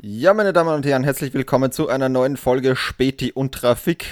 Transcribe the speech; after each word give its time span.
Ja, 0.00 0.32
meine 0.32 0.52
Damen 0.52 0.72
und 0.72 0.86
Herren, 0.86 1.02
herzlich 1.02 1.34
willkommen 1.34 1.72
zu 1.72 1.88
einer 1.88 2.08
neuen 2.08 2.36
Folge 2.36 2.76
Späti 2.76 3.32
und 3.32 3.52
Trafik. 3.52 4.06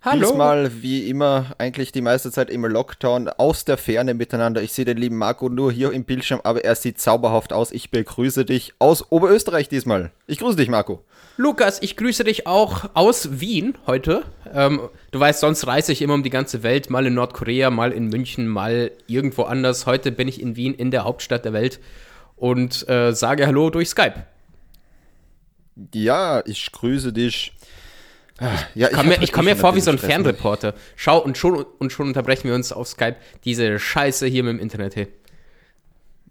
Hallo. 0.00 0.28
Diesmal, 0.28 0.80
wie 0.80 1.10
immer, 1.10 1.54
eigentlich 1.58 1.92
die 1.92 2.00
meiste 2.00 2.30
Zeit 2.30 2.48
im 2.48 2.64
Lockdown 2.64 3.28
aus 3.28 3.66
der 3.66 3.76
Ferne 3.76 4.14
miteinander. 4.14 4.62
Ich 4.62 4.72
sehe 4.72 4.86
den 4.86 4.96
lieben 4.96 5.18
Marco 5.18 5.50
nur 5.50 5.70
hier 5.70 5.92
im 5.92 6.04
Bildschirm, 6.04 6.40
aber 6.42 6.64
er 6.64 6.74
sieht 6.74 7.02
zauberhaft 7.02 7.52
aus. 7.52 7.70
Ich 7.70 7.90
begrüße 7.90 8.46
dich 8.46 8.72
aus 8.78 9.12
Oberösterreich 9.12 9.68
diesmal. 9.68 10.10
Ich 10.26 10.38
grüße 10.38 10.56
dich, 10.56 10.70
Marco. 10.70 11.04
Lukas, 11.36 11.82
ich 11.82 11.98
grüße 11.98 12.24
dich 12.24 12.46
auch 12.46 12.88
aus 12.94 13.40
Wien 13.40 13.76
heute. 13.86 14.22
Ähm, 14.54 14.88
du 15.10 15.20
weißt, 15.20 15.40
sonst 15.40 15.66
reise 15.66 15.92
ich 15.92 16.00
immer 16.00 16.14
um 16.14 16.22
die 16.22 16.30
ganze 16.30 16.62
Welt, 16.62 16.88
mal 16.88 17.04
in 17.04 17.12
Nordkorea, 17.12 17.68
mal 17.68 17.92
in 17.92 18.08
München, 18.08 18.48
mal 18.48 18.90
irgendwo 19.06 19.42
anders. 19.42 19.84
Heute 19.84 20.12
bin 20.12 20.28
ich 20.28 20.40
in 20.40 20.56
Wien, 20.56 20.72
in 20.72 20.90
der 20.90 21.04
Hauptstadt 21.04 21.44
der 21.44 21.52
Welt 21.52 21.78
und 22.36 22.88
äh, 22.88 23.12
sage 23.12 23.46
Hallo 23.46 23.68
durch 23.68 23.90
Skype. 23.90 24.24
Ja, 25.92 26.42
ich 26.46 26.70
grüße 26.72 27.12
dich. 27.12 27.52
Ja, 28.74 28.88
ich 28.88 28.92
komme 28.92 29.16
mir, 29.16 29.28
komm 29.28 29.44
mir 29.44 29.56
vor 29.56 29.76
wie 29.76 29.80
so 29.80 29.90
ein 29.90 29.98
Fernreporter. 29.98 30.74
Schau, 30.96 31.22
und 31.22 31.38
schon, 31.38 31.64
und 31.78 31.92
schon 31.92 32.08
unterbrechen 32.08 32.48
wir 32.48 32.54
uns 32.54 32.72
auf 32.72 32.88
Skype 32.88 33.16
diese 33.44 33.78
Scheiße 33.78 34.26
hier 34.26 34.42
mit 34.42 34.54
dem 34.54 34.60
Internet. 34.60 34.96
Hey. 34.96 35.08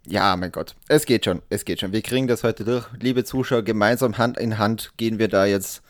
Ja, 0.05 0.35
mein 0.35 0.51
Gott. 0.51 0.75
Es 0.89 1.05
geht 1.05 1.25
schon. 1.25 1.41
Es 1.49 1.63
geht 1.63 1.79
schon. 1.79 1.93
Wir 1.93 2.01
kriegen 2.01 2.27
das 2.27 2.43
heute 2.43 2.65
durch. 2.65 2.85
Liebe 2.99 3.23
Zuschauer, 3.23 3.61
gemeinsam 3.61 4.17
Hand 4.17 4.37
in 4.37 4.57
Hand 4.57 4.91
gehen 4.97 5.17
wir 5.17 5.29
da 5.29 5.45
jetzt 5.45 5.81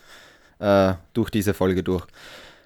äh, 0.60 0.94
durch 1.14 1.30
diese 1.30 1.52
Folge 1.52 1.82
durch. 1.82 2.06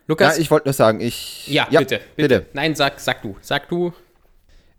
Lukas? 0.06 0.36
Ja, 0.36 0.42
ich 0.42 0.50
wollte 0.50 0.68
nur 0.68 0.74
sagen, 0.74 1.00
ich. 1.00 1.48
Ja, 1.48 1.66
ja 1.70 1.80
bitte, 1.80 2.00
bitte, 2.16 2.40
bitte. 2.40 2.46
Nein, 2.52 2.74
sag, 2.74 3.00
sag 3.00 3.22
du. 3.22 3.36
Sag 3.40 3.68
du. 3.70 3.94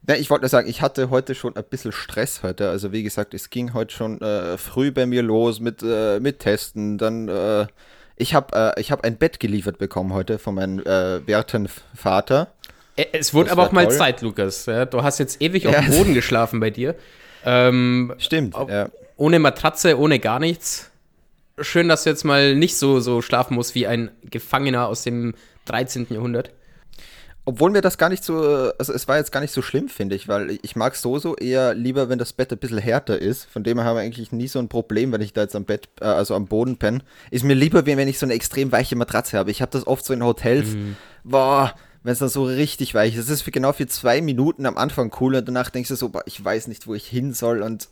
Ja, 0.10 0.16
ich 0.16 0.32
wollte 0.32 0.42
nur 0.42 0.50
sagen, 0.50 0.68
ich 0.68 0.82
hatte 0.82 1.12
heute 1.12 1.36
schon 1.36 1.56
ein 1.56 1.64
bisschen 1.64 1.92
Stress 1.92 2.42
heute. 2.42 2.68
Also 2.72 2.92
wie 2.92 3.04
gesagt, 3.04 3.36
es 3.36 3.52
ging 3.52 3.76
heute 3.76 3.94
schon 3.94 4.20
äh, 4.22 4.58
früh 4.58 4.92
bei 4.92 5.06
mir 5.06 5.22
los 5.22 5.60
mit, 5.60 5.84
äh, 5.84 6.20
mit 6.20 6.40
Testen. 6.40 6.98
Dann 6.98 7.28
äh, 7.28 7.68
ich 8.16 8.34
habe 8.34 8.74
äh, 8.76 8.84
hab 8.86 9.04
ein 9.04 9.18
Bett 9.18 9.40
geliefert 9.40 9.78
bekommen 9.78 10.12
heute 10.12 10.40
von 10.40 10.56
meinem 10.56 10.80
äh, 10.80 11.28
werten 11.28 11.70
Vater. 11.94 12.52
Es 12.96 13.36
wurde 13.36 13.52
aber 13.52 13.68
auch 13.68 13.72
mal 13.72 13.86
toll. 13.86 13.94
Zeit, 13.94 14.24
Lukas. 14.24 14.66
Ja, 14.66 14.86
du 14.86 15.04
hast 15.04 15.20
jetzt 15.20 15.44
ewig 15.44 15.66
ja. 15.66 15.70
auf 15.70 15.86
dem 15.86 15.92
Boden 15.92 16.14
geschlafen 16.16 16.60
bei 16.60 16.72
dir. 16.72 16.96
Ähm, 17.46 18.16
Stimmt. 18.18 18.56
Ja. 18.68 18.90
Ohne 19.16 19.38
Matratze, 19.38 20.00
ohne 20.00 20.18
gar 20.18 20.40
nichts. 20.40 20.90
Schön, 21.62 21.88
dass 21.88 22.06
du 22.06 22.10
jetzt 22.10 22.24
mal 22.24 22.56
nicht 22.56 22.78
so, 22.78 23.00
so 23.00 23.22
schlafen 23.22 23.54
musst 23.54 23.76
wie 23.76 23.86
ein 23.86 24.10
Gefangener 24.24 24.88
aus 24.88 25.04
dem 25.04 25.36
13. 25.66 26.08
Jahrhundert. 26.10 26.50
Obwohl 27.50 27.72
mir 27.72 27.82
das 27.82 27.98
gar 27.98 28.10
nicht 28.10 28.24
so, 28.24 28.72
also 28.78 28.94
es 28.94 29.08
war 29.08 29.18
jetzt 29.18 29.32
gar 29.32 29.40
nicht 29.40 29.52
so 29.52 29.64
schlimm, 29.64 29.90
finde 29.90 30.16
ich, 30.16 30.28
weil 30.28 30.60
ich 30.62 30.76
mag 30.76 30.96
so 30.96 31.18
so 31.18 31.36
eher 31.36 31.74
lieber, 31.74 32.08
wenn 32.08 32.20
das 32.20 32.32
Bett 32.32 32.52
ein 32.52 32.60
bisschen 32.60 32.78
härter 32.78 33.18
ist. 33.18 33.46
Von 33.46 33.64
dem 33.64 33.80
her 33.80 33.88
haben 33.88 33.96
wir 33.96 34.04
eigentlich 34.04 34.32
nie 34.32 34.48
so 34.48 34.60
ein 34.60 34.68
Problem, 34.68 35.12
wenn 35.12 35.22
ich 35.22 35.34
da 35.34 35.42
jetzt 35.42 35.56
am 35.56 35.66
Bett, 35.66 35.90
äh, 36.00 36.06
also 36.06 36.36
am 36.36 36.46
Boden 36.46 36.78
penne. 36.78 37.00
Ist 37.32 37.44
mir 37.44 37.56
lieber, 37.56 37.88
wenn 37.88 38.08
ich 38.08 38.20
so 38.20 38.28
eine 38.28 38.36
extrem 38.36 38.72
weiche 38.72 38.96
Matratze 38.96 39.36
habe. 39.36 39.50
Ich 39.50 39.64
habe 39.64 39.72
das 39.72 39.88
oft 39.88 40.06
so 40.06 40.14
in 40.14 40.24
Hotels, 40.24 40.76
mhm. 40.76 40.96
boah, 41.24 41.74
wenn 42.04 42.14
es 42.14 42.20
dann 42.20 42.30
so 42.30 42.44
richtig 42.44 42.94
weich 42.94 43.16
ist. 43.16 43.24
Es 43.24 43.30
ist 43.32 43.42
für 43.42 43.50
genau 43.50 43.74
für 43.74 43.88
zwei 43.88 44.22
Minuten 44.22 44.68
am 44.68 44.78
Anfang 44.78 45.12
cool 45.20 45.34
und 45.34 45.48
danach 45.48 45.72
denkst 45.72 45.90
du 45.90 45.96
so, 45.96 46.10
boah, 46.10 46.22
ich 46.28 46.46
weiß 46.46 46.68
nicht, 46.68 46.86
wo 46.86 46.94
ich 46.94 47.08
hin 47.08 47.34
soll 47.34 47.64
und 47.64 47.90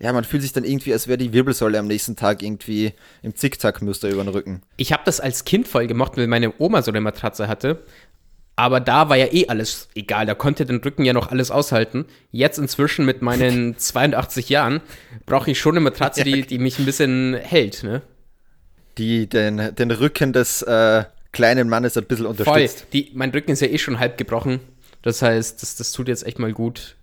ja, 0.00 0.12
man 0.12 0.24
fühlt 0.24 0.42
sich 0.42 0.52
dann 0.52 0.64
irgendwie, 0.64 0.92
als 0.92 1.08
wäre 1.08 1.18
die 1.18 1.32
Wirbelsäule 1.32 1.78
am 1.78 1.88
nächsten 1.88 2.14
Tag 2.14 2.42
irgendwie 2.42 2.92
im 3.22 3.34
Zickzackmuster 3.34 4.08
über 4.08 4.22
den 4.22 4.28
Rücken. 4.28 4.62
Ich 4.76 4.92
habe 4.92 5.02
das 5.04 5.18
als 5.18 5.44
Kind 5.44 5.66
voll 5.66 5.88
gemacht, 5.88 6.16
weil 6.16 6.28
meine 6.28 6.52
Oma 6.58 6.82
so 6.82 6.92
eine 6.92 7.00
Matratze 7.00 7.48
hatte. 7.48 7.82
Aber 8.58 8.80
da 8.80 9.08
war 9.08 9.16
ja 9.16 9.26
eh 9.30 9.46
alles 9.46 9.88
egal. 9.94 10.26
Da 10.26 10.34
konnte 10.34 10.66
den 10.66 10.78
Rücken 10.78 11.04
ja 11.04 11.12
noch 11.12 11.30
alles 11.30 11.52
aushalten. 11.52 12.06
Jetzt 12.32 12.58
inzwischen 12.58 13.04
mit 13.04 13.22
meinen 13.22 13.78
82 13.78 14.48
Jahren 14.48 14.80
brauche 15.26 15.52
ich 15.52 15.60
schon 15.60 15.74
eine 15.76 15.80
Matratze, 15.80 16.24
die, 16.24 16.42
die 16.42 16.58
mich 16.58 16.80
ein 16.80 16.84
bisschen 16.84 17.34
hält, 17.34 17.84
ne? 17.84 18.02
Die 18.98 19.28
den, 19.28 19.76
den 19.76 19.92
Rücken 19.92 20.32
des 20.32 20.62
äh, 20.62 21.04
kleinen 21.30 21.68
Mannes 21.68 21.96
ein 21.96 22.06
bisschen 22.06 22.26
unterstützt. 22.26 22.80
Voll. 22.80 22.88
Die, 22.92 23.12
mein 23.14 23.30
Rücken 23.30 23.52
ist 23.52 23.60
ja 23.60 23.68
eh 23.68 23.78
schon 23.78 24.00
halb 24.00 24.18
gebrochen. 24.18 24.58
Das 25.02 25.22
heißt, 25.22 25.62
das, 25.62 25.76
das 25.76 25.92
tut 25.92 26.08
jetzt 26.08 26.26
echt 26.26 26.40
mal 26.40 26.52
gut. 26.52 26.96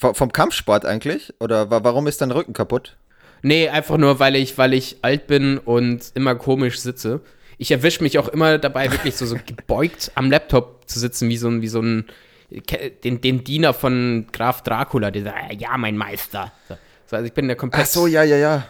V 0.00 0.14
vom 0.14 0.32
Kampfsport 0.32 0.84
eigentlich? 0.84 1.32
Oder 1.38 1.70
warum 1.70 2.08
ist 2.08 2.20
dein 2.22 2.32
Rücken 2.32 2.54
kaputt? 2.54 2.96
Nee, 3.42 3.68
einfach 3.68 3.98
nur, 3.98 4.18
weil 4.18 4.34
ich, 4.34 4.58
weil 4.58 4.74
ich 4.74 4.96
alt 5.02 5.28
bin 5.28 5.58
und 5.58 6.10
immer 6.14 6.34
komisch 6.34 6.80
sitze 6.80 7.20
ich 7.58 7.70
erwische 7.70 8.02
mich 8.02 8.18
auch 8.18 8.28
immer 8.28 8.58
dabei, 8.58 8.90
wirklich 8.90 9.16
so, 9.16 9.26
so 9.26 9.36
gebeugt 9.44 10.12
am 10.14 10.30
Laptop 10.30 10.88
zu 10.88 10.98
sitzen, 10.98 11.28
wie 11.28 11.36
so 11.36 11.48
ein, 11.48 11.60
wie 11.60 11.68
so 11.68 11.80
ein, 11.80 12.06
den, 13.04 13.20
den 13.20 13.44
Diener 13.44 13.74
von 13.74 14.26
Graf 14.32 14.62
Dracula, 14.62 15.10
der 15.10 15.24
sagt, 15.24 15.60
ja, 15.60 15.76
mein 15.76 15.96
Meister. 15.96 16.52
So, 17.06 17.16
also 17.16 17.26
ich 17.26 17.34
bin 17.34 17.48
der 17.48 17.56
komplett. 17.56 17.84
Ach 17.84 17.90
so, 17.90 18.06
ja, 18.06 18.22
ja, 18.22 18.36
ja. 18.36 18.66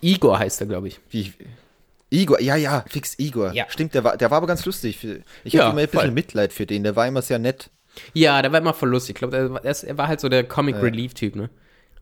Igor 0.00 0.38
heißt 0.38 0.62
er, 0.62 0.66
glaube 0.66 0.88
ich. 0.88 1.00
Wie, 1.10 1.32
Igor, 2.08 2.40
ja, 2.40 2.56
ja, 2.56 2.84
fix 2.88 3.18
Igor. 3.18 3.52
Ja. 3.52 3.66
Stimmt, 3.68 3.94
der 3.94 4.02
war, 4.02 4.16
der 4.16 4.30
war 4.30 4.38
aber 4.38 4.46
ganz 4.46 4.64
lustig. 4.64 5.04
Ich 5.44 5.52
ja, 5.52 5.64
hatte 5.64 5.72
immer 5.72 5.80
ein 5.80 5.86
bisschen 5.86 6.00
voll. 6.00 6.10
Mitleid 6.10 6.52
für 6.52 6.66
den, 6.66 6.82
der 6.82 6.96
war 6.96 7.06
immer 7.06 7.22
sehr 7.22 7.38
nett. 7.38 7.70
Ja, 8.14 8.40
der 8.42 8.52
war 8.52 8.60
immer 8.60 8.74
voll 8.74 8.88
lustig. 8.88 9.16
Ich 9.16 9.18
glaube, 9.18 9.60
er, 9.62 9.84
er, 9.84 9.98
war 9.98 10.08
halt 10.08 10.20
so 10.20 10.28
der 10.28 10.44
Comic 10.44 10.76
Relief 10.76 11.14
Typ, 11.14 11.36
ne? 11.36 11.50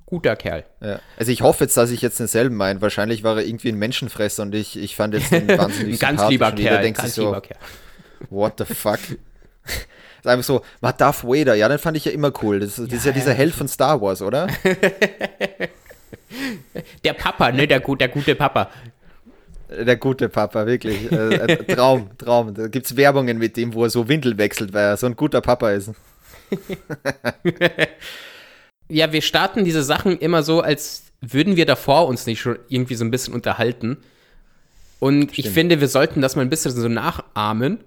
Guter 0.09 0.37
Kerl. 0.37 0.65
Ja. 0.81 1.01
Also 1.19 1.33
ich 1.33 1.43
hoffe 1.43 1.65
jetzt, 1.65 1.77
dass 1.77 1.91
ich 1.91 2.01
jetzt 2.01 2.19
denselben 2.19 2.57
meine. 2.57 2.81
Wahrscheinlich 2.81 3.25
war 3.25 3.37
er 3.37 3.45
irgendwie 3.45 3.69
ein 3.69 3.79
Menschenfresser 3.79 4.43
und 4.43 4.55
ich, 4.55 4.79
ich 4.79 4.97
fand 4.97 5.13
jetzt 5.13 5.31
den 5.31 5.47
wahnsinnig 5.59 6.03
ein 6.03 6.17
ganz 6.17 6.31
lieber 6.31 6.51
Kerl. 6.53 6.91
Ganz 6.93 7.15
so, 7.15 7.27
lieber 7.27 7.43
Kerl. 7.43 7.59
What 8.31 8.55
the 8.57 8.65
fuck? 8.65 8.99
ist 9.05 10.27
einfach 10.27 10.45
so, 10.45 10.63
war 10.81 10.95
Darth 10.95 11.25
Vader, 11.25 11.55
ja, 11.55 11.69
den 11.69 11.79
fand 11.79 11.99
ich 11.99 12.07
ja 12.07 12.13
immer 12.13 12.33
cool. 12.43 12.61
Das, 12.61 12.77
das 12.77 12.91
ja, 12.91 12.97
ist 12.97 13.05
ja 13.05 13.13
dieser 13.13 13.35
Held 13.35 13.55
von 13.55 13.69
Star 13.69 14.01
Wars, 14.01 14.23
oder? 14.23 14.47
der 17.05 17.13
Papa, 17.13 17.53
ne, 17.53 17.69
der, 17.69 17.81
der 17.81 18.09
gute 18.09 18.35
Papa. 18.35 18.71
Der 19.69 19.97
gute 19.97 20.31
Papa, 20.31 20.65
wirklich. 20.65 21.13
Äh, 21.13 21.35
äh 21.35 21.75
Traum, 21.75 22.09
Traum. 22.17 22.55
Da 22.55 22.69
gibt 22.69 22.87
es 22.87 22.97
Werbungen 22.97 23.37
mit 23.37 23.59
dem, 23.59 23.75
wo 23.75 23.85
er 23.85 23.91
so 23.91 24.09
Windel 24.09 24.39
wechselt, 24.39 24.73
weil 24.73 24.85
er 24.85 24.97
so 24.97 25.07
ein 25.07 25.17
guter 25.17 25.43
Papa 25.43 25.73
ist. 25.73 25.91
Ja, 28.89 29.13
wir 29.13 29.23
starten 29.23 29.65
diese 29.65 29.83
Sachen 29.83 30.19
immer 30.19 30.43
so, 30.43 30.61
als 30.61 31.05
würden 31.21 31.57
wir 31.57 31.67
davor 31.67 32.07
uns 32.07 32.27
nicht 32.27 32.41
schon 32.41 32.59
irgendwie 32.69 32.95
so 32.95 33.05
ein 33.05 33.11
bisschen 33.11 33.35
unterhalten. 33.35 33.99
Und 35.01 35.33
Stimmt. 35.33 35.39
ich 35.39 35.51
finde, 35.51 35.81
wir 35.81 35.89
sollten 35.89 36.21
das 36.21 36.37
mal 36.37 36.43
ein 36.43 36.51
bisschen 36.51 36.73
so 36.73 36.89
nachahmen 36.89 37.85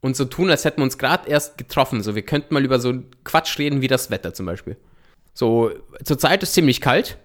und 0.00 0.16
so 0.16 0.24
tun, 0.24 0.50
als 0.50 0.64
hätten 0.64 0.78
wir 0.78 0.84
uns 0.84 0.98
gerade 0.98 1.28
erst 1.28 1.58
getroffen. 1.58 2.02
So, 2.02 2.14
wir 2.14 2.22
könnten 2.22 2.54
mal 2.54 2.64
über 2.64 2.78
so 2.78 2.94
Quatsch 3.24 3.58
reden 3.58 3.80
wie 3.80 3.88
das 3.88 4.10
Wetter 4.10 4.34
zum 4.34 4.46
Beispiel. 4.46 4.76
So, 5.32 5.72
zurzeit 6.04 6.42
ist 6.42 6.54
ziemlich 6.54 6.80
kalt. 6.80 7.18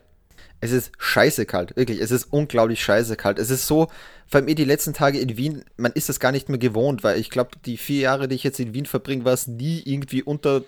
Es 0.61 0.71
ist 0.71 0.91
scheiße 0.97 1.45
kalt, 1.45 1.75
wirklich. 1.77 2.01
Es 2.01 2.11
ist 2.11 2.25
unglaublich 2.31 2.83
scheiße 2.83 3.15
kalt. 3.15 3.39
Es 3.39 3.49
ist 3.49 3.65
so, 3.65 3.87
vor 4.27 4.39
allem 4.39 4.47
eh 4.49 4.55
die 4.55 4.65
letzten 4.65 4.93
Tage 4.93 5.19
in 5.19 5.37
Wien, 5.37 5.63
man 5.77 5.93
ist 5.93 6.09
das 6.09 6.19
gar 6.19 6.31
nicht 6.31 6.49
mehr 6.49 6.57
gewohnt, 6.57 7.03
weil 7.03 7.19
ich 7.19 7.29
glaube, 7.29 7.51
die 7.65 7.77
vier 7.77 8.01
Jahre, 8.01 8.27
die 8.27 8.35
ich 8.35 8.43
jetzt 8.43 8.59
in 8.59 8.73
Wien 8.73 8.85
verbringe, 8.85 9.25
war 9.25 9.33
es 9.33 9.47
nie 9.47 9.81
irgendwie 9.85 10.21
unter 10.21 10.63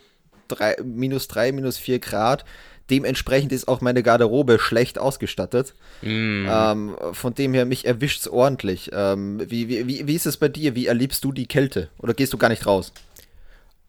drei, 0.51 0.75
minus 0.84 1.28
3, 1.28 1.51
minus 1.51 1.78
4 1.78 2.00
Grad. 2.00 2.45
Dementsprechend 2.89 3.53
ist 3.53 3.67
auch 3.67 3.79
meine 3.79 4.03
Garderobe 4.03 4.59
schlecht 4.59 5.00
ausgestattet. 5.00 5.73
Mm. 6.01 6.45
Ähm, 6.50 6.95
von 7.13 7.34
dem 7.34 7.53
her, 7.53 7.66
mich 7.66 7.85
erwischt 7.85 8.22
es 8.22 8.28
ordentlich. 8.28 8.89
Ähm, 8.94 9.41
wie, 9.50 9.69
wie, 9.69 10.07
wie 10.07 10.16
ist 10.16 10.25
es 10.25 10.38
bei 10.38 10.50
dir? 10.50 10.75
Wie 10.75 10.88
erlebst 10.88 11.23
du 11.23 11.31
die 11.31 11.47
Kälte? 11.47 11.89
Oder 12.00 12.13
gehst 12.13 12.34
du 12.34 12.38
gar 12.38 12.50
nicht 12.50 12.66
raus? 12.66 12.91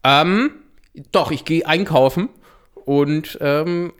Ähm, 0.03 0.51
doch, 1.11 1.31
ich 1.31 1.43
gehe 1.43 1.65
einkaufen 1.65 2.29
und 2.85 3.37
ähm, 3.41 3.93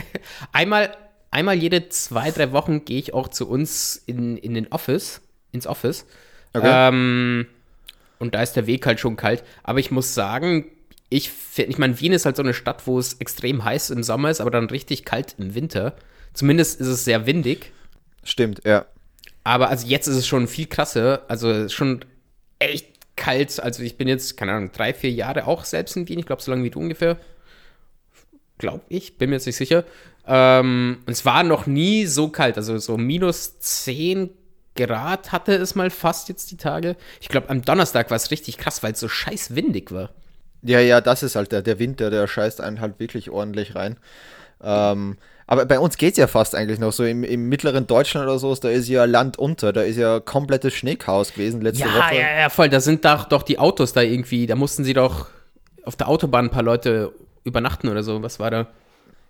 einmal, 0.52 0.94
einmal 1.30 1.56
jede 1.56 1.88
zwei, 1.88 2.30
drei 2.30 2.52
Wochen 2.52 2.84
gehe 2.84 2.98
ich 2.98 3.14
auch 3.14 3.28
zu 3.28 3.48
uns 3.48 4.02
in, 4.06 4.36
in 4.36 4.54
den 4.54 4.70
Office, 4.72 5.22
ins 5.52 5.66
Office. 5.66 6.06
Okay. 6.52 6.88
Ähm, 6.88 7.46
und 8.18 8.34
da 8.34 8.42
ist 8.42 8.54
der 8.54 8.66
Weg 8.66 8.86
halt 8.86 9.00
schon 9.00 9.16
kalt. 9.16 9.42
Aber 9.62 9.78
ich 9.78 9.90
muss 9.90 10.14
sagen, 10.14 10.66
ich 11.10 11.30
finde, 11.30 11.72
ich 11.72 11.78
meine, 11.78 12.00
Wien 12.00 12.12
ist 12.12 12.24
halt 12.24 12.36
so 12.36 12.42
eine 12.42 12.54
Stadt, 12.54 12.86
wo 12.86 12.98
es 12.98 13.14
extrem 13.14 13.64
heiß 13.64 13.90
im 13.90 14.04
Sommer 14.04 14.30
ist, 14.30 14.40
aber 14.40 14.52
dann 14.52 14.70
richtig 14.70 15.04
kalt 15.04 15.34
im 15.38 15.54
Winter. 15.54 15.94
Zumindest 16.32 16.80
ist 16.80 16.86
es 16.86 17.04
sehr 17.04 17.26
windig. 17.26 17.72
Stimmt, 18.22 18.62
ja. 18.64 18.86
Aber 19.42 19.68
also 19.68 19.86
jetzt 19.86 20.06
ist 20.06 20.16
es 20.16 20.26
schon 20.26 20.46
viel 20.46 20.66
krasser. 20.66 21.24
Also 21.26 21.68
schon 21.68 22.04
echt 22.60 22.86
kalt. 23.16 23.58
Also 23.60 23.82
ich 23.82 23.96
bin 23.96 24.06
jetzt, 24.06 24.36
keine 24.36 24.52
Ahnung, 24.52 24.70
drei, 24.72 24.94
vier 24.94 25.10
Jahre 25.10 25.46
auch 25.46 25.64
selbst 25.64 25.96
in 25.96 26.08
Wien. 26.08 26.20
Ich 26.20 26.26
glaube, 26.26 26.42
so 26.42 26.52
lange 26.52 26.62
wie 26.62 26.70
du 26.70 26.78
ungefähr. 26.78 27.16
Glaube 28.58 28.84
ich, 28.88 29.18
bin 29.18 29.30
mir 29.30 29.36
jetzt 29.36 29.46
nicht 29.46 29.56
sicher. 29.56 29.84
Ähm, 30.26 30.98
und 31.06 31.12
es 31.12 31.24
war 31.24 31.42
noch 31.42 31.66
nie 31.66 32.06
so 32.06 32.28
kalt. 32.28 32.56
Also 32.56 32.78
so 32.78 32.96
minus 32.96 33.58
10 33.58 34.30
Grad 34.76 35.32
hatte 35.32 35.54
es 35.54 35.74
mal 35.74 35.90
fast 35.90 36.28
jetzt 36.28 36.52
die 36.52 36.56
Tage. 36.56 36.94
Ich 37.20 37.28
glaube, 37.28 37.50
am 37.50 37.62
Donnerstag 37.62 38.10
war 38.10 38.16
es 38.16 38.30
richtig 38.30 38.58
krass, 38.58 38.84
weil 38.84 38.92
es 38.92 39.00
so 39.00 39.08
scheiß 39.08 39.56
windig 39.56 39.90
war. 39.90 40.10
Ja, 40.62 40.80
ja, 40.80 41.00
das 41.00 41.22
ist 41.22 41.36
halt 41.36 41.52
der, 41.52 41.62
der 41.62 41.78
Winter, 41.78 42.10
der 42.10 42.26
scheißt 42.26 42.60
einen 42.60 42.80
halt 42.80 42.98
wirklich 43.00 43.30
ordentlich 43.30 43.74
rein. 43.74 43.96
Ähm, 44.62 45.16
aber 45.46 45.64
bei 45.66 45.78
uns 45.78 45.96
geht 45.96 46.12
es 46.12 46.18
ja 46.18 46.26
fast 46.26 46.54
eigentlich 46.54 46.78
noch 46.78 46.92
so. 46.92 47.04
Im, 47.04 47.24
Im, 47.24 47.48
mittleren 47.48 47.86
Deutschland 47.86 48.26
oder 48.26 48.38
so, 48.38 48.54
da 48.54 48.68
ist 48.68 48.88
ja 48.88 49.04
Land 49.04 49.38
unter, 49.38 49.72
da 49.72 49.82
ist 49.82 49.96
ja 49.96 50.20
komplettes 50.20 50.74
Schneechaos 50.74 51.32
gewesen 51.32 51.60
letzte 51.60 51.88
ja, 51.88 51.94
Woche. 51.94 52.14
Ja, 52.14 52.40
ja, 52.40 52.48
voll. 52.50 52.68
Da 52.68 52.80
sind 52.80 53.04
doch, 53.04 53.24
doch 53.24 53.42
die 53.42 53.58
Autos 53.58 53.92
da 53.92 54.02
irgendwie, 54.02 54.46
da 54.46 54.54
mussten 54.54 54.84
sie 54.84 54.92
doch 54.92 55.26
auf 55.84 55.96
der 55.96 56.08
Autobahn 56.08 56.46
ein 56.46 56.50
paar 56.50 56.62
Leute 56.62 57.12
übernachten 57.44 57.88
oder 57.88 58.02
so. 58.02 58.22
Was 58.22 58.38
war 58.38 58.50
da? 58.50 58.66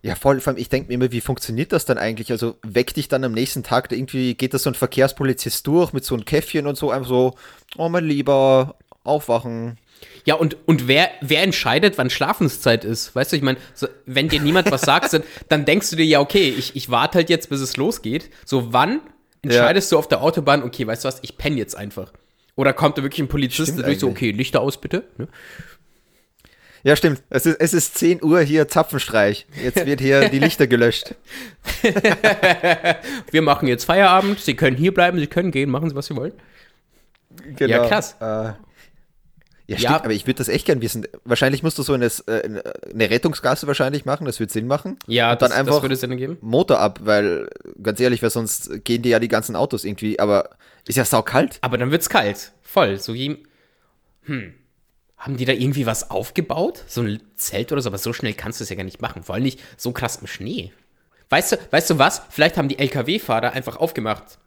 Ja, 0.02 0.14
voll, 0.14 0.40
vor 0.40 0.52
allem, 0.52 0.60
ich 0.60 0.70
denke 0.70 0.88
mir 0.88 0.94
immer, 0.94 1.12
wie 1.12 1.20
funktioniert 1.20 1.72
das 1.72 1.84
dann 1.84 1.98
eigentlich? 1.98 2.30
Also 2.32 2.56
weckt 2.62 2.96
dich 2.96 3.08
dann 3.08 3.22
am 3.22 3.32
nächsten 3.32 3.62
Tag, 3.62 3.92
irgendwie 3.92 4.34
geht 4.34 4.54
das 4.54 4.62
so 4.62 4.70
ein 4.70 4.74
Verkehrspolizist 4.74 5.66
durch 5.66 5.92
mit 5.92 6.04
so 6.04 6.14
einem 6.14 6.24
Käffchen 6.24 6.66
und 6.66 6.76
so, 6.76 6.90
einfach 6.90 7.08
so, 7.08 7.34
oh 7.76 7.88
mein 7.88 8.04
Lieber, 8.04 8.76
aufwachen. 9.04 9.78
Ja, 10.24 10.34
und, 10.34 10.56
und 10.66 10.88
wer, 10.88 11.10
wer 11.20 11.42
entscheidet, 11.42 11.98
wann 11.98 12.10
Schlafenszeit 12.10 12.84
ist? 12.84 13.14
Weißt 13.14 13.32
du, 13.32 13.36
ich 13.36 13.42
meine, 13.42 13.58
so, 13.74 13.88
wenn 14.06 14.28
dir 14.28 14.40
niemand 14.40 14.70
was 14.70 14.82
sagt, 14.82 15.12
dann, 15.12 15.22
dann 15.48 15.64
denkst 15.64 15.90
du 15.90 15.96
dir, 15.96 16.04
ja, 16.04 16.20
okay, 16.20 16.54
ich, 16.56 16.76
ich 16.76 16.90
warte 16.90 17.16
halt 17.16 17.30
jetzt, 17.30 17.48
bis 17.48 17.60
es 17.60 17.76
losgeht. 17.76 18.30
So, 18.44 18.72
wann 18.72 19.00
entscheidest 19.42 19.90
ja. 19.90 19.96
du 19.96 19.98
auf 19.98 20.08
der 20.08 20.22
Autobahn, 20.22 20.62
okay, 20.62 20.86
weißt 20.86 21.04
du 21.04 21.08
was, 21.08 21.18
ich 21.22 21.38
penne 21.38 21.56
jetzt 21.56 21.76
einfach? 21.76 22.12
Oder 22.56 22.72
kommt 22.72 22.98
da 22.98 23.02
wirklich 23.02 23.20
ein 23.20 23.28
Polizist 23.28 23.76
und 23.76 23.86
durch 23.86 24.00
so, 24.00 24.08
okay, 24.08 24.32
Lichter 24.32 24.60
aus 24.60 24.78
bitte? 24.80 25.04
Ne? 25.16 25.28
Ja, 26.82 26.96
stimmt. 26.96 27.22
Es 27.28 27.44
ist, 27.44 27.60
es 27.60 27.74
ist 27.74 27.98
10 27.98 28.22
Uhr 28.22 28.40
hier 28.40 28.68
Zapfenstreich. 28.68 29.46
Jetzt 29.62 29.84
wird 29.84 30.00
hier 30.00 30.28
die 30.30 30.38
Lichter 30.38 30.66
gelöscht. 30.66 31.14
Wir 33.30 33.42
machen 33.42 33.68
jetzt 33.68 33.84
Feierabend. 33.84 34.40
Sie 34.40 34.54
können 34.54 34.76
hier 34.76 34.94
bleiben, 34.94 35.18
Sie 35.18 35.26
können 35.26 35.50
gehen, 35.50 35.70
machen 35.70 35.90
Sie, 35.90 35.96
was 35.96 36.06
Sie 36.06 36.16
wollen. 36.16 36.32
Genau. 37.56 37.70
Ja, 37.70 37.86
krass. 37.86 38.16
Äh, 38.20 38.52
ja, 39.70 39.78
stimmt, 39.78 39.90
ja. 39.92 40.04
aber 40.04 40.12
ich 40.12 40.26
würde 40.26 40.38
das 40.38 40.48
echt 40.48 40.66
gern 40.66 40.82
wissen. 40.82 41.06
Wahrscheinlich 41.24 41.62
musst 41.62 41.78
du 41.78 41.84
so 41.84 41.92
eine, 41.92 42.06
äh, 42.06 42.60
eine 42.92 43.10
Rettungsgasse 43.10 43.68
wahrscheinlich 43.68 44.04
machen, 44.04 44.24
das 44.24 44.40
würde 44.40 44.52
Sinn 44.52 44.66
machen. 44.66 44.98
Ja, 45.06 45.30
und 45.30 45.40
das, 45.40 45.48
dann 45.48 45.58
einfach 45.58 45.74
das 45.74 45.82
würde 45.82 45.94
Sinn 45.94 46.10
ergeben. 46.10 46.38
Motor 46.40 46.80
ab, 46.80 46.98
weil, 47.04 47.48
ganz 47.80 48.00
ehrlich, 48.00 48.20
weil 48.20 48.30
sonst 48.30 48.84
gehen 48.84 49.02
dir 49.02 49.10
ja 49.10 49.18
die 49.20 49.28
ganzen 49.28 49.54
Autos 49.54 49.84
irgendwie, 49.84 50.18
aber 50.18 50.50
ist 50.88 50.96
ja 50.96 51.04
saukalt. 51.04 51.58
Aber 51.60 51.78
dann 51.78 51.92
wird's 51.92 52.08
kalt. 52.08 52.50
Voll. 52.62 52.98
So 52.98 53.14
wie. 53.14 53.44
Hm. 54.24 54.54
Haben 55.16 55.36
die 55.36 55.44
da 55.44 55.52
irgendwie 55.52 55.86
was 55.86 56.10
aufgebaut? 56.10 56.82
So 56.88 57.02
ein 57.02 57.20
Zelt 57.36 57.70
oder 57.70 57.80
so? 57.80 57.90
Aber 57.90 57.98
so 57.98 58.12
schnell 58.12 58.32
kannst 58.32 58.58
du 58.58 58.64
es 58.64 58.70
ja 58.70 58.76
gar 58.76 58.84
nicht 58.84 59.00
machen. 59.00 59.22
Vor 59.22 59.36
allem 59.36 59.44
nicht 59.44 59.60
so 59.76 59.92
krass 59.92 60.16
im 60.16 60.26
Schnee. 60.26 60.72
Weißt 61.28 61.52
du, 61.52 61.56
weißt 61.70 61.90
du 61.90 61.98
was? 61.98 62.22
Vielleicht 62.30 62.56
haben 62.56 62.68
die 62.68 62.78
LKW-Fahrer 62.80 63.52
einfach 63.52 63.76
aufgemacht. 63.76 64.38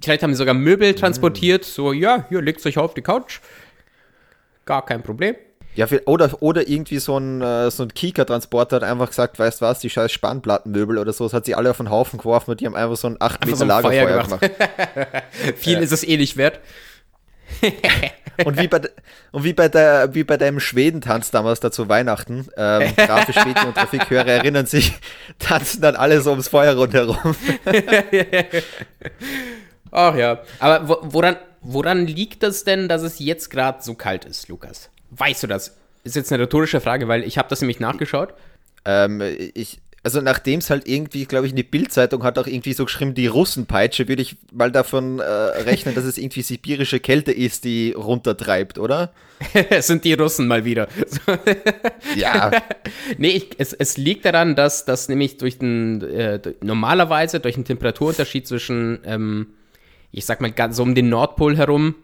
Vielleicht 0.00 0.22
haben 0.22 0.32
sie 0.32 0.38
sogar 0.38 0.54
Möbel 0.54 0.92
mm. 0.92 0.96
transportiert. 0.96 1.64
So, 1.64 1.92
ja, 1.92 2.26
hier 2.28 2.40
legt 2.40 2.64
euch 2.64 2.78
auf 2.78 2.94
die 2.94 3.02
Couch. 3.02 3.40
Gar 4.64 4.84
kein 4.84 5.02
Problem. 5.02 5.36
Ja, 5.76 5.86
oder, 6.06 6.30
oder 6.40 6.68
irgendwie 6.68 6.98
so 6.98 7.18
ein, 7.18 7.42
äh, 7.42 7.70
so 7.70 7.82
ein 7.82 7.92
Kika-Transporter 7.92 8.76
hat 8.76 8.84
einfach 8.84 9.08
gesagt, 9.08 9.38
weißt 9.38 9.60
du 9.60 9.64
was, 9.64 9.80
die 9.80 9.90
scheiß 9.90 10.12
Spannplattenmöbel 10.12 10.98
oder 10.98 11.12
so, 11.12 11.24
das 11.24 11.32
hat 11.32 11.46
sie 11.46 11.56
alle 11.56 11.70
auf 11.70 11.78
den 11.78 11.90
Haufen 11.90 12.18
geworfen 12.18 12.52
und 12.52 12.60
die 12.60 12.66
haben 12.66 12.76
einfach 12.76 12.96
so 12.96 13.08
ein 13.08 13.16
8 13.18 13.44
Meter 13.44 13.56
so 13.56 13.64
Lagerfeuer 13.64 14.22
gemacht. 14.22 14.40
gemacht. 14.40 15.24
Viel 15.56 15.74
ja. 15.74 15.80
ist 15.80 15.92
es 15.92 16.04
eh 16.04 16.16
nicht 16.16 16.36
wert. 16.36 16.60
und 18.44 18.58
wie 18.58 18.68
bei, 18.68 18.80
und 19.32 19.42
wie 19.42 19.52
bei, 19.52 19.68
der, 19.68 20.14
wie 20.14 20.22
bei 20.22 20.36
deinem 20.36 20.60
Schwedentanz 20.60 21.32
damals 21.32 21.58
da 21.58 21.72
zu 21.72 21.88
Weihnachten, 21.88 22.48
ähm, 22.56 22.94
grafisch 22.96 23.34
Schweden 23.34 23.66
und 23.66 23.74
Trafikhörer 23.74 24.28
erinnern 24.28 24.66
sich, 24.66 24.92
tanzen 25.40 25.80
dann 25.80 25.96
alle 25.96 26.20
so 26.20 26.30
ums 26.30 26.46
Feuer 26.46 26.76
rundherum. 26.76 27.34
Ach 29.90 30.14
ja, 30.14 30.40
aber 30.60 30.88
wo, 30.88 30.98
woran, 31.02 31.36
woran 31.64 32.06
liegt 32.06 32.42
das 32.42 32.64
denn, 32.64 32.88
dass 32.88 33.02
es 33.02 33.18
jetzt 33.18 33.50
gerade 33.50 33.82
so 33.82 33.94
kalt 33.94 34.24
ist, 34.24 34.48
Lukas? 34.48 34.90
Weißt 35.10 35.42
du 35.42 35.46
das? 35.46 35.76
Ist 36.04 36.16
jetzt 36.16 36.32
eine 36.32 36.42
rhetorische 36.42 36.80
Frage, 36.80 37.08
weil 37.08 37.24
ich 37.24 37.38
habe 37.38 37.48
das 37.48 37.60
nämlich 37.60 37.80
nachgeschaut. 37.80 38.34
Ähm, 38.84 39.22
ich, 39.54 39.80
also 40.04 40.20
nachdem 40.20 40.58
es 40.58 40.68
halt 40.68 40.86
irgendwie, 40.86 41.24
glaube 41.24 41.46
ich, 41.46 41.52
eine 41.52 41.64
Bildzeitung 41.64 42.24
hat 42.24 42.38
auch 42.38 42.46
irgendwie 42.46 42.74
so 42.74 42.84
geschrieben, 42.84 43.14
die 43.14 43.26
Russenpeitsche, 43.26 44.06
würde 44.06 44.20
ich 44.20 44.36
mal 44.52 44.70
davon 44.70 45.18
äh, 45.18 45.22
rechnen, 45.22 45.94
dass 45.94 46.04
es 46.04 46.18
irgendwie 46.18 46.42
sibirische 46.42 47.00
Kälte 47.00 47.32
ist, 47.32 47.64
die 47.64 47.92
runtertreibt, 47.92 48.78
oder? 48.78 49.14
es 49.70 49.86
sind 49.88 50.04
die 50.04 50.12
Russen 50.12 50.46
mal 50.46 50.66
wieder. 50.66 50.88
ja. 52.16 52.50
nee, 53.16 53.30
ich, 53.30 53.50
es, 53.56 53.72
es 53.72 53.96
liegt 53.96 54.26
daran, 54.26 54.54
dass 54.56 54.84
das 54.84 55.08
nämlich 55.08 55.38
durch 55.38 55.58
den, 55.58 56.02
äh, 56.02 56.38
normalerweise 56.62 57.40
durch 57.40 57.54
den 57.54 57.64
Temperaturunterschied 57.64 58.46
zwischen, 58.46 59.00
ähm, 59.06 59.54
ich 60.14 60.26
sag 60.26 60.40
mal, 60.40 60.52
so 60.72 60.82
um 60.82 60.94
den 60.94 61.08
Nordpol 61.08 61.56
herum 61.56 61.96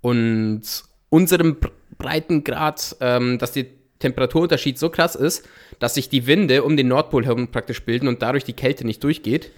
und 0.00 0.62
unserem 1.10 1.58
Breitengrad, 1.98 2.96
ähm, 3.00 3.38
dass 3.38 3.52
die 3.52 3.66
Temperaturunterschied 3.98 4.78
so 4.78 4.90
krass 4.90 5.14
ist, 5.14 5.46
dass 5.78 5.94
sich 5.94 6.08
die 6.08 6.26
Winde 6.26 6.62
um 6.62 6.76
den 6.76 6.88
Nordpol 6.88 7.26
herum 7.26 7.48
praktisch 7.48 7.82
bilden 7.82 8.08
und 8.08 8.22
dadurch 8.22 8.44
die 8.44 8.52
Kälte 8.52 8.86
nicht 8.86 9.02
durchgeht. 9.02 9.50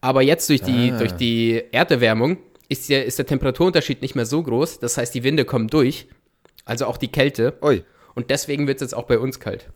Aber 0.00 0.22
jetzt 0.22 0.48
durch 0.50 0.60
die, 0.60 0.92
ah. 0.92 0.98
durch 0.98 1.12
die 1.12 1.62
Erderwärmung 1.72 2.38
ist 2.68 2.88
der, 2.90 3.06
ist 3.06 3.18
der 3.18 3.26
Temperaturunterschied 3.26 4.02
nicht 4.02 4.14
mehr 4.14 4.26
so 4.26 4.42
groß. 4.42 4.80
Das 4.80 4.98
heißt, 4.98 5.14
die 5.14 5.24
Winde 5.24 5.44
kommen 5.44 5.68
durch, 5.68 6.08
also 6.64 6.86
auch 6.86 6.96
die 6.96 7.08
Kälte. 7.08 7.54
Ui. 7.62 7.84
Und 8.14 8.30
deswegen 8.30 8.66
wird 8.66 8.78
es 8.78 8.82
jetzt 8.82 8.94
auch 8.94 9.04
bei 9.04 9.18
uns 9.18 9.40
kalt. 9.40 9.70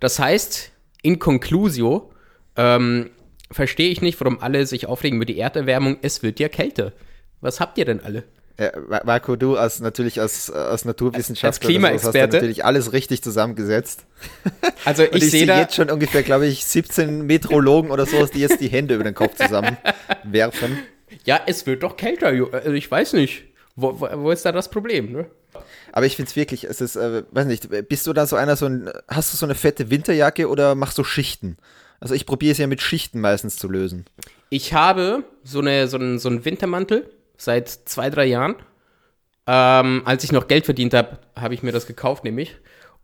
Das 0.00 0.18
heißt, 0.18 0.72
in 1.02 1.18
Conclusio, 1.18 2.12
ähm, 2.56 3.10
verstehe 3.52 3.90
ich 3.90 4.02
nicht, 4.02 4.20
warum 4.20 4.40
alle 4.40 4.66
sich 4.66 4.86
aufregen 4.86 5.16
über 5.16 5.24
die 5.24 5.38
Erderwärmung. 5.38 5.98
Es 6.02 6.22
wird 6.22 6.40
ja 6.40 6.48
kälter. 6.48 6.92
Was 7.40 7.60
habt 7.60 7.78
ihr 7.78 7.84
denn 7.84 8.00
alle? 8.00 8.24
Ja, 8.58 8.70
Marco, 9.04 9.36
du 9.36 9.56
als 9.56 9.80
natürlich 9.80 10.20
als, 10.20 10.50
als 10.50 10.84
Naturwissenschaftler 10.84 11.48
als 11.48 11.60
Klimaexperte 11.60 12.22
hast 12.22 12.32
natürlich 12.34 12.64
alles 12.64 12.92
richtig 12.92 13.22
zusammengesetzt. 13.22 14.04
Also 14.84 15.04
ich, 15.04 15.12
ich 15.12 15.30
sehe 15.30 15.46
seh 15.46 15.52
jetzt 15.52 15.76
schon 15.76 15.90
ungefähr, 15.90 16.24
glaube 16.24 16.46
ich, 16.46 16.64
17 16.64 17.22
Metrologen 17.22 17.92
oder 17.92 18.04
so, 18.04 18.26
die 18.26 18.40
jetzt 18.40 18.60
die 18.60 18.66
Hände 18.66 18.96
über 18.96 19.04
den 19.04 19.14
Kopf 19.14 19.36
zusammenwerfen. 19.36 20.78
Ja, 21.24 21.40
es 21.46 21.66
wird 21.66 21.82
doch 21.82 21.96
kälter. 21.96 22.28
Also 22.52 22.72
ich 22.72 22.90
weiß 22.90 23.12
nicht. 23.12 23.44
Wo, 23.76 24.00
wo, 24.00 24.08
wo 24.14 24.30
ist 24.30 24.44
da 24.44 24.50
das 24.50 24.70
Problem? 24.70 25.12
Ne? 25.12 25.26
Aber 25.92 26.06
ich 26.06 26.16
finde 26.16 26.30
es 26.30 26.36
wirklich, 26.36 26.64
es 26.64 26.80
ist, 26.80 26.96
äh, 26.96 27.22
weiß 27.30 27.46
nicht, 27.46 27.68
bist 27.88 28.06
du 28.06 28.12
da 28.12 28.26
so 28.26 28.34
einer, 28.36 28.56
so 28.56 28.66
ein, 28.66 28.90
hast 29.08 29.32
du 29.32 29.36
so 29.36 29.46
eine 29.46 29.54
fette 29.54 29.90
Winterjacke 29.90 30.48
oder 30.48 30.74
machst 30.74 30.98
du 30.98 31.04
Schichten? 31.04 31.58
Also 32.02 32.14
ich 32.14 32.26
probiere 32.26 32.50
es 32.50 32.58
ja 32.58 32.66
mit 32.66 32.82
Schichten 32.82 33.20
meistens 33.20 33.54
zu 33.54 33.68
lösen. 33.68 34.06
Ich 34.50 34.74
habe 34.74 35.22
so, 35.44 35.60
eine, 35.60 35.86
so, 35.86 35.96
einen, 35.98 36.18
so 36.18 36.28
einen 36.28 36.44
Wintermantel 36.44 37.08
seit 37.36 37.68
zwei, 37.68 38.10
drei 38.10 38.24
Jahren. 38.26 38.56
Ähm, 39.46 40.02
als 40.04 40.24
ich 40.24 40.32
noch 40.32 40.48
Geld 40.48 40.64
verdient 40.64 40.94
habe, 40.94 41.20
habe 41.36 41.54
ich 41.54 41.62
mir 41.62 41.70
das 41.70 41.86
gekauft, 41.86 42.24
nämlich. 42.24 42.56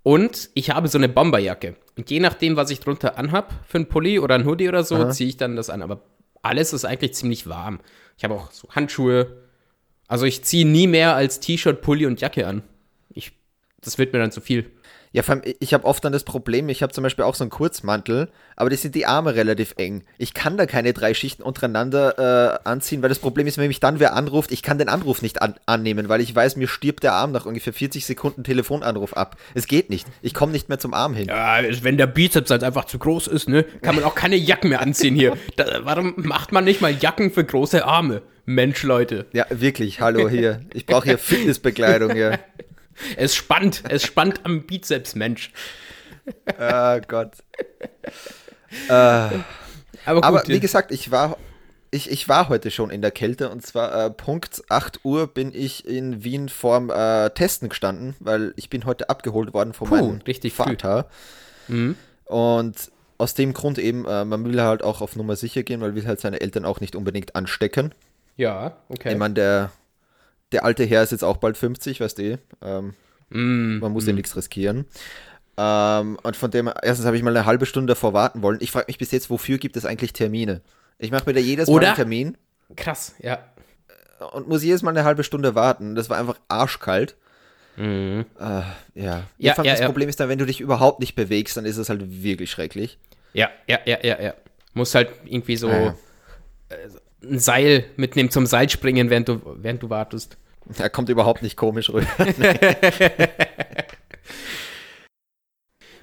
Und 0.03 0.50
ich 0.55 0.71
habe 0.71 0.89
so 0.89 0.99
eine 0.99 1.09
Bomberjacke. 1.09 1.77
Und 1.97 2.11
je 2.11 2.19
nachdem, 2.19 2.56
was 2.56 2.71
ich 2.71 2.81
drunter 2.81 3.17
anhab, 3.17 3.55
für 3.69 3.79
einen 3.79 3.87
Pulli 3.87 4.19
oder 4.19 4.35
ein 4.35 4.45
Hoodie 4.45 4.69
oder 4.69 4.83
so, 4.83 5.09
ziehe 5.11 5.29
ich 5.29 5.37
dann 5.37 5.55
das 5.55 5.71
an. 5.71 5.83
Aber 5.83 6.03
alles 6.43 6.73
ist 6.73 6.85
eigentlich 6.85 7.15
ziemlich 7.15 7.49
warm. 7.49 7.79
Ich 8.17 8.25
habe 8.25 8.35
auch 8.35 8.50
so 8.50 8.69
Handschuhe. 8.71 9.45
Also 10.09 10.27
ich 10.27 10.43
ziehe 10.43 10.67
nie 10.67 10.89
mehr 10.89 11.15
als 11.15 11.39
T-Shirt, 11.39 11.83
Pulli 11.83 12.05
und 12.05 12.21
Jacke 12.21 12.49
an. 12.49 12.65
Ich, 13.11 13.31
das 13.81 13.97
wird 13.97 14.12
mir 14.12 14.19
dann 14.19 14.33
zu 14.33 14.41
viel. 14.41 14.73
Ja, 15.12 15.22
vor 15.22 15.37
allem, 15.37 15.55
ich 15.60 15.75
habe 15.75 15.84
oft 15.84 16.05
dann 16.05 16.12
das 16.12 16.25
Problem, 16.25 16.69
ich 16.69 16.82
habe 16.82 16.93
zum 16.93 17.02
Beispiel 17.02 17.25
auch 17.25 17.34
so 17.34 17.44
einen 17.44 17.50
Kurzmantel, 17.50 18.28
aber 18.56 18.70
die 18.70 18.76
sind 18.76 18.94
die 18.94 19.06
Arme 19.06 19.34
relativ 19.34 19.75
eng. 19.78 20.05
Ich 20.19 20.34
kann 20.34 20.56
da 20.56 20.66
keine 20.66 20.93
drei 20.93 21.14
Schichten 21.14 21.43
untereinander 21.43 22.58
äh, 22.64 22.69
anziehen, 22.69 23.02
weil 23.02 23.08
das 23.08 23.19
Problem 23.19 23.47
ist, 23.47 23.59
wenn 23.59 23.68
mich 23.68 23.80
dann 23.80 24.00
wer 24.00 24.14
anruft, 24.14 24.52
ich 24.52 24.62
kann 24.62 24.78
den 24.78 24.88
Anruf 24.88 25.23
nicht 25.23 25.40
an 25.40 25.54
annehmen, 25.66 26.09
weil 26.09 26.21
ich 26.21 26.35
weiß, 26.35 26.56
mir 26.56 26.68
stirbt 26.68 27.02
der 27.02 27.14
Arm 27.14 27.33
nach 27.33 27.47
ungefähr 27.47 27.73
40 27.73 28.04
Sekunden 28.04 28.44
Telefonanruf 28.44 29.14
ab. 29.14 29.37
Es 29.54 29.66
geht 29.66 29.90
nicht. 29.90 30.06
Ich 30.23 30.35
komme 30.35 30.52
nicht 30.52 30.68
mehr 30.68 30.78
zum 30.78 30.94
Arm 30.94 31.14
hin. 31.14 31.28
Ja, 31.28 31.59
wenn 31.83 31.97
der 31.97 32.06
Bizeps 32.06 32.50
halt 32.50 32.62
einfach 32.62 32.85
zu 32.85 32.99
groß 32.99 33.28
ist, 33.28 33.49
ne, 33.49 33.64
kann 33.83 33.94
man 33.94 34.04
auch 34.04 34.14
keine 34.14 34.37
Jacken 34.37 34.71
mehr 34.71 34.80
anziehen 34.80 35.14
hier. 35.14 35.37
Da, 35.56 35.64
warum 35.83 36.14
macht 36.18 36.52
man 36.52 36.64
nicht 36.64 36.80
mal 36.80 36.94
Jacken 36.94 37.33
für 37.33 37.42
große 37.42 37.85
Arme? 37.85 38.23
Mensch, 38.44 38.83
Leute. 38.83 39.26
Ja, 39.33 39.47
wirklich, 39.50 40.00
hallo 40.00 40.28
hier. 40.28 40.61
Ich 40.73 40.87
brauche 40.87 41.04
hier 41.04 41.18
Fitnessbekleidung 41.18 42.12
hier. 42.12 42.38
Es 43.17 43.35
spannt, 43.35 43.83
es 43.88 44.05
spannt 44.05 44.45
am 44.45 44.62
Bizeps, 44.62 45.14
Mensch. 45.14 45.52
Oh 46.61 46.99
Gott. 47.07 47.33
äh, 48.88 48.93
aber, 48.93 49.40
gut, 50.07 50.25
aber 50.25 50.43
wie 50.49 50.61
gesagt, 50.61 50.90
ich 50.93 51.11
war, 51.11 51.37
ich, 51.90 52.11
ich 52.11 52.28
war 52.28 52.49
heute 52.49 52.71
schon 52.71 52.90
in 52.90 53.02
der 53.02 53.11
Kälte 53.11 53.50
und 53.50 53.64
zwar 53.64 54.07
äh, 54.07 54.11
Punkt 54.11 54.62
8 54.69 55.05
Uhr 55.05 55.26
bin 55.26 55.52
ich 55.55 55.87
in 55.87 56.25
Wien 56.25 56.49
vorm 56.49 56.90
äh, 56.90 57.31
Testen 57.31 57.69
gestanden, 57.69 58.14
weil 58.21 58.52
ich 58.57 58.71
bin 58.71 58.85
heute 58.85 59.09
abgeholt 59.11 59.55
worden 59.55 59.73
von 59.73 59.88
Puh, 59.88 59.97
meinem 59.97 60.21
richtig 60.26 60.52
Vater. 60.52 61.09
Mhm. 61.69 61.97
Und 62.25 62.90
aus 63.17 63.35
dem 63.35 63.52
Grund 63.52 63.78
eben, 63.78 64.07
äh, 64.07 64.25
man 64.25 64.45
will 64.45 64.61
halt 64.62 64.83
auch 64.83 65.00
auf 65.00 65.17
Nummer 65.17 65.37
sicher 65.37 65.62
gehen, 65.62 65.81
weil 65.81 65.95
will 65.95 66.07
halt 66.07 66.21
seine 66.21 66.40
Eltern 66.40 66.64
auch 66.64 66.81
nicht 66.81 66.95
unbedingt 66.95 67.35
anstecken. 67.35 67.93
Ja, 68.37 68.76
okay. 68.88 69.12
Ich 69.12 69.19
meine, 69.19 69.35
der, 69.35 69.73
der 70.52 70.64
alte 70.64 70.85
Herr 70.85 71.02
ist 71.02 71.12
jetzt 71.12 71.25
auch 71.25 71.37
bald 71.37 71.57
50, 71.57 72.00
weißt 72.00 72.19
du 72.19 72.23
eh. 72.23 72.38
Ähm, 72.62 72.95
mm, 73.31 73.78
man 73.81 73.93
muss 73.93 74.07
mm. 74.07 74.09
ja 74.09 74.14
nichts 74.14 74.37
riskieren. 74.37 74.87
Ähm, 75.57 76.19
und 76.23 76.37
von 76.37 76.50
dem, 76.50 76.71
erstens 76.83 77.07
habe 77.07 77.17
ich 77.17 77.23
mal 77.23 77.37
eine 77.37 77.47
halbe 77.47 77.67
Stunde 77.67 77.93
davor 77.93 78.12
warten 78.12 78.43
wollen. 78.43 78.59
Ich 78.61 78.71
frage 78.71 78.87
mich 78.88 78.99
bis 78.99 79.11
jetzt, 79.11 79.28
wofür 79.28 79.59
gibt 79.59 79.76
es 79.76 79.85
eigentlich 79.85 80.12
Termine? 80.12 80.61
Ich 80.99 81.11
mache 81.11 81.25
mir 81.26 81.35
da 81.35 81.40
jedes 81.40 81.69
Mal 81.69 81.85
einen 81.85 81.95
Termin. 81.97 82.38
Krass, 82.76 83.14
ja. 83.19 83.38
Und 84.33 84.49
muss 84.49 84.62
jedes 84.62 84.83
Mal 84.83 84.90
eine 84.90 85.05
halbe 85.05 85.25
Stunde 85.25 85.55
warten. 85.55 85.95
Das 85.95 86.11
war 86.11 86.19
einfach 86.19 86.38
arschkalt. 86.49 87.17
Mhm. 87.76 88.25
Äh, 88.38 88.62
ja. 88.95 89.25
ja, 89.38 89.55
fand, 89.55 89.67
ja 89.67 89.73
das 89.73 89.81
ja. 89.81 89.87
Problem 89.87 90.09
ist 90.09 90.19
dann, 90.19 90.28
wenn 90.28 90.38
du 90.38 90.47
dich 90.47 90.61
überhaupt 90.61 91.00
nicht 91.00 91.14
bewegst, 91.14 91.57
dann 91.57 91.64
ist 91.64 91.76
es 91.76 91.88
halt 91.88 92.23
wirklich 92.23 92.50
schrecklich. 92.50 92.99
Ja, 93.33 93.50
ja, 93.69 93.78
ja, 93.85 93.99
ja, 94.02 94.21
ja. 94.21 94.35
Muss 94.75 94.95
halt 94.95 95.11
irgendwie 95.25 95.57
so. 95.57 95.69
Äh, 95.69 95.93
ein 97.22 97.38
Seil 97.38 97.84
mitnehmen 97.96 98.30
zum 98.30 98.46
Seilspringen, 98.46 99.10
während 99.10 99.28
du, 99.28 99.40
während 99.56 99.82
du 99.82 99.90
wartest. 99.90 100.37
Er 100.78 100.90
kommt 100.90 101.08
überhaupt 101.08 101.42
nicht 101.42 101.56
komisch 101.56 101.90
rüber. 101.90 102.06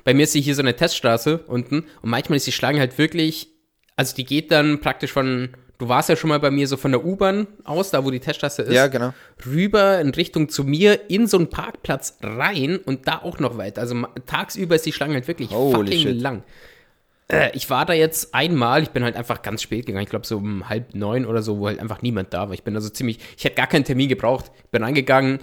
bei 0.04 0.14
mir 0.14 0.24
ist 0.24 0.34
hier 0.34 0.56
so 0.56 0.62
eine 0.62 0.76
Teststraße 0.76 1.40
unten 1.48 1.86
und 2.02 2.10
manchmal 2.10 2.38
ist 2.38 2.48
die 2.48 2.52
Schlange 2.52 2.80
halt 2.80 2.98
wirklich, 2.98 3.50
also 3.96 4.16
die 4.16 4.24
geht 4.26 4.52
dann 4.52 4.80
praktisch 4.80 5.12
von, 5.12 5.50
du 5.80 5.90
warst 5.90 6.10
ja 6.10 6.16
schon 6.16 6.30
mal 6.30 6.40
bei 6.40 6.52
mir 6.52 6.68
so 6.68 6.78
von 6.78 6.92
der 6.92 7.04
U-Bahn 7.04 7.48
aus, 7.64 7.92
da 7.92 8.06
wo 8.06 8.12
die 8.12 8.20
Teststraße 8.20 8.64
ist, 8.64 8.74
Ja, 8.74 8.88
genau. 8.88 9.14
rüber 9.46 10.00
in 10.00 10.10
Richtung 10.12 10.50
zu 10.50 10.64
mir 10.64 11.10
in 11.10 11.28
so 11.28 11.38
einen 11.38 11.50
Parkplatz 11.50 12.18
rein 12.22 12.78
und 12.78 13.08
da 13.08 13.20
auch 13.20 13.40
noch 13.40 13.58
weiter. 13.58 13.82
Also 13.82 13.96
tagsüber 14.26 14.76
ist 14.76 14.86
die 14.86 14.94
Schlange 14.94 15.16
halt 15.16 15.28
wirklich 15.28 15.50
Holy 15.52 15.74
fucking 15.92 16.00
shit. 16.00 16.22
lang. 16.22 16.44
Äh, 17.28 17.52
ich 17.54 17.70
war 17.70 17.86
da 17.86 17.94
jetzt 17.94 18.36
einmal, 18.36 18.84
ich 18.84 18.90
bin 18.90 19.04
halt 19.04 19.16
einfach 19.16 19.42
ganz 19.42 19.62
spät 19.62 19.86
gegangen, 19.86 20.04
ich 20.04 20.10
glaube 20.10 20.28
so 20.28 20.38
um 20.38 20.70
halb 20.70 20.94
neun 20.94 21.26
oder 21.26 21.42
so, 21.42 21.60
wo 21.60 21.68
halt 21.68 21.80
einfach 21.80 22.02
niemand 22.02 22.34
da 22.34 22.48
war. 22.48 22.54
Ich 22.54 22.64
bin 22.64 22.76
also 22.76 22.90
ziemlich, 22.90 23.20
ich 23.38 23.44
hätte 23.44 23.56
gar 23.56 23.68
keinen 23.68 23.84
Termin 23.84 24.10
gebraucht, 24.10 24.52
bin 24.72 24.84
reingegangen, 24.84 25.40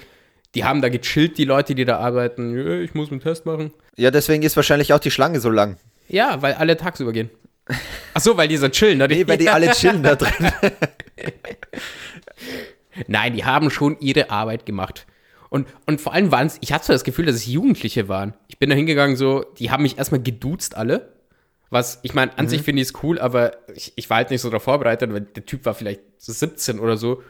die 0.55 0.65
haben 0.65 0.83
da 0.83 0.89
gechillt, 0.89 1.39
die 1.39 1.45
Leute, 1.45 1.75
die 1.75 1.85
da 1.85 1.99
arbeiten. 1.99 2.83
Ich 2.83 2.95
muss 2.95 3.11
einen 3.11 3.21
Test 3.21 3.47
machen. 3.47 3.73
Ja, 3.97 4.11
deswegen 4.11 4.43
ist 4.43 4.55
wahrscheinlich 4.57 4.93
auch 4.93 4.99
die 4.99 5.11
Schlange 5.11 5.41
so 5.41 5.51
lang. 5.51 5.77
Ja, 6.09 6.43
weil 6.43 6.55
alle 6.55 6.77
tagsüber 6.77 7.13
gehen. 7.13 7.31
Ach 8.15 8.21
so, 8.21 8.37
weil 8.37 8.49
die 8.49 8.59
so 8.59 8.69
chillen. 8.69 8.99
Ne? 8.99 9.09
Nee, 9.09 9.27
weil 9.27 9.39
die 9.39 9.49
alle 9.49 9.71
chillen 9.71 10.03
da 10.03 10.15
drin. 10.15 10.53
Nein, 13.07 13.35
die 13.35 13.45
haben 13.45 13.71
schon 13.71 13.97
ihre 14.01 14.31
Arbeit 14.31 14.67
gemacht. 14.67 15.07
Und, 15.49 15.67
und 15.87 16.01
vor 16.01 16.13
allem 16.13 16.31
waren 16.33 16.47
es, 16.47 16.59
ich 16.61 16.73
hatte 16.73 16.87
so 16.87 16.93
das 16.93 17.05
Gefühl, 17.05 17.27
dass 17.27 17.37
es 17.37 17.47
Jugendliche 17.47 18.09
waren. 18.09 18.35
Ich 18.49 18.59
bin 18.59 18.71
da 18.71 18.77
hingegangen, 18.77 19.17
so, 19.17 19.45
die 19.59 19.71
haben 19.71 19.83
mich 19.83 19.99
erstmal 19.99 20.23
geduzt 20.23 20.77
alle. 20.77 21.12
Was, 21.73 22.01
ich 22.03 22.13
meine, 22.13 22.37
an 22.37 22.49
sich 22.49 22.61
finde 22.61 22.83
ich 22.83 22.89
es 22.89 23.03
cool, 23.03 23.19
aber 23.19 23.53
ich, 23.75 23.95
ich 23.97 24.11
war 24.11 24.19
halt 24.19 24.31
nicht 24.31 24.43
so 24.43 24.51
darauf 24.51 24.65
vorbereitet, 24.65 25.11
weil 25.11 25.23
der 25.23 25.47
Typ 25.47 25.65
war 25.65 25.73
vielleicht 25.73 26.03
so 26.19 26.31
17 26.31 26.79
oder 26.79 26.99
so. 26.99 27.23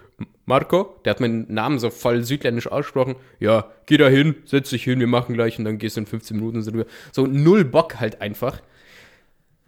Marco, 0.46 0.96
der 1.04 1.12
hat 1.12 1.20
meinen 1.20 1.46
Namen 1.54 1.78
so 1.78 1.90
voll 1.90 2.24
südländisch 2.24 2.66
ausgesprochen. 2.66 3.14
Ja, 3.38 3.70
geh 3.86 3.98
da 3.98 4.08
hin, 4.08 4.34
setz 4.44 4.70
dich 4.70 4.82
hin, 4.82 4.98
wir 4.98 5.06
machen 5.06 5.34
gleich 5.34 5.60
und 5.60 5.64
dann 5.64 5.78
gehst 5.78 5.96
du 5.96 6.00
in 6.00 6.06
15 6.06 6.36
Minuten 6.36 6.60
so 6.60 6.72
rüber. 6.72 6.86
So 7.12 7.24
null 7.28 7.64
Bock 7.64 8.00
halt 8.00 8.20
einfach. 8.20 8.60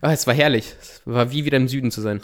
Ah, 0.00 0.12
es 0.12 0.26
war 0.26 0.34
herrlich. 0.34 0.74
Es 0.80 1.02
war 1.04 1.30
wie 1.30 1.44
wieder 1.44 1.58
im 1.58 1.68
Süden 1.68 1.92
zu 1.92 2.00
sein. 2.00 2.20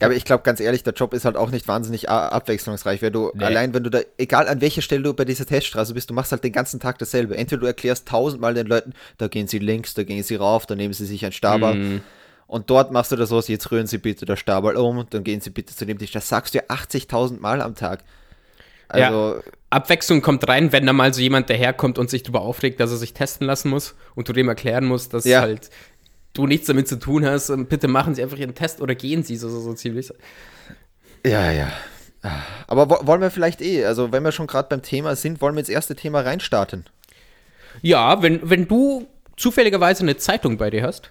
Ja, 0.00 0.06
aber 0.08 0.14
ich 0.14 0.24
glaube 0.24 0.42
ganz 0.42 0.60
ehrlich, 0.60 0.82
der 0.82 0.92
Job 0.92 1.14
ist 1.14 1.24
halt 1.24 1.36
auch 1.36 1.50
nicht 1.50 1.66
wahnsinnig 1.68 2.08
abwechslungsreich, 2.08 3.02
weil 3.02 3.10
du 3.10 3.30
Nee. 3.34 3.44
allein, 3.44 3.74
wenn 3.74 3.84
du 3.84 3.90
da, 3.90 4.00
egal 4.16 4.48
an 4.48 4.60
welcher 4.60 4.82
Stelle 4.82 5.02
du 5.02 5.14
bei 5.14 5.24
dieser 5.24 5.46
Teststraße 5.46 5.94
bist, 5.94 6.10
du 6.10 6.14
machst 6.14 6.32
halt 6.32 6.44
den 6.44 6.52
ganzen 6.52 6.80
Tag 6.80 6.98
dasselbe. 6.98 7.36
Entweder 7.36 7.60
du 7.60 7.66
erklärst 7.66 8.06
tausendmal 8.08 8.54
den 8.54 8.66
Leuten, 8.66 8.92
da 9.18 9.28
gehen 9.28 9.46
sie 9.46 9.58
links, 9.58 9.94
da 9.94 10.02
gehen 10.04 10.22
sie 10.22 10.36
rauf, 10.36 10.66
da 10.66 10.74
nehmen 10.74 10.92
sie 10.94 11.06
sich 11.06 11.24
ein 11.24 11.32
Stabal. 11.32 11.74
Mhm. 11.74 12.00
Und 12.46 12.70
dort 12.70 12.92
machst 12.92 13.12
du 13.12 13.16
das 13.16 13.28
so, 13.28 13.40
jetzt 13.40 13.70
rühren 13.70 13.86
sie 13.86 13.98
bitte 13.98 14.24
das 14.24 14.38
Stabal 14.40 14.76
um, 14.76 15.04
dann 15.10 15.22
gehen 15.24 15.40
sie 15.40 15.50
bitte 15.50 15.74
zu 15.74 15.84
dem 15.86 15.98
Tisch. 15.98 16.12
Das 16.12 16.28
sagst 16.28 16.54
du 16.54 16.58
ja 16.58 16.64
80.000 16.64 17.40
Mal 17.40 17.60
am 17.60 17.74
Tag. 17.74 18.00
Also, 18.90 19.40
Abwechslung 19.70 20.22
kommt 20.22 20.48
rein, 20.48 20.72
wenn 20.72 20.86
da 20.86 20.94
mal 20.94 21.12
so 21.12 21.20
jemand 21.20 21.50
daherkommt 21.50 21.98
und 21.98 22.08
sich 22.08 22.22
darüber 22.22 22.40
aufregt, 22.40 22.80
dass 22.80 22.90
er 22.90 22.96
sich 22.96 23.12
testen 23.12 23.46
lassen 23.46 23.68
muss 23.68 23.94
und 24.14 24.28
du 24.28 24.32
dem 24.32 24.48
erklären 24.48 24.86
musst, 24.86 25.12
dass 25.12 25.24
Ja. 25.26 25.42
halt 25.42 25.68
du 26.38 26.46
nichts 26.46 26.66
damit 26.66 26.88
zu 26.88 26.98
tun 26.98 27.26
hast 27.26 27.50
und 27.50 27.68
bitte 27.68 27.88
machen 27.88 28.14
Sie 28.14 28.22
einfach 28.22 28.38
Ihren 28.38 28.54
Test 28.54 28.80
oder 28.80 28.94
gehen 28.94 29.22
Sie 29.24 29.36
so, 29.36 29.48
so, 29.48 29.60
so 29.60 29.74
ziemlich. 29.74 30.12
ja, 31.24 31.50
ja. 31.50 31.72
Aber 32.66 32.90
wo, 32.90 33.06
wollen 33.06 33.20
wir 33.20 33.30
vielleicht 33.30 33.60
eh, 33.60 33.84
also 33.84 34.12
wenn 34.12 34.24
wir 34.24 34.32
schon 34.32 34.46
gerade 34.46 34.68
beim 34.68 34.82
Thema 34.82 35.16
sind, 35.16 35.40
wollen 35.40 35.54
wir 35.54 35.60
ins 35.60 35.68
erste 35.68 35.94
Thema 35.94 36.20
reinstarten? 36.20 36.84
Ja, 37.82 38.22
wenn, 38.22 38.48
wenn 38.48 38.66
du 38.66 39.06
zufälligerweise 39.36 40.02
eine 40.02 40.16
Zeitung 40.16 40.58
bei 40.58 40.70
dir 40.70 40.82
hast. 40.82 41.10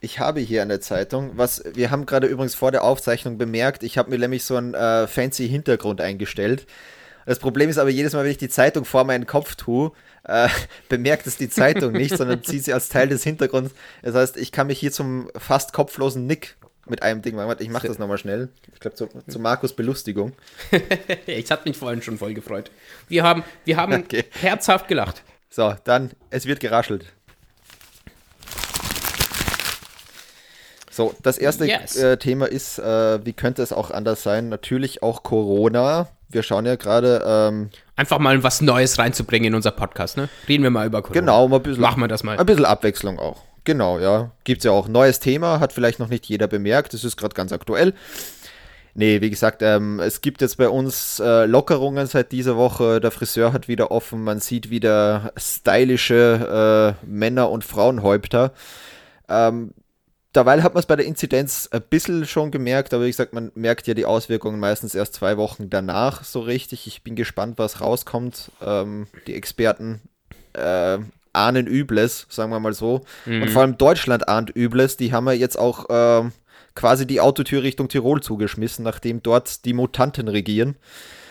Ich 0.00 0.18
habe 0.18 0.40
hier 0.40 0.62
eine 0.62 0.80
Zeitung, 0.80 1.32
was 1.34 1.62
wir 1.74 1.90
haben 1.90 2.06
gerade 2.06 2.26
übrigens 2.26 2.54
vor 2.54 2.72
der 2.72 2.84
Aufzeichnung 2.84 3.36
bemerkt, 3.36 3.82
ich 3.82 3.98
habe 3.98 4.10
mir 4.10 4.18
nämlich 4.18 4.44
so 4.44 4.56
einen 4.56 4.72
äh, 4.72 5.06
fancy 5.06 5.46
Hintergrund 5.46 6.00
eingestellt. 6.00 6.66
Das 7.26 7.38
Problem 7.38 7.68
ist 7.68 7.76
aber 7.76 7.90
jedes 7.90 8.14
Mal, 8.14 8.24
wenn 8.24 8.30
ich 8.30 8.38
die 8.38 8.48
Zeitung 8.48 8.86
vor 8.86 9.04
meinen 9.04 9.26
Kopf 9.26 9.54
tue, 9.56 9.92
äh, 10.24 10.48
bemerkt 10.88 11.26
es 11.26 11.36
die 11.36 11.48
Zeitung 11.48 11.92
nicht, 11.92 12.16
sondern 12.16 12.42
zieht 12.42 12.64
sie 12.64 12.72
als 12.72 12.88
Teil 12.88 13.08
des 13.08 13.22
Hintergrunds. 13.24 13.72
Das 14.02 14.14
heißt, 14.14 14.36
ich 14.36 14.52
kann 14.52 14.66
mich 14.66 14.78
hier 14.78 14.92
zum 14.92 15.30
fast 15.36 15.72
kopflosen 15.72 16.26
Nick 16.26 16.56
mit 16.86 17.02
einem 17.02 17.22
Ding 17.22 17.36
machen. 17.36 17.48
Warte, 17.48 17.62
Ich 17.62 17.70
mache 17.70 17.86
das 17.86 17.98
nochmal 17.98 18.18
schnell. 18.18 18.48
Ich 18.72 18.80
glaube, 18.80 18.96
zu, 18.96 19.08
zu 19.28 19.38
Markus 19.38 19.74
Belustigung. 19.74 20.32
Ich 21.26 21.50
hatte 21.50 21.68
mich 21.68 21.76
vorhin 21.76 22.02
schon 22.02 22.18
voll 22.18 22.34
gefreut. 22.34 22.70
Wir 23.08 23.22
haben, 23.22 23.44
wir 23.64 23.76
haben 23.76 23.92
Okay. 23.94 24.24
herzhaft 24.40 24.88
gelacht. 24.88 25.22
So, 25.48 25.74
dann, 25.84 26.10
es 26.30 26.46
wird 26.46 26.60
geraschelt. 26.60 27.06
So, 30.90 31.14
das 31.22 31.38
erste 31.38 31.66
Yes. 31.66 31.96
äh, 31.96 32.16
Thema 32.16 32.46
ist, 32.46 32.78
äh, 32.78 33.24
wie 33.24 33.32
könnte 33.32 33.62
es 33.62 33.72
auch 33.72 33.90
anders 33.90 34.22
sein? 34.22 34.48
Natürlich 34.48 35.02
auch 35.02 35.22
Corona. 35.22 36.08
Wir 36.28 36.42
schauen 36.42 36.66
ja 36.66 36.74
gerade, 36.76 37.22
ähm, 37.26 37.70
Einfach 37.96 38.18
mal 38.18 38.42
was 38.42 38.60
Neues 38.60 38.98
reinzubringen 38.98 39.48
in 39.48 39.54
unser 39.54 39.70
Podcast, 39.70 40.16
ne? 40.16 40.28
Reden 40.48 40.62
wir 40.64 40.70
mal 40.70 40.86
über 40.86 41.02
Corona. 41.02 41.20
genau, 41.20 41.48
mal 41.48 41.56
ein 41.56 41.62
bisschen, 41.62 41.80
Machen 41.82 42.00
wir 42.00 42.08
das 42.08 42.22
mal. 42.24 42.38
ein 42.38 42.46
bisschen 42.46 42.64
Abwechslung 42.64 43.18
auch. 43.18 43.42
Genau, 43.64 43.98
ja. 43.98 44.30
Gibt 44.44 44.60
es 44.60 44.64
ja 44.64 44.70
auch 44.72 44.88
neues 44.88 45.20
Thema, 45.20 45.60
hat 45.60 45.72
vielleicht 45.72 45.98
noch 46.00 46.08
nicht 46.08 46.26
jeder 46.26 46.48
bemerkt, 46.48 46.92
das 46.94 47.04
ist 47.04 47.16
gerade 47.16 47.34
ganz 47.34 47.52
aktuell. 47.52 47.94
Nee, 48.94 49.20
wie 49.20 49.30
gesagt, 49.30 49.62
ähm, 49.62 50.00
es 50.00 50.20
gibt 50.20 50.40
jetzt 50.40 50.56
bei 50.56 50.68
uns 50.68 51.20
äh, 51.20 51.44
Lockerungen 51.46 52.06
seit 52.08 52.32
dieser 52.32 52.56
Woche. 52.56 53.00
Der 53.00 53.12
Friseur 53.12 53.52
hat 53.52 53.68
wieder 53.68 53.92
offen. 53.92 54.24
Man 54.24 54.40
sieht 54.40 54.68
wieder 54.70 55.32
stylische 55.36 56.96
äh, 57.02 57.06
Männer- 57.06 57.50
und 57.50 57.64
Frauenhäupter. 57.64 58.52
Ähm, 59.28 59.72
derweil 60.34 60.62
hat 60.62 60.74
man 60.74 60.80
es 60.80 60.86
bei 60.86 60.96
der 60.96 61.06
Inzidenz 61.06 61.68
ein 61.72 61.82
bisschen 61.88 62.26
schon 62.26 62.50
gemerkt, 62.50 62.94
aber 62.94 63.04
wie 63.04 63.10
gesagt, 63.10 63.32
man 63.32 63.50
merkt 63.54 63.86
ja 63.86 63.94
die 63.94 64.04
Auswirkungen 64.04 64.60
meistens 64.60 64.94
erst 64.94 65.14
zwei 65.14 65.36
Wochen 65.36 65.70
danach 65.70 66.24
so 66.24 66.40
richtig. 66.40 66.86
Ich 66.86 67.02
bin 67.02 67.16
gespannt, 67.16 67.58
was 67.58 67.80
rauskommt. 67.80 68.50
Ähm, 68.64 69.06
die 69.26 69.34
Experten 69.34 70.00
äh, 70.52 70.98
ahnen 71.32 71.66
Übles, 71.66 72.26
sagen 72.28 72.50
wir 72.50 72.60
mal 72.60 72.72
so. 72.72 73.02
Und 73.26 73.50
vor 73.50 73.62
allem 73.62 73.78
Deutschland 73.78 74.28
ahnt 74.28 74.54
Übles. 74.54 74.96
Die 74.96 75.12
haben 75.12 75.26
ja 75.26 75.32
jetzt 75.32 75.58
auch 75.58 75.86
ähm, 75.88 76.32
quasi 76.74 77.06
die 77.06 77.20
Autotür 77.20 77.62
Richtung 77.62 77.88
Tirol 77.88 78.22
zugeschmissen, 78.22 78.84
nachdem 78.84 79.22
dort 79.22 79.64
die 79.64 79.72
Mutanten 79.72 80.28
regieren. 80.28 80.76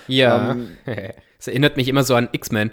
Ja. 0.07 0.51
Ähm, 0.51 0.77
Es 1.39 1.47
erinnert 1.47 1.77
mich 1.77 1.87
immer 1.87 2.03
so 2.03 2.15
an 2.15 2.27
X-Men. 2.33 2.71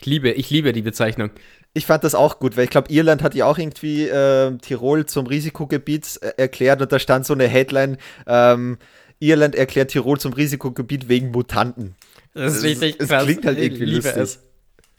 Ich 0.00 0.06
liebe, 0.06 0.32
ich 0.32 0.50
liebe 0.50 0.72
die 0.72 0.82
Bezeichnung. 0.82 1.30
Ich 1.76 1.86
fand 1.86 2.04
das 2.04 2.14
auch 2.14 2.38
gut, 2.38 2.56
weil 2.56 2.64
ich 2.64 2.70
glaube, 2.70 2.92
Irland 2.92 3.22
hat 3.22 3.34
ja 3.34 3.46
auch 3.46 3.58
irgendwie 3.58 4.08
äh, 4.08 4.56
Tirol 4.58 5.06
zum 5.06 5.26
Risikogebiet 5.26 6.20
äh, 6.22 6.32
erklärt 6.36 6.80
und 6.80 6.92
da 6.92 7.00
stand 7.00 7.26
so 7.26 7.34
eine 7.34 7.48
Headline, 7.48 7.98
ähm, 8.28 8.78
Irland 9.18 9.56
erklärt 9.56 9.90
Tirol 9.90 10.18
zum 10.20 10.32
Risikogebiet 10.32 11.08
wegen 11.08 11.32
Mutanten. 11.32 11.96
Das 12.32 12.56
ist 12.56 12.62
richtig 12.62 12.96
es 13.00 13.08
krass. 13.08 13.24
klingt 13.24 13.44
halt 13.44 13.58
irgendwie 13.58 13.86
lustig. 13.86 14.16
es. 14.16 14.38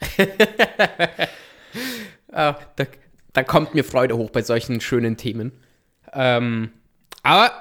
ah, 2.32 2.56
da, 2.76 2.84
da 3.32 3.42
kommt 3.42 3.74
mir 3.74 3.84
Freude 3.84 4.16
hoch 4.16 4.30
bei 4.30 4.42
solchen 4.42 4.80
schönen 4.80 5.16
Themen. 5.16 5.52
Ähm, 6.12 6.72
aber 7.22 7.52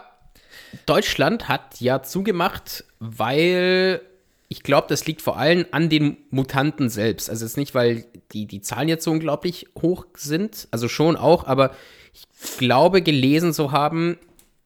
Deutschland 0.86 1.48
hat 1.48 1.80
ja 1.80 2.04
zugemacht, 2.04 2.84
weil 3.00 4.02
ich 4.48 4.64
glaube, 4.64 4.88
das 4.90 5.06
liegt 5.06 5.22
vor 5.22 5.38
allem 5.38 5.66
an 5.72 5.90
den 5.90 6.18
Mutanten 6.30 6.90
selbst. 6.90 7.30
Also 7.30 7.46
jetzt 7.46 7.58
nicht, 7.58 7.74
weil 7.74 8.06
die, 8.32 8.46
die 8.46 8.62
Zahlen 8.62 8.88
jetzt 8.88 9.04
so 9.04 9.12
unglaublich 9.12 9.68
hoch 9.82 10.06
sind, 10.16 10.68
also 10.72 10.88
schon 10.88 11.16
auch, 11.16 11.46
aber 11.46 11.72
ich 12.14 12.26
glaube, 12.58 13.02
gelesen 13.02 13.54
zu 13.54 13.72
haben, 13.72 14.18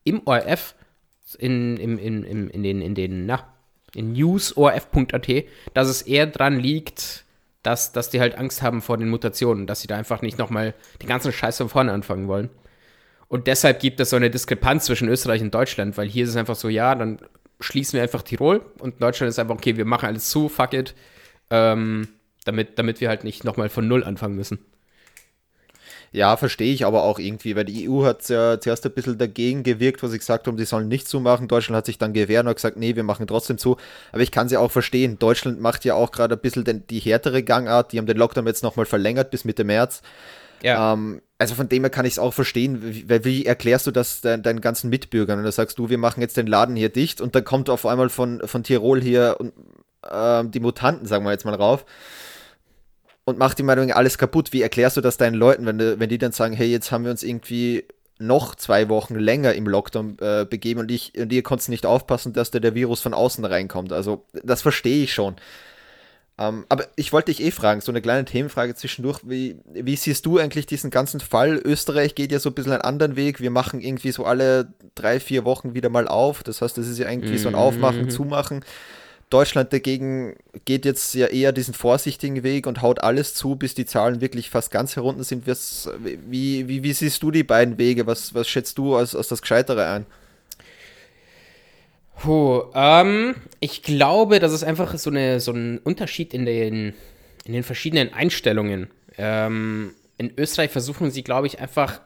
im 0.04 0.22
ORF, 0.26 0.76
in, 1.38 1.78
in, 1.78 1.98
in, 1.98 2.24
in 2.50 2.64
den, 2.64 2.82
in 2.82 2.96
den, 2.96 3.26
na, 3.26 3.48
in 3.96 4.14
news.orf.at, 4.14 5.28
dass 5.74 5.88
es 5.88 6.02
eher 6.02 6.28
dran 6.28 6.60
liegt, 6.60 7.26
dass, 7.64 7.92
dass 7.92 8.10
die 8.10 8.20
halt 8.20 8.38
Angst 8.38 8.62
haben 8.62 8.82
vor 8.82 8.98
den 8.98 9.10
Mutationen, 9.10 9.68
dass 9.68 9.82
sie 9.82 9.88
da 9.88 9.98
einfach 9.98 10.22
nicht 10.22 10.38
nochmal 10.38 10.74
den 11.02 11.08
ganzen 11.08 11.32
Scheiß 11.32 11.58
von 11.58 11.70
vorne 11.70 11.92
anfangen 11.92 12.28
wollen. 12.28 12.50
Und 13.28 13.48
deshalb 13.48 13.80
gibt 13.80 14.00
es 14.00 14.10
so 14.10 14.16
eine 14.16 14.32
Diskrepanz 14.32 14.86
zwischen 14.86 15.08
Österreich 15.08 15.42
und 15.42 15.54
Deutschland, 15.54 15.98
weil 15.98 16.08
hier 16.08 16.24
ist 16.24 16.32
es 16.32 16.36
einfach 16.36 16.56
so, 16.56 16.68
ja, 16.68 16.96
dann 16.96 17.20
schließen 17.60 17.94
wir 17.94 18.04
einfach 18.04 18.22
Tirol 18.22 18.62
und 18.80 19.02
Deutschland 19.02 19.30
ist 19.30 19.40
einfach, 19.40 19.56
okay, 19.56 19.78
wir 19.78 19.86
machen 19.86 20.08
alles 20.08 20.30
zu, 20.30 20.50
fuck 20.50 20.74
it, 20.74 20.96
ähm, 21.50 22.08
damit, 22.46 22.80
damit 22.80 23.02
wir 23.02 23.10
halt 23.10 23.24
nicht 23.24 23.44
nochmal 23.44 23.70
von 23.70 23.88
Null 23.88 24.04
anfangen 24.04 24.36
müssen. 24.36 24.60
Ja, 26.12 26.38
verstehe 26.38 26.74
ich 26.74 26.86
aber 26.86 27.04
auch 27.04 27.20
irgendwie, 27.20 27.56
weil 27.56 27.66
die 27.66 27.88
EU 27.88 28.04
hat 28.04 28.28
ja 28.30 28.60
zuerst 28.60 28.84
ein 28.86 28.94
bisschen 28.94 29.20
dagegen 29.20 29.62
gewirkt, 29.62 30.02
wo 30.02 30.08
sie 30.08 30.18
gesagt 30.18 30.48
haben, 30.48 30.58
die 30.58 30.66
sollen 30.66 30.88
nicht 30.88 31.08
zumachen. 31.08 31.48
Deutschland 31.48 31.78
hat 31.78 31.86
sich 31.86 32.00
dann 32.00 32.14
gewehrt 32.14 32.46
und 32.46 32.50
hat 32.50 32.56
gesagt, 32.56 32.78
nee, 32.78 32.96
wir 32.96 33.04
machen 33.04 33.28
trotzdem 33.28 33.60
zu. 33.60 33.78
Aber 34.12 34.22
ich 34.22 34.32
kann 34.32 34.50
sie 34.50 34.58
auch 34.58 34.72
verstehen. 34.72 35.20
Deutschland 35.20 35.62
macht 35.62 35.86
ja 35.86 35.94
auch 35.94 36.12
gerade 36.12 36.36
ein 36.36 36.42
bisschen 36.42 36.64
den, 36.64 36.88
die 36.88 37.00
härtere 37.00 37.44
Gangart. 37.44 37.92
Die 37.92 38.00
haben 38.00 38.08
den 38.08 38.18
Lockdown 38.18 38.48
jetzt 38.48 38.64
nochmal 38.64 38.88
verlängert 38.88 39.30
bis 39.30 39.46
Mitte 39.46 39.64
März. 39.64 40.02
Ja, 40.62 40.94
Ähm, 40.94 41.22
also 41.38 41.56
von 41.56 41.70
dem 41.70 41.84
her 41.84 41.90
kann 41.90 42.06
ich 42.06 42.14
es 42.14 42.20
auch 42.20 42.34
verstehen. 42.34 42.82
Wie, 42.84 43.24
wie 43.24 43.46
erklärst 43.46 43.88
du 43.88 43.92
das 43.92 44.22
dein, 44.22 44.44
deinen 44.44 44.62
ganzen 44.62 44.90
Mitbürgern? 44.90 45.40
Und 45.40 45.46
da 45.46 45.52
sagst 45.52 45.80
du, 45.80 45.90
wir 45.90 45.98
machen 45.98 46.22
jetzt 46.22 46.36
den 46.36 46.48
Laden 46.48 46.76
hier 46.76 46.90
dicht 46.90 47.22
und 47.22 47.34
dann 47.34 47.46
kommt 47.46 47.70
auf 47.70 47.86
einmal 47.86 48.10
von, 48.10 48.42
von 48.46 48.64
Tirol 48.64 49.02
hier 49.02 49.38
und, 49.40 49.54
ähm, 50.12 50.52
die 50.52 50.60
Mutanten, 50.60 51.08
sagen 51.08 51.24
wir 51.24 51.32
jetzt 51.32 51.46
mal 51.46 51.56
rauf, 51.56 51.86
und 53.24 53.38
macht 53.38 53.58
die 53.58 53.64
Meinung 53.64 53.92
alles 53.92 54.18
kaputt. 54.18 54.52
Wie 54.52 54.62
erklärst 54.62 54.98
du 54.98 55.02
das 55.02 55.18
deinen 55.18 55.36
Leuten, 55.36 55.66
wenn, 55.66 55.80
wenn 56.00 56.10
die 56.10 56.18
dann 56.18 56.32
sagen, 56.32 56.54
hey, 56.54 56.68
jetzt 56.68 56.92
haben 56.92 57.06
wir 57.06 57.12
uns 57.12 57.24
irgendwie 57.24 57.86
noch 58.18 58.56
zwei 58.56 58.90
Wochen 58.90 59.16
länger 59.16 59.54
im 59.54 59.66
Lockdown 59.66 60.18
äh, 60.20 60.46
begeben 60.50 60.82
und, 60.82 60.92
ich, 60.92 61.18
und 61.18 61.32
ihr 61.32 61.42
konntet 61.42 61.70
nicht 61.70 61.86
aufpassen, 61.86 62.34
dass 62.34 62.52
da 62.52 62.60
der 62.60 62.76
Virus 62.76 63.00
von 63.00 63.14
außen 63.14 63.46
reinkommt. 63.46 63.94
Also 63.94 64.26
das 64.44 64.62
verstehe 64.62 65.04
ich 65.04 65.14
schon. 65.14 65.38
Ähm, 66.40 66.66
aber 66.70 66.88
ich 66.96 67.12
wollte 67.12 67.32
dich 67.32 67.44
eh 67.44 67.52
fragen, 67.52 67.82
so 67.82 67.92
eine 67.92 68.02
kleine 68.02 68.24
Themenfrage 68.24 68.74
zwischendurch. 68.74 69.20
Wie, 69.24 69.58
wie 69.74 69.98
siehst 69.98 70.26
du 70.26 70.38
eigentlich 70.38 70.66
diesen 70.66 70.90
ganzen 70.90 71.20
Fall? 71.20 71.62
Österreich 71.64 72.16
geht 72.16 72.32
ja 72.32 72.40
so 72.40 72.50
ein 72.50 72.54
bisschen 72.54 72.72
einen 72.72 72.82
anderen 72.82 73.18
Weg. 73.18 73.42
Wir 73.42 73.52
machen 73.52 73.82
irgendwie 73.82 74.14
so 74.14 74.24
alle 74.24 74.74
drei, 74.96 75.20
vier 75.20 75.44
Wochen 75.44 75.74
wieder 75.74 75.90
mal 75.90 76.08
auf. 76.08 76.42
Das 76.44 76.62
heißt, 76.62 76.78
das 76.78 76.88
ist 76.88 76.98
ja 76.98 77.10
irgendwie 77.10 77.38
so 77.38 77.50
ein 77.50 77.56
Aufmachen, 77.56 78.04
mhm. 78.04 78.10
Zumachen. 78.10 78.64
Deutschland 79.30 79.74
dagegen 79.74 80.38
geht 80.64 80.86
jetzt 80.86 81.14
ja 81.14 81.28
eher 81.28 81.52
diesen 81.52 81.74
vorsichtigen 81.74 82.42
Weg 82.42 82.66
und 82.66 82.82
haut 82.82 83.04
alles 83.04 83.36
zu, 83.36 83.58
bis 83.58 83.76
die 83.76 83.86
Zahlen 83.86 84.22
wirklich 84.22 84.50
fast 84.50 84.72
ganz 84.72 84.96
herunter 84.96 85.24
sind. 85.26 85.46
Wie, 85.46 86.68
wie, 86.68 86.84
wie 86.84 86.94
siehst 86.94 87.22
du 87.22 87.32
die 87.32 87.44
beiden 87.44 87.78
Wege? 87.78 88.08
Was, 88.08 88.34
was 88.34 88.48
schätzt 88.48 88.78
du 88.78 88.96
als, 88.96 89.14
als 89.14 89.28
das 89.28 89.42
Gescheitere 89.42 89.86
ein? 89.88 90.06
Puh, 92.22 92.64
ähm, 92.74 93.36
ich 93.62 93.82
glaube, 93.82 94.40
das 94.40 94.52
ist 94.52 94.64
einfach 94.64 94.98
so, 94.98 95.10
eine, 95.10 95.40
so 95.40 95.54
ein 95.54 95.78
Unterschied 95.80 96.34
in 96.34 96.46
den, 96.46 96.94
in 97.46 97.54
den 97.54 97.64
verschiedenen 97.64 98.14
Einstellungen. 98.14 98.90
Ähm, 99.18 99.96
in 100.18 100.38
Österreich 100.38 100.70
versuchen 100.70 101.12
sie, 101.12 101.24
glaube 101.24 101.48
ich, 101.48 101.60
einfach 101.60 102.02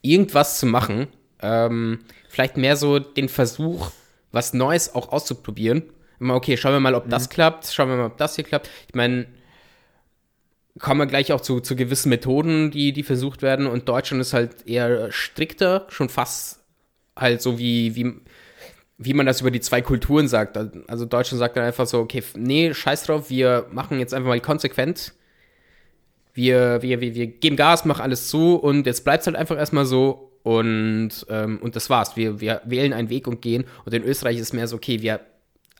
irgendwas 0.00 0.58
zu 0.58 0.66
machen. 0.66 1.08
Ähm, 1.42 2.00
vielleicht 2.28 2.56
mehr 2.56 2.76
so 2.76 2.98
den 2.98 3.28
Versuch, 3.28 3.90
was 4.32 4.54
Neues 4.54 4.94
auch 4.94 5.12
auszuprobieren. 5.12 5.82
Immer, 6.20 6.36
okay, 6.36 6.56
schauen 6.56 6.72
wir 6.72 6.80
mal, 6.80 6.94
ob 6.94 7.06
mhm. 7.06 7.10
das 7.10 7.28
klappt, 7.28 7.66
schauen 7.66 7.90
wir 7.90 7.96
mal, 7.96 8.06
ob 8.06 8.16
das 8.16 8.36
hier 8.36 8.44
klappt. 8.44 8.70
Ich 8.88 8.94
meine, 8.94 9.26
kommen 10.78 11.00
wir 11.00 11.06
gleich 11.06 11.32
auch 11.32 11.42
zu, 11.42 11.60
zu 11.60 11.76
gewissen 11.76 12.08
Methoden, 12.08 12.70
die, 12.70 12.94
die 12.94 13.02
versucht 13.02 13.42
werden. 13.42 13.66
Und 13.66 13.90
Deutschland 13.90 14.22
ist 14.22 14.32
halt 14.32 14.66
eher 14.66 15.12
strikter, 15.12 15.86
schon 15.90 16.08
fast 16.08 16.60
halt 17.14 17.42
so 17.42 17.58
wie, 17.58 17.94
wie 17.94 18.20
wie 18.98 19.14
man 19.14 19.26
das 19.26 19.40
über 19.40 19.50
die 19.50 19.60
zwei 19.60 19.82
Kulturen 19.82 20.28
sagt. 20.28 20.56
Also 20.88 21.04
Deutschland 21.04 21.38
sagt 21.38 21.56
dann 21.56 21.64
einfach 21.64 21.86
so, 21.86 22.00
okay, 22.00 22.22
nee, 22.36 22.72
scheiß 22.72 23.04
drauf, 23.04 23.28
wir 23.30 23.66
machen 23.70 23.98
jetzt 23.98 24.14
einfach 24.14 24.28
mal 24.28 24.40
konsequent. 24.40 25.14
Wir, 26.32 26.82
wir, 26.82 27.00
wir, 27.00 27.14
wir 27.14 27.26
geben 27.26 27.56
Gas, 27.56 27.84
machen 27.84 28.02
alles 28.02 28.28
zu 28.28 28.56
und 28.56 28.86
jetzt 28.86 29.04
bleibt 29.04 29.22
es 29.22 29.26
halt 29.26 29.36
einfach 29.36 29.56
erstmal 29.56 29.86
so 29.86 30.32
und, 30.42 31.10
ähm, 31.28 31.58
und 31.62 31.74
das 31.74 31.90
war's. 31.90 32.16
Wir, 32.16 32.40
wir 32.40 32.60
wählen 32.64 32.92
einen 32.92 33.08
Weg 33.08 33.26
und 33.26 33.40
gehen. 33.40 33.64
Und 33.84 33.94
in 33.94 34.04
Österreich 34.04 34.36
ist 34.36 34.42
es 34.42 34.52
mehr 34.52 34.68
so, 34.68 34.76
okay, 34.76 35.00
wir 35.00 35.20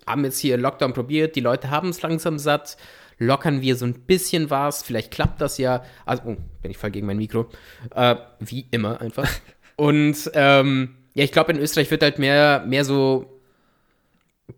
haben 0.07 0.25
jetzt 0.25 0.39
hier 0.39 0.57
Lockdown 0.57 0.93
probiert, 0.93 1.37
die 1.37 1.41
Leute 1.41 1.71
haben 1.71 1.91
es 1.91 2.03
langsam 2.03 2.39
satt, 2.39 2.77
lockern 3.19 3.61
wir 3.61 3.77
so 3.77 3.85
ein 3.85 3.95
bisschen 3.95 4.51
was, 4.51 4.83
vielleicht 4.83 5.11
klappt 5.11 5.41
das 5.41 5.59
ja. 5.59 5.85
Also, 6.07 6.23
oh, 6.27 6.37
bin 6.63 6.71
ich 6.71 6.79
voll 6.79 6.91
gegen 6.91 7.07
mein 7.07 7.19
Mikro. 7.19 7.47
Äh, 7.95 8.17
wie 8.41 8.67
immer 8.71 9.01
einfach. 9.01 9.29
Und 9.77 10.31
ähm, 10.35 10.97
ja, 11.15 11.25
ich 11.25 11.33
glaube, 11.33 11.53
in 11.53 11.59
Österreich 11.59 11.91
wird 11.91 12.03
halt 12.03 12.19
mehr, 12.19 12.65
mehr 12.67 12.85
so 12.85 13.41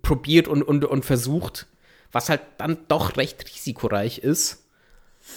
probiert 0.03 0.49
und, 0.49 0.63
und, 0.63 0.85
und 0.85 1.05
versucht, 1.05 1.67
was 2.13 2.29
halt 2.29 2.41
dann 2.59 2.79
doch 2.89 3.17
recht 3.17 3.47
risikoreich 3.47 4.19
ist. 4.19 4.65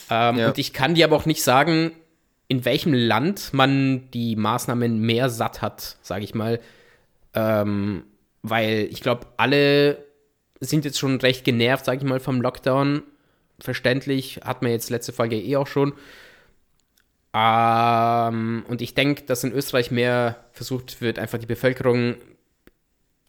Ähm, 0.09 0.37
ja. 0.37 0.47
Und 0.47 0.57
ich 0.57 0.73
kann 0.73 0.95
dir 0.95 1.05
aber 1.05 1.15
auch 1.15 1.25
nicht 1.25 1.43
sagen, 1.43 1.91
in 2.47 2.65
welchem 2.65 2.93
Land 2.93 3.53
man 3.53 4.09
die 4.11 4.35
Maßnahmen 4.35 4.99
mehr 4.99 5.29
satt 5.29 5.61
hat, 5.61 5.97
sage 6.01 6.23
ich 6.23 6.33
mal. 6.33 6.59
Ähm, 7.33 8.03
weil 8.41 8.87
ich 8.89 9.01
glaube, 9.01 9.27
alle 9.37 10.03
sind 10.59 10.85
jetzt 10.85 10.99
schon 10.99 11.19
recht 11.19 11.43
genervt, 11.43 11.85
sage 11.85 11.99
ich 11.99 12.03
mal, 12.03 12.19
vom 12.19 12.41
Lockdown. 12.41 13.03
Verständlich, 13.59 14.41
hat 14.43 14.61
man 14.61 14.71
jetzt 14.71 14.89
letzte 14.89 15.13
Folge 15.13 15.35
eh 15.35 15.57
auch 15.57 15.67
schon. 15.67 15.93
Ähm, 17.39 18.65
und 18.67 18.81
ich 18.81 18.95
denke, 18.95 19.23
dass 19.23 19.43
in 19.43 19.53
Österreich 19.53 19.91
mehr 19.91 20.37
versucht 20.51 20.99
wird, 21.01 21.19
einfach 21.19 21.37
die 21.37 21.45
Bevölkerung 21.45 22.15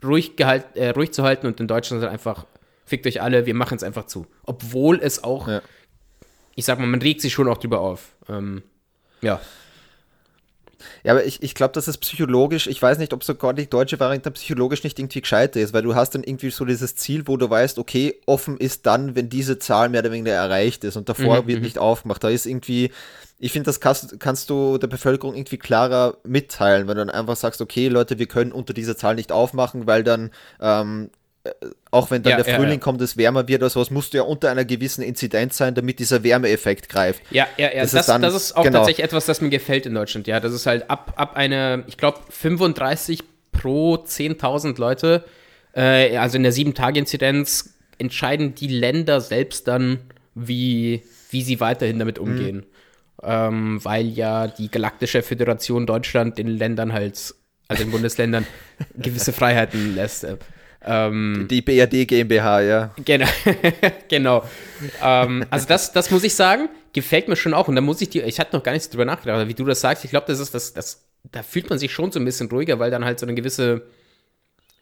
ruhig, 0.04 0.36
gehalt, 0.36 0.64
äh, 0.74 0.90
ruhig 0.90 1.12
zu 1.12 1.22
halten 1.22 1.46
und 1.46 1.60
in 1.60 1.68
Deutschland 1.68 2.02
einfach, 2.04 2.46
fickt 2.86 3.06
euch 3.06 3.22
alle, 3.22 3.46
wir 3.46 3.54
machen 3.54 3.76
es 3.76 3.82
einfach 3.84 4.06
zu. 4.06 4.26
Obwohl 4.44 4.98
es 5.00 5.22
auch, 5.22 5.46
ja. 5.46 5.62
ich 6.56 6.64
sag 6.64 6.78
mal, 6.78 6.86
man 6.86 7.02
regt 7.02 7.20
sich 7.20 7.32
schon 7.32 7.48
auch 7.48 7.58
drüber 7.58 7.80
auf. 7.80 8.14
Ähm, 8.28 8.62
ja. 9.20 9.40
Ja, 11.04 11.12
aber 11.12 11.26
ich, 11.26 11.42
ich 11.42 11.54
glaube, 11.54 11.74
dass 11.74 11.88
es 11.88 11.98
psychologisch, 11.98 12.66
ich 12.66 12.80
weiß 12.80 12.96
nicht, 12.98 13.12
ob 13.12 13.22
sogar 13.22 13.52
die 13.52 13.68
deutsche 13.68 14.00
Variante 14.00 14.30
psychologisch 14.30 14.82
nicht 14.82 14.98
irgendwie 14.98 15.20
gescheiter 15.20 15.60
ist, 15.60 15.74
weil 15.74 15.82
du 15.82 15.94
hast 15.94 16.14
dann 16.14 16.24
irgendwie 16.24 16.50
so 16.50 16.64
dieses 16.64 16.96
Ziel, 16.96 17.28
wo 17.28 17.36
du 17.36 17.50
weißt, 17.50 17.78
okay, 17.78 18.18
offen 18.24 18.56
ist 18.56 18.86
dann, 18.86 19.14
wenn 19.14 19.28
diese 19.28 19.58
Zahl 19.58 19.90
mehr 19.90 20.00
oder 20.00 20.10
weniger 20.10 20.32
erreicht 20.32 20.84
ist 20.84 20.96
und 20.96 21.08
davor 21.10 21.42
mhm, 21.42 21.46
wird 21.48 21.58
mhm. 21.58 21.64
nicht 21.64 21.78
aufgemacht. 21.78 22.24
Da 22.24 22.30
ist 22.30 22.46
irgendwie, 22.46 22.92
ich 23.40 23.52
finde, 23.52 23.66
das 23.66 23.80
kannst, 23.80 24.20
kannst, 24.20 24.50
du 24.50 24.76
der 24.76 24.86
Bevölkerung 24.86 25.34
irgendwie 25.34 25.56
klarer 25.56 26.18
mitteilen, 26.24 26.86
wenn 26.86 26.96
du 26.96 27.06
dann 27.06 27.10
einfach 27.10 27.36
sagst, 27.36 27.62
okay, 27.62 27.88
Leute, 27.88 28.18
wir 28.18 28.26
können 28.26 28.52
unter 28.52 28.74
dieser 28.74 28.98
Zahl 28.98 29.14
nicht 29.14 29.32
aufmachen, 29.32 29.86
weil 29.86 30.04
dann, 30.04 30.30
ähm, 30.60 31.10
äh, 31.44 31.50
auch 31.90 32.10
wenn 32.10 32.22
dann 32.22 32.32
ja, 32.32 32.36
der 32.36 32.44
Frühling 32.44 32.68
ja, 32.68 32.74
ja. 32.74 32.80
kommt, 32.80 33.00
es 33.00 33.16
wärmer 33.16 33.48
wird 33.48 33.62
oder 33.62 33.70
sowas, 33.70 33.90
musst 33.90 34.12
du 34.12 34.18
ja 34.18 34.24
unter 34.24 34.50
einer 34.50 34.66
gewissen 34.66 35.00
Inzidenz 35.00 35.56
sein, 35.56 35.74
damit 35.74 36.00
dieser 36.00 36.22
Wärmeeffekt 36.22 36.90
greift. 36.90 37.22
Ja, 37.30 37.48
ja, 37.56 37.72
ja. 37.72 37.80
Das, 37.80 37.92
das, 37.92 38.00
ist, 38.02 38.08
dann, 38.10 38.20
das 38.20 38.34
ist 38.34 38.56
auch 38.56 38.62
genau. 38.62 38.80
tatsächlich 38.80 39.04
etwas, 39.04 39.24
das 39.24 39.40
mir 39.40 39.48
gefällt 39.48 39.86
in 39.86 39.94
Deutschland. 39.94 40.26
Ja, 40.26 40.38
das 40.38 40.52
ist 40.52 40.66
halt 40.66 40.90
ab, 40.90 41.14
ab 41.16 41.34
eine, 41.34 41.84
ich 41.86 41.96
glaube, 41.96 42.18
35 42.28 43.24
pro 43.52 43.94
10.000 43.94 44.78
Leute, 44.78 45.24
äh, 45.74 46.18
also 46.18 46.36
in 46.36 46.42
der 46.42 46.52
7-Tage-Inzidenz, 46.52 47.72
entscheiden 47.96 48.54
die 48.54 48.68
Länder 48.68 49.22
selbst 49.22 49.66
dann, 49.66 49.98
wie, 50.34 51.02
wie 51.30 51.40
sie 51.40 51.58
weiterhin 51.58 51.98
damit 51.98 52.18
umgehen. 52.18 52.56
Mhm 52.56 52.69
ähm, 53.22 53.84
weil 53.84 54.06
ja 54.06 54.46
die 54.46 54.70
Galaktische 54.70 55.22
Föderation 55.22 55.86
Deutschland 55.86 56.38
den 56.38 56.48
Ländern 56.48 56.92
halt, 56.92 57.34
also 57.68 57.84
den 57.84 57.90
Bundesländern, 57.90 58.46
gewisse 58.96 59.32
Freiheiten 59.32 59.94
lässt. 59.94 60.26
Ähm, 60.82 61.46
die 61.50 61.60
BRD 61.60 62.08
GmbH, 62.08 62.60
ja. 62.62 62.94
Genau. 63.04 63.26
genau. 64.08 64.44
ähm, 65.02 65.44
also 65.50 65.66
das, 65.66 65.92
das 65.92 66.10
muss 66.10 66.24
ich 66.24 66.34
sagen, 66.34 66.68
gefällt 66.92 67.28
mir 67.28 67.36
schon 67.36 67.52
auch. 67.52 67.68
Und 67.68 67.76
da 67.76 67.82
muss 67.82 68.00
ich 68.00 68.08
dir, 68.10 68.26
ich 68.26 68.40
hatte 68.40 68.56
noch 68.56 68.62
gar 68.62 68.72
nicht 68.72 68.90
drüber 68.92 69.04
nachgedacht, 69.04 69.36
aber 69.36 69.48
wie 69.48 69.54
du 69.54 69.64
das 69.64 69.80
sagst, 69.80 70.04
ich 70.04 70.10
glaube, 70.10 70.26
das 70.28 70.40
ist 70.40 70.54
das, 70.54 70.72
das, 70.72 71.04
da 71.30 71.42
fühlt 71.42 71.68
man 71.68 71.78
sich 71.78 71.92
schon 71.92 72.10
so 72.12 72.18
ein 72.18 72.24
bisschen 72.24 72.48
ruhiger, 72.48 72.78
weil 72.78 72.90
dann 72.90 73.04
halt 73.04 73.18
so 73.18 73.26
eine 73.26 73.34
gewisse, 73.34 73.82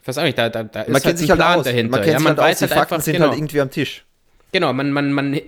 ich 0.00 0.08
weiß 0.08 0.18
auch 0.18 0.22
nicht, 0.22 0.38
da, 0.38 0.48
da, 0.48 0.62
da 0.62 0.82
ist 0.82 0.92
man 0.92 1.02
halt 1.02 1.16
ein 1.20 1.28
halt 1.28 1.38
Plan 1.38 1.58
aus. 1.58 1.64
dahinter. 1.64 1.90
Man 1.90 2.00
kennt 2.02 2.12
ja, 2.12 2.18
man 2.20 2.28
halt 2.28 2.38
weiß 2.38 2.56
aus, 2.56 2.60
halt 2.62 2.70
die 2.70 2.74
Fakten 2.74 2.94
einfach, 2.94 3.04
sind 3.04 3.12
halt 3.14 3.20
genau. 3.20 3.30
halt 3.30 3.38
irgendwie 3.38 3.60
am 3.60 3.70
Tisch. 3.70 4.04
Genau, 4.52 4.72
man, 4.72 4.92
man, 4.92 5.12
man 5.12 5.40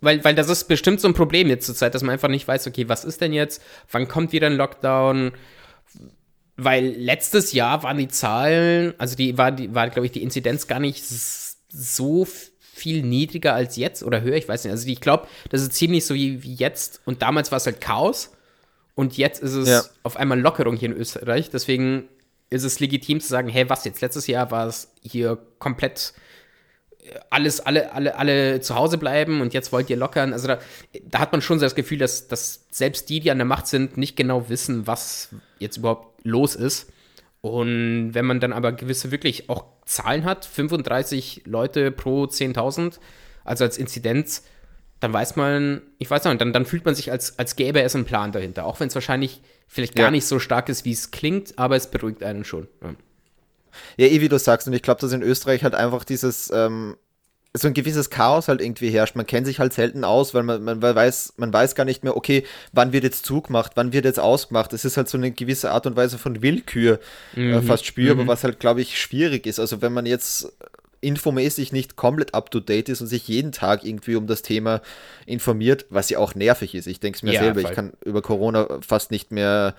weil, 0.00 0.24
weil 0.24 0.34
das 0.34 0.48
ist 0.48 0.64
bestimmt 0.64 1.00
so 1.00 1.08
ein 1.08 1.14
Problem 1.14 1.48
jetzt 1.48 1.66
zur 1.66 1.74
Zeit, 1.74 1.94
dass 1.94 2.02
man 2.02 2.12
einfach 2.12 2.28
nicht 2.28 2.48
weiß, 2.48 2.66
okay, 2.66 2.88
was 2.88 3.04
ist 3.04 3.20
denn 3.20 3.32
jetzt? 3.32 3.62
Wann 3.90 4.08
kommt 4.08 4.32
wieder 4.32 4.46
ein 4.46 4.56
Lockdown? 4.56 5.32
Weil 6.56 6.86
letztes 6.86 7.52
Jahr 7.52 7.82
waren 7.82 7.98
die 7.98 8.08
Zahlen, 8.08 8.94
also 8.98 9.16
die 9.16 9.36
war, 9.38 9.52
die 9.52 9.74
war, 9.74 9.88
glaube 9.90 10.06
ich, 10.06 10.12
die 10.12 10.22
Inzidenz 10.22 10.66
gar 10.66 10.80
nicht 10.80 11.04
so 11.68 12.26
viel 12.80 13.02
niedriger 13.02 13.54
als 13.54 13.76
jetzt 13.76 14.02
oder 14.02 14.22
höher, 14.22 14.36
ich 14.36 14.48
weiß 14.48 14.64
nicht. 14.64 14.72
Also 14.72 14.88
ich 14.88 15.00
glaube, 15.00 15.26
das 15.50 15.62
ist 15.62 15.74
ziemlich 15.74 16.06
so 16.06 16.14
wie, 16.14 16.42
wie 16.42 16.54
jetzt. 16.54 17.02
Und 17.04 17.22
damals 17.22 17.50
war 17.52 17.56
es 17.58 17.66
halt 17.66 17.80
Chaos. 17.80 18.32
Und 18.94 19.16
jetzt 19.16 19.42
ist 19.42 19.54
es 19.54 19.68
ja. 19.68 19.82
auf 20.02 20.16
einmal 20.16 20.40
Lockerung 20.40 20.76
hier 20.76 20.90
in 20.90 20.96
Österreich. 20.96 21.50
Deswegen 21.50 22.08
ist 22.48 22.64
es 22.64 22.80
legitim 22.80 23.20
zu 23.20 23.28
sagen, 23.28 23.48
hey, 23.48 23.68
was 23.68 23.84
jetzt? 23.84 24.00
Letztes 24.00 24.26
Jahr 24.26 24.50
war 24.50 24.66
es 24.66 24.92
hier 25.02 25.38
komplett 25.58 26.12
alles, 27.30 27.60
alle, 27.60 27.92
alle, 27.92 28.16
alle 28.16 28.60
zu 28.60 28.74
Hause 28.74 28.98
bleiben 28.98 29.40
und 29.40 29.54
jetzt 29.54 29.72
wollt 29.72 29.90
ihr 29.90 29.96
lockern. 29.96 30.32
Also 30.32 30.48
da, 30.48 30.58
da 31.04 31.18
hat 31.18 31.32
man 31.32 31.42
schon 31.42 31.58
so 31.58 31.66
das 31.66 31.74
Gefühl, 31.74 31.98
dass, 31.98 32.28
dass 32.28 32.66
selbst 32.70 33.08
die, 33.08 33.20
die 33.20 33.30
an 33.30 33.38
der 33.38 33.46
Macht 33.46 33.66
sind, 33.66 33.96
nicht 33.96 34.16
genau 34.16 34.48
wissen, 34.48 34.86
was 34.86 35.28
jetzt 35.58 35.76
überhaupt 35.76 36.24
los 36.24 36.54
ist. 36.54 36.92
Und 37.40 38.12
wenn 38.12 38.26
man 38.26 38.40
dann 38.40 38.52
aber 38.52 38.72
gewisse 38.72 39.10
wirklich 39.10 39.48
auch 39.48 39.64
Zahlen 39.86 40.24
hat, 40.24 40.44
35 40.44 41.42
Leute 41.46 41.90
pro 41.90 42.24
10.000, 42.24 42.98
also 43.44 43.64
als 43.64 43.78
Inzidenz, 43.78 44.44
dann 45.00 45.12
weiß 45.12 45.36
man, 45.36 45.80
ich 45.98 46.10
weiß 46.10 46.24
nicht, 46.24 46.40
dann, 46.40 46.52
dann 46.52 46.66
fühlt 46.66 46.84
man 46.84 46.94
sich, 46.94 47.10
als, 47.10 47.38
als 47.38 47.56
gäbe 47.56 47.80
es 47.80 47.94
einen 47.94 48.04
Plan 48.04 48.32
dahinter. 48.32 48.66
Auch 48.66 48.80
wenn 48.80 48.88
es 48.88 48.94
wahrscheinlich 48.94 49.40
vielleicht 49.66 49.96
gar 49.96 50.06
ja. 50.06 50.10
nicht 50.10 50.26
so 50.26 50.38
stark 50.38 50.68
ist, 50.68 50.84
wie 50.84 50.92
es 50.92 51.10
klingt, 51.10 51.58
aber 51.58 51.76
es 51.76 51.90
beruhigt 51.90 52.22
einen 52.22 52.44
schon. 52.44 52.68
Ja. 52.82 52.94
Ja, 53.96 54.06
eh 54.06 54.20
wie 54.20 54.28
du 54.28 54.38
sagst, 54.38 54.66
und 54.66 54.72
ich 54.72 54.82
glaube, 54.82 55.00
dass 55.00 55.12
in 55.12 55.22
Österreich 55.22 55.62
halt 55.62 55.74
einfach 55.74 56.04
dieses, 56.04 56.50
ähm, 56.52 56.96
so 57.52 57.66
ein 57.66 57.74
gewisses 57.74 58.10
Chaos 58.10 58.46
halt 58.46 58.60
irgendwie 58.60 58.90
herrscht. 58.90 59.16
Man 59.16 59.26
kennt 59.26 59.46
sich 59.46 59.58
halt 59.58 59.72
selten 59.72 60.04
aus, 60.04 60.34
weil 60.34 60.44
man, 60.44 60.62
man 60.62 60.80
weiß, 60.80 61.34
man 61.36 61.52
weiß 61.52 61.74
gar 61.74 61.84
nicht 61.84 62.04
mehr, 62.04 62.16
okay, 62.16 62.44
wann 62.72 62.92
wird 62.92 63.02
jetzt 63.02 63.26
zugemacht, 63.26 63.72
wann 63.74 63.92
wird 63.92 64.04
jetzt 64.04 64.20
ausgemacht. 64.20 64.72
Es 64.72 64.84
ist 64.84 64.96
halt 64.96 65.08
so 65.08 65.18
eine 65.18 65.32
gewisse 65.32 65.72
Art 65.72 65.86
und 65.86 65.96
Weise 65.96 66.16
von 66.16 66.42
Willkür 66.42 67.00
äh, 67.36 67.40
mhm. 67.40 67.52
äh, 67.54 67.62
fast 67.62 67.86
spürbar, 67.86 68.24
mhm. 68.24 68.28
was 68.28 68.44
halt, 68.44 68.60
glaube 68.60 68.82
ich, 68.82 69.00
schwierig 69.00 69.46
ist. 69.46 69.58
Also 69.58 69.82
wenn 69.82 69.92
man 69.92 70.06
jetzt 70.06 70.52
infomäßig 71.00 71.72
nicht 71.72 71.96
komplett 71.96 72.34
up 72.34 72.50
to 72.50 72.60
date 72.60 72.88
ist 72.88 73.00
und 73.00 73.06
sich 73.06 73.26
jeden 73.26 73.52
Tag 73.52 73.84
irgendwie 73.84 74.16
um 74.16 74.26
das 74.26 74.42
Thema 74.42 74.82
informiert, 75.26 75.86
was 75.88 76.10
ja 76.10 76.18
auch 76.18 76.34
nervig 76.34 76.74
ist. 76.74 76.86
Ich 76.86 77.00
denke 77.00 77.16
es 77.16 77.22
mir 77.22 77.32
ja, 77.32 77.40
selber, 77.40 77.62
voll. 77.62 77.70
ich 77.70 77.74
kann 77.74 77.92
über 78.04 78.22
Corona 78.22 78.68
fast 78.86 79.10
nicht 79.10 79.32
mehr 79.32 79.74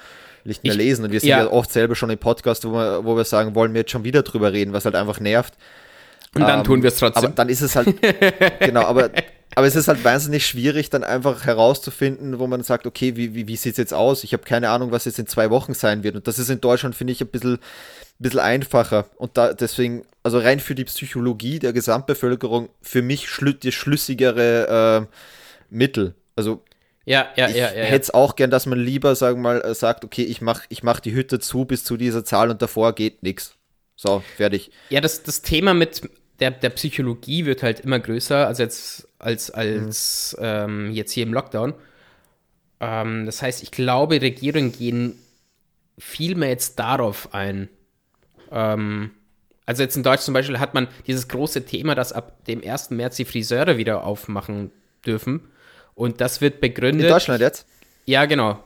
nicht 0.45 0.63
mehr 0.63 0.73
ich, 0.73 0.77
lesen. 0.77 1.05
Und 1.05 1.11
wir 1.11 1.19
sind 1.19 1.29
ja. 1.29 1.43
ja. 1.43 1.51
oft 1.51 1.71
selber 1.71 1.95
schon 1.95 2.09
im 2.09 2.17
Podcast, 2.17 2.65
wo 2.65 2.73
wir, 2.73 3.05
wo 3.05 3.15
wir 3.15 3.23
sagen, 3.23 3.55
wollen 3.55 3.73
wir 3.73 3.81
jetzt 3.81 3.91
schon 3.91 4.03
wieder 4.03 4.23
drüber 4.23 4.53
reden, 4.53 4.73
was 4.73 4.85
halt 4.85 4.95
einfach 4.95 5.19
nervt. 5.19 5.53
Und 6.33 6.41
dann 6.41 6.59
ähm, 6.59 6.65
tun 6.65 6.83
wir 6.83 6.89
es 6.89 6.97
trotzdem. 6.97 7.25
Aber 7.25 7.33
dann 7.33 7.49
ist 7.49 7.61
es 7.61 7.75
halt, 7.75 7.93
genau, 8.59 8.83
aber, 8.83 9.09
aber 9.55 9.67
es 9.67 9.75
ist 9.75 9.87
halt 9.87 10.03
wahnsinnig 10.03 10.45
schwierig, 10.45 10.89
dann 10.89 11.03
einfach 11.03 11.45
herauszufinden, 11.45 12.39
wo 12.39 12.47
man 12.47 12.63
sagt, 12.63 12.87
okay, 12.87 13.17
wie, 13.17 13.33
wie, 13.35 13.47
wie 13.47 13.55
sieht 13.57 13.73
es 13.73 13.77
jetzt 13.77 13.93
aus? 13.93 14.23
Ich 14.23 14.33
habe 14.33 14.43
keine 14.43 14.69
Ahnung, 14.69 14.91
was 14.91 15.05
jetzt 15.05 15.19
in 15.19 15.27
zwei 15.27 15.49
Wochen 15.49 15.73
sein 15.73 16.03
wird. 16.03 16.15
Und 16.15 16.27
das 16.27 16.39
ist 16.39 16.49
in 16.49 16.61
Deutschland, 16.61 16.95
finde 16.95 17.13
ich, 17.13 17.21
ein 17.21 17.27
bisschen 17.27 17.59
bisschen 18.21 18.39
einfacher. 18.39 19.05
Und 19.17 19.37
da 19.37 19.53
deswegen, 19.53 20.03
also 20.23 20.39
rein 20.39 20.59
für 20.59 20.75
die 20.75 20.85
Psychologie 20.85 21.59
der 21.59 21.73
Gesamtbevölkerung, 21.73 22.69
für 22.81 23.01
mich 23.01 23.29
schlü 23.29 23.53
das 23.53 23.73
schlüssigere 23.73 25.07
äh, 25.09 25.15
Mittel. 25.69 26.15
Also 26.35 26.63
ja, 27.05 27.29
ja, 27.35 27.49
ich 27.49 27.55
ja, 27.55 27.73
ja. 27.73 27.83
hätte 27.83 28.03
es 28.03 28.11
auch 28.11 28.35
gern, 28.35 28.51
dass 28.51 28.65
man 28.65 28.79
lieber, 28.79 29.15
sagen 29.15 29.37
wir 29.37 29.53
mal, 29.53 29.61
äh, 29.61 29.73
sagt, 29.73 30.05
okay, 30.05 30.23
ich 30.23 30.41
mache 30.41 30.63
ich 30.69 30.83
mach 30.83 30.99
die 30.99 31.13
Hütte 31.13 31.39
zu 31.39 31.65
bis 31.65 31.83
zu 31.83 31.97
dieser 31.97 32.23
Zahl 32.23 32.49
und 32.49 32.61
davor 32.61 32.93
geht 32.93 33.23
nichts. 33.23 33.55
So, 33.95 34.23
fertig. 34.37 34.71
Ja, 34.89 35.01
das, 35.01 35.23
das 35.23 35.41
Thema 35.41 35.73
mit 35.73 36.09
der, 36.39 36.51
der 36.51 36.69
Psychologie 36.71 37.45
wird 37.45 37.63
halt 37.63 37.81
immer 37.81 37.99
größer, 37.99 38.47
also 38.47 38.63
jetzt 38.63 39.07
als, 39.19 39.51
als 39.51 40.35
mhm. 40.39 40.45
ähm, 40.45 40.91
jetzt 40.91 41.11
hier 41.11 41.23
im 41.23 41.33
Lockdown. 41.33 41.73
Ähm, 42.79 43.25
das 43.25 43.41
heißt, 43.41 43.61
ich 43.61 43.71
glaube, 43.71 44.21
Regierungen 44.21 44.71
gehen 44.71 45.15
viel 45.99 46.35
mehr 46.35 46.49
jetzt 46.49 46.79
darauf 46.79 47.33
ein. 47.33 47.69
Ähm, 48.51 49.11
also 49.67 49.83
jetzt 49.83 49.95
in 49.95 50.03
Deutschland 50.03 50.23
zum 50.23 50.33
Beispiel 50.33 50.59
hat 50.59 50.73
man 50.73 50.87
dieses 51.05 51.27
große 51.27 51.65
Thema, 51.65 51.93
dass 51.93 52.11
ab 52.11 52.43
dem 52.45 52.63
1. 52.67 52.89
März 52.89 53.17
die 53.17 53.25
Friseure 53.25 53.77
wieder 53.77 54.03
aufmachen 54.03 54.71
dürfen. 55.05 55.50
Und 56.01 56.19
das 56.19 56.41
wird 56.41 56.61
begründet. 56.61 57.03
In 57.03 57.13
Deutschland 57.13 57.41
jetzt? 57.41 57.67
Ja, 58.07 58.25
genau. 58.25 58.63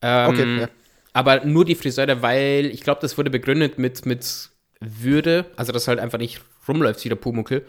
Ähm, 0.00 0.30
okay, 0.30 0.60
ja. 0.60 0.68
Aber 1.12 1.44
nur 1.44 1.64
die 1.64 1.74
Friseure, 1.74 2.22
weil 2.22 2.66
ich 2.66 2.82
glaube, 2.82 3.00
das 3.00 3.18
wurde 3.18 3.30
begründet 3.30 3.80
mit, 3.80 4.06
mit 4.06 4.50
Würde, 4.78 5.46
also 5.56 5.72
dass 5.72 5.88
halt 5.88 5.98
einfach 5.98 6.18
nicht 6.18 6.40
rumläuft 6.68 7.04
wie 7.04 7.08
der 7.08 7.16
Pumuckel. 7.16 7.66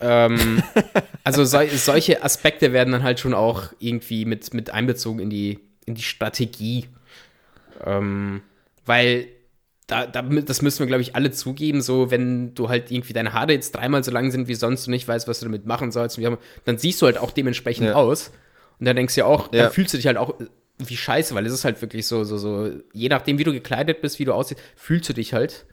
Ähm, 0.00 0.62
also 1.24 1.44
so, 1.44 1.58
solche 1.76 2.24
Aspekte 2.24 2.72
werden 2.72 2.92
dann 2.92 3.02
halt 3.02 3.20
schon 3.20 3.34
auch 3.34 3.64
irgendwie 3.80 4.24
mit, 4.24 4.54
mit 4.54 4.70
einbezogen 4.70 5.20
in 5.20 5.28
die, 5.28 5.58
in 5.84 5.94
die 5.94 6.02
Strategie. 6.02 6.86
Ähm, 7.84 8.40
weil 8.86 9.28
da, 9.92 10.06
da, 10.06 10.22
das 10.22 10.62
müssen 10.62 10.78
wir, 10.78 10.86
glaube 10.86 11.02
ich, 11.02 11.14
alle 11.14 11.30
zugeben, 11.30 11.82
so 11.82 12.10
wenn 12.10 12.54
du 12.54 12.70
halt 12.70 12.90
irgendwie 12.90 13.12
deine 13.12 13.34
Haare 13.34 13.52
jetzt 13.52 13.72
dreimal 13.72 14.02
so 14.02 14.10
lang 14.10 14.30
sind 14.30 14.48
wie 14.48 14.54
sonst 14.54 14.86
und 14.86 14.92
nicht 14.92 15.06
weißt, 15.06 15.28
was 15.28 15.40
du 15.40 15.44
damit 15.44 15.66
machen 15.66 15.92
sollst, 15.92 16.16
haben, 16.16 16.38
dann 16.64 16.78
siehst 16.78 17.02
du 17.02 17.06
halt 17.06 17.18
auch 17.18 17.30
dementsprechend 17.30 17.88
ja. 17.88 17.94
aus. 17.94 18.32
Und 18.80 18.86
dann 18.86 18.96
denkst 18.96 19.14
du 19.14 19.20
ja 19.20 19.26
auch, 19.26 19.52
ja. 19.52 19.64
dann 19.64 19.72
fühlst 19.72 19.92
du 19.92 19.98
dich 19.98 20.06
halt 20.06 20.16
auch 20.16 20.34
wie 20.78 20.96
scheiße, 20.96 21.34
weil 21.34 21.44
es 21.44 21.52
ist 21.52 21.66
halt 21.66 21.80
wirklich 21.82 22.06
so, 22.06 22.24
so, 22.24 22.38
so, 22.38 22.70
je 22.94 23.08
nachdem, 23.10 23.38
wie 23.38 23.44
du 23.44 23.52
gekleidet 23.52 24.00
bist, 24.00 24.18
wie 24.18 24.24
du 24.24 24.32
aussiehst, 24.32 24.60
fühlst 24.76 25.10
du 25.10 25.12
dich 25.12 25.34
halt. 25.34 25.66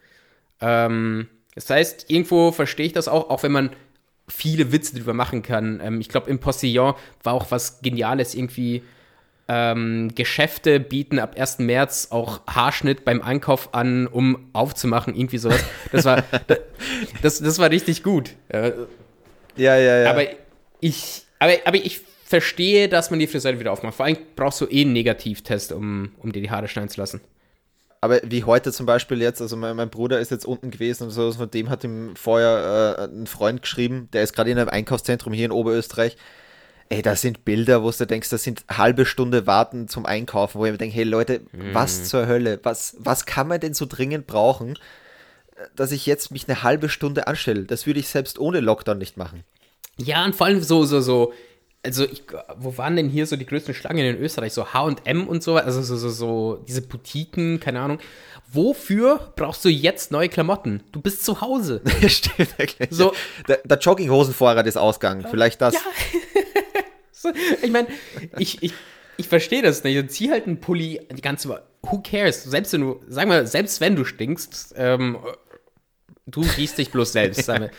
Ähm, 0.59 1.29
das 1.55 1.69
heißt, 1.69 2.05
irgendwo 2.09 2.51
verstehe 2.51 2.87
ich 2.87 2.93
das 2.93 3.07
auch, 3.07 3.29
auch 3.29 3.41
wenn 3.43 3.53
man 3.53 3.69
viele 4.27 4.73
Witze 4.73 4.95
drüber 4.95 5.13
machen 5.13 5.43
kann. 5.43 5.79
Ähm, 5.81 6.01
ich 6.01 6.09
glaube, 6.09 6.29
im 6.29 6.39
Postillon 6.39 6.93
war 7.23 7.33
auch 7.33 7.49
was 7.51 7.81
Geniales 7.81 8.35
irgendwie. 8.35 8.83
Ähm, 9.51 10.13
Geschäfte 10.13 10.79
bieten 10.79 11.17
ab 11.17 11.35
1. 11.37 11.59
März 11.59 12.09
auch 12.11 12.45
Haarschnitt 12.47 13.03
beim 13.03 13.21
Einkauf 13.21 13.73
an, 13.73 14.05
um 14.05 14.49
aufzumachen, 14.53 15.15
irgendwie 15.15 15.39
sowas. 15.39 15.63
Das 15.91 16.05
war, 16.05 16.23
das, 17.23 17.39
das 17.39 17.57
war 17.57 17.71
richtig 17.71 18.03
gut. 18.03 18.35
Ja, 18.51 19.75
ja, 19.75 19.77
ja. 19.77 20.09
Aber 20.11 20.23
ich, 20.79 21.23
aber, 21.39 21.53
aber 21.65 21.77
ich 21.77 22.01
verstehe, 22.23 22.87
dass 22.87 23.09
man 23.09 23.19
die 23.19 23.25
Friseur 23.27 23.59
wieder 23.59 23.71
aufmacht. 23.71 23.95
Vor 23.95 24.05
allem 24.05 24.17
brauchst 24.35 24.61
du 24.61 24.65
eh 24.67 24.81
einen 24.81 24.93
Negativtest, 24.93 25.71
um, 25.71 26.11
um 26.19 26.31
dir 26.31 26.41
die 26.41 26.51
Haare 26.51 26.67
schneiden 26.67 26.89
zu 26.89 27.01
lassen 27.01 27.19
aber 28.01 28.21
wie 28.23 28.43
heute 28.43 28.71
zum 28.71 28.85
Beispiel 28.85 29.21
jetzt, 29.21 29.41
also 29.41 29.57
mein, 29.57 29.75
mein, 29.75 29.89
Bruder 29.89 30.19
ist 30.19 30.31
jetzt 30.31 30.45
unten 30.45 30.71
gewesen 30.71 31.03
und 31.03 31.09
so, 31.09 31.31
von 31.31 31.51
dem 31.51 31.69
hat 31.69 31.83
ihm 31.83 32.15
vorher 32.15 32.97
äh, 32.97 33.03
ein 33.03 33.27
Freund 33.27 33.61
geschrieben, 33.61 34.09
der 34.13 34.23
ist 34.23 34.33
gerade 34.33 34.49
in 34.51 34.57
einem 34.57 34.69
Einkaufszentrum 34.69 35.33
hier 35.33 35.45
in 35.45 35.51
Oberösterreich. 35.51 36.15
Ey, 36.91 37.03
da 37.03 37.15
sind 37.15 37.45
Bilder, 37.45 37.83
wo 37.83 37.91
du 37.91 38.07
denkst, 38.07 38.29
das 38.29 38.43
sind 38.43 38.65
halbe 38.67 39.05
Stunde 39.05 39.45
warten 39.45 39.87
zum 39.87 40.07
Einkaufen, 40.07 40.59
wo 40.59 40.65
ich 40.65 40.71
mir 40.71 40.79
denke, 40.79 40.95
hey 40.95 41.03
Leute, 41.03 41.41
mhm. 41.51 41.73
was 41.73 42.05
zur 42.05 42.25
Hölle? 42.25 42.59
Was, 42.63 42.95
was 42.97 43.27
kann 43.27 43.47
man 43.47 43.59
denn 43.59 43.75
so 43.75 43.85
dringend 43.85 44.25
brauchen, 44.25 44.77
dass 45.75 45.91
ich 45.91 46.07
jetzt 46.07 46.31
mich 46.31 46.49
eine 46.49 46.63
halbe 46.63 46.89
Stunde 46.89 47.27
anstelle? 47.27 47.65
Das 47.65 47.85
würde 47.85 47.99
ich 47.99 48.07
selbst 48.07 48.39
ohne 48.39 48.59
Lockdown 48.59 48.97
nicht 48.97 49.17
machen. 49.17 49.43
Ja, 49.97 50.25
und 50.25 50.35
vor 50.35 50.47
allem 50.47 50.63
so, 50.63 50.83
so, 50.85 50.99
so, 50.99 51.31
also 51.83 52.05
ich, 52.05 52.23
wo 52.57 52.75
waren 52.79 52.95
denn 52.95 53.07
hier 53.07 53.27
so 53.27 53.35
die 53.35 53.45
größten 53.45 53.75
Schlangen 53.75 54.03
in 54.03 54.17
Österreich? 54.17 54.53
So 54.53 54.73
H&M 54.73 55.27
und 55.27 55.43
so, 55.43 55.57
also 55.57 55.83
so, 55.83 55.95
so, 55.95 56.09
so 56.09 56.65
diese 56.67 56.81
Boutiquen, 56.81 57.59
keine 57.59 57.81
Ahnung. 57.81 57.99
Wofür 58.51 59.31
brauchst 59.35 59.63
du 59.63 59.69
jetzt 59.69 60.11
neue 60.11 60.27
Klamotten? 60.27 60.81
Du 60.91 61.01
bist 61.01 61.23
zu 61.23 61.39
Hause. 61.39 61.83
Stimmt 62.07 62.57
wirklich. 62.57 62.89
So, 62.89 63.13
der, 63.47 63.59
der 63.63 63.77
Jogginghosenvorrat 63.77 64.65
ist 64.65 64.77
ausgegangen. 64.77 65.27
Vielleicht 65.29 65.61
das. 65.61 65.75
Ja. 65.75 65.81
ich 67.61 67.71
meine, 67.71 67.87
ich, 68.37 68.61
ich, 68.63 68.73
ich 69.17 69.27
verstehe 69.27 69.61
das 69.61 69.83
nicht. 69.83 69.95
Ich 69.95 70.09
zieh 70.09 70.31
halt 70.31 70.47
einen 70.47 70.59
Pulli 70.59 71.01
die 71.11 71.21
ganze 71.21 71.49
Woche. 71.49 71.63
Who 71.83 72.01
cares? 72.01 72.43
Selbst 72.43 72.73
wenn 72.73 72.81
du, 72.81 73.01
sag 73.07 73.27
mal, 73.27 73.47
selbst 73.47 73.81
wenn 73.81 73.95
du 73.95 74.05
stinkst, 74.05 74.73
ähm, 74.77 75.17
du 76.25 76.41
riechst 76.41 76.77
dich 76.77 76.91
bloß 76.91 77.11
selbst. 77.11 77.47
Mal. 77.47 77.71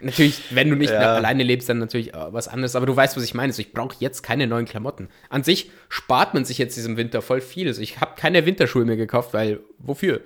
Natürlich, 0.00 0.42
wenn 0.50 0.68
du 0.68 0.76
nicht 0.76 0.92
ja. 0.92 1.14
alleine 1.14 1.44
lebst, 1.44 1.68
dann 1.68 1.78
natürlich 1.78 2.14
äh, 2.14 2.32
was 2.32 2.48
anderes. 2.48 2.74
Aber 2.74 2.86
du 2.86 2.96
weißt, 2.96 3.16
was 3.16 3.22
ich 3.24 3.34
meine. 3.34 3.52
Also 3.52 3.62
ich 3.62 3.72
brauche 3.72 3.94
jetzt 4.00 4.22
keine 4.22 4.46
neuen 4.46 4.66
Klamotten. 4.66 5.08
An 5.28 5.44
sich 5.44 5.70
spart 5.88 6.34
man 6.34 6.44
sich 6.44 6.58
jetzt 6.58 6.76
diesem 6.76 6.96
Winter 6.96 7.22
voll 7.22 7.40
viel. 7.40 7.68
Also 7.68 7.80
ich 7.80 8.00
habe 8.00 8.14
keine 8.16 8.44
Winterschuhe 8.44 8.84
mehr 8.84 8.96
gekauft, 8.96 9.32
weil 9.32 9.60
wofür? 9.78 10.20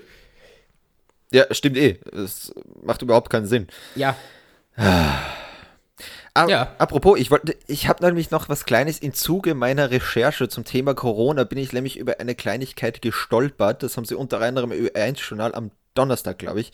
Ja, 1.33 1.53
stimmt 1.53 1.77
eh. 1.77 1.99
Es 2.13 2.55
macht 2.83 3.03
überhaupt 3.03 3.31
keinen 3.31 3.47
Sinn. 3.47 3.67
Ja. 3.95 4.17
Ah, 6.37 6.47
ja. 6.49 6.75
Apropos, 6.79 7.19
ich 7.19 7.31
wollte, 7.31 7.57
ich 7.67 7.89
habe 7.89 8.05
nämlich 8.05 8.31
noch 8.31 8.49
was 8.49 8.65
Kleines 8.65 8.99
im 8.99 9.15
Zuge 9.15 9.55
meiner 9.55 9.91
Recherche 9.91 10.49
zum 10.49 10.65
Thema 10.65 10.95
Corona 10.95 11.45
bin 11.45 11.59
ich 11.59 11.73
nämlich 11.73 11.99
über 11.99 12.21
eine 12.21 12.35
Kleinigkeit 12.35 13.03
gestolpert. 13.03 13.83
Das 13.83 13.97
haben 13.97 14.05
sie 14.05 14.15
unter 14.15 14.41
anderem 14.41 14.73
im 14.73 14.87
Ö1-Journal 14.87 15.55
am 15.55 15.71
Donnerstag, 15.95 16.39
glaube 16.39 16.61
ich, 16.61 16.73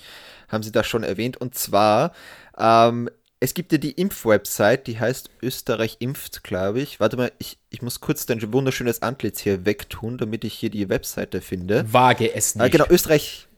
haben 0.48 0.62
sie 0.62 0.72
das 0.72 0.86
schon 0.86 1.04
erwähnt. 1.04 1.36
Und 1.36 1.54
zwar 1.54 2.12
ähm, 2.58 3.08
es 3.42 3.54
gibt 3.54 3.72
ja 3.72 3.78
die 3.78 3.90
Impfwebsite, 3.90 4.84
die 4.86 5.00
heißt 5.00 5.30
Österreich 5.42 5.96
impft, 5.98 6.44
glaube 6.44 6.80
ich. 6.80 7.00
Warte 7.00 7.16
mal, 7.16 7.32
ich, 7.40 7.58
ich 7.70 7.82
muss 7.82 8.00
kurz 8.00 8.24
dein 8.24 8.52
wunderschönes 8.52 9.02
Antlitz 9.02 9.40
hier 9.40 9.66
wegtun, 9.66 10.16
damit 10.16 10.44
ich 10.44 10.54
hier 10.54 10.70
die 10.70 10.88
Webseite 10.88 11.40
finde. 11.40 11.92
Wage 11.92 12.32
es 12.32 12.54
nicht. 12.54 12.64
Äh, 12.64 12.70
genau, 12.70 12.86
Österreich, 12.88 13.48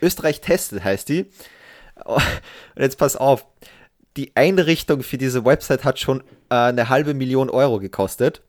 Österreich 0.00 0.40
testet 0.40 0.82
heißt 0.82 1.10
die. 1.10 1.26
Und 2.06 2.22
jetzt 2.76 2.96
pass 2.96 3.14
auf, 3.14 3.44
die 4.16 4.32
Einrichtung 4.34 5.02
für 5.02 5.18
diese 5.18 5.44
Website 5.44 5.84
hat 5.84 5.98
schon 5.98 6.20
äh, 6.50 6.54
eine 6.54 6.88
halbe 6.88 7.14
Million 7.14 7.50
Euro 7.50 7.78
gekostet. 7.78 8.42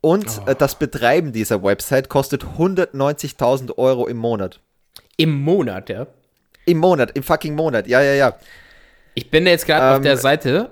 Und 0.00 0.26
oh. 0.46 0.50
äh, 0.50 0.54
das 0.54 0.78
Betreiben 0.78 1.32
dieser 1.32 1.62
Website 1.62 2.08
kostet 2.08 2.44
190.000 2.44 3.76
Euro 3.78 4.06
im 4.06 4.16
Monat. 4.16 4.60
Im 5.16 5.40
Monat, 5.40 5.88
ja? 5.88 6.06
Im 6.64 6.78
Monat, 6.78 7.12
im 7.16 7.22
fucking 7.22 7.54
Monat, 7.54 7.86
ja, 7.86 8.02
ja, 8.02 8.14
ja. 8.14 8.38
Ich 9.14 9.30
bin 9.30 9.46
jetzt 9.46 9.66
gerade 9.66 9.86
ähm, 9.86 9.96
auf 9.96 10.02
der 10.02 10.16
Seite. 10.16 10.70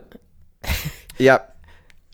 Ja. 1.19 1.49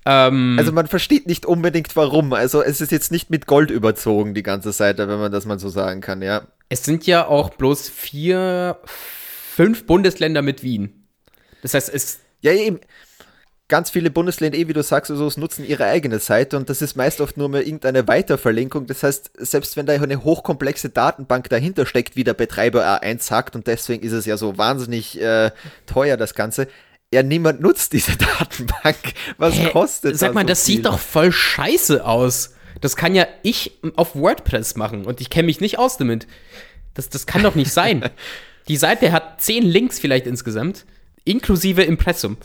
ähm, 0.04 0.56
also 0.59 0.72
man 0.72 0.87
versteht 0.87 1.26
nicht 1.26 1.46
unbedingt 1.46 1.96
warum. 1.96 2.35
Also 2.35 2.62
es 2.62 2.80
ist 2.80 2.92
jetzt 2.92 3.11
nicht 3.11 3.30
mit 3.30 3.46
Gold 3.46 3.70
überzogen, 3.70 4.35
die 4.35 4.42
ganze 4.42 4.72
Seite, 4.72 5.09
wenn 5.09 5.18
man 5.18 5.33
das 5.33 5.46
mal 5.46 5.59
so 5.59 5.70
sagen 5.70 6.02
kann, 6.02 6.20
ja. 6.20 6.42
Es 6.68 6.85
sind 6.85 7.06
ja 7.06 7.26
auch 7.26 7.50
bloß 7.50 7.88
vier, 7.88 8.78
fünf 8.85 9.87
Bundesländer 9.87 10.42
mit 10.42 10.62
Wien. 10.62 10.99
Das 11.62 11.74
heißt, 11.74 11.92
es. 11.92 12.20
Ja, 12.42 12.52
eben 12.52 12.80
ganz 13.70 13.88
viele 13.88 14.10
Bundesländer, 14.10 14.58
eh 14.58 14.68
wie 14.68 14.74
du 14.74 14.82
sagst, 14.82 15.10
also, 15.10 15.30
nutzen 15.40 15.64
ihre 15.64 15.84
eigene 15.84 16.18
Seite 16.18 16.58
und 16.58 16.68
das 16.68 16.82
ist 16.82 16.96
meist 16.96 17.22
oft 17.22 17.38
nur 17.38 17.48
mehr 17.48 17.64
irgendeine 17.64 18.06
Weiterverlinkung. 18.06 18.86
Das 18.86 19.02
heißt, 19.02 19.30
selbst 19.38 19.76
wenn 19.76 19.86
da 19.86 19.94
eine 19.94 20.24
hochkomplexe 20.24 20.90
Datenbank 20.90 21.48
dahinter 21.48 21.86
steckt, 21.86 22.16
wie 22.16 22.24
der 22.24 22.34
Betreiber 22.34 22.84
A1 22.84 23.22
sagt, 23.22 23.56
und 23.56 23.66
deswegen 23.66 24.02
ist 24.02 24.12
es 24.12 24.26
ja 24.26 24.36
so 24.36 24.58
wahnsinnig 24.58 25.18
äh, 25.20 25.52
teuer, 25.86 26.18
das 26.18 26.34
Ganze, 26.34 26.66
ja, 27.12 27.22
niemand 27.22 27.60
nutzt 27.60 27.92
diese 27.92 28.16
Datenbank. 28.38 28.96
Was 29.38 29.54
Hä? 29.54 29.70
kostet 29.70 30.18
Sag 30.18 30.34
mal, 30.34 30.42
so 30.42 30.48
das 30.48 30.64
viel? 30.64 30.76
sieht 30.76 30.86
doch 30.86 30.98
voll 30.98 31.32
scheiße 31.32 32.04
aus. 32.04 32.54
Das 32.80 32.96
kann 32.96 33.14
ja 33.14 33.26
ich 33.42 33.78
auf 33.96 34.14
WordPress 34.14 34.76
machen 34.76 35.04
und 35.06 35.20
ich 35.20 35.30
kenne 35.30 35.46
mich 35.46 35.60
nicht 35.60 35.78
aus 35.78 35.96
damit. 35.96 36.26
Das, 36.94 37.08
das 37.08 37.26
kann 37.26 37.42
doch 37.42 37.54
nicht 37.54 37.72
sein. 37.72 38.04
Die 38.68 38.76
Seite 38.76 39.12
hat 39.12 39.40
zehn 39.40 39.64
Links 39.64 39.98
vielleicht 39.98 40.26
insgesamt, 40.26 40.86
inklusive 41.24 41.83
Impressum. 41.83 42.37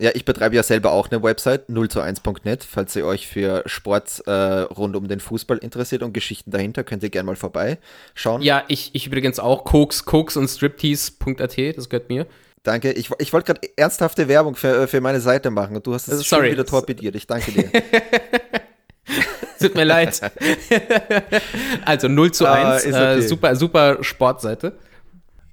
Ja, 0.00 0.12
ich 0.14 0.24
betreibe 0.24 0.56
ja 0.56 0.62
selber 0.62 0.92
auch 0.92 1.10
eine 1.10 1.22
Website, 1.22 1.68
0 1.68 1.90
zu 1.90 2.00
1.net. 2.00 2.64
Falls 2.64 2.96
ihr 2.96 3.04
euch 3.04 3.28
für 3.28 3.62
Sport 3.66 4.22
äh, 4.26 4.32
rund 4.32 4.96
um 4.96 5.08
den 5.08 5.20
Fußball 5.20 5.58
interessiert 5.58 6.02
und 6.02 6.14
Geschichten 6.14 6.50
dahinter, 6.50 6.84
könnt 6.84 7.02
ihr 7.02 7.10
gerne 7.10 7.26
mal 7.26 7.36
vorbeischauen. 7.36 8.40
Ja, 8.40 8.64
ich, 8.68 8.94
ich 8.94 9.06
übrigens 9.06 9.38
auch. 9.38 9.64
Koks, 9.64 10.06
Koks 10.06 10.38
und 10.38 10.48
Striptease.at, 10.48 11.76
das 11.76 11.90
gehört 11.90 12.08
mir. 12.08 12.26
Danke. 12.62 12.92
Ich, 12.92 13.10
ich 13.18 13.32
wollte 13.34 13.52
gerade 13.52 13.68
ernsthafte 13.76 14.26
Werbung 14.26 14.54
für, 14.54 14.88
für 14.88 15.02
meine 15.02 15.20
Seite 15.20 15.50
machen 15.50 15.76
und 15.76 15.86
du 15.86 15.92
hast 15.92 16.08
es 16.08 16.12
also, 16.14 16.24
schon 16.24 16.44
wieder 16.44 16.64
torpediert. 16.64 17.14
Ich 17.14 17.26
danke 17.26 17.52
dir. 17.52 17.70
Tut 19.60 19.74
mir 19.74 19.84
leid. 19.84 20.18
also 21.84 22.08
0 22.08 22.32
zu 22.32 22.46
1. 22.46 22.86
Uh, 22.86 22.88
ah, 22.94 23.12
okay. 23.12 23.18
äh, 23.18 23.22
super, 23.22 23.54
super 23.54 23.98
Sportseite. 24.02 24.78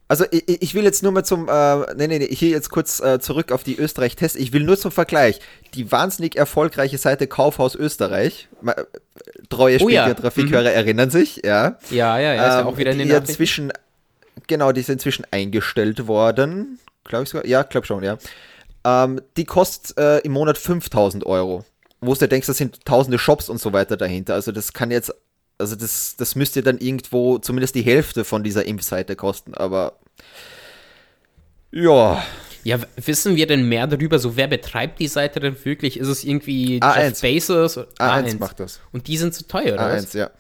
Also 0.10 0.26
ich, 0.32 0.62
ich, 0.62 0.74
will 0.74 0.86
jetzt 0.86 1.04
nur 1.04 1.12
mal 1.12 1.24
zum, 1.24 1.50
äh, 1.50 1.94
nee, 1.96 2.08
nee, 2.08 2.20
nee, 2.20 2.28
hier 2.28 2.50
jetzt 2.50 2.70
kurz 2.70 3.02
äh, 3.02 3.20
zurück 3.20 3.52
auf 3.52 3.64
die 3.64 3.78
Österreich-Tests. 3.78 4.38
Ich 4.38 4.54
will 4.54 4.64
nur 4.64 4.78
zum 4.78 4.92
Vergleich. 4.92 5.40
Die 5.74 5.92
wahnsinnig 5.92 6.38
erfolgreiche 6.38 6.98
Seite 6.98 7.28
Kaufhaus 7.28 7.76
Österreich, 7.76 8.48
äh, 8.66 8.74
treue 9.50 9.78
Oh 9.82 9.90
ja. 9.90 10.04
Spiegeltrafikeure 10.04 10.72
erinnern 10.72 11.10
sich, 11.10 11.42
ja. 11.44 11.78
Ja, 11.90 12.18
ja, 12.20 12.34
ja, 12.34 12.48
ist 12.48 12.54
ja 12.54 12.62
Ähm, 12.62 12.68
auch 12.68 12.78
wieder 12.78 12.92
in 12.92 13.00
den 13.00 13.10
die 13.10 13.16
inzwischen, 13.16 13.74
genau, 14.48 14.72
die 14.72 14.80
ist 14.82 14.90
inzwischen 14.90 15.26
eingestellt 15.32 16.08
worden. 16.08 16.80
Glaube 17.04 17.24
ich 17.24 17.30
sogar. 17.30 17.46
Ja, 17.46 17.64
glaube 17.64 17.86
schon, 17.86 18.04
ja. 18.04 18.18
Ähm, 18.86 19.22
die 19.36 19.44
kostet 19.44 19.98
äh, 19.98 20.20
im 20.20 20.32
Monat 20.32 20.58
5000 20.58 21.26
Euro. 21.26 21.66
Wo 22.00 22.14
du 22.14 22.28
denkst, 22.28 22.48
das 22.48 22.58
sind 22.58 22.86
tausende 22.86 23.20
Shops 23.20 23.50
und 23.50 23.60
so 23.60 23.74
weiter 23.74 23.98
dahinter. 23.98 24.36
Also 24.36 24.52
das 24.52 24.72
kann 24.72 24.92
jetzt, 24.92 25.14
also 25.58 25.76
das, 25.76 26.16
das 26.18 26.36
müsste 26.36 26.62
dann 26.62 26.78
irgendwo 26.78 27.40
zumindest 27.40 27.76
die 27.76 27.82
Hälfte 27.82 28.24
von 28.26 28.44
dieser 28.44 28.66
Impfseite 28.66 29.16
kosten. 29.16 29.54
Aber 29.54 30.00
ja, 31.72 32.24
Ja, 32.64 32.80
wissen 32.98 33.36
wir 33.36 33.48
denn 33.48 33.70
mehr 33.70 33.88
darüber? 33.88 34.20
So, 34.20 34.36
wer 34.36 34.48
betreibt 34.48 35.00
die 35.00 35.08
Seite 35.08 35.40
denn 35.40 35.56
wirklich? 35.64 35.98
Ist 35.98 36.10
es 36.10 36.24
irgendwie 36.24 36.80
A1. 36.82 37.00
Jeff 37.10 37.22
Bezos? 37.22 37.78
A1 37.78 38.40
macht 38.40 38.60
das. 38.60 38.82
Und 38.92 39.08
die 39.08 39.18
sind 39.18 39.34
zu 39.34 39.48
teuer, 39.48 39.76
oder 39.76 39.94
was? 39.94 40.14
A1, 40.14 40.18
ja. 40.18 40.32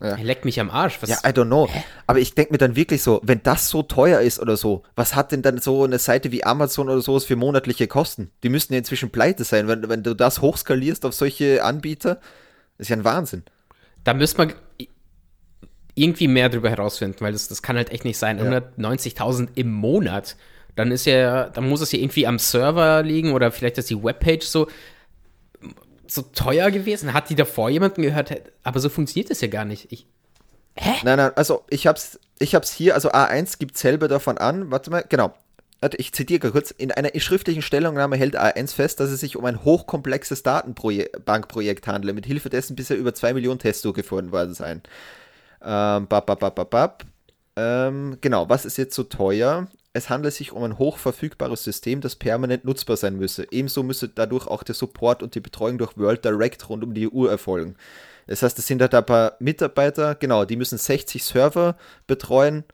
Er 0.00 0.16
leckt 0.18 0.44
mich 0.44 0.58
am 0.58 0.70
Arsch. 0.70 0.98
Was? 1.00 1.10
Ja, 1.10 1.18
I 1.18 1.28
don't 1.28 1.46
know. 1.46 1.68
Aber 2.08 2.18
ich 2.18 2.34
denke 2.34 2.52
mir 2.52 2.58
dann 2.58 2.74
wirklich 2.74 3.02
so, 3.04 3.20
wenn 3.22 3.40
das 3.44 3.68
so 3.68 3.84
teuer 3.84 4.20
ist 4.20 4.40
oder 4.40 4.56
so, 4.56 4.82
was 4.96 5.14
hat 5.14 5.30
denn 5.30 5.42
dann 5.42 5.58
so 5.58 5.84
eine 5.84 6.00
Seite 6.00 6.32
wie 6.32 6.42
Amazon 6.42 6.88
oder 6.88 7.00
sowas 7.00 7.24
für 7.24 7.36
monatliche 7.36 7.86
Kosten? 7.86 8.32
Die 8.42 8.48
müssten 8.48 8.72
ja 8.72 8.78
inzwischen 8.78 9.10
pleite 9.10 9.44
sein. 9.44 9.68
Wenn, 9.68 9.88
wenn 9.88 10.02
du 10.02 10.14
das 10.14 10.40
hochskalierst 10.40 11.04
auf 11.04 11.14
solche 11.14 11.62
Anbieter, 11.62 12.18
ist 12.78 12.90
ja 12.90 12.96
ein 12.96 13.04
Wahnsinn. 13.04 13.44
Da 14.04 14.14
müsste 14.14 14.38
man 14.38 14.52
irgendwie 15.94 16.28
mehr 16.28 16.48
darüber 16.48 16.70
herausfinden, 16.70 17.20
weil 17.20 17.32
das, 17.32 17.48
das 17.48 17.62
kann 17.62 17.76
halt 17.76 17.90
echt 17.90 18.04
nicht 18.04 18.18
sein. 18.18 18.40
190.000 18.40 19.48
im 19.54 19.70
Monat. 19.72 20.36
Dann 20.74 20.90
ist 20.90 21.04
ja, 21.04 21.50
dann 21.50 21.68
muss 21.68 21.82
es 21.82 21.92
ja 21.92 21.98
irgendwie 21.98 22.26
am 22.26 22.38
Server 22.38 23.02
liegen 23.02 23.32
oder 23.32 23.52
vielleicht 23.52 23.76
ist 23.78 23.90
die 23.90 24.02
Webpage 24.02 24.44
so, 24.44 24.68
so 26.06 26.22
teuer 26.22 26.70
gewesen. 26.70 27.12
Hat 27.12 27.28
die 27.28 27.34
davor 27.34 27.68
jemanden 27.68 28.02
gehört? 28.02 28.32
Aber 28.62 28.80
so 28.80 28.88
funktioniert 28.88 29.30
es 29.30 29.42
ja 29.42 29.48
gar 29.48 29.66
nicht. 29.66 29.92
Ich, 29.92 30.06
Nein, 31.02 31.18
nein, 31.18 31.32
also 31.36 31.64
ich 31.68 31.86
hab's, 31.86 32.18
ich 32.38 32.54
hab's 32.54 32.72
hier, 32.72 32.94
also 32.94 33.10
A1 33.10 33.58
gibt 33.58 33.76
selber 33.76 34.08
davon 34.08 34.38
an, 34.38 34.70
warte 34.70 34.90
mal, 34.90 35.04
genau. 35.08 35.34
Ich 35.98 36.12
zitiere 36.12 36.52
kurz, 36.52 36.70
in 36.70 36.92
einer 36.92 37.10
schriftlichen 37.18 37.60
Stellungnahme 37.60 38.16
hält 38.16 38.38
A1 38.38 38.72
fest, 38.72 39.00
dass 39.00 39.10
es 39.10 39.18
sich 39.18 39.36
um 39.36 39.44
ein 39.44 39.64
hochkomplexes 39.64 40.44
Datenbankprojekt 40.44 41.88
handle, 41.88 42.12
mit 42.12 42.24
Hilfe 42.24 42.50
dessen 42.50 42.76
bisher 42.76 42.96
über 42.96 43.14
2 43.14 43.34
Millionen 43.34 43.58
Tests 43.58 43.82
durchgeführt 43.82 44.30
worden 44.30 44.54
seien. 44.54 44.82
Ähm, 45.60 46.06
bap, 46.06 46.26
bap, 46.26 46.38
bap, 46.38 46.70
bap. 46.70 47.04
Ähm, 47.56 48.18
genau, 48.20 48.48
was 48.48 48.64
ist 48.64 48.76
jetzt 48.78 48.94
so 48.94 49.02
teuer? 49.02 49.66
Es 49.92 50.08
handelt 50.08 50.32
sich 50.34 50.52
um 50.52 50.62
ein 50.62 50.78
hochverfügbares 50.78 51.64
System, 51.64 52.00
das 52.00 52.14
permanent 52.14 52.64
nutzbar 52.64 52.96
sein 52.96 53.16
müsse. 53.16 53.46
Ebenso 53.50 53.82
müsse 53.82 54.08
dadurch 54.08 54.46
auch 54.46 54.62
der 54.62 54.76
Support 54.76 55.22
und 55.22 55.34
die 55.34 55.40
Betreuung 55.40 55.78
durch 55.78 55.98
World 55.98 56.24
Direct 56.24 56.68
rund 56.68 56.84
um 56.84 56.94
die 56.94 57.08
Uhr 57.08 57.28
erfolgen. 57.28 57.74
Das 58.28 58.42
heißt, 58.42 58.56
es 58.58 58.68
sind 58.68 58.80
halt 58.80 58.94
ein 58.94 59.04
paar 59.04 59.34
Mitarbeiter, 59.40 60.14
genau, 60.14 60.44
die 60.44 60.56
müssen 60.56 60.78
60 60.78 61.24
Server 61.24 61.76
betreuen 62.06 62.64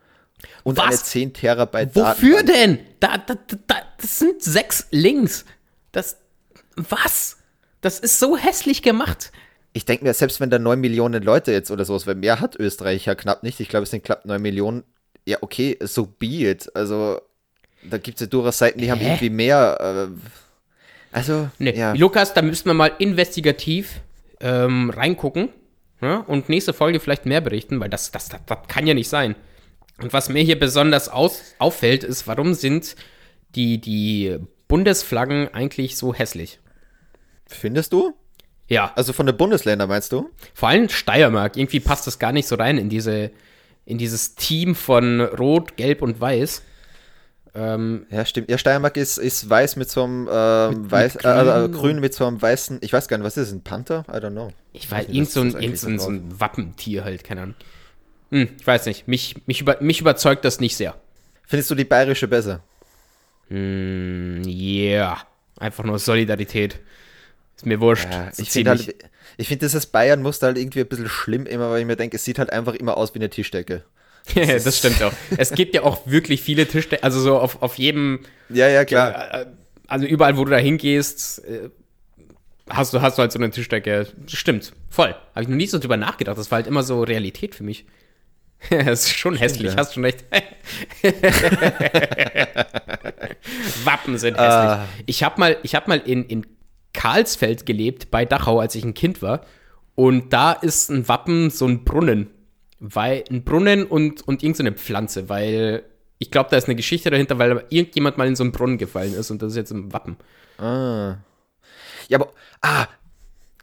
und 0.64 0.76
Was? 0.76 0.86
eine 0.86 0.96
10 0.96 1.32
Terabyte 1.34 1.94
wofür 1.94 2.42
Datenbank. 2.42 2.46
denn? 2.46 2.78
Da, 3.00 3.18
da, 3.18 3.34
da, 3.34 3.56
da, 3.66 3.76
das 4.00 4.18
sind 4.18 4.42
sechs 4.42 4.86
Links. 4.90 5.44
Das, 5.92 6.18
was? 6.76 7.38
Das 7.80 7.98
ist 8.00 8.18
so 8.18 8.36
hässlich 8.36 8.82
gemacht. 8.82 9.32
Ich 9.72 9.84
denke 9.84 10.04
mir, 10.04 10.14
selbst 10.14 10.40
wenn 10.40 10.50
da 10.50 10.58
9 10.58 10.80
Millionen 10.80 11.22
Leute 11.22 11.52
jetzt 11.52 11.70
oder 11.70 11.84
sowas, 11.84 12.06
weil 12.06 12.14
mehr 12.14 12.40
hat 12.40 12.56
Österreich 12.56 13.06
ja 13.06 13.14
knapp 13.14 13.42
nicht, 13.42 13.60
ich 13.60 13.68
glaube, 13.68 13.84
es 13.84 13.90
sind 13.90 14.04
knapp 14.04 14.24
9 14.24 14.40
Millionen, 14.40 14.84
ja, 15.26 15.38
okay, 15.40 15.78
so 15.82 16.06
be 16.06 16.48
it. 16.50 16.70
Also, 16.74 17.20
da 17.82 17.98
gibt 17.98 18.16
es 18.16 18.22
ja 18.22 18.26
durchaus 18.26 18.58
Seiten, 18.58 18.80
die 18.80 18.90
haben 18.90 19.00
Hä? 19.00 19.08
irgendwie 19.08 19.30
mehr. 19.30 20.08
Äh, 20.10 20.18
also, 21.12 21.48
Nee, 21.58 21.76
ja. 21.76 21.92
Lukas, 21.92 22.34
da 22.34 22.42
müssen 22.42 22.66
wir 22.66 22.74
mal 22.74 22.92
investigativ 22.98 24.00
ähm, 24.40 24.90
reingucken 24.90 25.50
ja, 26.00 26.18
und 26.18 26.48
nächste 26.48 26.72
Folge 26.72 27.00
vielleicht 27.00 27.26
mehr 27.26 27.40
berichten, 27.40 27.78
weil 27.80 27.88
das, 27.88 28.10
das, 28.10 28.28
das, 28.28 28.40
das 28.46 28.58
kann 28.68 28.86
ja 28.86 28.94
nicht 28.94 29.08
sein. 29.08 29.36
Und 30.00 30.12
was 30.12 30.28
mir 30.28 30.42
hier 30.42 30.58
besonders 30.58 31.08
aus, 31.08 31.42
auffällt, 31.58 32.04
ist, 32.04 32.26
warum 32.26 32.54
sind 32.54 32.94
die, 33.54 33.80
die 33.80 34.38
Bundesflaggen 34.68 35.52
eigentlich 35.52 35.96
so 35.96 36.14
hässlich? 36.14 36.60
Findest 37.46 37.92
du? 37.92 38.14
Ja, 38.68 38.92
Also 38.96 39.12
von 39.12 39.26
den 39.26 39.36
Bundesländern 39.36 39.88
meinst 39.88 40.12
du? 40.12 40.28
vor 40.54 40.68
allem 40.68 40.88
Steiermark. 40.88 41.56
Irgendwie 41.56 41.80
passt 41.80 42.06
das 42.06 42.18
gar 42.18 42.32
nicht 42.32 42.46
so 42.46 42.54
rein 42.56 42.76
in 42.78 42.90
diese, 42.90 43.30
in 43.86 43.96
dieses 43.98 44.34
Team 44.34 44.74
von 44.74 45.20
Rot, 45.22 45.76
Gelb 45.76 46.02
und 46.02 46.20
Weiß. 46.20 46.62
Ähm, 47.54 48.06
Ja, 48.10 48.26
stimmt. 48.26 48.50
Ja, 48.50 48.58
Steiermark 48.58 48.98
ist, 48.98 49.16
ist 49.16 49.48
weiß 49.48 49.76
mit 49.76 49.90
so 49.90 50.04
einem 50.04 50.28
ähm, 50.30 50.90
weiß, 50.90 51.14
mit 51.14 51.24
äh, 51.24 51.40
äh, 51.40 51.44
grün 51.44 51.72
grün 51.72 52.00
mit 52.00 52.12
so 52.14 52.26
einem 52.26 52.40
weißen, 52.40 52.78
ich 52.82 52.92
weiß 52.92 53.08
gar 53.08 53.16
nicht, 53.16 53.24
was 53.24 53.38
ist 53.38 53.48
das, 53.48 53.54
ein 53.56 53.62
Panther? 53.62 54.04
I 54.08 54.16
don't 54.18 54.32
know. 54.32 54.52
ich 54.74 54.90
weiß, 54.90 55.06
irgend 55.08 55.28
was 55.28 55.32
so 55.32 55.40
ein, 55.40 55.52
das 55.52 55.62
irgend 55.62 55.78
so 55.78 55.86
ein, 55.86 55.92
eigentlich 55.92 56.02
so 56.02 56.10
ein 56.10 56.40
Wappentier 56.40 57.04
halt, 57.04 57.24
keine 57.24 57.40
Ahnung. 57.42 57.54
Hm, 58.30 58.48
ich 58.58 58.66
weiß 58.66 58.86
nicht. 58.86 59.08
Mich, 59.08 59.36
mich, 59.46 59.60
über, 59.60 59.78
mich 59.80 60.00
überzeugt 60.00 60.44
das 60.44 60.60
nicht 60.60 60.76
sehr. 60.76 60.94
Findest 61.46 61.70
du 61.70 61.74
die 61.74 61.84
bayerische 61.84 62.28
besser? 62.28 62.62
Hm, 63.48 64.42
yeah. 64.46 65.18
Einfach 65.58 65.84
nur 65.84 65.98
Solidarität. 65.98 66.78
Ist 67.56 67.66
mir 67.66 67.80
wurscht. 67.80 68.06
Ja, 68.10 68.30
ich 68.36 68.50
finde 68.50 68.70
halt, 68.70 68.94
ich 69.36 69.48
finde 69.48 69.66
dieses 69.66 69.86
Bayern 69.86 70.22
muster 70.22 70.48
halt 70.48 70.58
irgendwie 70.58 70.80
ein 70.80 70.86
bisschen 70.86 71.08
schlimm 71.08 71.46
immer, 71.46 71.70
weil 71.70 71.80
ich 71.80 71.86
mir 71.86 71.96
denke, 71.96 72.16
es 72.16 72.24
sieht 72.24 72.38
halt 72.38 72.52
einfach 72.52 72.74
immer 72.74 72.96
aus 72.96 73.14
wie 73.14 73.18
eine 73.18 73.30
Tischdecke. 73.30 73.82
das 74.34 74.78
stimmt 74.78 75.02
auch. 75.02 75.12
Es 75.36 75.52
gibt 75.52 75.74
ja 75.74 75.82
auch 75.82 76.06
wirklich 76.06 76.42
viele 76.42 76.66
Tischdecken, 76.66 77.02
also 77.02 77.18
so 77.20 77.38
auf, 77.38 77.62
auf 77.62 77.76
jedem, 77.78 78.20
Ja, 78.50 78.68
ja, 78.68 78.84
klar. 78.84 79.34
äh, 79.34 79.46
also 79.86 80.06
überall, 80.06 80.36
wo 80.36 80.44
du 80.44 80.50
da 80.50 80.58
hingehst, 80.58 81.42
äh, 81.46 81.70
hast 82.68 82.92
du, 82.92 83.00
hast 83.00 83.16
du 83.16 83.22
halt 83.22 83.32
so 83.32 83.38
eine 83.38 83.50
Tischdecke. 83.50 84.06
Das 84.16 84.32
stimmt, 84.38 84.72
voll. 84.90 85.14
Habe 85.34 85.42
ich 85.42 85.48
noch 85.48 85.56
nie 85.56 85.66
so 85.66 85.78
drüber 85.78 85.96
nachgedacht. 85.96 86.36
Das 86.36 86.50
war 86.50 86.56
halt 86.56 86.66
immer 86.66 86.82
so 86.82 87.02
Realität 87.02 87.54
für 87.54 87.64
mich. 87.64 87.86
das 88.70 89.06
ist 89.06 89.16
schon 89.16 89.36
hässlich, 89.36 89.72
ja. 89.72 89.78
hast 89.78 89.94
schon 89.94 90.04
recht. 90.04 90.24
Wappen 93.84 94.18
sind 94.18 94.34
hässlich. 94.36 94.48
Ah. 94.48 94.84
Ich 95.06 95.22
habe 95.22 95.38
mal, 95.40 95.56
ich 95.62 95.74
hab 95.74 95.88
mal 95.88 95.98
in, 95.98 96.24
in 96.24 96.46
Karlsfeld 96.92 97.66
gelebt, 97.66 98.10
bei 98.10 98.24
Dachau, 98.24 98.58
als 98.58 98.74
ich 98.74 98.84
ein 98.84 98.94
Kind 98.94 99.22
war. 99.22 99.42
Und 99.94 100.32
da 100.32 100.52
ist 100.52 100.90
ein 100.90 101.08
Wappen 101.08 101.50
so 101.50 101.66
ein 101.66 101.84
Brunnen. 101.84 102.30
Weil, 102.80 103.24
ein 103.30 103.44
Brunnen 103.44 103.84
und, 103.84 104.26
und 104.26 104.42
irgendeine 104.42 104.72
Pflanze, 104.72 105.28
weil 105.28 105.82
ich 106.18 106.30
glaube, 106.30 106.50
da 106.50 106.56
ist 106.56 106.66
eine 106.66 106.76
Geschichte 106.76 107.10
dahinter, 107.10 107.38
weil 107.38 107.64
irgendjemand 107.70 108.18
mal 108.18 108.26
in 108.26 108.36
so 108.36 108.44
einen 108.44 108.52
Brunnen 108.52 108.78
gefallen 108.78 109.14
ist 109.14 109.30
und 109.30 109.42
das 109.42 109.52
ist 109.52 109.56
jetzt 109.56 109.70
ein 109.72 109.92
Wappen. 109.92 110.16
Ja, 112.08 112.18
aber, 112.18 112.32
ah, 112.62 112.86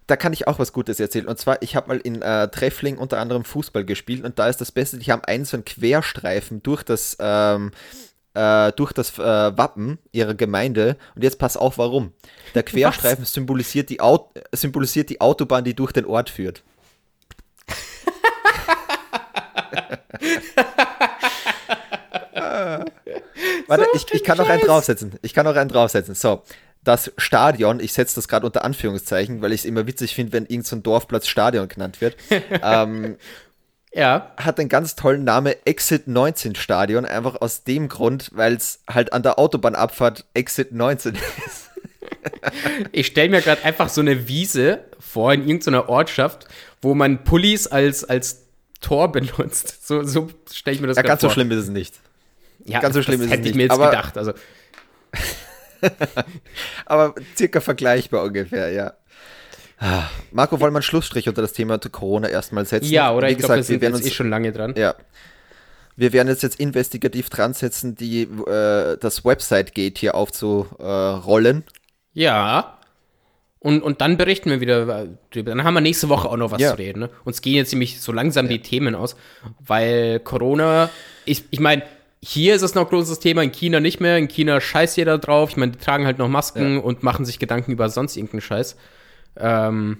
da 0.07 0.15
kann 0.15 0.33
ich 0.33 0.47
auch 0.47 0.59
was 0.59 0.73
Gutes 0.73 0.99
erzählen. 0.99 1.27
Und 1.27 1.39
zwar, 1.39 1.61
ich 1.61 1.75
habe 1.75 1.87
mal 1.87 1.97
in 1.97 2.21
äh, 2.21 2.47
Treffling 2.49 2.97
unter 2.97 3.19
anderem 3.19 3.43
Fußball 3.43 3.85
gespielt 3.85 4.23
und 4.23 4.37
da 4.37 4.47
ist 4.47 4.61
das 4.61 4.71
Beste, 4.71 4.97
die 4.97 5.11
haben 5.11 5.23
einen 5.23 5.45
so 5.45 5.57
einen 5.57 5.65
Querstreifen 5.65 6.61
durch 6.61 6.83
das, 6.83 7.17
ähm, 7.19 7.71
äh, 8.33 8.71
durch 8.73 8.93
das 8.93 9.17
äh, 9.17 9.57
Wappen 9.57 9.97
ihrer 10.11 10.35
Gemeinde. 10.35 10.97
Und 11.15 11.23
jetzt 11.23 11.39
pass 11.39 11.57
auf, 11.57 11.77
warum. 11.77 12.13
Der 12.53 12.63
Querstreifen 12.63 13.25
symbolisiert 13.25 13.89
die, 13.89 13.99
Au 13.99 14.31
symbolisiert 14.51 15.09
die 15.09 15.21
Autobahn, 15.21 15.63
die 15.63 15.75
durch 15.75 15.91
den 15.91 16.05
Ort 16.05 16.29
führt. 16.29 16.63
Warte, 23.67 23.87
ich, 23.93 24.05
ich 24.13 24.23
kann 24.23 24.37
noch 24.37 24.47
einen 24.47 24.61
draufsetzen. 24.61 25.13
Ich 25.23 25.33
kann 25.33 25.45
noch 25.45 25.55
einen 25.55 25.69
draufsetzen. 25.69 26.13
So, 26.13 26.43
das 26.85 27.11
Stadion, 27.17 27.79
ich 27.81 27.91
setze 27.93 28.15
das 28.15 28.27
gerade 28.29 28.45
unter 28.45 28.63
Anführungszeichen, 28.63 29.41
weil 29.41 29.51
ich 29.51 29.61
es 29.61 29.65
immer 29.65 29.85
witzig 29.87 30.15
finde, 30.15 30.31
wenn 30.33 30.43
irgendein 30.43 30.63
so 30.63 30.75
ein 30.77 30.83
Dorfplatz 30.83 31.27
Stadion 31.27 31.67
genannt 31.67 31.99
wird, 31.99 32.15
ähm, 32.63 33.17
Ja, 33.93 34.33
hat 34.37 34.59
einen 34.59 34.69
ganz 34.69 34.95
tollen 34.95 35.23
Namen 35.23 35.53
Exit 35.65 36.07
19 36.07 36.55
Stadion, 36.55 37.05
einfach 37.05 37.35
aus 37.41 37.63
dem 37.63 37.89
Grund, 37.89 38.29
weil 38.33 38.53
es 38.55 38.79
halt 38.89 39.13
an 39.13 39.23
der 39.23 39.37
Autobahnabfahrt 39.39 40.25
Exit 40.33 40.71
19 40.71 41.15
ist. 41.15 41.71
ich 42.91 43.07
stelle 43.07 43.29
mir 43.29 43.41
gerade 43.41 43.63
einfach 43.63 43.89
so 43.89 44.01
eine 44.01 44.27
Wiese 44.27 44.79
vor 44.99 45.33
in 45.33 45.41
irgendeiner 45.47 45.89
Ortschaft, 45.89 46.47
wo 46.81 46.93
man 46.93 47.23
Pullis 47.23 47.67
als, 47.67 48.03
als 48.03 48.43
Tor 48.81 49.11
benutzt. 49.11 49.87
So, 49.87 50.03
so 50.03 50.29
stelle 50.51 50.75
ich 50.75 50.81
mir 50.81 50.87
das 50.87 50.97
Ja, 50.97 51.01
grad 51.03 51.09
ganz 51.11 51.21
so 51.21 51.27
vor. 51.27 51.33
schlimm 51.33 51.51
ist 51.51 51.57
es 51.63 51.69
nicht. 51.69 51.95
Ja, 52.65 52.79
ganz 52.81 52.95
so 52.95 53.01
schlimm 53.01 53.19
das 53.19 53.27
ist 53.27 53.31
es 53.31 53.37
hätte 53.37 53.47
ich 53.49 53.55
nicht, 53.55 53.55
mir 53.55 53.63
jetzt 53.63 53.71
aber- 53.71 53.89
gedacht. 53.89 54.17
Also, 54.17 54.33
Aber 56.85 57.15
circa 57.35 57.61
vergleichbar 57.61 58.23
ungefähr, 58.23 58.71
ja. 58.71 58.93
Marco, 60.31 60.59
wollen 60.59 60.73
wir 60.73 60.77
einen 60.77 60.83
Schlussstrich 60.83 61.27
unter 61.27 61.41
das 61.41 61.53
Thema 61.53 61.77
Corona 61.77 62.29
erstmal 62.29 62.65
setzen? 62.65 62.91
ja, 62.91 63.13
oder 63.13 63.27
Wie 63.27 63.33
ich 63.33 63.37
glaube, 63.37 63.55
wir 63.55 63.57
wir 63.57 63.63
sind 63.63 63.81
werden 63.81 63.95
jetzt 63.95 64.03
uns 64.05 64.11
eh 64.13 64.15
schon 64.15 64.29
lange 64.29 64.51
dran. 64.51 64.73
Ja. 64.77 64.95
Wir 65.97 66.13
werden 66.13 66.27
jetzt, 66.27 66.43
jetzt 66.43 66.59
investigativ 66.59 67.29
dran 67.29 67.53
setzen, 67.53 67.95
die, 67.95 68.23
äh, 68.23 68.97
das 68.97 69.23
Website-Gate 69.25 69.97
hier 69.97 70.15
aufzurollen. 70.15 71.63
Ja. 72.13 72.79
Und, 73.59 73.81
und 73.81 74.01
dann 74.01 74.17
berichten 74.17 74.49
wir 74.49 74.61
wieder 74.61 75.07
drüber. 75.31 75.51
Dann 75.51 75.63
haben 75.63 75.73
wir 75.73 75.81
nächste 75.81 76.07
Woche 76.09 76.29
auch 76.29 76.37
noch 76.37 76.51
was 76.51 76.61
Ja. 76.61 76.71
zu 76.71 76.77
reden. 76.77 76.99
Ne? 76.99 77.09
Uns 77.23 77.41
gehen 77.41 77.55
jetzt 77.55 77.71
nämlich 77.71 77.99
so 77.99 78.11
langsam 78.11 78.47
die 78.47 78.61
Themen 78.61 78.93
aus, 78.93 79.15
weil 79.65 80.19
Corona, 80.19 80.89
ich, 81.25 81.45
ich 81.49 81.59
meine, 81.59 81.83
hier 82.27 82.55
ist 82.55 82.61
es 82.63 82.73
noch 82.75 82.89
großes 82.89 83.19
Thema, 83.19 83.43
in 83.43 83.51
China 83.51 83.79
nicht 83.79 83.99
mehr. 83.99 84.17
In 84.17 84.27
China 84.27 84.59
scheißt 84.59 84.97
jeder 84.97 85.17
drauf. 85.19 85.51
Ich 85.51 85.57
meine, 85.57 85.73
die 85.73 85.77
tragen 85.79 86.05
halt 86.05 86.17
noch 86.17 86.27
Masken 86.27 86.75
Ja. 86.77 86.81
und 86.81 87.03
machen 87.03 87.23
sich 87.25 87.37
Gedanken 87.39 87.71
über 87.71 87.87
sonst 87.89 88.15
irgendeinen 88.17 88.41
Scheiß. 88.41 88.75
Ähm, 89.37 89.99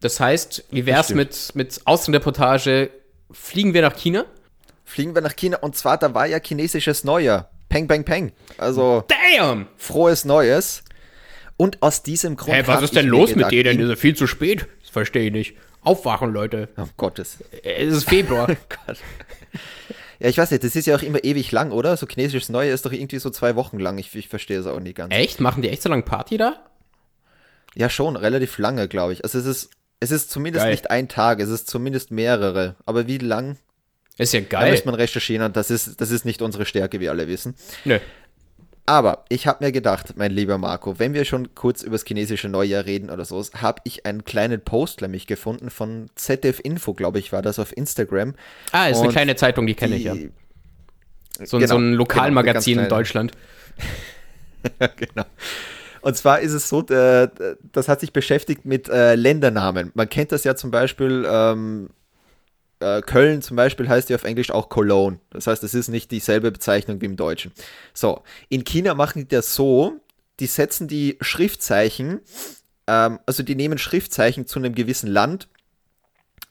das 0.00 0.18
heißt, 0.20 0.64
wie 0.70 0.86
wär's 0.86 1.10
mit, 1.14 1.50
mit 1.54 1.80
Außenreportage? 1.84 2.90
Fliegen 3.30 3.74
wir 3.74 3.82
nach 3.82 3.94
China? 3.96 4.24
Fliegen 4.84 5.14
wir 5.14 5.20
nach 5.22 5.36
China 5.36 5.58
und 5.58 5.76
zwar, 5.76 5.98
da 5.98 6.14
war 6.14 6.26
ja 6.26 6.38
chinesisches 6.42 7.04
Neujahr. 7.04 7.50
Peng, 7.68 7.86
peng, 7.86 8.04
peng. 8.04 8.32
Also 8.56 9.04
Damn! 9.36 9.66
frohes 9.76 10.24
Neues. 10.24 10.82
Und 11.56 11.82
aus 11.82 12.02
diesem 12.02 12.36
Grund. 12.36 12.54
Hey, 12.56 12.66
was 12.66 12.82
ist 12.82 12.94
denn 12.96 13.06
los 13.06 13.34
mit 13.34 13.50
denen? 13.50 13.74
in- 13.78 13.80
Ist 13.80 13.88
ja 13.90 13.96
viel 13.96 14.14
zu 14.16 14.26
spät. 14.26 14.66
Das 14.80 14.90
verstehe 14.90 15.26
ich 15.26 15.32
nicht. 15.32 15.56
Aufwachen, 15.82 16.32
Leute. 16.32 16.68
Oh 16.76 16.84
Gottes. 16.96 17.38
Es 17.62 17.92
ist 17.94 18.08
Februar. 18.08 18.46
Gott. 18.86 18.96
Ja, 20.20 20.28
ich 20.28 20.36
weiß 20.38 20.50
nicht, 20.50 20.64
das 20.64 20.74
ist 20.74 20.86
ja 20.86 20.96
auch 20.96 21.02
immer 21.02 21.22
ewig 21.22 21.52
lang, 21.52 21.70
oder? 21.70 21.96
So 21.96 22.06
chinesisches 22.06 22.48
Neujahr 22.48 22.74
ist 22.74 22.84
doch 22.84 22.92
irgendwie 22.92 23.18
so 23.18 23.30
zwei 23.30 23.54
Wochen 23.56 23.78
lang. 23.78 23.98
Ich, 23.98 24.14
ich 24.16 24.28
verstehe 24.28 24.58
es 24.58 24.66
auch 24.66 24.80
nie 24.80 24.94
ganz. 24.94 25.14
echt? 25.14 25.40
Machen 25.40 25.62
die 25.62 25.68
echt 25.70 25.82
so 25.82 25.88
lange 25.88 26.02
Party 26.02 26.36
da? 26.36 26.56
Ja, 27.74 27.88
schon, 27.88 28.16
relativ 28.16 28.58
lange, 28.58 28.88
glaube 28.88 29.12
ich. 29.12 29.22
Also 29.24 29.38
es 29.38 29.46
ist, 29.46 29.70
es 30.00 30.10
ist 30.10 30.30
zumindest 30.30 30.64
Geil. 30.64 30.72
nicht 30.72 30.90
ein 30.90 31.08
Tag, 31.08 31.38
es 31.40 31.48
ist 31.48 31.68
zumindest 31.68 32.10
mehrere. 32.10 32.74
Aber 32.86 33.06
wie 33.06 33.18
lang, 33.18 33.56
Ist 34.16 34.32
ja 34.32 34.40
da 34.40 34.46
geil. 34.60 34.70
müsste 34.72 34.86
man 34.86 34.94
recherchieren 34.96 35.44
und 35.46 35.56
das 35.56 35.70
ist, 35.70 36.00
das 36.00 36.10
ist 36.10 36.24
nicht 36.24 36.42
unsere 36.42 36.66
Stärke, 36.66 36.98
wie 36.98 37.08
alle 37.08 37.28
wissen. 37.28 37.54
Nö. 37.84 37.98
Aber 38.88 39.26
ich 39.28 39.46
habe 39.46 39.62
mir 39.62 39.70
gedacht, 39.70 40.14
mein 40.16 40.30
lieber 40.30 40.56
Marco, 40.56 40.98
wenn 40.98 41.12
wir 41.12 41.26
schon 41.26 41.54
kurz 41.54 41.82
über 41.82 41.92
das 41.92 42.06
chinesische 42.06 42.48
Neujahr 42.48 42.86
reden 42.86 43.10
oder 43.10 43.26
so, 43.26 43.44
habe 43.54 43.82
ich 43.84 44.06
einen 44.06 44.24
kleinen 44.24 44.62
Post 44.62 45.02
nämlich 45.02 45.26
gefunden 45.26 45.68
von 45.68 46.06
ZDF 46.14 46.58
Info, 46.58 46.94
glaube 46.94 47.18
ich, 47.18 47.30
war 47.30 47.42
das 47.42 47.58
auf 47.58 47.76
Instagram. 47.76 48.34
Ah, 48.72 48.86
ist 48.88 48.96
eine 48.96 49.08
Und 49.08 49.12
kleine 49.12 49.36
Zeitung, 49.36 49.66
die 49.66 49.74
kenne 49.74 49.96
ich 49.96 50.04
ja. 50.04 50.14
So, 50.14 50.20
ein- 50.20 51.60
genau, 51.60 51.66
so 51.66 51.76
ein 51.76 51.82
genau, 51.90 51.96
Lokalmagazin 51.98 52.78
eine 52.78 52.86
in 52.86 52.90
Deutschland. 52.90 53.32
genau. 54.78 55.26
Und 56.00 56.16
zwar 56.16 56.40
ist 56.40 56.52
es 56.52 56.70
so, 56.70 56.80
äh, 56.86 57.28
das 57.72 57.88
hat 57.88 58.00
sich 58.00 58.14
beschäftigt 58.14 58.64
mit 58.64 58.88
äh, 58.88 59.16
Ländernamen. 59.16 59.90
Man 59.92 60.08
kennt 60.08 60.32
das 60.32 60.44
ja 60.44 60.56
zum 60.56 60.70
Beispiel, 60.70 61.26
ähm, 61.30 61.90
äh, 62.80 63.02
Köln 63.02 63.42
zum 63.42 63.56
Beispiel 63.56 63.88
heißt 63.88 64.10
ja 64.10 64.16
auf 64.16 64.24
Englisch 64.24 64.50
auch 64.50 64.68
Cologne. 64.68 65.18
Das 65.30 65.46
heißt, 65.46 65.62
es 65.64 65.74
ist 65.74 65.88
nicht 65.88 66.10
dieselbe 66.10 66.50
Bezeichnung 66.50 67.00
wie 67.00 67.06
im 67.06 67.16
Deutschen. 67.16 67.52
So, 67.94 68.22
in 68.48 68.64
China 68.64 68.94
machen 68.94 69.22
die 69.22 69.28
das 69.28 69.54
so, 69.54 70.00
die 70.40 70.46
setzen 70.46 70.88
die 70.88 71.18
Schriftzeichen, 71.20 72.20
ähm, 72.86 73.18
also 73.26 73.42
die 73.42 73.54
nehmen 73.54 73.78
Schriftzeichen 73.78 74.46
zu 74.46 74.58
einem 74.58 74.74
gewissen 74.74 75.08
Land, 75.08 75.48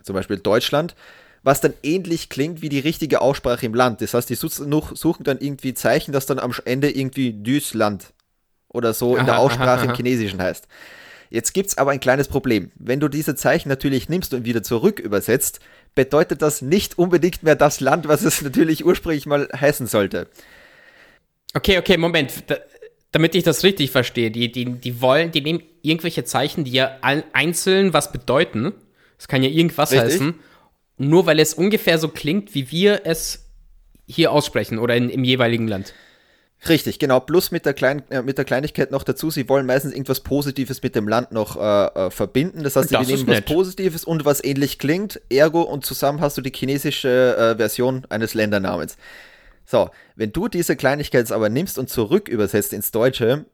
zum 0.04 0.16
Beispiel 0.16 0.38
Deutschland, 0.38 0.96
was 1.44 1.62
dann 1.62 1.74
ähnlich 1.84 2.30
klingt 2.30 2.62
wie 2.62 2.70
die 2.70 2.80
richtige 2.80 3.22
Aussprache 3.22 3.66
im 3.66 3.74
Land. 3.74 4.02
Das 4.02 4.13
heißt, 4.13 4.30
die 4.30 4.36
suchen 4.36 5.24
dann 5.24 5.40
irgendwie 5.40 5.74
Zeichen, 5.74 6.12
das 6.12 6.26
dann 6.26 6.40
am 6.40 6.54
Ende 6.66 6.90
irgendwie 6.90 7.32
Düsland 7.32 8.13
oder 8.68 8.94
so 8.94 9.16
in 9.16 9.26
der 9.26 9.40
Aussprache 9.40 9.84
aha, 9.84 9.92
im. 9.92 9.96
Chinesischen 9.96 10.42
heißt. 10.42 10.68
Jetzt 11.30 11.54
gibt 11.54 11.70
es 11.70 11.78
aber 11.78 11.92
ein 11.92 12.00
kleines 12.00 12.28
Problem. 12.28 12.72
Wenn 12.76 13.00
du 13.00 13.08
diese 13.08 13.36
Zeichen 13.36 13.70
natürlich 13.70 14.10
nimmst 14.10 14.34
und 14.34 14.46
wieder 14.46 14.63
zurück 14.63 15.00
übersetzt, 15.00 15.60
bedeutet 15.98 16.42
das 16.42 16.62
nicht 16.62 16.98
unbedingt 16.98 17.44
mehr 17.44 17.56
das 17.56 17.82
Land, 17.82 18.08
was 18.08 18.22
es 18.24 18.42
natürlich 18.42 18.86
ursprünglich 18.86 19.26
mal 19.26 19.50
heißen 19.54 19.88
sollte. 19.88 20.30
Okay, 21.54 21.78
okay, 21.78 21.98
Moment. 21.98 22.44
Da, 22.48 22.58
damit 23.12 23.36
ich 23.36 23.44
das 23.44 23.64
richtig 23.64 23.92
verstehe, 23.92 24.32
die, 24.32 24.52
die, 24.52 24.66
die 24.66 25.02
wollen, 25.02 25.32
die 25.32 25.42
nehmen 25.42 25.64
irgendwelche 25.82 26.24
Zeichen, 26.24 26.66
die 26.66 26.72
ja 26.72 26.98
einzeln 27.02 27.94
was 27.94 28.12
bedeuten. 28.12 28.74
Das 29.18 29.28
kann 29.28 29.42
ja 29.42 29.50
irgendwas 29.50 29.92
Richtig. 29.92 30.14
heißen. 30.14 30.36
Nur 30.98 31.26
weil 31.26 31.40
es 31.40 31.54
ungefähr 31.54 31.98
so 31.98 32.10
klingt, 32.10 32.54
wie 32.54 32.70
wir 32.72 33.02
es 33.06 33.50
hier 34.08 34.32
aussprechen 34.32 34.78
oder 34.78 34.96
in, 34.96 35.10
im 35.10 35.24
jeweiligen 35.24 35.68
Land. 35.68 35.94
Richtig, 36.67 36.98
genau. 36.98 37.20
Plus 37.20 37.52
mit 37.52 37.65
der, 37.65 37.74
Klein, 37.74 38.04
äh, 38.10 38.24
mit 38.24 38.38
der 38.38 38.46
Kleinigkeit 38.46 38.89
noch 38.91 39.04
dazu, 39.04 39.30
sie 39.30 39.48
wollen 39.48 39.65
meistens 39.65 39.93
irgendwas 39.93 40.22
Positives 40.22 40.82
mit 40.82 40.96
dem 40.96 41.08
Land 41.08 41.32
noch 41.32 41.56
äh, 41.56 42.08
äh, 42.08 42.10
verbinden. 42.10 42.63
Das 42.63 42.76
heißt, 42.76 42.89
sie 42.89 42.96
Das 42.96 43.08
nehmen 43.08 43.28
was. 43.28 43.41
Positives 43.41 44.04
und 44.04 44.26
was 44.26 44.43
ähnlich 44.43 44.80
klingt. 44.80 45.22
Ergo 45.30 45.62
und 45.62 45.86
zusammen 45.86 46.20
hast 46.20 46.38
du 46.38 46.41
die 46.41 46.52
chinesische 46.54 47.36
äh, 47.38 47.58
Version 47.58 48.06
eines 48.10 48.34
Ländernamens. 48.34 48.98
So, 49.65 49.89
wenn 50.15 50.32
du 50.32 50.48
diese 50.48 50.76
Kleinigkeit 50.76 51.20
jetzt 51.20 51.32
aber 51.32 51.50
nimmst 51.50 51.78
und 51.78 51.89
zurück 51.89 52.28
übersetzt 52.28 52.74
ins 52.74 52.91
Deutsche, 52.91 53.46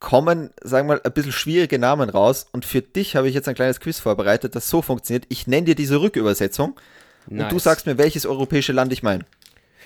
kommen, 0.00 0.50
sagen 0.62 0.88
wir 0.88 0.94
mal, 0.96 1.00
ein 1.04 1.12
bisschen 1.12 1.32
schwierige 1.32 1.78
Namen 1.78 2.08
raus. 2.08 2.46
Und 2.52 2.64
für 2.64 2.82
dich 2.82 3.16
habe 3.16 3.28
ich 3.28 3.34
jetzt 3.34 3.48
ein 3.48 3.54
kleines 3.54 3.80
Quiz 3.80 3.98
vorbereitet, 3.98 4.54
das 4.56 4.68
so 4.68 4.82
funktioniert. 4.82 5.26
Ich 5.28 5.46
nenne 5.46 5.66
dir 5.66 5.74
diese 5.74 6.00
Rückübersetzung 6.00 6.78
und 7.28 7.38
du 7.38 7.44
Nice. 7.44 7.62
sagst 7.64 7.86
mir, 7.86 7.98
welches 7.98 8.24
europäische 8.26 8.72
Land 8.72 8.92
ich 8.92 9.02
meine. 9.02 9.24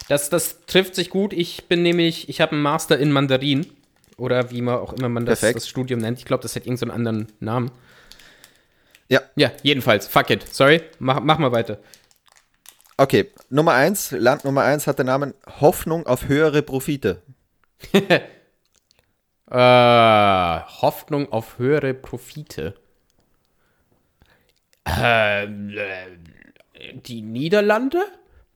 Das, 0.09 0.31
das 0.31 0.67
trifft 0.67 0.95
sich 0.95 1.11
gut. 1.11 1.33
Ich 1.33 1.69
bin 1.69 1.83
nämlich, 1.83 2.29
ich 2.29 2.41
habe 2.41 2.53
einen 2.53 2.63
Master 2.63 2.99
in 2.99 3.13
Mandarin. 3.13 3.67
Oder 4.17 4.51
wie 4.51 4.61
man 4.61 4.77
auch 4.77 4.93
immer 4.93 5.09
man 5.09 5.25
das, 5.25 5.41
das 5.41 5.69
Studium 5.69 6.01
nennt. 6.01 6.19
Ich 6.19 6.25
glaube, 6.25 6.43
das 6.43 6.55
hat 6.55 6.67
irgendeinen 6.67 6.91
anderen 6.91 7.33
Namen. 7.41 7.71
Ja. 9.09 9.21
Ja, 9.37 9.51
jedenfalls. 9.63 10.07
Fuck 10.07 10.31
it. 10.31 10.55
Sorry. 10.55 10.83
Mach, 10.99 11.21
mach 11.21 11.39
mal 11.39 11.53
weiter. 11.53 11.79
Okay, 12.97 13.31
Nummer 13.49 13.73
eins, 13.73 14.11
Land 14.13 14.45
Nummer 14.45 14.63
eins 14.63 14.87
hat 14.87 14.99
den 14.99 15.07
Namen 15.07 15.35
Hoffnung 15.61 16.07
auf 16.07 16.29
höhere 16.29 16.63
Profite. 16.63 17.23
Äh, 19.51 20.61
Hoffnung 20.81 21.31
auf 21.31 21.59
höhere 21.59 21.93
Profite. 21.93 22.75
Ähm, 24.87 25.77
äh, 25.77 26.95
die 26.95 27.21
Niederlande? 27.21 28.03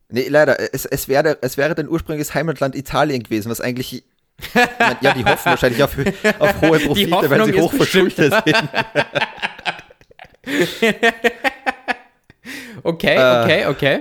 Nee, 0.09 0.29
leider, 0.29 0.57
es, 0.73 0.85
es, 0.85 1.09
wäre, 1.09 1.39
es 1.43 1.57
wäre 1.57 1.75
dein 1.75 1.89
ursprüngliches 1.89 2.35
Heimatland 2.35 2.75
Italien 2.77 3.23
gewesen, 3.23 3.51
was 3.51 3.61
eigentlich. 3.61 3.93
Ich 3.95 4.05
mein, 4.55 4.97
ja, 5.01 5.15
die 5.15 5.25
hoffen 5.25 5.47
wahrscheinlich 5.47 5.83
auf, 5.83 5.97
auf 6.39 6.61
hohe 6.61 6.79
Profite, 6.81 7.31
weil 7.31 7.45
sie 7.47 7.53
ist 7.53 7.61
hoch 7.61 7.73
verschuldet 7.73 8.17
sind. 8.17 8.35
Okay, 12.83 13.17
okay, 13.19 13.67
okay. 13.67 14.01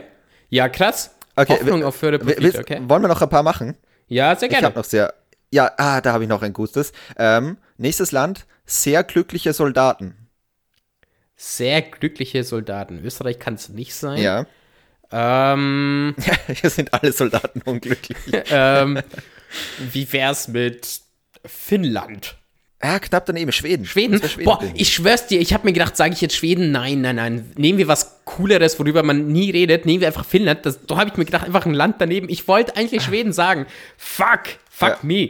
Ja, 0.50 0.70
krass. 0.70 1.16
Äh. 1.36 1.42
Okay, 1.42 1.54
Hoffnung 1.54 1.84
auf 1.84 2.02
höhere 2.02 2.20
Profite, 2.20 2.42
willst- 2.44 2.60
okay. 2.60 2.80
Wollen 2.88 3.02
wir 3.02 3.08
noch 3.08 3.22
ein 3.22 3.30
paar 3.30 3.44
machen? 3.44 3.76
Ja, 4.08 4.36
sehr 4.36 4.50
Ich 4.50 4.56
habe 4.56 4.62
gerne. 4.64 4.76
noch 4.76 4.86
sehr. 4.86 5.14
Ja, 5.52 5.72
ah, 5.78 6.02
da 6.02 6.14
habe 6.14 6.24
ich 6.24 6.30
noch 6.30 6.42
ein 6.44 6.54
gutes. 6.54 6.92
Ähm, 7.18 7.58
nächstes 7.78 8.12
Land, 8.12 8.46
sehr 8.66 9.04
glückliche 9.04 9.54
Soldaten. 9.54 10.16
Sehr 11.36 11.82
glückliche 11.82 12.44
Soldaten. 12.44 13.04
Österreich 13.04 13.40
kann 13.40 13.56
es 13.56 13.70
nicht 13.70 13.96
sein. 13.96 14.22
Ja. 14.22 14.46
Ähm, 15.12 16.16
Hier 16.62 16.70
sind 16.70 16.94
alle 16.94 17.12
Soldaten 17.12 17.62
unglücklich. 17.62 18.18
ähm, 18.50 19.00
wie 19.92 20.12
wär's 20.12 20.48
mit 20.48 21.02
Finnland? 21.46 22.36
Ah, 22.82 23.00
knapp 23.00 23.26
daneben, 23.26 23.52
Schweden. 23.52 23.86
Schweden? 23.86 24.20
Schweden 24.20 24.46
Boah, 24.46 24.62
ich 24.76 24.94
schwör's 24.94 25.28
dir, 25.28 25.40
ich 25.40 25.54
habe 25.54 25.66
mir 25.66 25.74
gedacht, 25.74 25.96
sage 25.98 26.14
ich 26.14 26.22
jetzt 26.22 26.36
Schweden? 26.36 26.72
Nein, 26.72 27.02
nein, 27.02 27.16
nein. 27.16 27.52
Nehmen 27.56 27.78
wir 27.80 27.88
was 27.88 28.20
Cooleres, 28.26 28.78
worüber 28.78 29.02
man 29.02 29.28
nie 29.28 29.50
redet. 29.50 29.86
Nehmen 29.86 30.02
wir 30.02 30.08
einfach 30.08 30.26
Finnland. 30.26 30.66
Das, 30.66 30.86
da 30.86 30.98
habe 30.98 31.10
ich 31.10 31.18
mir 31.18 31.26
gedacht, 31.26 31.46
einfach 31.46 31.66
ein 31.66 31.74
Land 31.74 31.96
daneben. 32.00 32.30
Ich 32.30 32.48
wollte 32.48 32.76
eigentlich 32.76 33.02
Schweden 33.04 33.34
sagen. 33.34 33.66
Fuck, 33.98 34.58
fuck 34.70 34.90
Ja. 34.90 35.00
me. 35.04 35.30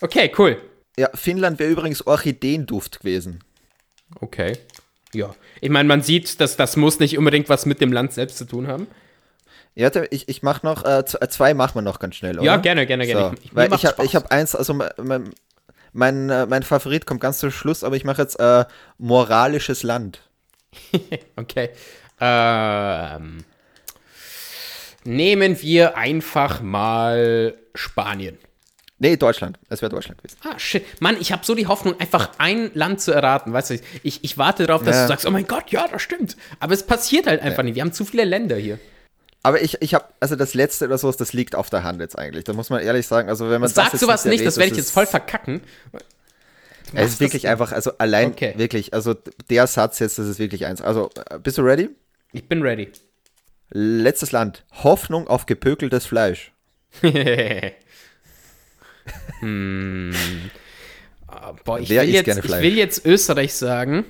Okay, 0.00 0.30
cool. 0.36 0.60
Ja, 0.98 1.08
Finnland 1.14 1.58
wäre 1.58 1.70
übrigens 1.70 2.06
Orchideenduft 2.06 3.00
gewesen. 3.00 3.40
Okay. 4.20 4.58
Ja. 5.14 5.34
Ich 5.60 5.70
meine, 5.70 5.88
man 5.88 6.02
sieht, 6.02 6.40
dass 6.40 6.56
das 6.56 6.76
muss 6.76 6.98
nicht 6.98 7.16
unbedingt 7.18 7.48
was 7.48 7.66
mit 7.66 7.80
dem 7.80 7.92
Land 7.92 8.12
selbst 8.12 8.38
zu 8.38 8.44
tun 8.44 8.66
haben. 8.68 8.86
Ja, 9.74 9.90
ich, 10.10 10.28
ich 10.28 10.42
mach 10.42 10.62
noch, 10.62 10.84
äh, 10.84 11.04
zwei 11.04 11.52
machen 11.54 11.74
wir 11.74 11.82
noch 11.82 11.98
ganz 11.98 12.16
schnell, 12.16 12.36
oder? 12.38 12.44
Ja, 12.46 12.56
gerne, 12.56 12.86
gerne, 12.86 13.04
So, 13.06 13.12
gerne. 13.12 13.36
Ich- 13.42 13.52
mir 13.52 13.56
weil 13.70 13.74
ich 13.74 13.84
habe 13.84 14.04
ich 14.04 14.14
hab 14.16 14.30
eins, 14.32 14.54
also 14.54 14.72
mein, 14.74 14.90
mein, 15.02 15.30
mein, 15.92 16.30
äh, 16.30 16.46
mein 16.46 16.62
Favorit 16.62 17.04
kommt 17.06 17.20
ganz 17.20 17.38
zum 17.38 17.50
Schluss, 17.50 17.84
aber 17.84 17.96
ich 17.96 18.04
mache 18.04 18.22
jetzt 18.22 18.38
äh, 18.40 18.64
moralisches 18.98 19.82
Land. 19.82 20.20
Okay. 21.36 21.70
Ähm, 22.20 23.44
nehmen 25.04 25.60
wir 25.60 25.96
einfach 25.96 26.60
mal 26.62 27.54
Spanien. 27.74 28.38
Nee, 28.98 29.16
Deutschland. 29.16 29.58
Es 29.68 29.82
wäre 29.82 29.90
Deutschland 29.90 30.22
gewesen. 30.22 30.38
Ah, 30.44 30.58
shit. 30.58 30.82
Mann, 31.00 31.16
ich 31.20 31.30
habe 31.32 31.44
so 31.44 31.54
die 31.54 31.66
Hoffnung, 31.66 32.00
einfach 32.00 32.30
ein 32.38 32.70
Land 32.74 33.00
zu 33.02 33.12
erraten. 33.12 33.52
Weißt 33.52 33.70
du, 33.70 33.78
ich, 34.02 34.24
ich 34.24 34.38
warte 34.38 34.66
darauf, 34.66 34.82
dass 34.84 34.96
Ja. 34.96 35.02
du 35.02 35.08
sagst, 35.08 35.26
oh 35.26 35.30
mein 35.30 35.46
Gott, 35.46 35.70
ja, 35.70 35.86
das 35.86 36.00
stimmt. 36.00 36.36
Aber 36.60 36.72
es 36.72 36.82
passiert 36.82 37.26
halt 37.26 37.42
einfach 37.42 37.62
nicht. 37.62 37.74
Wir 37.74 37.82
haben 37.82 37.92
zu 37.92 38.06
viele 38.06 38.24
Länder 38.24 38.56
hier. 38.56 38.78
Aber 39.42 39.60
ich, 39.62 39.80
ich 39.82 39.92
habe, 39.94 40.06
also 40.18 40.34
das 40.34 40.54
letzte 40.54 40.86
oder 40.86 40.96
sowas, 40.98 41.16
das 41.18 41.32
liegt 41.34 41.54
auf 41.54 41.68
der 41.70 41.84
Hand 41.84 42.00
jetzt 42.00 42.18
eigentlich. 42.18 42.44
Da 42.44 42.52
muss 42.54 42.70
man 42.70 42.80
ehrlich 42.82 43.06
sagen, 43.06 43.28
also 43.28 43.50
wenn 43.50 43.60
man 43.60 43.68
Sag 43.70 43.92
jetzt 43.92 44.00
sowas 44.00 44.24
nicht, 44.24 44.34
erwähnt, 44.40 44.46
das 44.48 44.56
werde 44.56 44.72
ich 44.72 44.78
jetzt 44.78 44.90
voll 44.90 45.06
verkacken. 45.06 45.60
Es 46.94 47.10
ist 47.12 47.20
wirklich 47.20 47.48
einfach, 47.48 47.72
also 47.72 47.92
allein, 47.98 48.28
Okay. 48.30 48.54
wirklich, 48.56 48.94
also 48.94 49.14
der 49.50 49.66
Satz 49.66 49.98
jetzt, 49.98 50.18
das 50.18 50.26
ist 50.26 50.38
wirklich 50.38 50.64
eins. 50.66 50.80
Also, 50.80 51.10
äh, 51.30 51.38
bist 51.38 51.58
du 51.58 51.62
ready? 51.62 51.90
Ich 52.32 52.48
bin 52.48 52.62
ready. 52.62 52.90
Letztes 53.70 54.32
Land. 54.32 54.64
Hoffnung 54.72 55.28
auf 55.28 55.46
gepökeltes 55.46 56.06
Fleisch. 56.06 56.52
hm. 59.40 60.12
Ah, 61.26 61.52
Boah, 61.64 61.80
ich 61.80 61.90
Wer 61.90 62.02
will, 62.02 62.10
jetzt, 62.10 62.44
ich 62.44 62.50
will 62.50 62.76
jetzt 62.76 63.04
Österreich 63.04 63.54
sagen, 63.54 64.04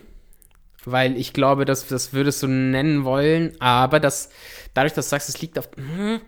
weil 0.85 1.17
ich 1.17 1.33
glaube, 1.33 1.65
das, 1.65 1.87
das 1.89 2.13
würdest 2.13 2.43
du 2.43 2.47
nennen 2.47 3.05
wollen, 3.05 3.61
aber 3.61 4.01
das, 4.01 4.31
dadurch, 4.75 4.93
dass 4.93 5.07
du 5.07 5.11
sagst, 5.11 5.29
es 5.29 5.41
liegt 5.41 5.59
auf. 5.59 5.69
Hm, 5.77 6.21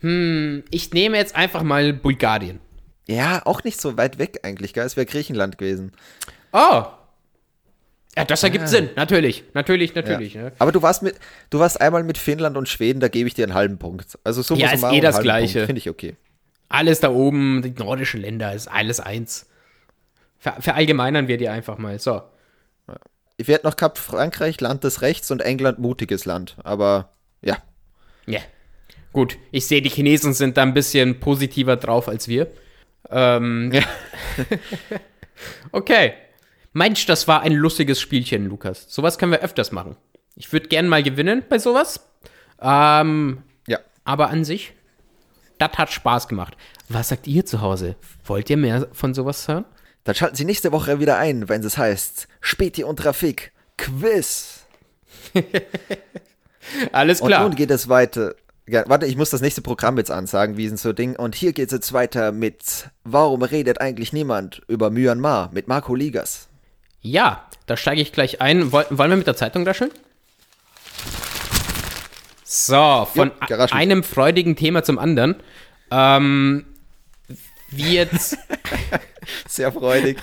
Hm, 0.00 0.64
ich 0.70 0.92
nehme 0.92 1.16
jetzt 1.16 1.36
einfach 1.36 1.62
mal 1.62 1.92
Bulgarien. 1.92 2.60
Ja, 3.06 3.46
auch 3.46 3.62
nicht 3.64 3.80
so 3.80 3.96
weit 3.96 4.18
weg 4.18 4.40
eigentlich, 4.42 4.72
gell? 4.74 4.84
Es 4.84 4.96
wäre 4.96 5.06
Griechenland 5.06 5.58
gewesen. 5.58 5.92
Oh. 6.52 6.84
Ja, 8.16 8.24
das 8.26 8.42
ergibt 8.42 8.68
Sinn. 8.68 8.90
Natürlich, 8.94 9.44
natürlich, 9.54 9.94
natürlich. 9.94 10.34
Ja. 10.34 10.42
Ne? 10.42 10.52
Aber 10.58 10.70
du 10.70 10.82
warst 10.82 11.02
mit, 11.02 11.16
du 11.48 11.58
warst 11.58 11.80
einmal 11.80 12.04
mit 12.04 12.18
Finnland 12.18 12.56
und 12.58 12.68
Schweden, 12.68 13.00
da 13.00 13.08
gebe 13.08 13.26
ich 13.26 13.34
dir 13.34 13.44
einen 13.44 13.54
halben 13.54 13.78
Punkt. 13.78 14.18
Also 14.22 14.42
so 14.42 14.54
Ja, 14.54 14.70
ist 14.72 14.84
eh 14.84 15.00
das 15.00 15.20
Gleiche. 15.20 15.64
Finde 15.66 15.78
ich 15.78 15.88
okay. 15.88 16.16
Alles 16.68 17.00
da 17.00 17.10
oben, 17.10 17.62
die 17.62 17.70
nordischen 17.70 18.20
Länder, 18.20 18.52
ist 18.52 18.68
alles 18.68 19.00
eins. 19.00 19.46
Ver 20.38 20.56
verallgemeinern 20.60 21.28
wir 21.28 21.38
die 21.38 21.48
einfach 21.48 21.78
mal. 21.78 21.98
So. 21.98 22.22
Ich 23.38 23.48
werde 23.48 23.66
noch 23.66 23.76
gehabt, 23.76 23.98
Frankreich, 23.98 24.60
Land 24.60 24.84
des 24.84 25.00
Rechts 25.00 25.30
und 25.30 25.40
England, 25.40 25.78
mutiges 25.78 26.26
Land. 26.26 26.56
Aber 26.64 27.12
ja. 27.40 27.56
Ja. 28.26 28.40
Gut, 29.12 29.38
ich 29.50 29.66
sehe, 29.66 29.82
die 29.82 29.90
Chinesen 29.90 30.32
sind 30.34 30.56
da 30.56 30.62
ein 30.62 30.74
bisschen 30.74 31.18
positiver 31.20 31.76
drauf 31.76 32.08
als 32.08 32.28
wir. 32.28 32.48
Ähm, 33.10 33.70
Ja. 33.72 33.82
okay. 35.72 36.14
Mensch, 36.72 37.06
das 37.06 37.28
war 37.28 37.42
ein 37.42 37.52
lustiges 37.52 38.00
Spielchen, 38.00 38.46
Lukas. 38.46 38.86
Sowas 38.88 39.18
können 39.18 39.32
wir 39.32 39.40
öfters 39.40 39.72
machen. 39.72 39.96
Ich 40.36 40.52
würde 40.52 40.68
gern 40.68 40.88
mal 40.88 41.02
gewinnen 41.02 41.42
bei 41.48 41.58
sowas. 41.58 42.00
Ähm, 42.60 43.42
Ja. 43.66 43.78
aber 44.04 44.30
an 44.30 44.44
sich, 44.44 44.72
das 45.58 45.72
hat 45.74 45.92
Spaß 45.92 46.28
gemacht. 46.28 46.56
Was 46.88 47.08
sagt 47.10 47.26
ihr 47.26 47.44
zu 47.44 47.60
Hause? 47.60 47.96
Wollt 48.24 48.48
ihr 48.50 48.56
mehr 48.56 48.88
von 48.92 49.12
sowas 49.14 49.46
hören? 49.48 49.64
Dann 50.04 50.14
schalten 50.14 50.36
Sie 50.36 50.44
nächste 50.44 50.72
Woche 50.72 50.98
wieder 50.98 51.18
ein, 51.18 51.48
wenn 51.48 51.62
es 51.62 51.76
heißt 51.78 52.26
Späti 52.40 52.82
und 52.84 52.96
Trafik 52.98 53.52
Quiz. 53.76 54.64
Alles 56.92 57.20
Und 57.20 57.28
klar. 57.28 57.42
nun 57.42 57.54
geht 57.54 57.70
es 57.70 57.88
weiter. 57.88 58.34
Ja, 58.66 58.84
warte, 58.88 59.06
ich 59.06 59.16
muss 59.16 59.30
das 59.30 59.40
nächste 59.40 59.60
Programm 59.62 59.98
jetzt 59.98 60.10
ansagen, 60.10 60.56
wie 60.56 60.68
sind 60.68 60.78
so 60.78 60.92
Ding. 60.92 61.16
Und 61.16 61.34
hier 61.34 61.52
geht 61.52 61.66
es 61.66 61.72
jetzt 61.72 61.92
weiter 61.92 62.32
mit 62.32 62.88
Warum 63.04 63.42
redet 63.42 63.80
eigentlich 63.80 64.12
niemand 64.12 64.62
über 64.68 64.90
Myanmar 64.90 65.50
mit 65.52 65.68
Marco 65.68 65.94
Ligas. 65.94 66.48
Ja, 67.02 67.46
da 67.66 67.76
steige 67.76 68.00
ich 68.00 68.12
gleich 68.12 68.40
ein. 68.40 68.72
Woll, 68.72 68.86
wollen 68.90 69.10
wir 69.10 69.16
mit 69.16 69.26
der 69.26 69.36
Zeitung 69.36 69.66
rascheln? 69.66 69.90
So, 72.44 73.08
von 73.12 73.32
Jo, 73.48 73.56
einem 73.70 74.02
freudigen 74.02 74.56
Thema 74.56 74.84
zum 74.84 74.98
anderen. 74.98 75.36
Ähm, 75.90 76.66
wie 77.70 77.94
jetzt, 77.94 78.36
Sehr 79.48 79.72
freudig. 79.72 80.18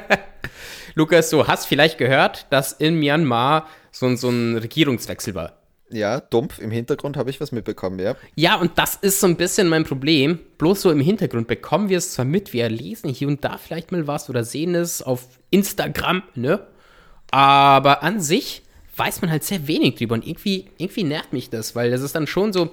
Lukas, 0.94 1.30
du 1.30 1.46
hast 1.46 1.66
vielleicht 1.66 1.98
gehört, 1.98 2.46
dass 2.50 2.72
in 2.72 2.98
Myanmar 2.98 3.68
so, 3.90 4.14
so 4.16 4.28
ein 4.28 4.56
Regierungswechsel 4.56 5.34
war. 5.34 5.59
Ja, 5.90 6.20
dumpf 6.20 6.58
im 6.58 6.70
Hintergrund 6.70 7.16
habe 7.16 7.30
ich 7.30 7.40
was 7.40 7.52
mitbekommen, 7.52 7.98
ja. 7.98 8.16
Ja, 8.36 8.56
und 8.56 8.78
das 8.78 8.94
ist 8.94 9.20
so 9.20 9.26
ein 9.26 9.36
bisschen 9.36 9.68
mein 9.68 9.84
Problem. 9.84 10.38
Bloß 10.58 10.82
so 10.82 10.90
im 10.90 11.00
Hintergrund 11.00 11.48
bekommen 11.48 11.88
wir 11.88 11.98
es 11.98 12.12
zwar 12.12 12.24
mit, 12.24 12.52
wir 12.52 12.68
lesen 12.68 13.10
hier 13.10 13.28
und 13.28 13.44
da 13.44 13.58
vielleicht 13.58 13.92
mal 13.92 14.06
was 14.06 14.30
oder 14.30 14.44
sehen 14.44 14.74
es 14.74 15.02
auf 15.02 15.26
Instagram, 15.50 16.22
ne? 16.34 16.66
Aber 17.30 18.02
an 18.02 18.20
sich 18.20 18.62
weiß 18.96 19.22
man 19.22 19.30
halt 19.30 19.44
sehr 19.44 19.66
wenig 19.66 19.96
drüber 19.96 20.14
und 20.14 20.26
irgendwie, 20.26 20.66
irgendwie 20.78 21.04
nervt 21.04 21.32
mich 21.32 21.50
das, 21.50 21.74
weil 21.74 21.90
das 21.90 22.02
ist 22.02 22.14
dann 22.14 22.26
schon 22.26 22.52
so, 22.52 22.70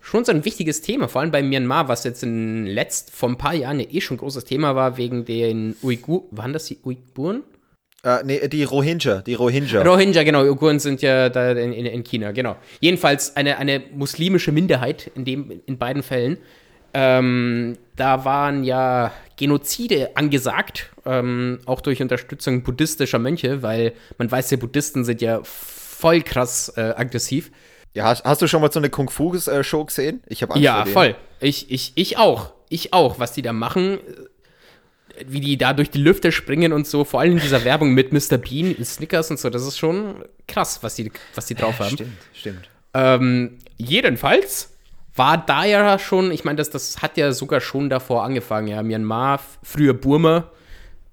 schon 0.00 0.24
so 0.24 0.32
ein 0.32 0.44
wichtiges 0.44 0.80
Thema, 0.82 1.08
vor 1.08 1.20
allem 1.20 1.30
bei 1.30 1.42
Myanmar, 1.42 1.88
was 1.88 2.04
jetzt 2.04 2.22
in 2.22 2.66
letzt, 2.66 3.10
vor 3.10 3.28
ein 3.28 3.38
paar 3.38 3.54
Jahren 3.54 3.80
ja 3.80 3.86
eh 3.90 4.00
schon 4.00 4.16
ein 4.16 4.20
großes 4.20 4.44
Thema 4.44 4.74
war, 4.74 4.96
wegen 4.96 5.24
den 5.24 5.76
Uigur, 5.82 6.24
waren 6.30 6.52
das 6.52 6.64
die 6.66 6.78
Uiguren? 6.84 7.42
Äh, 8.06 8.22
nee, 8.24 8.46
die 8.46 8.62
Rohingya, 8.62 9.22
die 9.22 9.34
Rohingya. 9.34 9.82
Rohingya, 9.82 10.22
genau, 10.22 10.42
Uiguren 10.42 10.78
sind 10.78 11.02
ja 11.02 11.28
da 11.28 11.50
in, 11.50 11.72
in, 11.72 11.86
in 11.86 12.04
China, 12.04 12.30
genau. 12.30 12.54
Jedenfalls 12.78 13.34
eine, 13.34 13.58
eine 13.58 13.82
muslimische 13.92 14.52
Minderheit 14.52 15.10
in, 15.16 15.24
dem, 15.24 15.60
in 15.66 15.76
beiden 15.76 16.04
Fällen. 16.04 16.38
Ähm, 16.94 17.76
da 17.96 18.24
waren 18.24 18.62
ja 18.62 19.12
Genozide 19.36 20.10
angesagt, 20.14 20.90
ähm, 21.04 21.58
auch 21.66 21.80
durch 21.80 22.00
Unterstützung 22.00 22.62
buddhistischer 22.62 23.18
Mönche, 23.18 23.62
weil 23.62 23.92
man 24.18 24.30
weiß 24.30 24.52
ja, 24.52 24.56
Buddhisten 24.56 25.04
sind 25.04 25.20
ja 25.20 25.40
voll 25.42 26.22
krass 26.22 26.72
äh, 26.76 26.94
aggressiv. 26.96 27.50
ja, 27.92 28.04
hast, 28.04 28.24
hast 28.24 28.40
du 28.40 28.46
schon 28.46 28.60
mal 28.62 28.70
so 28.70 28.78
eine 28.78 28.88
Kung-Fu-Show 28.88 29.84
gesehen? 29.84 30.22
Ich 30.28 30.42
habe 30.42 30.54
Angst 30.54 30.62
Ja, 30.62 30.86
voll. 30.86 31.16
Ich, 31.40 31.72
ich, 31.72 31.92
ich 31.96 32.18
auch. 32.18 32.52
Ich 32.68 32.92
auch, 32.92 33.18
was 33.18 33.32
die 33.32 33.42
da 33.42 33.52
machen. 33.52 33.98
Wie 35.26 35.40
die 35.40 35.56
da 35.56 35.72
durch 35.72 35.90
die 35.90 35.98
Lüfte 35.98 36.32
springen 36.32 36.72
und 36.72 36.86
so, 36.86 37.04
vor 37.04 37.20
allem 37.20 37.32
in 37.32 37.40
dieser 37.40 37.64
Werbung 37.64 37.94
mit 37.94 38.12
Mr. 38.12 38.38
Bean, 38.38 38.76
Snickers 38.84 39.30
und 39.30 39.38
so, 39.38 39.50
das 39.50 39.62
ist 39.62 39.78
schon 39.78 40.24
krass, 40.46 40.82
was 40.82 40.94
die, 40.96 41.10
was 41.34 41.46
die 41.46 41.54
drauf 41.54 41.78
haben. 41.78 41.94
Stimmt, 41.94 42.18
stimmt. 42.32 42.70
Ähm, 42.94 43.58
jedenfalls 43.76 44.76
war 45.14 45.38
da 45.38 45.64
ja 45.64 45.98
schon, 45.98 46.30
ich 46.30 46.44
meine, 46.44 46.56
das, 46.56 46.70
das 46.70 47.02
hat 47.02 47.16
ja 47.16 47.32
sogar 47.32 47.60
schon 47.60 47.88
davor 47.88 48.24
angefangen, 48.24 48.68
ja. 48.68 48.82
Myanmar, 48.82 49.40
früher 49.62 49.94
Burma, 49.94 50.50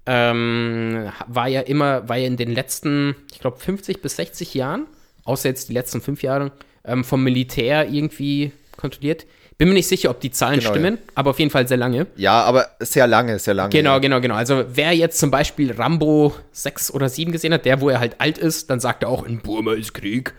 ähm, 0.06 1.10
war 1.26 1.48
ja 1.48 1.62
immer, 1.62 2.08
war 2.08 2.16
ja 2.16 2.26
in 2.26 2.36
den 2.36 2.52
letzten, 2.52 3.16
ich 3.32 3.40
glaube, 3.40 3.58
50 3.58 4.02
bis 4.02 4.16
60 4.16 4.54
Jahren, 4.54 4.86
außer 5.24 5.48
jetzt 5.48 5.70
die 5.70 5.72
letzten 5.72 6.00
fünf 6.00 6.22
Jahre, 6.22 6.52
ähm, 6.84 7.04
vom 7.04 7.24
Militär 7.24 7.88
irgendwie 7.88 8.52
kontrolliert. 8.76 9.26
Bin 9.56 9.68
mir 9.68 9.74
nicht 9.74 9.86
sicher, 9.86 10.10
ob 10.10 10.20
die 10.20 10.30
Zahlen 10.30 10.58
Genau, 10.58 10.70
stimmen, 10.70 10.98
aber 11.14 11.30
auf 11.30 11.38
jeden 11.38 11.50
Fall 11.50 11.68
sehr 11.68 11.76
lange. 11.76 12.06
Ja, 12.16 12.42
aber 12.42 12.70
sehr 12.80 13.06
lange, 13.06 13.38
sehr 13.38 13.54
lange. 13.54 13.70
Genau, 13.70 13.92
ja. 13.92 13.98
genau, 13.98 14.20
genau. 14.20 14.34
Also 14.34 14.64
wer 14.68 14.92
jetzt 14.92 15.18
zum 15.18 15.30
Beispiel 15.30 15.72
Rambo 15.72 16.34
6 16.52 16.90
oder 16.92 17.08
7 17.08 17.30
gesehen 17.30 17.52
hat, 17.54 17.64
der, 17.64 17.80
wo 17.80 17.88
er 17.88 18.00
halt 18.00 18.20
alt 18.20 18.38
ist, 18.38 18.70
dann 18.70 18.80
sagt 18.80 19.04
er 19.04 19.08
auch, 19.08 19.24
in 19.24 19.40
Burma 19.40 19.74
ist 19.74 19.94
Krieg. 19.94 20.34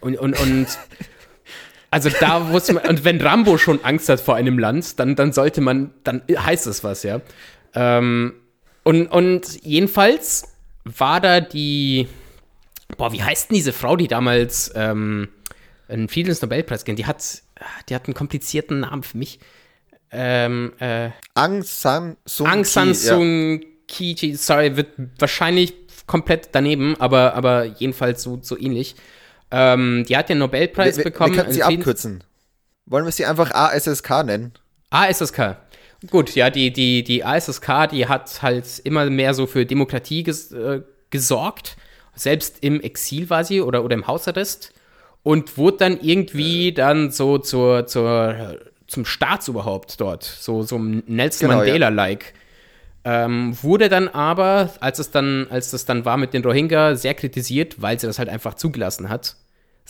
Und, 0.00 0.16
und, 0.16 0.38
und 0.38 0.66
also 1.90 2.08
da 2.20 2.38
muss 2.38 2.70
man, 2.70 2.86
und 2.86 3.04
wenn 3.04 3.20
Rambo 3.20 3.58
schon 3.58 3.84
Angst 3.84 4.08
hat 4.08 4.20
vor 4.20 4.36
einem 4.36 4.58
Land, 4.60 5.00
dann, 5.00 5.16
dann 5.16 5.32
sollte 5.32 5.60
man, 5.60 5.92
dann 6.04 6.22
heißt 6.28 6.68
es 6.68 6.84
was, 6.84 7.02
ja. 7.02 7.20
Ähm, 7.74 8.34
und, 8.84 9.06
und 9.08 9.64
jedenfalls 9.64 10.54
war 10.84 11.20
da 11.20 11.40
die, 11.40 12.06
boah, 12.96 13.12
wie 13.12 13.22
heißt 13.22 13.50
denn 13.50 13.56
diese 13.56 13.72
Frau, 13.72 13.96
die 13.96 14.08
damals 14.08 14.70
ähm, 14.76 15.28
einen 15.88 16.08
Friedensnobelpreis 16.08 16.84
kennt? 16.84 16.98
Die 16.98 17.06
hat, 17.06 17.42
die 17.88 17.94
hat 17.94 18.06
einen 18.06 18.14
komplizierten 18.14 18.80
Namen 18.80 19.02
für 19.02 19.18
mich. 19.18 19.38
Ähm, 20.10 20.72
äh, 20.78 21.10
Aung 21.34 21.62
San 21.62 22.16
Suu 22.24 22.46
Aung 22.46 22.64
San 22.64 22.92
Kyi, 22.92 23.06
ja. 23.06 23.16
Suu 23.16 23.60
Kyi, 23.88 24.34
sorry, 24.36 24.76
wird 24.76 24.92
wahrscheinlich 25.18 25.74
komplett 26.06 26.50
daneben, 26.52 27.00
aber, 27.00 27.34
aber 27.34 27.64
jedenfalls 27.64 28.22
so, 28.22 28.38
so 28.42 28.58
ähnlich. 28.58 28.94
Ähm, 29.50 30.04
die 30.08 30.16
hat 30.16 30.28
den 30.28 30.38
Nobelpreis 30.38 30.96
Wir, 30.96 31.04
bekommen. 31.04 31.32
wir 31.32 31.42
könnten 31.42 31.52
sie 31.52 31.62
abkürzen. 31.62 32.24
Wollen 32.86 33.04
wir 33.04 33.12
sie 33.12 33.24
einfach 33.24 33.50
ASSK 33.52 34.24
nennen? 34.24 34.52
ASSK. 34.90 35.56
Gut, 36.10 36.34
ja, 36.34 36.50
die, 36.50 36.72
die, 36.72 37.02
die 37.02 37.24
ASSK, 37.24 37.88
die 37.90 38.06
hat 38.06 38.42
halt 38.42 38.80
immer 38.84 39.08
mehr 39.08 39.32
so 39.32 39.46
für 39.46 39.64
Demokratie 39.64 40.22
ges 40.22 40.52
äh, 40.52 40.82
gesorgt. 41.10 41.76
Selbst 42.14 42.58
im 42.60 42.80
Exil 42.80 43.30
war 43.30 43.44
sie 43.44 43.60
oder, 43.60 43.84
oder 43.84 43.94
im 43.94 44.06
Hausarrest. 44.06 44.72
Und 45.24 45.58
wurde 45.58 45.78
dann 45.78 45.98
irgendwie 46.00 46.72
dann 46.72 47.10
so 47.10 47.38
zur, 47.38 47.86
zur, 47.86 48.58
zum 48.86 49.04
Staatsoberhaupt 49.04 50.00
dort. 50.00 50.22
So, 50.22 50.62
so 50.62 50.78
Nelson 50.78 51.48
Genau, 51.48 51.62
ja. 51.62 51.66
Mandela-like. 51.66 52.34
Ähm, 53.06 53.56
wurde 53.62 53.88
dann 53.88 54.08
aber, 54.08 54.70
als 54.80 54.98
es 54.98 55.10
dann, 55.10 55.46
als 55.50 55.70
das 55.70 55.84
dann 55.84 56.04
war 56.04 56.16
mit 56.16 56.32
den 56.32 56.44
Rohingya, 56.44 56.94
sehr 56.94 57.14
kritisiert, 57.14 57.82
weil 57.82 57.98
sie 57.98 58.06
das 58.06 58.18
halt 58.18 58.28
einfach 58.28 58.54
zugelassen 58.54 59.08
hat. 59.08 59.36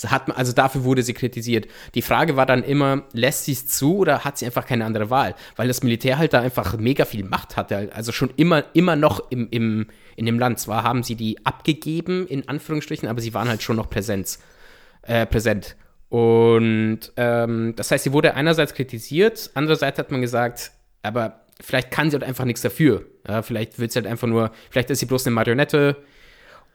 Hat 0.06 0.26
man, 0.26 0.36
also 0.36 0.52
dafür 0.52 0.82
wurde 0.82 1.04
sie 1.04 1.14
kritisiert. 1.14 1.68
Die 1.94 2.02
Frage 2.02 2.36
war 2.36 2.46
dann 2.46 2.64
immer, 2.64 3.04
lässt 3.12 3.44
sie 3.44 3.52
es 3.52 3.68
zu 3.68 3.98
oder 3.98 4.24
hat 4.24 4.38
sie 4.38 4.46
einfach 4.46 4.66
keine 4.66 4.84
andere 4.84 5.08
Wahl? 5.08 5.36
Weil 5.54 5.68
das 5.68 5.84
Militär 5.84 6.18
halt 6.18 6.32
da 6.32 6.40
einfach 6.40 6.76
mega 6.76 7.04
viel 7.04 7.24
Macht 7.24 7.56
hatte. 7.56 7.90
Also 7.94 8.10
schon 8.10 8.30
immer, 8.36 8.64
immer 8.72 8.96
noch 8.96 9.30
im, 9.30 9.46
im, 9.52 9.86
in 10.16 10.26
dem 10.26 10.40
Land. 10.40 10.58
Zwar 10.58 10.82
haben 10.82 11.04
sie 11.04 11.14
die 11.14 11.46
abgegeben, 11.46 12.26
in 12.26 12.48
Anführungsstrichen, 12.48 13.08
aber 13.08 13.20
sie 13.20 13.34
waren 13.34 13.48
halt 13.48 13.62
schon 13.62 13.76
noch 13.76 13.88
Präsenz, 13.88 14.40
äh, 15.06 15.26
präsent. 15.26 15.76
Und 16.08 17.00
ähm, 17.16 17.74
das 17.76 17.90
heißt, 17.90 18.04
sie 18.04 18.12
wurde 18.12 18.34
einerseits 18.34 18.74
kritisiert, 18.74 19.50
andererseits 19.54 19.98
hat 19.98 20.10
man 20.10 20.20
gesagt, 20.20 20.70
aber 21.02 21.40
vielleicht 21.60 21.90
kann 21.90 22.10
sie 22.10 22.14
halt 22.14 22.24
einfach 22.24 22.44
nichts 22.44 22.62
dafür. 22.62 23.06
Ja, 23.26 23.42
vielleicht 23.42 23.78
wird 23.78 23.92
sie 23.92 23.98
halt 23.98 24.06
einfach 24.06 24.28
nur, 24.28 24.52
vielleicht 24.70 24.90
ist 24.90 25.00
sie 25.00 25.06
bloß 25.06 25.26
eine 25.26 25.34
Marionette. 25.34 25.96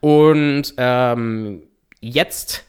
Und 0.01 0.73
ähm, 0.77 1.63
jetzt, 1.99 2.65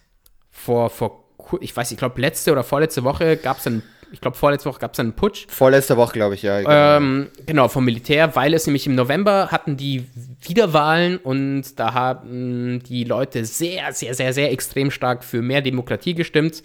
vor, 0.51 0.91
vor, 0.91 1.25
ich 1.61 1.77
weiß, 1.77 1.91
ich 1.91 1.99
glaube, 1.99 2.21
letzte 2.21 2.53
oder 2.53 2.65
vorletzte 2.65 3.05
Woche 3.05 3.37
gab 3.37 3.59
es 3.59 3.67
einen, 3.67 3.83
ich 4.13 4.21
glaube, 4.21 4.37
vorletzte 4.37 4.69
Woche 4.69 4.81
gab 4.81 4.93
es 4.93 5.01
einen 5.01 5.13
Putsch. 5.13 5.47
Vorletzte 5.49 5.97
Woche, 5.97 6.13
glaube 6.13 6.35
ich, 6.35 6.43
ja. 6.43 6.59
Genau. 6.59 6.71
Ähm, 6.71 7.29
genau, 7.47 7.69
vom 7.69 7.85
Militär, 7.85 8.35
weil 8.37 8.55
es 8.55 8.67
nämlich 8.67 8.87
im 8.87 8.95
November 8.95 9.49
hatten 9.51 9.77
die 9.77 10.07
Wiederwahlen 10.43 11.19
und 11.19 11.79
da 11.79 11.95
haben 11.95 12.83
die 12.83 13.05
Leute 13.05 13.45
sehr, 13.45 13.93
sehr, 13.93 14.15
sehr, 14.15 14.33
sehr 14.33 14.53
extrem 14.53 14.91
stark 14.91 15.25
für 15.25 15.43
mehr 15.43 15.63
Demokratie 15.63 16.15
gestimmt. 16.15 16.63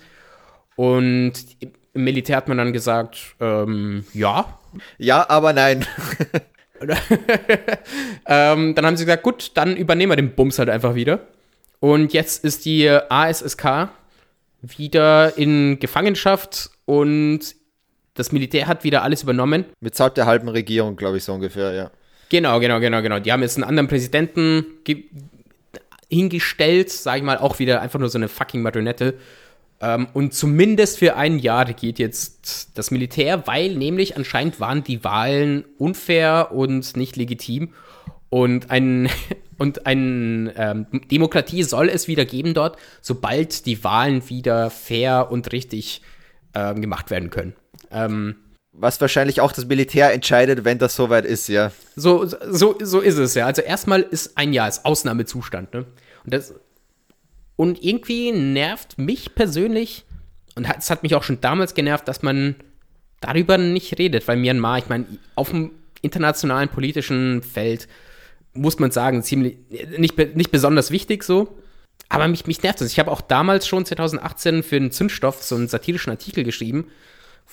Und 0.75 1.33
im 1.93 2.03
Militär 2.03 2.37
hat 2.37 2.47
man 2.47 2.57
dann 2.57 2.73
gesagt, 2.73 3.35
ähm, 3.39 4.05
ja. 4.13 4.59
ja, 4.97 5.29
aber 5.29 5.53
nein. 5.53 5.85
Ähm, 8.27 8.75
dann 8.75 8.85
haben 8.85 8.97
sie 8.97 9.05
gesagt, 9.05 9.23
gut, 9.23 9.51
dann 9.55 9.77
übernehmen 9.77 10.11
wir 10.11 10.17
den 10.17 10.35
Bums 10.35 10.59
halt 10.59 10.69
einfach 10.69 10.93
wieder. 10.93 11.21
Und 11.79 12.13
jetzt 12.13 12.43
ist 12.43 12.65
die 12.65 12.89
ASSK 12.89 13.89
wieder 14.77 15.37
in 15.37 15.79
Gefangenschaft 15.79 16.71
und 16.85 17.39
das 18.13 18.31
Militär 18.31 18.67
hat 18.67 18.83
wieder 18.83 19.03
alles 19.03 19.23
übernommen. 19.23 19.65
Mit 19.79 19.95
Zeit 19.95 20.17
der 20.17 20.25
halben 20.25 20.47
Regierung, 20.47 20.95
glaube 20.95 21.17
ich, 21.17 21.23
so 21.23 21.33
ungefähr, 21.33 21.73
ja. 21.73 21.91
Genau, 22.29 22.59
genau, 22.59 22.79
genau, 22.79 23.01
genau. 23.01 23.19
Die 23.19 23.31
haben 23.31 23.41
jetzt 23.41 23.57
einen 23.57 23.65
anderen 23.65 23.87
Präsidenten 23.87 24.65
hingestellt, 26.09 26.89
sage 26.89 27.19
ich 27.19 27.23
mal, 27.23 27.37
auch 27.37 27.59
wieder 27.59 27.81
einfach 27.81 27.99
nur 27.99 28.09
so 28.09 28.17
eine 28.17 28.27
fucking 28.27 28.61
Marionette. 28.61 29.15
Ähm, 29.81 30.07
und 30.13 30.33
zumindest 30.33 30.99
für 30.99 31.15
ein 31.15 31.39
Jahr 31.39 31.65
geht 31.65 31.99
jetzt 31.99 32.77
das 32.77 32.91
Militär, 32.91 33.45
weil 33.47 33.75
nämlich 33.75 34.15
anscheinend 34.17 34.59
waren 34.59 34.83
die 34.83 35.03
Wahlen 35.03 35.65
unfair 35.77 36.51
und 36.51 36.95
nicht 36.95 37.15
legitim. 37.15 37.73
Und 38.29 38.71
ein, 38.71 39.09
und 39.57 39.85
ein 39.85 40.51
ähm, 40.55 40.87
Demokratie 41.11 41.63
soll 41.63 41.89
es 41.89 42.07
wieder 42.07 42.25
geben 42.25 42.53
dort, 42.53 42.77
sobald 43.01 43.65
die 43.65 43.83
Wahlen 43.83 44.29
wieder 44.29 44.69
fair 44.69 45.31
und 45.31 45.51
richtig 45.51 46.01
ähm, 46.53 46.81
gemacht 46.81 47.11
werden 47.11 47.29
können. 47.29 47.53
Ähm, 47.91 48.35
was 48.77 48.99
wahrscheinlich 48.99 49.39
auch 49.39 49.51
das 49.51 49.65
Militär 49.65 50.13
entscheidet, 50.13 50.65
wenn 50.65 50.77
das 50.77 50.95
soweit 50.95 51.25
ist, 51.25 51.47
ja. 51.47 51.71
So, 51.95 52.25
so, 52.25 52.77
so 52.81 52.99
ist 52.99 53.17
es, 53.17 53.33
ja. 53.35 53.45
Also 53.45 53.61
erstmal 53.61 54.01
ist 54.01 54.37
ein 54.37 54.51
Jahr 54.51 54.67
ist 54.67 54.83
Ausnahmezustand, 54.83 55.73
ne? 55.73 55.85
Und, 56.25 56.33
das, 56.33 56.53
und 57.55 57.81
irgendwie 57.83 58.31
nervt 58.31 58.97
mich 58.97 59.33
persönlich, 59.35 60.05
und 60.55 60.67
es 60.77 60.89
hat 60.89 61.03
mich 61.03 61.15
auch 61.15 61.23
schon 61.23 61.39
damals 61.39 61.73
genervt, 61.73 62.07
dass 62.07 62.21
man 62.21 62.55
darüber 63.21 63.57
nicht 63.57 63.97
redet, 63.97 64.27
weil 64.27 64.37
Myanmar, 64.37 64.79
ich 64.79 64.89
meine, 64.89 65.05
auf 65.35 65.51
dem 65.51 65.71
internationalen 66.01 66.69
politischen 66.69 67.43
Feld 67.43 67.87
muss 68.55 68.79
man 68.79 68.91
sagen, 68.91 69.21
ziemlich, 69.23 69.57
nicht, 69.97 70.17
nicht 70.35 70.51
besonders 70.51 70.91
wichtig 70.91 71.23
so. 71.23 71.57
Aber 72.09 72.27
mich, 72.27 72.45
mich 72.45 72.61
nervt 72.61 72.81
das. 72.81 72.91
Ich 72.91 72.99
habe 72.99 73.11
auch 73.11 73.21
damals 73.21 73.67
schon 73.67 73.85
2018 73.85 74.63
für 74.63 74.79
den 74.79 74.91
Zündstoff 74.91 75.43
so 75.43 75.55
einen 75.55 75.67
satirischen 75.67 76.11
Artikel 76.11 76.43
geschrieben, 76.43 76.87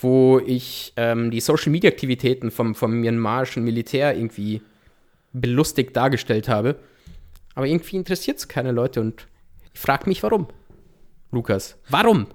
wo 0.01 0.41
ich 0.41 0.93
ähm, 0.97 1.31
die 1.31 1.41
Social-Media-Aktivitäten 1.41 2.51
vom, 2.51 2.75
vom 2.75 2.93
myanmarischen 3.01 3.65
Militär 3.65 4.15
irgendwie 4.17 4.63
belustigt 5.33 5.97
dargestellt 5.97 6.49
habe. 6.49 6.77
Aber 7.55 7.67
irgendwie 7.67 7.97
interessiert 7.97 8.39
es 8.39 8.49
keine 8.49 8.73
Leute 8.73 9.01
und 9.01 9.27
ich 9.75 9.81
frage 9.81 10.09
mich, 10.09 10.23
warum. 10.23 10.49
Lukas, 11.31 11.79
warum? 11.89 12.27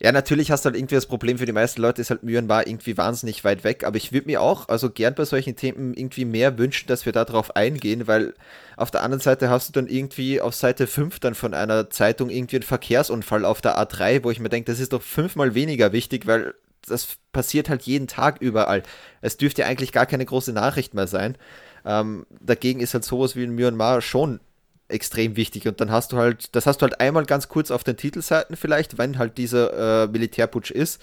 Ja, 0.00 0.12
natürlich 0.12 0.50
hast 0.50 0.64
du 0.64 0.68
halt 0.68 0.76
irgendwie 0.76 0.94
das 0.94 1.06
Problem 1.06 1.38
für 1.38 1.46
die 1.46 1.52
meisten 1.52 1.80
Leute, 1.80 2.02
ist 2.02 2.10
halt 2.10 2.22
Myanmar 2.22 2.66
irgendwie 2.66 2.96
wahnsinnig 2.96 3.44
weit 3.44 3.64
weg. 3.64 3.84
Aber 3.84 3.96
ich 3.96 4.12
würde 4.12 4.26
mir 4.26 4.42
auch, 4.42 4.68
also 4.68 4.90
gern 4.90 5.14
bei 5.14 5.24
solchen 5.24 5.56
Themen 5.56 5.94
irgendwie 5.94 6.24
mehr 6.24 6.58
wünschen, 6.58 6.86
dass 6.88 7.06
wir 7.06 7.12
darauf 7.12 7.56
eingehen, 7.56 8.06
weil 8.06 8.34
auf 8.76 8.90
der 8.90 9.02
anderen 9.02 9.22
Seite 9.22 9.48
hast 9.48 9.68
du 9.68 9.72
dann 9.72 9.88
irgendwie 9.88 10.40
auf 10.40 10.54
Seite 10.54 10.86
5 10.86 11.18
dann 11.20 11.34
von 11.34 11.54
einer 11.54 11.88
Zeitung 11.90 12.30
irgendwie 12.30 12.56
einen 12.56 12.62
Verkehrsunfall 12.62 13.44
auf 13.44 13.60
der 13.60 13.78
A3, 13.78 14.22
wo 14.24 14.30
ich 14.30 14.40
mir 14.40 14.50
denke, 14.50 14.70
das 14.70 14.80
ist 14.80 14.92
doch 14.92 15.02
fünfmal 15.02 15.54
weniger 15.54 15.92
wichtig, 15.92 16.26
weil 16.26 16.54
das 16.86 17.16
passiert 17.32 17.68
halt 17.68 17.82
jeden 17.82 18.06
Tag 18.06 18.40
überall. 18.40 18.82
Es 19.20 19.36
dürfte 19.36 19.62
ja 19.62 19.68
eigentlich 19.68 19.92
gar 19.92 20.06
keine 20.06 20.24
große 20.24 20.52
Nachricht 20.52 20.94
mehr 20.94 21.06
sein. 21.06 21.36
Ähm, 21.84 22.26
dagegen 22.40 22.80
ist 22.80 22.94
halt 22.94 23.04
sowas 23.04 23.36
wie 23.36 23.44
in 23.44 23.54
Myanmar 23.54 24.02
schon 24.02 24.40
extrem 24.88 25.36
wichtig. 25.36 25.66
Und 25.66 25.80
dann 25.80 25.90
hast 25.90 26.12
du 26.12 26.16
halt, 26.16 26.54
das 26.54 26.66
hast 26.66 26.78
du 26.78 26.84
halt 26.84 27.00
einmal 27.00 27.24
ganz 27.24 27.48
kurz 27.48 27.70
auf 27.70 27.84
den 27.84 27.96
Titelseiten 27.96 28.56
vielleicht, 28.56 28.98
wenn 28.98 29.18
halt 29.18 29.38
dieser 29.38 30.04
äh, 30.04 30.06
Militärputsch 30.08 30.70
ist. 30.70 31.00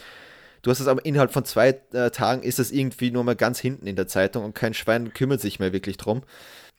Du 0.62 0.72
hast 0.72 0.80
es 0.80 0.88
aber 0.88 1.06
innerhalb 1.06 1.34
von 1.34 1.44
zwei 1.44 1.80
äh, 1.92 2.10
Tagen 2.10 2.42
ist 2.42 2.58
es 2.58 2.72
irgendwie 2.72 3.12
nur 3.12 3.24
mal 3.24 3.36
ganz 3.36 3.60
hinten 3.60 3.86
in 3.86 3.98
der 3.98 4.08
Zeitung 4.08 4.46
und 4.46 4.56
kein 4.56 4.74
Schwein 4.74 5.14
kümmert 5.14 5.42
sich 5.42 5.60
mehr 5.60 5.74
wirklich 5.74 5.98
drum. 5.98 6.24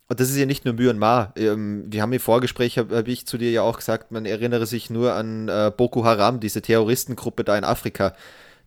Und 0.08 0.20
das 0.20 0.30
ist 0.30 0.36
ja 0.36 0.46
nicht 0.46 0.64
nur 0.64 0.74
Myanmar. 0.74 1.32
Ähm, 1.36 1.84
wir 1.88 2.02
haben 2.02 2.12
im 2.12 2.20
Vorgespräch, 2.20 2.78
habe 2.78 2.96
hab 2.96 3.08
ich 3.08 3.26
zu 3.26 3.38
dir 3.38 3.50
ja 3.50 3.62
auch 3.62 3.78
gesagt, 3.78 4.10
man 4.10 4.26
erinnere 4.26 4.66
sich 4.66 4.90
nur 4.90 5.12
an 5.14 5.48
äh, 5.48 5.70
Boko 5.74 6.04
Haram, 6.04 6.40
diese 6.40 6.62
Terroristengruppe 6.62 7.44
da 7.44 7.56
in 7.56 7.64
Afrika. 7.64 8.14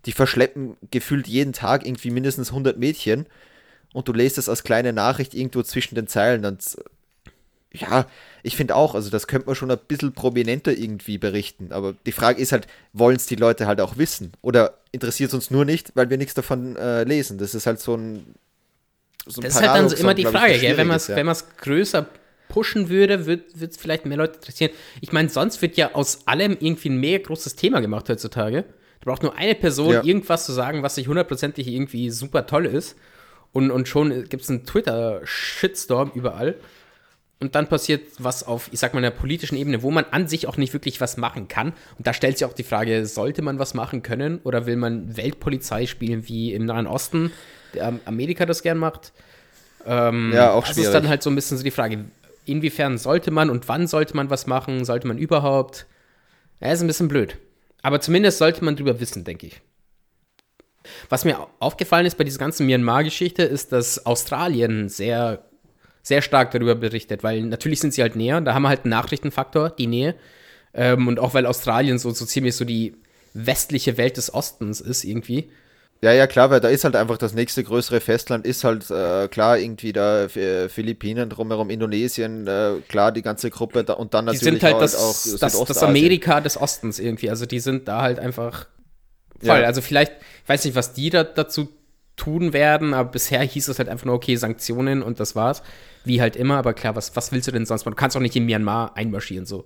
Die 0.06 0.12
verschleppen 0.12 0.78
gefühlt 0.92 1.28
jeden 1.28 1.54
Tag 1.54 1.86
irgendwie 1.86 2.12
mindestens 2.12 2.50
100 2.50 2.78
Mädchen 2.78 3.26
und 3.94 4.08
du 4.08 4.14
lest 4.14 4.38
es 4.38 4.50
als 4.50 4.64
kleine 4.64 4.94
Nachricht 4.94 5.34
irgendwo 5.34 5.64
zwischen 5.64 5.96
den 5.96 6.08
Zeilen. 6.08 6.46
Und 6.46 6.78
ja, 7.74 8.06
ich 8.44 8.56
finde 8.56 8.76
auch, 8.76 8.96
also 8.96 9.10
das 9.10 9.28
könnte 9.28 9.48
man 9.48 9.56
schon 9.56 9.70
ein 9.70 9.78
bisschen 9.88 10.14
prominenter 10.14 10.72
irgendwie 10.72 11.18
berichten. 11.18 11.72
Aber 11.72 11.94
die 12.06 12.12
Frage 12.12 12.42
ist 12.42 12.52
halt, 12.52 12.68
wollen 12.94 13.18
es 13.18 13.26
die 13.26 13.36
Leute 13.36 13.68
halt 13.68 13.82
auch 13.82 13.98
wissen? 13.98 14.32
Oder 14.42 14.76
interessiert 14.92 15.30
es 15.30 15.34
uns 15.34 15.52
nur 15.52 15.66
nicht, 15.66 15.92
weil 15.96 16.10
wir 16.10 16.18
nichts 16.18 16.34
davon 16.34 16.76
äh, 16.76 17.04
lesen? 17.04 17.38
Das 17.38 17.54
ist 17.54 17.66
halt 17.66 17.80
so 17.80 17.96
ein. 17.96 18.36
So 19.26 19.42
ein 19.42 19.44
das 19.44 19.56
ist 19.56 19.62
halt 19.62 19.78
dann 19.78 19.90
so 19.90 19.96
immer 19.98 20.14
die 20.14 20.26
Frage, 20.26 20.54
ich, 20.54 20.62
gell? 20.62 20.78
wenn 20.78 20.88
man 20.88 20.98
es 20.98 21.08
ja. 21.08 21.36
größer 21.62 22.08
pushen 22.48 22.88
würde, 22.88 23.26
wird 23.26 23.54
es 23.60 23.76
vielleicht 23.76 24.06
mehr 24.06 24.18
Leute 24.18 24.36
interessieren. 24.36 24.72
Ich 25.02 25.12
meine, 25.12 25.28
sonst 25.28 25.62
wird 25.62 25.76
ja 25.76 25.94
aus 25.94 26.26
allem 26.28 26.56
irgendwie 26.60 26.90
ein 26.90 26.98
mega 26.98 27.26
großes 27.26 27.56
Thema 27.56 27.82
gemacht 27.82 28.08
heutzutage. 28.08 28.64
Da 29.02 29.12
braucht 29.12 29.24
nur 29.24 29.36
eine 29.36 29.56
Person 29.56 29.92
ja. 29.92 30.04
irgendwas 30.04 30.46
zu 30.46 30.54
sagen, 30.54 30.82
was 30.82 30.96
sich 30.96 31.10
hundertprozentig 31.10 31.68
irgendwie 31.68 32.10
super 32.10 32.46
toll 32.46 32.66
ist. 32.66 32.96
Und, 33.52 33.72
und 33.72 33.88
schon 33.88 34.30
gibt 34.30 34.44
es 34.44 34.50
einen 34.50 34.66
Twitter-Shitstorm 34.66 36.12
überall. 36.16 36.56
Und 37.40 37.54
dann 37.54 37.68
passiert 37.68 38.08
was 38.18 38.44
auf, 38.44 38.70
ich 38.72 38.80
sag 38.80 38.94
mal, 38.94 39.00
einer 39.00 39.12
politischen 39.12 39.58
Ebene, 39.58 39.84
wo 39.84 39.92
man 39.92 40.06
an 40.10 40.28
sich 40.28 40.48
auch 40.48 40.58
nicht 40.58 40.74
wirklich 40.74 41.00
was 41.02 41.18
machen 41.18 41.48
kann. 41.48 41.74
Und 41.98 42.08
da 42.08 42.14
stellt 42.14 42.40
sich 42.40 42.46
auch 42.46 42.54
die 42.54 42.64
Frage, 42.64 43.06
sollte 43.06 43.44
man 43.44 43.60
was 43.60 43.76
machen 43.76 44.02
können 44.02 44.40
oder 44.44 44.66
will 44.66 44.76
man 44.76 45.18
Weltpolizei 45.18 45.86
spielen 45.86 46.28
wie 46.28 46.54
im 46.54 46.66
Nahen 46.66 46.88
Osten, 46.88 47.32
der 47.76 47.94
Amerika 48.06 48.48
das 48.48 48.64
gern 48.64 48.80
macht? 48.80 49.14
Ähm, 49.86 50.32
ja, 50.34 50.52
auch 50.52 50.66
schwierig. 50.66 50.78
Das 50.78 50.86
ist 50.88 50.94
dann 50.94 51.08
halt 51.08 51.22
so 51.22 51.30
ein 51.30 51.36
bisschen 51.36 51.58
so 51.58 51.64
die 51.64 51.72
Frage, 51.72 52.06
inwiefern 52.46 52.98
sollte 52.98 53.30
man 53.30 53.52
und 53.52 53.68
wann 53.68 53.86
sollte 53.86 54.16
man 54.16 54.32
was 54.32 54.48
machen? 54.48 54.84
Sollte 54.84 55.08
man 55.08 55.20
überhaupt? 55.20 55.86
Ja, 56.60 56.72
ist 56.72 56.82
ein 56.82 56.88
bisschen 56.88 57.08
blöd. 57.08 57.38
Aber 57.84 58.02
zumindest 58.02 58.40
sollte 58.40 58.66
man 58.66 58.76
drüber 58.76 59.00
wissen, 59.00 59.24
denke 59.24 59.48
ich. 59.48 59.62
Was 61.10 61.26
mir 61.26 61.48
aufgefallen 61.60 62.06
ist 62.06 62.18
bei 62.18 62.24
dieser 62.24 62.40
ganzen 62.40 62.66
Myanmar-Geschichte, 62.66 63.44
ist, 63.44 63.72
dass 63.72 64.06
Australien 64.06 64.90
sehr 64.90 65.47
sehr 66.08 66.22
stark 66.22 66.52
darüber 66.52 66.76
berichtet, 66.76 67.24
weil 67.24 67.42
natürlich 67.42 67.80
sind 67.80 67.94
sie 67.94 68.02
halt 68.02 68.16
näher, 68.16 68.40
da 68.42 68.54
haben 68.54 68.64
wir 68.64 68.70
halt 68.70 68.86
einen 68.86 68.92
Nachrichtenfaktor, 68.92 69.70
die 69.70 69.88
Nähe. 69.88 70.16
Ähm, 70.74 71.08
und 71.08 71.20
auch 71.20 71.34
weil 71.34 71.46
Australien 71.46 72.00
so, 72.00 72.12
so 72.12 72.26
ziemlich 72.26 72.56
so 72.56 72.64
die 72.64 72.96
westliche 73.34 73.98
Welt 73.98 74.18
des 74.18 74.34
Ostens 74.34 74.80
ist 74.80 75.04
irgendwie. 75.04 75.50
Ja, 76.02 76.14
ja, 76.14 76.28
klar, 76.28 76.52
weil 76.52 76.60
da 76.60 76.70
ist 76.70 76.84
halt 76.84 76.96
einfach 76.96 77.18
das 77.18 77.34
nächste 77.34 77.64
größere 77.64 78.00
Festland, 78.00 78.46
ist 78.46 78.64
halt 78.64 78.90
äh, 78.92 79.28
klar 79.28 79.58
irgendwie 79.58 79.94
da 79.94 80.28
Philippinen 80.30 81.30
drumherum, 81.30 81.72
Indonesien, 81.72 82.48
äh, 82.48 82.74
klar 82.88 83.12
die 83.12 83.24
ganze 83.24 83.50
Gruppe 83.50 83.84
da, 83.84 83.94
und 83.94 84.14
dann 84.14 84.26
natürlich 84.26 84.42
die 84.42 84.60
sind 84.60 84.64
halt, 84.64 84.80
das, 84.82 84.96
auch 84.96 85.40
das, 85.40 85.66
das 85.66 85.84
Amerika 85.84 86.40
des 86.40 86.56
Ostens 86.56 87.00
irgendwie, 87.00 87.32
also 87.32 87.48
die 87.48 87.60
sind 87.60 87.88
da 87.88 88.04
halt 88.04 88.20
einfach 88.20 88.68
voll. 89.40 89.60
Ja. 89.60 89.66
Also 89.66 89.82
vielleicht, 89.82 90.12
ich 90.44 90.50
weiß 90.50 90.66
nicht, 90.66 90.76
was 90.76 90.94
die 90.94 91.10
da 91.10 91.24
dazu 91.24 91.70
tun 92.18 92.52
werden, 92.52 92.94
aber 92.94 93.12
bisher 93.12 93.42
hieß 93.42 93.70
es 93.70 93.80
halt 93.80 93.88
einfach 93.88 94.06
nur, 94.06 94.16
okay, 94.16 94.36
Sanktionen 94.36 95.02
und 95.02 95.20
das 95.20 95.36
war's. 95.36 95.64
Wie 96.04 96.20
halt 96.20 96.36
immer, 96.36 96.58
aber 96.58 96.74
klar, 96.74 96.96
was, 96.96 97.16
was 97.16 97.32
willst 97.32 97.48
du 97.48 97.52
denn 97.52 97.66
sonst 97.66 97.86
machen? 97.86 97.96
Du 97.96 98.00
kannst 98.00 98.18
auch 98.18 98.22
nicht 98.22 98.36
in 98.36 98.46
Myanmar 98.46 98.98
einmarschieren, 98.98 99.46
so. 99.46 99.66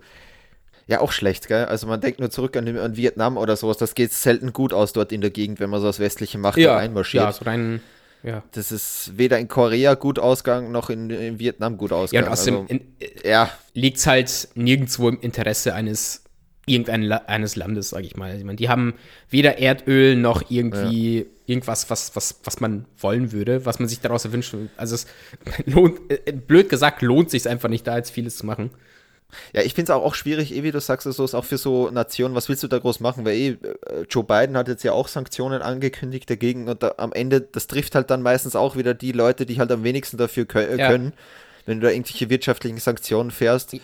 Ja, 0.88 1.00
auch 1.00 1.12
schlecht, 1.12 1.48
gell? 1.48 1.66
Also 1.66 1.88
man 1.88 2.02
denkt 2.02 2.20
nur 2.20 2.30
zurück 2.30 2.58
an, 2.58 2.78
an 2.78 2.98
Vietnam 2.98 3.38
oder 3.38 3.56
sowas, 3.56 3.78
das 3.78 3.96
geht 3.96 4.12
selten 4.12 4.52
gut 4.52 4.74
aus 4.74 4.94
dort 4.94 5.12
in 5.12 5.22
der 5.22 5.30
Gegend, 5.30 5.60
wenn 5.60 5.70
man 5.70 5.80
so 5.80 5.88
das 5.88 6.00
westliche 6.00 6.38
Macht 6.38 6.58
ja, 6.58 6.76
einmarschiert. 6.76 7.24
Ja, 7.24 7.32
so 7.32 7.46
rein, 7.46 7.82
ja. 8.24 8.44
Das 8.52 8.72
ist 8.72 9.18
weder 9.18 9.40
in 9.40 9.48
Korea 9.48 9.96
gut 9.96 10.20
ausgegangen, 10.20 10.72
noch 10.72 10.90
in, 10.90 11.10
in 11.10 11.40
Vietnam 11.40 11.78
gut 11.78 11.92
ausgegangen. 11.92 12.26
Ja, 12.26 12.32
und 12.32 12.34
außerdem 12.34 12.82
also, 13.02 13.28
ja. 13.28 13.50
liegt 13.74 13.98
es 13.98 14.08
halt 14.08 14.50
nirgendwo 14.56 15.10
im 15.10 15.20
Interesse 15.22 15.74
eines 15.74 16.24
irgendeines 16.72 17.56
Landes, 17.56 17.90
sage 17.90 18.06
ich 18.06 18.16
mal. 18.16 18.38
Ich 18.38 18.44
meine, 18.44 18.56
die 18.56 18.70
haben 18.70 18.94
weder 19.30 19.58
Erdöl 19.58 20.16
noch 20.16 20.44
irgendwie 20.50 21.20
ja. 21.20 21.26
irgendwas, 21.46 21.90
was, 21.90 22.16
was, 22.16 22.40
was 22.44 22.60
man 22.60 22.86
wollen 22.98 23.32
würde, 23.32 23.66
was 23.66 23.80
man 23.80 23.88
sich 23.88 24.00
daraus 24.00 24.26
erwünscht. 24.26 24.56
Also 24.78 24.96
es 24.96 25.08
lohnt, 25.66 26.00
äh, 26.10 26.32
blöd 26.32 26.70
gesagt, 26.70 27.02
lohnt 27.02 27.30
sich 27.30 27.48
einfach 27.48 27.70
nicht, 27.70 27.86
da 27.88 27.98
jetzt 27.98 28.12
vieles 28.12 28.38
zu 28.38 28.46
machen. 28.46 28.72
Ja, 29.54 29.62
ich 29.62 29.74
finde 29.74 29.92
es 29.92 29.98
auch, 29.98 30.04
auch 30.04 30.16
schwierig, 30.16 30.54
eh, 30.56 30.64
wie 30.64 30.72
du 30.72 30.80
sagst, 30.80 31.12
so 31.12 31.24
ist 31.24 31.34
auch 31.34 31.46
für 31.46 31.58
so 31.58 31.90
Nationen, 31.90 32.36
was 32.36 32.50
willst 32.50 32.64
du 32.64 32.68
da 32.68 32.80
groß 32.80 33.00
machen? 33.00 33.26
Weil 33.26 33.34
eh, 33.34 33.48
äh, 33.50 33.58
Joe 34.10 34.24
Biden 34.24 34.58
hat 34.58 34.68
jetzt 34.68 34.84
ja 34.84 34.92
auch 34.92 35.08
Sanktionen 35.08 35.62
angekündigt 35.62 36.30
dagegen 36.30 36.68
und 36.68 36.84
da, 36.84 36.96
am 36.98 37.14
Ende, 37.14 37.42
das 37.42 37.68
trifft 37.68 37.96
halt 37.96 38.10
dann 38.10 38.22
meistens 38.22 38.56
auch 38.56 38.76
wieder 38.76 38.94
die 38.94 39.12
Leute, 39.12 39.46
die 39.46 39.60
halt 39.60 39.72
am 39.72 39.84
wenigsten 39.84 40.18
dafür 40.18 40.46
können, 40.46 40.80
ja. 40.80 40.90
wenn 41.66 41.80
du 41.80 41.88
da 41.88 41.90
irgendwelche 41.92 42.30
wirtschaftlichen 42.30 42.80
Sanktionen 42.80 43.32
fährst. 43.32 43.76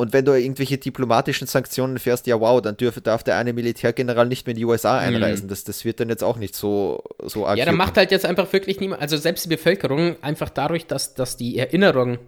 Und 0.00 0.12
wenn 0.12 0.24
du 0.24 0.32
irgendwelche 0.32 0.78
diplomatischen 0.78 1.48
Sanktionen 1.48 1.98
fährst, 1.98 2.28
ja 2.28 2.38
wow, 2.38 2.62
dann 2.62 2.76
dürf, 2.76 3.00
darf 3.00 3.24
der 3.24 3.36
eine 3.36 3.52
Militärgeneral 3.52 4.26
nicht 4.28 4.46
mehr 4.46 4.52
in 4.52 4.58
die 4.58 4.64
USA 4.64 5.00
mhm. 5.00 5.16
einreisen. 5.16 5.46
Mhm. 5.46 5.50
Das, 5.50 5.64
das 5.64 5.84
wird 5.84 5.98
dann 5.98 6.08
jetzt 6.08 6.22
auch 6.22 6.36
nicht 6.36 6.54
so, 6.54 7.02
so 7.24 7.44
arg. 7.44 7.58
Ja, 7.58 7.64
dann 7.64 7.74
macht 7.74 7.96
halt 7.96 8.12
jetzt 8.12 8.24
einfach 8.24 8.52
wirklich 8.52 8.78
niemand, 8.78 9.02
also 9.02 9.16
selbst 9.16 9.44
die 9.44 9.48
Bevölkerung, 9.48 10.14
einfach 10.22 10.50
dadurch, 10.50 10.86
dass, 10.86 11.14
dass 11.14 11.36
die 11.36 11.58
Erinnerung 11.58 12.18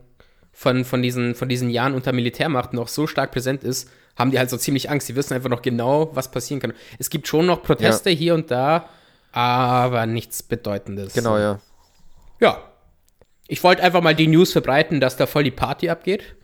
von, 0.52 0.84
von, 0.84 1.00
diesen, 1.00 1.36
von 1.36 1.48
diesen 1.48 1.70
Jahren 1.70 1.94
unter 1.94 2.12
Militärmacht 2.12 2.72
noch 2.72 2.88
so 2.88 3.06
stark 3.06 3.30
präsent 3.30 3.62
ist, 3.62 3.88
haben 4.18 4.32
die 4.32 4.40
halt 4.40 4.50
so 4.50 4.56
ziemlich 4.56 4.90
Angst. 4.90 5.08
Die 5.08 5.14
wissen 5.14 5.34
einfach 5.34 5.48
noch 5.48 5.62
genau, 5.62 6.10
was 6.12 6.32
passieren 6.32 6.60
kann. 6.60 6.72
Es 6.98 7.08
gibt 7.08 7.28
schon 7.28 7.46
noch 7.46 7.62
Proteste 7.62 8.10
ja. 8.10 8.16
hier 8.16 8.34
und 8.34 8.50
da, 8.50 8.88
aber 9.30 10.06
nichts 10.06 10.42
Bedeutendes. 10.42 11.12
Genau, 11.12 11.38
ja. 11.38 11.60
Ja. 12.40 12.64
Ich 13.46 13.62
wollte 13.62 13.84
einfach 13.84 14.02
mal 14.02 14.16
die 14.16 14.26
News 14.26 14.50
verbreiten, 14.50 14.98
dass 14.98 15.16
da 15.16 15.26
voll 15.28 15.44
die 15.44 15.52
Party 15.52 15.88
abgeht. 15.88 16.34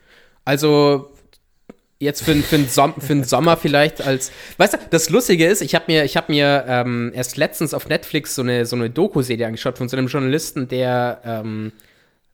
Also 0.45 1.11
jetzt 1.99 2.23
für, 2.23 2.35
für, 2.35 2.59
den 2.59 2.69
Som 2.69 2.95
für 3.01 3.15
den 3.15 3.25
Sommer 3.25 3.57
vielleicht 3.57 4.07
als. 4.07 4.31
Weißt 4.59 4.75
du, 4.75 4.79
das 4.91 5.11
Lustige 5.11 5.47
ist, 5.47 5.63
ich 5.63 5.75
habe 5.75 5.87
mir, 5.89 6.05
ich 6.05 6.17
hab 6.17 6.29
mir 6.29 6.65
ähm, 6.69 7.13
erst 7.15 7.37
letztens 7.37 7.75
auf 7.75 7.89
Netflix 7.89 8.35
so 8.35 8.43
eine, 8.43 8.67
so 8.67 8.77
eine 8.77 8.91
Doku-Serie 8.91 9.47
angeschaut 9.47 9.79
von 9.79 9.89
so 9.89 9.97
einem 9.97 10.09
Journalisten, 10.09 10.69
der 10.69 11.21
ähm, 11.25 11.73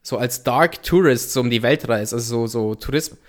so 0.01 0.17
als 0.17 0.43
Dark 0.43 0.83
Tourist 0.83 1.31
so 1.31 1.39
um 1.39 1.49
die 1.49 1.63
Welt 1.63 1.87
reist, 1.87 2.13
also 2.13 2.45
so, 2.45 2.47
so 2.47 2.75
Tourismus. 2.75 3.19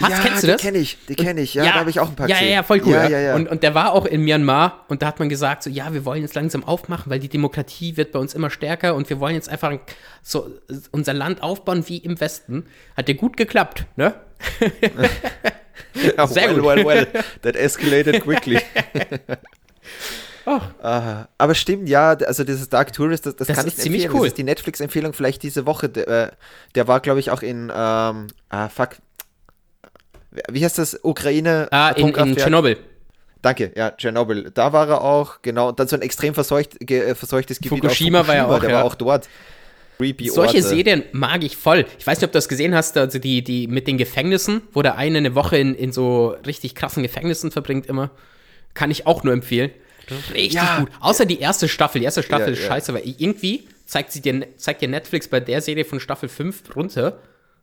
Hast, 0.00 0.10
ja, 0.10 0.18
kennst 0.18 0.42
du 0.44 0.46
das? 0.46 0.60
Die 0.60 0.66
kenne 0.66 0.78
ich, 0.78 0.96
die 1.08 1.16
kenne 1.16 1.40
ich, 1.40 1.54
ja, 1.54 1.64
ja, 1.64 1.72
da 1.72 1.80
habe 1.80 1.90
ich 1.90 1.98
auch 1.98 2.08
ein 2.08 2.14
paar 2.14 2.28
Ja, 2.28 2.36
gesehen. 2.36 2.52
ja, 2.52 2.62
voll 2.62 2.80
cool. 2.84 2.92
Ja, 2.92 3.08
ja, 3.08 3.18
ja. 3.18 3.34
Und, 3.34 3.48
und 3.48 3.64
der 3.64 3.74
war 3.74 3.92
auch 3.94 4.06
in 4.06 4.22
Myanmar 4.22 4.84
und 4.86 5.02
da 5.02 5.06
hat 5.06 5.18
man 5.18 5.28
gesagt, 5.28 5.64
so, 5.64 5.70
ja, 5.70 5.92
wir 5.92 6.04
wollen 6.04 6.22
jetzt 6.22 6.36
langsam 6.36 6.62
aufmachen, 6.62 7.10
weil 7.10 7.18
die 7.18 7.28
Demokratie 7.28 7.96
wird 7.96 8.12
bei 8.12 8.20
uns 8.20 8.32
immer 8.34 8.50
stärker 8.50 8.94
und 8.94 9.10
wir 9.10 9.18
wollen 9.18 9.34
jetzt 9.34 9.48
einfach 9.48 9.76
so 10.22 10.50
unser 10.92 11.14
Land 11.14 11.42
aufbauen 11.42 11.88
wie 11.88 11.96
im 11.98 12.20
Westen. 12.20 12.66
Hat 12.96 13.08
dir 13.08 13.16
gut 13.16 13.36
geklappt, 13.36 13.86
ne? 13.96 14.14
ja, 16.16 16.26
Sehr 16.26 16.48
well, 16.48 16.54
gut. 16.56 16.64
well, 16.64 16.84
well. 16.86 17.06
That 17.42 17.56
escalated 17.56 18.22
quickly. 18.22 18.60
Oh. 20.46 20.60
Uh, 20.82 21.26
aber 21.36 21.54
stimmt, 21.54 21.90
ja, 21.90 22.12
also 22.12 22.42
dieses 22.42 22.70
Dark 22.70 22.94
Tourist, 22.94 23.26
das, 23.26 23.36
das, 23.36 23.48
das 23.48 23.56
kann 23.56 23.66
ich 23.66 23.76
ziemlich 23.76 24.04
empfehlen. 24.04 24.20
Cool. 24.20 24.26
Das 24.28 24.32
ist 24.32 24.38
die 24.38 24.44
Netflix-Empfehlung 24.44 25.12
vielleicht 25.12 25.42
diese 25.42 25.66
Woche. 25.66 25.90
Der, 25.90 26.08
äh, 26.08 26.30
der 26.74 26.88
war, 26.88 27.00
glaube 27.00 27.20
ich, 27.20 27.30
auch 27.30 27.42
in, 27.42 27.70
ähm, 27.74 28.28
ah, 28.48 28.68
fuck, 28.70 28.96
wie 30.50 30.64
heißt 30.64 30.78
das, 30.78 30.98
Ukraine? 31.02 31.68
Ah, 31.70 31.90
in, 31.90 32.08
in 32.08 32.36
Tschernobyl. 32.36 32.78
Danke, 33.42 33.72
ja, 33.76 33.90
Tschernobyl. 33.90 34.50
Da 34.52 34.72
war 34.72 34.88
er 34.88 35.02
auch, 35.02 35.42
genau. 35.42 35.68
Und 35.68 35.78
dann 35.78 35.86
so 35.86 35.96
ein 35.96 36.02
extrem 36.02 36.34
verseucht, 36.34 36.80
ge, 36.80 37.14
verseuchtes 37.14 37.58
Gebiet. 37.58 37.82
Fukushima, 37.82 38.24
Fukushima 38.24 38.26
war 38.26 38.34
ja 38.34 38.46
auch, 38.46 38.60
der 38.60 38.70
ja. 38.70 38.76
war 38.76 38.84
auch 38.84 38.94
dort. 38.94 39.28
Creepy 39.98 40.28
Solche 40.28 40.58
Orte. 40.58 40.62
Serien 40.62 41.02
mag 41.12 41.42
ich 41.42 41.56
voll. 41.56 41.84
Ich 41.98 42.06
weiß 42.06 42.18
nicht, 42.18 42.24
ob 42.24 42.32
du 42.32 42.38
das 42.38 42.48
gesehen 42.48 42.74
hast, 42.74 42.96
also 42.96 43.18
die, 43.18 43.42
die 43.42 43.66
mit 43.66 43.86
den 43.86 43.98
Gefängnissen, 43.98 44.62
wo 44.72 44.80
der 44.80 44.96
eine 44.96 45.18
eine 45.18 45.34
Woche 45.34 45.58
in, 45.58 45.74
in 45.74 45.92
so 45.92 46.36
richtig 46.46 46.74
krassen 46.74 47.02
Gefängnissen 47.02 47.50
verbringt 47.50 47.86
immer. 47.86 48.10
Kann 48.74 48.90
ich 48.90 49.06
auch 49.06 49.24
nur 49.24 49.32
empfehlen. 49.32 49.70
Richtig 50.32 50.54
ja. 50.54 50.80
gut. 50.80 50.88
Außer 51.00 51.26
die 51.26 51.40
erste 51.40 51.68
Staffel. 51.68 51.98
Die 51.98 52.04
erste 52.04 52.22
Staffel 52.22 52.48
ja, 52.48 52.52
ist 52.52 52.62
scheiße, 52.62 52.94
weil 52.94 53.02
irgendwie 53.04 53.68
zeigt, 53.84 54.12
sie 54.12 54.22
dir, 54.22 54.46
zeigt 54.56 54.80
dir 54.80 54.88
Netflix 54.88 55.28
bei 55.28 55.40
der 55.40 55.60
Serie 55.60 55.84
von 55.84 55.98
Staffel 55.98 56.28
5 56.28 56.76
runter. 56.76 57.18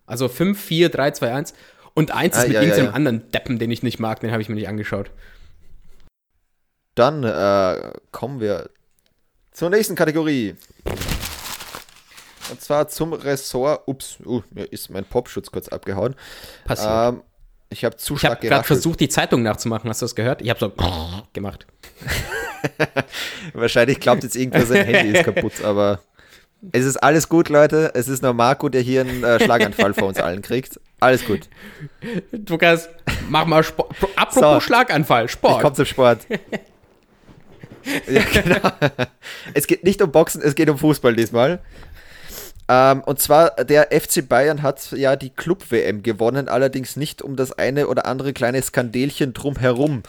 Also 0.05 0.27
5, 0.27 0.61
4, 0.61 0.89
3, 0.89 1.11
2, 1.11 1.33
1. 1.33 1.53
Und 1.93 2.11
eins 2.11 2.35
ah, 2.35 2.41
ist 2.41 2.47
mit 2.49 2.55
ja, 2.55 2.61
irgendeinem 2.61 2.87
ja, 2.87 2.91
anderen 2.91 3.31
Deppen, 3.31 3.57
den 3.57 3.71
ich 3.71 3.81
nicht 3.81 3.99
mag, 3.99 4.19
den 4.19 4.31
habe 4.31 4.41
ich 4.41 4.49
mir 4.49 4.55
nicht 4.55 4.67
angeschaut. 4.67 5.09
Dann 6.95 7.23
äh, 7.23 7.93
kommen 8.11 8.41
wir 8.41 8.69
zur 9.51 9.69
nächsten 9.69 9.95
Kategorie. 9.95 10.55
Und 12.51 12.61
zwar 12.61 12.87
zum 12.87 13.13
Ressort. 13.13 13.87
Ups, 13.87 14.17
uh, 14.25 14.41
mir 14.51 14.65
ist 14.65 14.89
mein 14.89 15.05
Popschutz 15.05 15.51
kurz 15.51 15.67
abgehauen. 15.67 16.15
Passiert. 16.65 17.13
Ähm, 17.13 17.23
ich 17.69 17.83
habe 17.83 17.97
zu 17.97 18.15
Ich 18.15 18.25
habe 18.25 18.45
gerade 18.45 18.63
versucht, 18.63 18.99
die 18.99 19.09
Zeitung 19.09 19.43
nachzumachen. 19.43 19.89
Hast 19.89 20.01
du 20.01 20.05
das 20.05 20.15
gehört? 20.15 20.41
Ich 20.41 20.49
habe 20.49 20.59
so 20.59 20.71
gemacht. 21.33 21.65
Wahrscheinlich 23.53 23.99
glaubt 23.99 24.23
jetzt 24.23 24.35
irgendwer, 24.35 24.65
sein 24.65 24.85
Handy 24.85 25.17
ist 25.17 25.23
kaputt, 25.23 25.63
aber 25.63 25.99
es 26.71 26.85
ist 26.85 26.97
alles 26.97 27.29
gut, 27.29 27.49
Leute. 27.49 27.91
Es 27.93 28.07
ist 28.07 28.23
nur 28.23 28.33
Marco, 28.33 28.69
der 28.69 28.81
hier 28.81 29.01
einen 29.01 29.23
äh, 29.23 29.43
Schlaganfall 29.43 29.93
vor 29.93 30.07
uns 30.07 30.19
allen 30.19 30.41
kriegt. 30.41 30.79
Alles 30.99 31.25
gut. 31.25 31.41
Lukas, 32.31 32.89
mach 33.29 33.45
mal 33.45 33.63
Sport. 33.63 33.95
Apropos 34.15 34.53
so, 34.53 34.59
Schlaganfall, 34.61 35.29
Sport. 35.29 35.57
Ich 35.57 35.61
komm 35.61 35.75
zum 35.75 35.85
Sport. 35.85 36.25
ja, 38.07 38.23
genau. 38.33 38.71
Es 39.53 39.67
geht 39.67 39.83
nicht 39.83 40.01
um 40.01 40.11
Boxen, 40.11 40.41
es 40.41 40.55
geht 40.55 40.69
um 40.69 40.77
Fußball 40.77 41.15
diesmal. 41.15 41.59
Ähm, 42.67 43.01
und 43.03 43.19
zwar, 43.19 43.51
der 43.51 43.89
FC 43.91 44.27
Bayern 44.27 44.63
hat 44.63 44.91
ja 44.91 45.15
die 45.15 45.29
Club-WM 45.29 46.03
gewonnen, 46.03 46.47
allerdings 46.47 46.95
nicht 46.95 47.21
um 47.21 47.35
das 47.35 47.51
eine 47.51 47.87
oder 47.87 48.05
andere 48.05 48.33
kleine 48.33 48.61
Skandelchen 48.61 49.33
drumherum. 49.33 50.03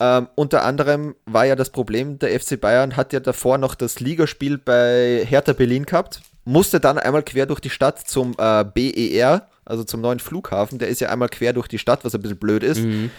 Ähm, 0.00 0.28
unter 0.34 0.64
anderem 0.64 1.14
war 1.26 1.44
ja 1.44 1.56
das 1.56 1.70
Problem, 1.70 2.18
der 2.18 2.38
FC 2.38 2.60
Bayern 2.60 2.96
hat 2.96 3.12
ja 3.12 3.20
davor 3.20 3.58
noch 3.58 3.74
das 3.74 4.00
Ligaspiel 4.00 4.58
bei 4.58 5.24
Hertha 5.28 5.52
Berlin 5.52 5.84
gehabt, 5.84 6.22
musste 6.44 6.80
dann 6.80 6.98
einmal 6.98 7.22
quer 7.22 7.46
durch 7.46 7.60
die 7.60 7.70
Stadt 7.70 8.00
zum 8.08 8.34
äh, 8.38 8.64
BER, 8.64 9.48
also 9.64 9.84
zum 9.84 10.00
neuen 10.00 10.20
Flughafen. 10.20 10.78
Der 10.78 10.88
ist 10.88 11.00
ja 11.00 11.10
einmal 11.10 11.28
quer 11.28 11.52
durch 11.52 11.68
die 11.68 11.78
Stadt, 11.78 12.04
was 12.04 12.14
ein 12.14 12.22
bisschen 12.22 12.38
blöd 12.38 12.62
ist. 12.62 12.80
Mhm. 12.80 13.10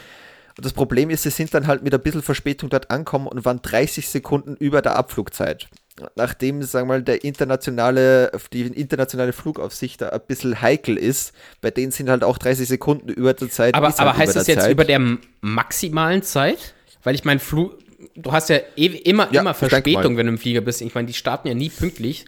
Und 0.57 0.65
das 0.65 0.73
Problem 0.73 1.09
ist, 1.09 1.23
sie 1.23 1.29
sind 1.29 1.53
dann 1.53 1.67
halt 1.67 1.83
mit 1.83 1.93
ein 1.93 2.01
bisschen 2.01 2.21
Verspätung 2.21 2.69
dort 2.69 2.89
angekommen 2.91 3.27
und 3.27 3.43
waren 3.45 3.61
30 3.61 4.07
Sekunden 4.07 4.55
über 4.55 4.81
der 4.81 4.95
Abflugzeit. 4.95 5.67
Nachdem, 6.15 6.61
sagen 6.61 6.89
wir 6.89 6.95
mal, 6.95 7.03
der 7.03 7.23
internationale, 7.23 8.29
die 8.51 8.63
internationale 8.63 9.31
Flugaufsicht 9.31 10.01
da 10.01 10.09
ein 10.09 10.21
bisschen 10.27 10.61
heikel 10.61 10.97
ist, 10.97 11.33
bei 11.61 11.71
denen 11.71 11.91
sind 11.91 12.09
halt 12.09 12.23
auch 12.23 12.37
30 12.37 12.67
Sekunden 12.67 13.07
über 13.09 13.33
der 13.33 13.49
Zeit. 13.49 13.75
Aber, 13.75 13.87
halt 13.87 13.99
aber 13.99 14.17
heißt 14.17 14.35
das 14.35 14.47
jetzt 14.47 14.63
Zeit. 14.63 14.71
über 14.71 14.83
der 14.83 14.99
maximalen 15.39 16.21
Zeit? 16.21 16.73
Weil 17.03 17.15
ich 17.15 17.23
meine, 17.23 17.39
Flug, 17.39 17.77
du 18.15 18.33
hast 18.33 18.49
ja 18.49 18.57
immer, 18.75 19.31
ja, 19.31 19.39
immer 19.39 19.53
Verspätung, 19.53 20.17
wenn 20.17 20.25
du 20.25 20.33
im 20.33 20.37
Flieger 20.37 20.61
bist. 20.61 20.81
Ich 20.81 20.93
meine, 20.95 21.07
die 21.07 21.13
starten 21.13 21.47
ja 21.47 21.53
nie 21.53 21.69
pünktlich. 21.69 22.25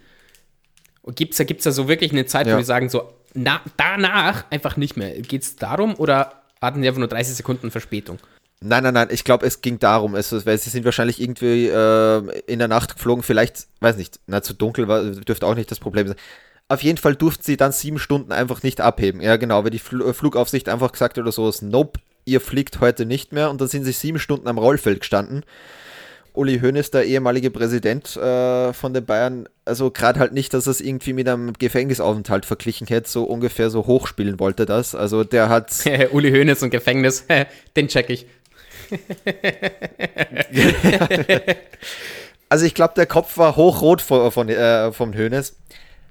Gibt 1.16 1.34
es 1.34 1.38
da, 1.38 1.44
gibt's 1.44 1.64
da 1.66 1.72
so 1.72 1.90
wirklich 1.90 2.12
eine 2.12 2.26
Zeit, 2.26 2.48
ja. 2.48 2.54
wo 2.54 2.58
die 2.60 2.66
sagen, 2.66 2.90
so 2.90 3.10
na, 3.34 3.62
danach 3.76 4.46
einfach 4.50 4.78
nicht 4.78 4.98
mehr? 4.98 5.20
Geht 5.22 5.44
es 5.44 5.56
darum 5.58 5.96
oder 5.96 6.42
hatten 6.62 6.82
die 6.82 6.88
einfach 6.88 7.00
nur 7.00 7.08
30 7.08 7.36
Sekunden 7.36 7.70
Verspätung? 7.72 8.18
Nein, 8.60 8.84
nein, 8.84 8.94
nein, 8.94 9.10
ich 9.12 9.24
glaube, 9.24 9.46
es 9.46 9.62
ging 9.62 9.78
darum, 9.78 10.16
es, 10.16 10.32
weil 10.46 10.58
sie 10.58 10.72
sind 10.72 10.84
wahrscheinlich 10.84 11.22
irgendwie 11.22 11.68
äh, 11.68 12.42
in 12.48 12.58
der 12.58 12.68
Nacht 12.68 12.96
geflogen, 12.96 13.24
vielleicht, 13.24 13.68
weiß 13.82 13.98
nicht, 13.98 14.20
na, 14.26 14.42
zu 14.42 14.56
dunkel 14.56 14.88
war, 14.88 15.04
dürfte 15.04 15.46
auch 15.46 15.54
nicht 15.54 15.70
das 15.70 15.80
Problem 15.80 16.08
sein. 16.08 16.18
Auf 16.68 16.82
jeden 16.82 16.98
Fall 16.98 17.16
durften 17.16 17.44
sie 17.44 17.56
dann 17.56 17.72
sieben 17.72 18.00
Stunden 18.00 18.32
einfach 18.32 18.64
nicht 18.64 18.82
abheben. 18.82 19.22
Ja, 19.22 19.38
genau, 19.38 19.64
weil 19.64 19.70
die 19.70 19.80
Fl 19.80 20.12
Flugaufsicht 20.14 20.70
einfach 20.70 20.92
gesagt 20.92 21.18
hat 21.18 21.22
oder 21.22 21.32
so, 21.32 21.54
nope, 21.62 22.00
ihr 22.26 22.42
fliegt 22.42 22.82
heute 22.82 23.06
nicht 23.06 23.32
mehr. 23.32 23.50
Und 23.50 23.62
dann 23.62 23.70
sind 23.70 23.86
sie 23.86 23.94
sieben 23.94 24.20
Stunden 24.20 24.48
am 24.48 24.58
Rollfeld 24.58 25.00
gestanden. 25.00 25.44
Uli 26.34 26.60
Hoeneß, 26.60 26.92
der 26.92 27.06
ehemalige 27.06 27.50
Präsident 27.50 28.16
äh, 28.16 28.72
von 28.74 28.94
den 28.94 29.06
Bayern, 29.06 29.50
also 29.66 29.90
gerade 29.90 30.20
halt 30.20 30.34
nicht, 30.34 30.54
dass 30.54 30.68
er 30.68 30.72
es 30.72 30.82
irgendwie 30.82 31.14
mit 31.14 31.28
einem 31.28 31.54
Gefängnisaufenthalt 31.54 32.46
verglichen 32.46 32.86
hätte, 32.86 33.10
so 33.10 33.24
ungefähr 33.24 33.72
so 33.72 33.88
hochspielen 33.88 34.40
wollte 34.40 34.68
das. 34.68 34.94
Also 34.94 35.24
der 35.24 35.50
hat. 35.50 35.74
Uli 36.12 36.32
Hoeneß 36.32 36.62
und 36.62 36.70
Gefängnis, 36.70 37.26
den 37.76 37.88
check 37.88 38.10
ich. 38.10 38.28
also 42.50 42.66
ich 42.66 42.74
glaube, 42.74 42.94
der 42.96 43.06
Kopf 43.06 43.38
war 43.38 43.56
hochrot 43.56 44.02
von, 44.02 44.32
von, 44.32 44.50
äh, 44.50 44.92
vom 44.92 45.14
Hoeneß. 45.14 45.56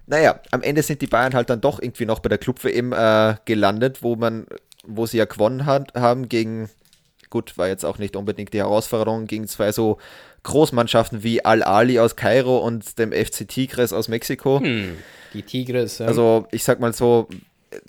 Naja, 0.06 0.40
am 0.52 0.62
Ende 0.62 0.82
sind 0.82 1.02
die 1.02 1.06
Bayern 1.06 1.34
halt 1.34 1.50
dann 1.50 1.60
doch 1.60 1.80
irgendwie 1.80 2.06
noch 2.06 2.20
bei 2.20 2.28
der 2.28 2.38
Club-WM 2.38 2.92
äh, 2.92 3.34
gelandet, 3.44 4.02
wo 4.02 4.16
man, 4.16 4.46
wo 4.84 5.06
sie 5.06 5.18
ja 5.18 5.24
gewonnen 5.24 5.66
hat, 5.66 5.94
haben 5.94 6.28
gegen 6.28 6.70
gut, 7.30 7.58
war 7.58 7.68
jetzt 7.68 7.84
auch 7.84 7.98
nicht 7.98 8.16
unbedingt 8.16 8.52
die 8.52 8.58
Herausforderung 8.58 9.26
gegen 9.26 9.48
zwei 9.48 9.72
so 9.72 9.98
Großmannschaften 10.44 11.22
wie 11.22 11.44
Al-Ali 11.44 11.98
aus 11.98 12.16
Kairo 12.16 12.58
und 12.58 12.98
dem 12.98 13.12
FC 13.12 13.48
Tigres 13.48 13.92
aus 13.92 14.08
Mexiko. 14.08 14.60
Hm, 14.60 14.96
die 15.34 15.42
Tigres. 15.42 15.98
Ja. 15.98 16.06
Also 16.06 16.46
ich 16.52 16.62
sag 16.62 16.78
mal 16.78 16.92
so, 16.92 17.28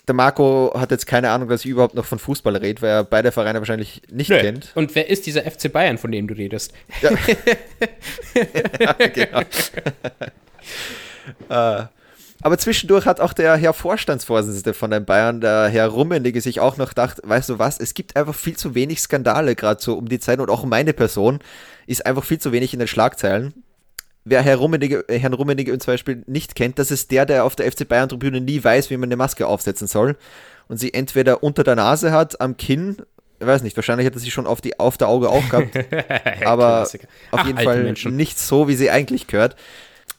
der 0.06 0.14
Marco 0.14 0.72
hat 0.78 0.90
jetzt 0.90 1.06
keine 1.06 1.30
Ahnung, 1.30 1.48
dass 1.48 1.64
ich 1.64 1.70
überhaupt 1.70 1.94
noch 1.94 2.04
von 2.04 2.18
Fußball 2.18 2.56
rede, 2.56 2.82
weil 2.82 2.90
er 2.90 3.04
beide 3.04 3.32
Vereine 3.32 3.60
wahrscheinlich 3.60 4.02
nicht 4.10 4.30
Nö. 4.30 4.38
kennt. 4.38 4.72
Und 4.74 4.94
wer 4.94 5.08
ist 5.08 5.26
dieser 5.26 5.48
FC 5.48 5.72
Bayern, 5.72 5.98
von 5.98 6.10
dem 6.10 6.26
du 6.26 6.34
redest? 6.34 6.72
Ja, 7.00 7.10
genau. 9.14 9.40
uh, 11.50 11.86
Aber 12.40 12.56
zwischendurch 12.56 13.06
hat 13.06 13.20
auch 13.20 13.32
der 13.32 13.56
Herr 13.56 13.72
Vorstandsvorsitzende 13.72 14.72
von 14.72 14.90
den 14.92 15.04
Bayern, 15.04 15.40
der 15.40 15.68
Herr 15.68 15.88
Rummenigge, 15.88 16.40
sich 16.40 16.60
auch 16.60 16.76
noch 16.76 16.90
gedacht, 16.90 17.20
weißt 17.24 17.48
du 17.48 17.58
was, 17.58 17.80
es 17.80 17.94
gibt 17.94 18.16
einfach 18.16 18.34
viel 18.34 18.56
zu 18.56 18.74
wenig 18.76 19.00
Skandale 19.00 19.56
gerade 19.56 19.82
so 19.82 19.94
um 19.94 20.08
die 20.08 20.20
Zeit 20.20 20.38
und 20.38 20.48
auch 20.48 20.64
meine 20.64 20.92
Person 20.92 21.40
ist 21.86 22.06
einfach 22.06 22.24
viel 22.24 22.38
zu 22.38 22.52
wenig 22.52 22.72
in 22.72 22.78
den 22.78 22.86
Schlagzeilen. 22.86 23.64
Wer 24.24 24.42
Herr 24.42 24.56
Rummenigge, 24.56 25.04
Herrn 25.08 25.32
Rummenigge 25.32 25.76
zum 25.78 25.92
Beispiel 25.92 26.22
nicht 26.26 26.54
kennt, 26.54 26.78
das 26.78 26.90
ist 26.90 27.10
der, 27.10 27.24
der 27.24 27.44
auf 27.44 27.56
der 27.56 27.70
FC 27.70 27.88
Bayern 27.88 28.08
Tribüne 28.08 28.40
nie 28.40 28.62
weiß, 28.62 28.90
wie 28.90 28.96
man 28.96 29.08
eine 29.08 29.16
Maske 29.16 29.46
aufsetzen 29.46 29.86
soll 29.86 30.16
und 30.68 30.78
sie 30.78 30.94
entweder 30.94 31.42
unter 31.42 31.64
der 31.64 31.76
Nase 31.76 32.12
hat, 32.12 32.40
am 32.40 32.56
Kinn, 32.56 32.98
ich 33.40 33.46
weiß 33.46 33.62
nicht, 33.62 33.76
wahrscheinlich 33.76 34.06
hat 34.06 34.14
er 34.14 34.20
sie 34.20 34.30
schon 34.30 34.46
auf, 34.46 34.60
die, 34.60 34.78
auf 34.78 34.98
der 34.98 35.08
Auge 35.08 35.30
auch 35.30 35.48
gehabt, 35.48 35.70
aber 36.44 36.82
auf 36.82 36.90
Ach, 37.32 37.46
jeden 37.46 37.58
Fall 37.58 37.82
Menschen. 37.82 38.16
nicht 38.16 38.38
so, 38.38 38.68
wie 38.68 38.74
sie 38.74 38.90
eigentlich 38.90 39.26
gehört. 39.26 39.56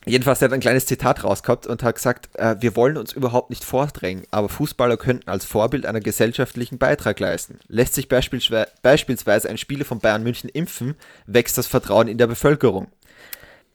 Jedenfalls 0.05 0.41
hat 0.41 0.51
er 0.51 0.55
ein 0.55 0.61
kleines 0.61 0.85
Zitat 0.85 1.23
rausgehabt 1.23 1.67
und 1.67 1.83
hat 1.83 1.95
gesagt, 1.95 2.29
äh, 2.35 2.55
wir 2.59 2.75
wollen 2.75 2.97
uns 2.97 3.11
überhaupt 3.11 3.49
nicht 3.49 3.65
vordrängen, 3.65 4.23
aber 4.31 4.47
Fußballer 4.47 4.97
könnten 4.97 5.29
als 5.29 5.45
Vorbild 5.45 5.85
einen 5.85 6.01
gesellschaftlichen 6.01 6.77
Beitrag 6.77 7.19
leisten. 7.19 7.59
Lässt 7.67 7.95
sich 7.95 8.07
beispielsweise 8.07 9.49
ein 9.49 9.57
Spieler 9.57 9.85
von 9.85 9.99
Bayern 9.99 10.23
München 10.23 10.49
impfen, 10.49 10.95
wächst 11.27 11.57
das 11.57 11.67
Vertrauen 11.67 12.07
in 12.07 12.17
der 12.17 12.27
Bevölkerung. 12.27 12.87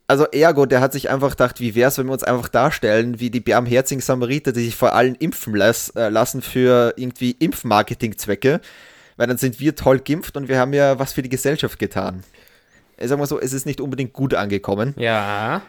Also 0.07 0.27
Ergo, 0.27 0.67
der 0.67 0.81
hat 0.81 0.93
sich 0.93 1.09
einfach 1.09 1.31
gedacht, 1.31 1.61
wie 1.61 1.75
wäre 1.75 1.89
es, 1.89 1.97
wenn 1.97 2.07
wir 2.07 2.13
uns 2.13 2.25
einfach 2.25 2.49
darstellen, 2.49 3.21
wie 3.21 3.31
die 3.31 3.41
barmherzigen 3.41 4.03
Samariter, 4.03 4.53
die 4.53 4.65
sich 4.65 4.77
vor 4.77 4.93
allem 4.95 5.17
impfen 5.19 5.55
las 5.55 5.91
äh, 5.91 6.11
lassen 6.11 6.43
für 6.43 6.93
irgendwie 6.97 7.31
Impfmarketingzwecke, 7.39 8.61
weil 9.17 9.27
dann 9.27 9.39
sind 9.39 9.61
wir 9.61 9.75
toll 9.75 10.01
geimpft 10.01 10.37
und 10.37 10.49
wir 10.49 10.59
haben 10.59 10.75
ja 10.75 10.99
was 10.99 11.15
für 11.15 11.23
die 11.23 11.31
Gesellschaft 11.31 11.79
getan. 11.79 12.23
Ich 12.99 13.09
sag 13.09 13.19
mal 13.19 13.27
so, 13.27 13.41
es 13.41 13.55
ist 13.55 13.65
nicht 13.65 13.81
unbedingt 13.81 14.13
gut 14.13 14.35
angekommen. 14.35 14.95
Ja. 14.99 15.63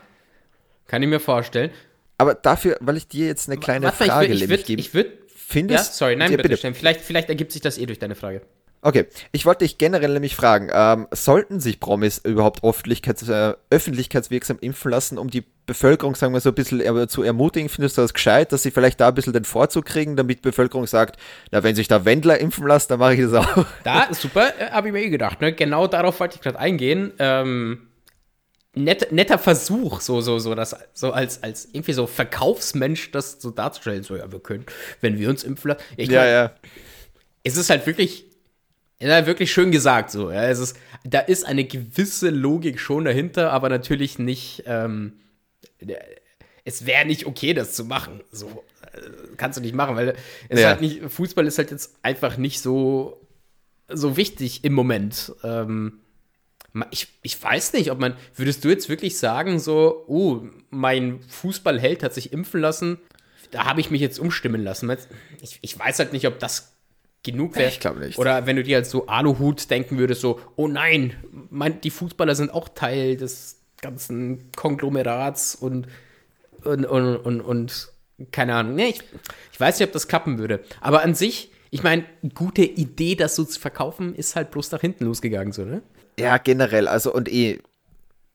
Kann 0.88 1.02
ich 1.02 1.10
mir 1.10 1.22
vorstellen. 1.22 1.72
Aber 2.18 2.36
dafür, 2.36 2.78
weil 2.82 2.98
ich 2.98 3.08
dir 3.08 3.28
jetzt 3.28 3.50
eine 3.50 3.58
kleine 3.58 3.88
Warte, 3.88 4.06
Frage 4.06 4.34
ich 4.34 4.50
würd, 4.50 4.70
ich 4.70 4.94
würd, 4.94 5.12
findest 5.34 5.88
Ja, 5.88 5.92
sorry, 5.94 6.16
nein, 6.16 6.36
bitte, 6.36 6.58
Stellen. 6.58 6.76
Vielleicht, 6.76 7.02
vielleicht 7.02 7.30
ergibt 7.30 7.52
sich 7.52 7.62
das 7.62 7.78
eh 7.78 7.86
durch 7.86 8.00
deine 8.00 8.16
Frage. 8.16 8.42
Okay, 8.86 9.08
ich 9.32 9.48
wollte 9.48 9.66
dich 9.66 9.80
generell 9.80 10.14
nämlich 10.14 10.36
fragen, 10.36 10.70
ähm, 10.72 11.08
sollten 11.10 11.60
sich 11.60 11.80
Promis 11.80 12.20
überhaupt 12.20 12.64
öffentlichkeits, 12.64 13.28
äh, 13.28 13.56
öffentlichkeitswirksam 13.72 14.60
impfen 14.62 14.92
lassen, 14.92 15.18
um 15.18 15.32
die 15.32 15.44
Bevölkerung, 15.66 16.14
sagen 16.14 16.34
wir 16.34 16.40
so, 16.40 16.50
ein 16.50 16.54
bisschen 16.54 17.10
zu 17.10 17.24
ermutigen? 17.24 17.68
Findest 17.68 17.98
du 17.98 18.04
das 18.04 18.14
gescheit, 18.14 18.52
dass 18.52 18.62
sie 18.62 18.70
vielleicht 18.70 19.00
da 19.00 19.08
ein 19.08 19.16
bisschen 19.16 19.34
den 19.34 19.44
Vorzug 19.44 19.86
kriegen, 19.86 20.16
damit 20.16 20.38
die 20.38 20.42
Bevölkerung 20.44 20.86
sagt, 20.86 21.20
na, 21.50 21.64
wenn 21.64 21.74
sich 21.76 21.88
da 21.88 22.06
Wendler 22.06 22.40
impfen 22.40 22.68
lässt, 22.68 22.92
dann 22.92 23.00
mache 23.00 23.16
ich 23.16 23.22
das 23.22 23.34
auch. 23.34 23.66
Da, 23.84 24.08
super, 24.12 24.54
äh, 24.60 24.70
habe 24.70 24.90
ich 24.90 24.94
mir 24.94 25.02
eh 25.02 25.10
gedacht. 25.10 25.42
Ne? 25.42 25.52
Genau 25.54 25.88
darauf 25.88 26.20
wollte 26.20 26.36
ich 26.36 26.42
gerade 26.42 26.60
eingehen. 26.60 27.12
Ähm, 27.18 27.88
net, 28.76 29.12
netter 29.12 29.40
Versuch, 29.40 30.00
so, 30.00 30.22
so, 30.22 30.38
so, 30.38 30.54
das, 30.54 30.76
so 30.94 31.12
als, 31.12 31.42
als 31.42 31.70
irgendwie 31.74 31.94
so 31.94 32.06
Verkaufsmensch 32.06 33.10
das 33.10 33.42
so 33.42 33.50
darzustellen. 33.50 34.04
So, 34.04 34.16
ja, 34.16 34.32
wir 34.32 34.42
können, 34.42 34.68
wenn 35.02 35.18
wir 35.18 35.28
uns 35.28 35.44
impfen 35.44 35.70
lassen. 35.70 35.82
Ich 35.98 36.08
Ja, 36.08 36.22
mein, 36.22 36.32
ja. 36.32 36.52
es 37.44 37.58
ist 37.58 37.72
halt 37.72 37.88
wirklich, 37.88 38.35
halt 39.02 39.26
wirklich 39.26 39.52
schön 39.52 39.72
gesagt 39.72 40.12
so. 40.12 40.32
Ja, 40.32 40.44
es 40.46 40.60
ist, 40.60 40.78
da 41.04 41.20
ist 41.20 41.46
eine 41.46 41.66
gewisse 41.66 42.30
Logik 42.30 42.80
schon 42.80 43.06
dahinter, 43.06 43.52
aber 43.52 43.70
natürlich 43.70 44.20
nicht. 44.20 44.64
Ähm, 44.66 45.14
es 46.64 46.86
wäre 46.86 47.06
nicht 47.06 47.26
okay, 47.26 47.54
das 47.54 47.74
zu 47.74 47.86
machen. 47.86 48.22
So 48.32 48.64
äh, 48.94 49.00
kannst 49.38 49.58
du 49.58 49.62
nicht 49.62 49.76
machen, 49.76 49.96
weil 49.96 50.16
es 50.50 50.60
Ja. 50.62 50.70
halt 50.70 50.82
nicht. 50.82 51.02
Fußball 51.10 51.46
ist 51.46 51.58
halt 51.58 51.72
jetzt 51.72 51.96
einfach 52.02 52.38
nicht 52.38 52.62
so 52.62 53.22
so 53.88 54.18
wichtig 54.18 54.64
im 54.64 54.74
Moment. 54.74 55.34
Ähm, 55.44 56.00
ich, 56.92 57.08
ich 57.22 57.42
weiß 57.42 57.74
nicht, 57.74 57.92
ob 57.92 58.00
man. 58.00 58.16
Würdest 58.36 58.64
du 58.66 58.70
jetzt 58.70 58.90
wirklich 58.90 59.18
sagen, 59.18 59.60
so, 59.60 60.04
oh, 60.08 60.42
mein 60.72 61.22
Fußballheld 61.22 62.02
hat 62.04 62.14
sich 62.14 62.34
impfen 62.34 62.60
lassen, 62.62 62.98
da 63.52 63.66
habe 63.66 63.80
ich 63.80 63.92
mich 63.92 64.02
jetzt 64.02 64.20
umstimmen 64.20 64.64
lassen. 64.64 64.92
Ich, 65.42 65.60
ich 65.62 65.78
weiß 65.78 66.00
halt 66.00 66.14
nicht, 66.14 66.28
ob 66.28 66.40
das 66.40 66.75
genug 67.26 67.56
wäre. 67.56 67.68
Ich 67.68 67.80
glaub 67.82 68.00
nicht. 68.00 68.18
Oder 68.18 68.46
wenn 68.46 68.56
du 68.56 68.64
dir 68.64 68.78
als 68.78 68.90
so 68.90 69.08
Aluhut 69.08 69.70
denken 69.70 69.98
würdest, 69.98 70.22
so, 70.22 70.40
oh 70.56 70.68
nein, 70.68 71.14
mein, 71.50 71.82
die 71.82 71.90
Fußballer 71.90 72.36
sind 72.36 72.54
auch 72.54 72.70
Teil 72.70 73.18
des 73.18 73.60
ganzen 73.82 74.52
Konglomerats 74.56 75.56
und, 75.56 75.88
und, 76.64 76.86
und, 76.86 77.18
und, 77.18 77.42
und 77.42 77.90
keine 78.32 78.56
Ahnung. 78.56 78.76
Nee, 78.76 78.90
ich, 78.90 79.02
ich 79.52 79.60
weiß 79.60 79.80
nicht, 79.80 79.88
ob 79.88 79.94
das 79.94 80.08
klappen 80.08 80.38
würde. 80.38 80.64
Aber 80.80 81.02
an 81.02 81.16
sich, 81.16 81.52
ich 81.72 81.84
meine, 81.84 82.06
gute 82.34 82.64
Idee, 82.64 83.16
das 83.16 83.36
so 83.36 83.44
zu 83.44 83.60
verkaufen, 83.60 84.16
ist 84.16 84.36
halt 84.36 84.52
bloß 84.52 84.72
nach 84.72 84.82
hinten 84.82 85.06
losgegangen, 85.06 85.52
so, 85.52 85.66
ne? 85.66 85.82
Ja, 86.18 86.38
generell, 86.38 86.88
also 86.88 87.14
und 87.14 87.28
eh. 87.30 87.60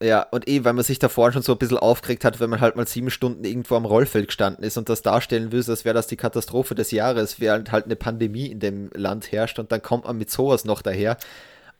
Ja, 0.02 0.22
und 0.30 0.48
eh, 0.48 0.64
weil 0.64 0.72
man 0.72 0.84
sich 0.84 0.98
davor 0.98 1.30
schon 1.30 1.42
so 1.42 1.52
ein 1.52 1.58
bisschen 1.58 1.76
aufgeregt 1.76 2.24
hat, 2.24 2.40
wenn 2.40 2.48
man 2.48 2.60
halt 2.60 2.74
mal 2.74 2.88
sieben 2.88 3.10
Stunden 3.10 3.44
irgendwo 3.44 3.76
am 3.76 3.84
Rollfeld 3.84 4.28
gestanden 4.28 4.64
ist 4.64 4.78
und 4.78 4.88
das 4.88 5.02
darstellen 5.02 5.52
will, 5.52 5.62
als 5.66 5.84
wäre 5.84 5.94
das 5.94 6.06
die 6.06 6.16
Katastrophe 6.16 6.74
des 6.74 6.90
Jahres, 6.90 7.38
während 7.38 7.70
halt 7.70 7.84
eine 7.84 7.96
Pandemie 7.96 8.46
in 8.46 8.60
dem 8.60 8.90
Land 8.94 9.30
herrscht 9.30 9.58
und 9.58 9.70
dann 9.72 9.82
kommt 9.82 10.04
man 10.04 10.16
mit 10.16 10.30
sowas 10.30 10.64
noch 10.64 10.80
daher. 10.80 11.18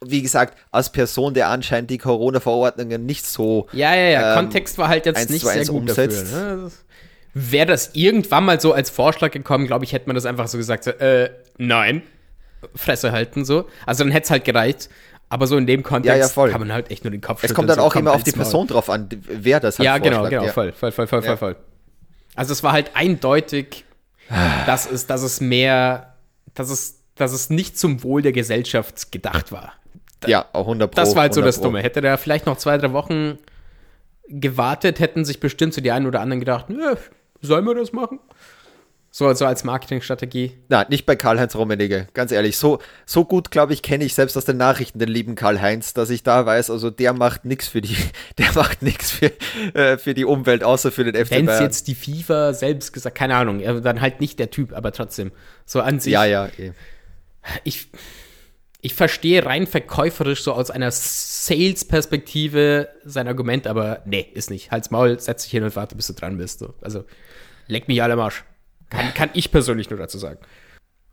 Wie 0.05 0.21
gesagt, 0.21 0.59
als 0.71 0.93
Person, 0.93 1.33
der 1.33 1.49
anscheinend 1.49 1.91
die 1.91 1.99
Corona-Verordnungen 1.99 3.07
nicht 3.07 3.25
so. 3.25 3.69
Ja, 3.73 3.95
ja, 3.95 4.09
ja. 4.09 4.31
ähm, 4.31 4.37
Kontext 4.37 4.77
war 4.77 4.89
halt 4.89 5.07
jetzt 5.07 5.31
nicht 5.31 5.41
zu 5.41 5.47
sehr 5.47 5.61
eins 5.61 5.69
gut 5.69 5.81
umsetzt. 5.81 6.23
dafür. 6.23 6.57
Ne? 6.57 6.71
Wäre 7.33 7.67
das 7.67 7.91
irgendwann 7.95 8.45
mal 8.45 8.61
so 8.61 8.73
als 8.75 8.91
Vorschlag 8.91 9.31
gekommen, 9.31 9.67
glaube 9.67 9.85
ich, 9.85 9.93
hätte 9.93 10.09
man 10.09 10.15
das 10.15 10.27
einfach 10.27 10.49
so 10.49 10.59
gesagt, 10.59 10.85
so, 10.85 10.91
äh, 10.91 11.31
nein, 11.57 12.03
Fresse 12.75 13.13
halten 13.13 13.47
so. 13.47 13.67
Also 13.87 14.05
dann 14.05 14.13
hätte 14.13 14.25
es 14.25 14.31
halt 14.31 14.45
gereicht. 14.45 14.91
Aber 15.33 15.47
so 15.47 15.57
in 15.57 15.67
dem 15.67 15.83
Kontext 15.83 16.09
Ja, 16.09 16.17
ja, 16.17 16.29
voll. 16.29 16.51
kann 16.51 16.61
man 16.61 16.73
halt 16.73 16.91
echt 16.91 17.05
nur 17.05 17.11
den 17.13 17.21
Kopf 17.21 17.43
Es 17.45 17.55
kommt 17.55 17.71
dann 17.71 17.77
so, 17.79 17.83
auch 17.85 17.93
komm, 17.93 18.01
immer 18.03 18.13
auf 18.13 18.25
die. 18.25 18.33
Person 18.33 18.67
drauf 18.67 18.91
an, 18.91 19.09
wer 19.29 19.61
das 19.61 19.79
halt 19.79 19.87
Ja, 19.87 19.97
genau, 19.99 20.29
genau, 20.29 20.45
ja. 20.45 20.53
voll, 20.53 20.73
voll, 20.73 20.91
voll, 20.93 21.07
voll, 21.07 21.23
voll, 21.23 21.31
Ja. 21.31 21.37
voll. 21.37 21.57
Also 22.35 22.53
es 22.53 22.63
war 22.63 22.73
halt 22.73 22.91
eindeutig, 22.95 23.85
dass 24.67 24.91
es, 24.91 25.07
dass 25.07 25.23
es 25.23 25.41
mehr, 25.41 26.15
dass 26.55 26.69
es, 26.71 27.01
dass 27.15 27.33
es 27.33 27.49
nicht 27.49 27.79
zum 27.79 28.03
Wohl 28.03 28.23
der 28.23 28.33
Gesellschaft 28.33 29.13
gedacht 29.13 29.53
war. 29.53 29.73
Ja, 30.27 30.47
auch 30.53 30.63
100 30.67 30.91
Pro. 30.91 31.01
Das 31.01 31.15
war 31.15 31.23
halt 31.23 31.35
so 31.35 31.41
100 31.41 31.49
das 31.49 31.59
Pro. 31.59 31.65
Dumme. 31.69 31.83
Hätte 31.83 32.01
der 32.01 32.19
vielleicht 32.19 32.47
noch 32.47 32.57
zwei, 32.57 32.77
drei 32.77 32.93
Wochen 32.93 33.39
gewartet, 34.29 35.01
hätten 35.01 35.25
sich 35.25 35.41
bestimmt 35.41 35.75
so 35.75 35.81
die 35.81 35.91
einen 35.93 36.07
oder 36.07 36.21
anderen 36.21 36.41
gedacht, 36.41 36.67
sollen 37.41 37.65
wir 37.65 37.75
das 37.75 37.93
machen? 37.93 38.21
So, 39.13 39.33
so 39.35 39.45
als 39.45 39.65
Marketingstrategie. 39.65 40.53
Na, 40.69 40.87
nicht 40.89 41.05
bei 41.05 41.17
Karl-Heinz 41.17 41.57
Rummenigge, 41.57 42.07
ganz 42.15 42.31
ehrlich. 42.31 42.57
So, 42.57 42.79
so 43.07 43.25
gut, 43.25 43.51
glaube 43.51 43.73
ich, 43.73 43.83
kenne 43.83 44.05
ich 44.05 44.15
selbst 44.15 44.37
aus 44.37 44.45
den 44.45 44.57
Nachrichten 44.57 45.01
den 45.01 45.09
lieben 45.09 45.35
Karl-Heinz, 45.35 45.95
dass 45.95 46.11
ich 46.11 46.23
da 46.23 46.47
weiß, 46.47 46.71
also 46.71 46.91
der 46.91 47.13
macht 47.13 47.45
nichts 47.45 47.67
für 47.67 47.81
die, 47.81 47.97
der 48.39 48.53
macht 48.55 48.83
nichts 48.83 49.11
für, 49.11 49.33
äh, 49.75 49.99
für 49.99 50.15
die 50.15 50.25
Umwelt, 50.25 50.63
außer 50.63 50.93
für 50.93 51.03
den 51.03 51.17
FC 51.17 51.33
Wenn 51.33 51.41
es 51.41 51.47
Bayern. 51.47 51.65
jetzt 51.65 51.89
die 51.89 51.97
FIFA 51.97 52.55
selbst 52.55 52.93
gesagt, 52.93 53.17
keine 53.17 53.35
Ahnung, 53.35 53.61
dann 53.83 54.01
halt 54.01 54.21
nicht 54.21 54.39
der 54.39 54.51
Typ, 54.51 54.73
aber 54.73 54.93
trotzdem. 54.93 55.33
So 55.67 55.81
an 55.81 55.99
sich. 55.99 56.13
ja, 56.13 56.25
ja, 56.25 56.47
eh. 56.47 56.71
ich, 57.65 57.89
ich 58.81 58.95
verstehe 58.95 59.45
rein 59.45 59.67
verkäuferisch 59.67 60.45
so 60.45 60.53
aus 60.53 60.71
einer 60.71 60.93
Sales-Perspektive 60.93 62.89
sein 63.05 63.27
Argument, 63.27 63.67
aber 63.67 64.03
nee, 64.05 64.25
ist 64.35 64.51
nicht. 64.51 64.71
Halt's 64.71 64.93
Maul, 64.93 65.19
setz 65.19 65.43
dich 65.43 65.51
hin 65.51 65.65
und 65.65 65.75
warte, 65.75 65.97
bis 65.97 66.07
du 66.07 66.13
dran 66.13 66.39
bist. 66.39 66.61
So. 66.61 66.75
Also, 66.81 67.05
leck 67.67 67.89
mich 67.89 68.05
alle 68.05 68.13
am 68.13 68.21
Arsch. 68.21 68.45
Kann, 68.91 69.15
kann 69.15 69.31
ich 69.35 69.51
persönlich 69.51 69.89
nur 69.89 69.99
dazu 69.99 70.19
sagen. 70.19 70.39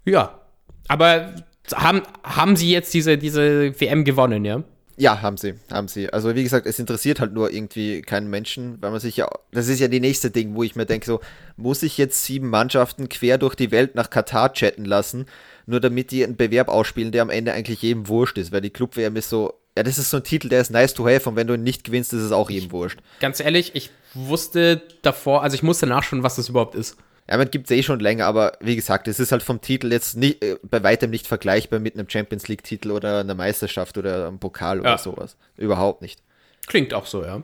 Ja, 0.06 0.42
aber 0.88 1.36
haben, 1.74 2.02
haben 2.24 2.56
sie 2.56 2.72
jetzt 2.72 2.94
diese, 2.94 3.18
diese 3.18 3.80
WM 3.80 4.04
gewonnen, 4.04 4.46
ja? 4.46 4.64
Ja, 5.00 5.22
haben 5.22 5.38
sie, 5.38 5.54
haben 5.72 5.88
sie. 5.88 6.12
Also 6.12 6.34
wie 6.36 6.42
gesagt, 6.42 6.66
es 6.66 6.80
interessiert 6.80 7.20
halt 7.20 7.32
nur 7.32 7.54
irgendwie 7.54 8.02
keinen 8.02 8.32
Menschen, 8.32 8.82
weil 8.82 8.90
man 8.90 9.00
sich 9.00 9.18
ja, 9.18 9.30
das 9.52 9.68
ist 9.68 9.80
ja 9.80 9.88
die 9.88 10.00
nächste 10.00 10.32
Ding, 10.32 10.56
wo 10.56 10.64
ich 10.64 10.76
mir 10.76 10.88
denke, 10.88 11.06
so, 11.06 11.20
muss 11.56 11.84
ich 11.84 12.00
jetzt 12.00 12.24
sieben 12.24 12.50
Mannschaften 12.50 13.08
quer 13.08 13.38
durch 13.38 13.54
die 13.54 13.70
Welt 13.70 13.94
nach 13.94 14.10
Katar 14.10 14.54
chatten 14.54 14.86
lassen, 14.86 15.28
nur 15.68 15.80
damit 15.80 16.10
die 16.10 16.24
einen 16.24 16.36
Bewerb 16.36 16.68
ausspielen, 16.68 17.12
der 17.12 17.22
am 17.22 17.30
Ende 17.30 17.54
eigentlich 17.54 17.84
jedem 17.84 18.08
wurscht 18.08 18.40
ist, 18.40 18.52
weil 18.52 18.62
die 18.62 18.72
Club-WM 18.72 19.16
ist 19.18 19.30
so, 19.30 19.54
ja, 19.78 19.84
das 19.84 20.00
ist 20.00 20.10
so 20.10 20.18
ein 20.18 20.24
Titel, 20.24 20.50
der 20.50 20.62
ist 20.62 20.72
nice 20.72 20.96
to 20.96 21.08
have 21.08 21.30
und 21.30 21.36
wenn 21.36 21.46
du 21.46 21.54
ihn 21.54 21.62
nicht 21.62 21.84
gewinnst, 21.84 22.12
ist 22.14 22.24
es 22.24 22.32
auch 22.32 22.50
jedem 22.50 22.72
wurscht. 22.72 22.98
Ganz 23.20 23.40
ehrlich, 23.40 23.76
ich 23.76 23.92
wusste 24.16 24.82
davor, 25.04 25.44
also 25.44 25.54
ich 25.54 25.62
musste 25.62 25.86
nachschauen, 25.86 26.24
was 26.24 26.38
das 26.38 26.50
überhaupt 26.50 26.74
ist. 26.74 26.98
Ja, 27.30 27.38
man 27.38 27.52
gibt 27.52 27.70
es 27.70 27.76
eh 27.78 27.84
schon 27.84 28.00
länger, 28.00 28.26
aber 28.26 28.54
wie 28.62 28.76
gesagt, 28.76 29.08
es 29.08 29.20
ist 29.20 29.32
halt 29.34 29.44
vom 29.44 29.60
Titel 29.60 29.92
jetzt 29.92 30.16
nicht, 30.16 30.42
äh, 30.44 30.58
bei 30.64 30.82
weitem 30.84 31.10
nicht 31.10 31.28
vergleichbar 31.28 31.80
mit 31.80 31.96
einem 31.96 32.10
Champions 32.10 32.48
League-Titel 32.48 32.92
oder 32.92 33.20
einer 33.20 33.36
Meisterschaft 33.36 33.98
oder 33.98 34.28
einem 34.28 34.40
Pokal 34.40 34.80
oder 34.80 34.92
Ja. 34.92 34.98
sowas. 34.98 35.36
Überhaupt 35.58 36.02
nicht. 36.02 36.22
Klingt 36.68 36.94
auch 36.94 37.06
so, 37.06 37.24
ja. 37.24 37.42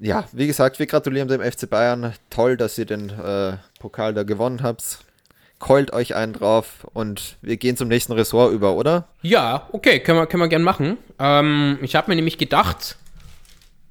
Ja, 0.00 0.24
wie 0.32 0.46
gesagt, 0.46 0.78
wir 0.78 0.86
gratulieren 0.86 1.28
dem 1.28 1.40
FC 1.42 1.68
Bayern. 1.68 2.14
Toll, 2.30 2.56
dass 2.56 2.78
ihr 2.78 2.86
den 2.86 3.10
äh, 3.10 3.56
Pokal 3.80 4.14
da 4.14 4.22
gewonnen 4.22 4.62
habt. 4.62 4.98
Keult 5.58 5.92
euch 5.92 6.14
einen 6.14 6.34
drauf 6.34 6.86
und 6.92 7.36
wir 7.42 7.56
gehen 7.56 7.76
zum 7.76 7.88
nächsten 7.88 8.12
Ressort 8.12 8.52
über, 8.52 8.74
oder? 8.74 9.08
Ja, 9.22 9.68
okay, 9.72 9.98
können 9.98 10.18
wir, 10.20 10.26
können 10.26 10.42
wir 10.44 10.48
gern 10.48 10.62
machen. 10.62 10.98
Ähm, 11.18 11.78
ich 11.82 11.96
habe 11.96 12.10
mir 12.10 12.14
nämlich 12.14 12.38
gedacht, 12.38 12.96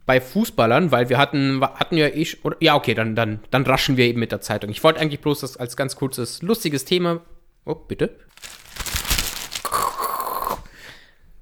bei 0.08 0.22
Fußballern, 0.22 0.92
weil 0.92 1.10
wir 1.10 1.20
hatten, 1.20 1.62
hatten 1.62 1.98
ja 1.98 2.08
eh, 2.08 2.24
sch- 2.24 2.38
oder, 2.44 2.56
ja, 2.62 2.76
okay, 2.76 2.96
dann, 2.96 3.14
dann, 3.14 3.42
dann 3.52 3.64
raschen 3.64 3.98
wir 3.98 4.06
eben 4.06 4.20
mit 4.20 4.32
der 4.32 4.42
Zeitung. 4.42 4.72
Ich 4.72 4.84
wollte 4.84 5.00
eigentlich 5.00 5.20
bloß 5.20 5.42
das 5.42 5.58
als 5.58 5.78
ganz 5.78 5.96
kurzes, 5.96 6.42
lustiges 6.42 6.86
Thema. 6.86 7.22
Oh, 7.66 7.76
bitte. 7.76 8.16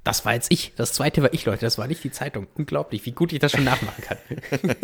Das 0.04 0.26
war 0.26 0.34
jetzt 0.34 0.52
ich. 0.52 0.74
Das 0.76 0.94
zweite 0.94 1.22
war 1.22 1.34
ich, 1.34 1.46
Leute. 1.46 1.62
Das 1.62 1.78
war 1.78 1.88
nicht 1.88 2.04
die 2.04 2.12
Zeitung. 2.12 2.48
Unglaublich, 2.56 3.06
wie 3.06 3.12
gut 3.12 3.32
ich 3.34 3.40
das 3.40 3.52
schon 3.52 3.64
nachmachen 3.64 4.04
kann. 4.04 4.18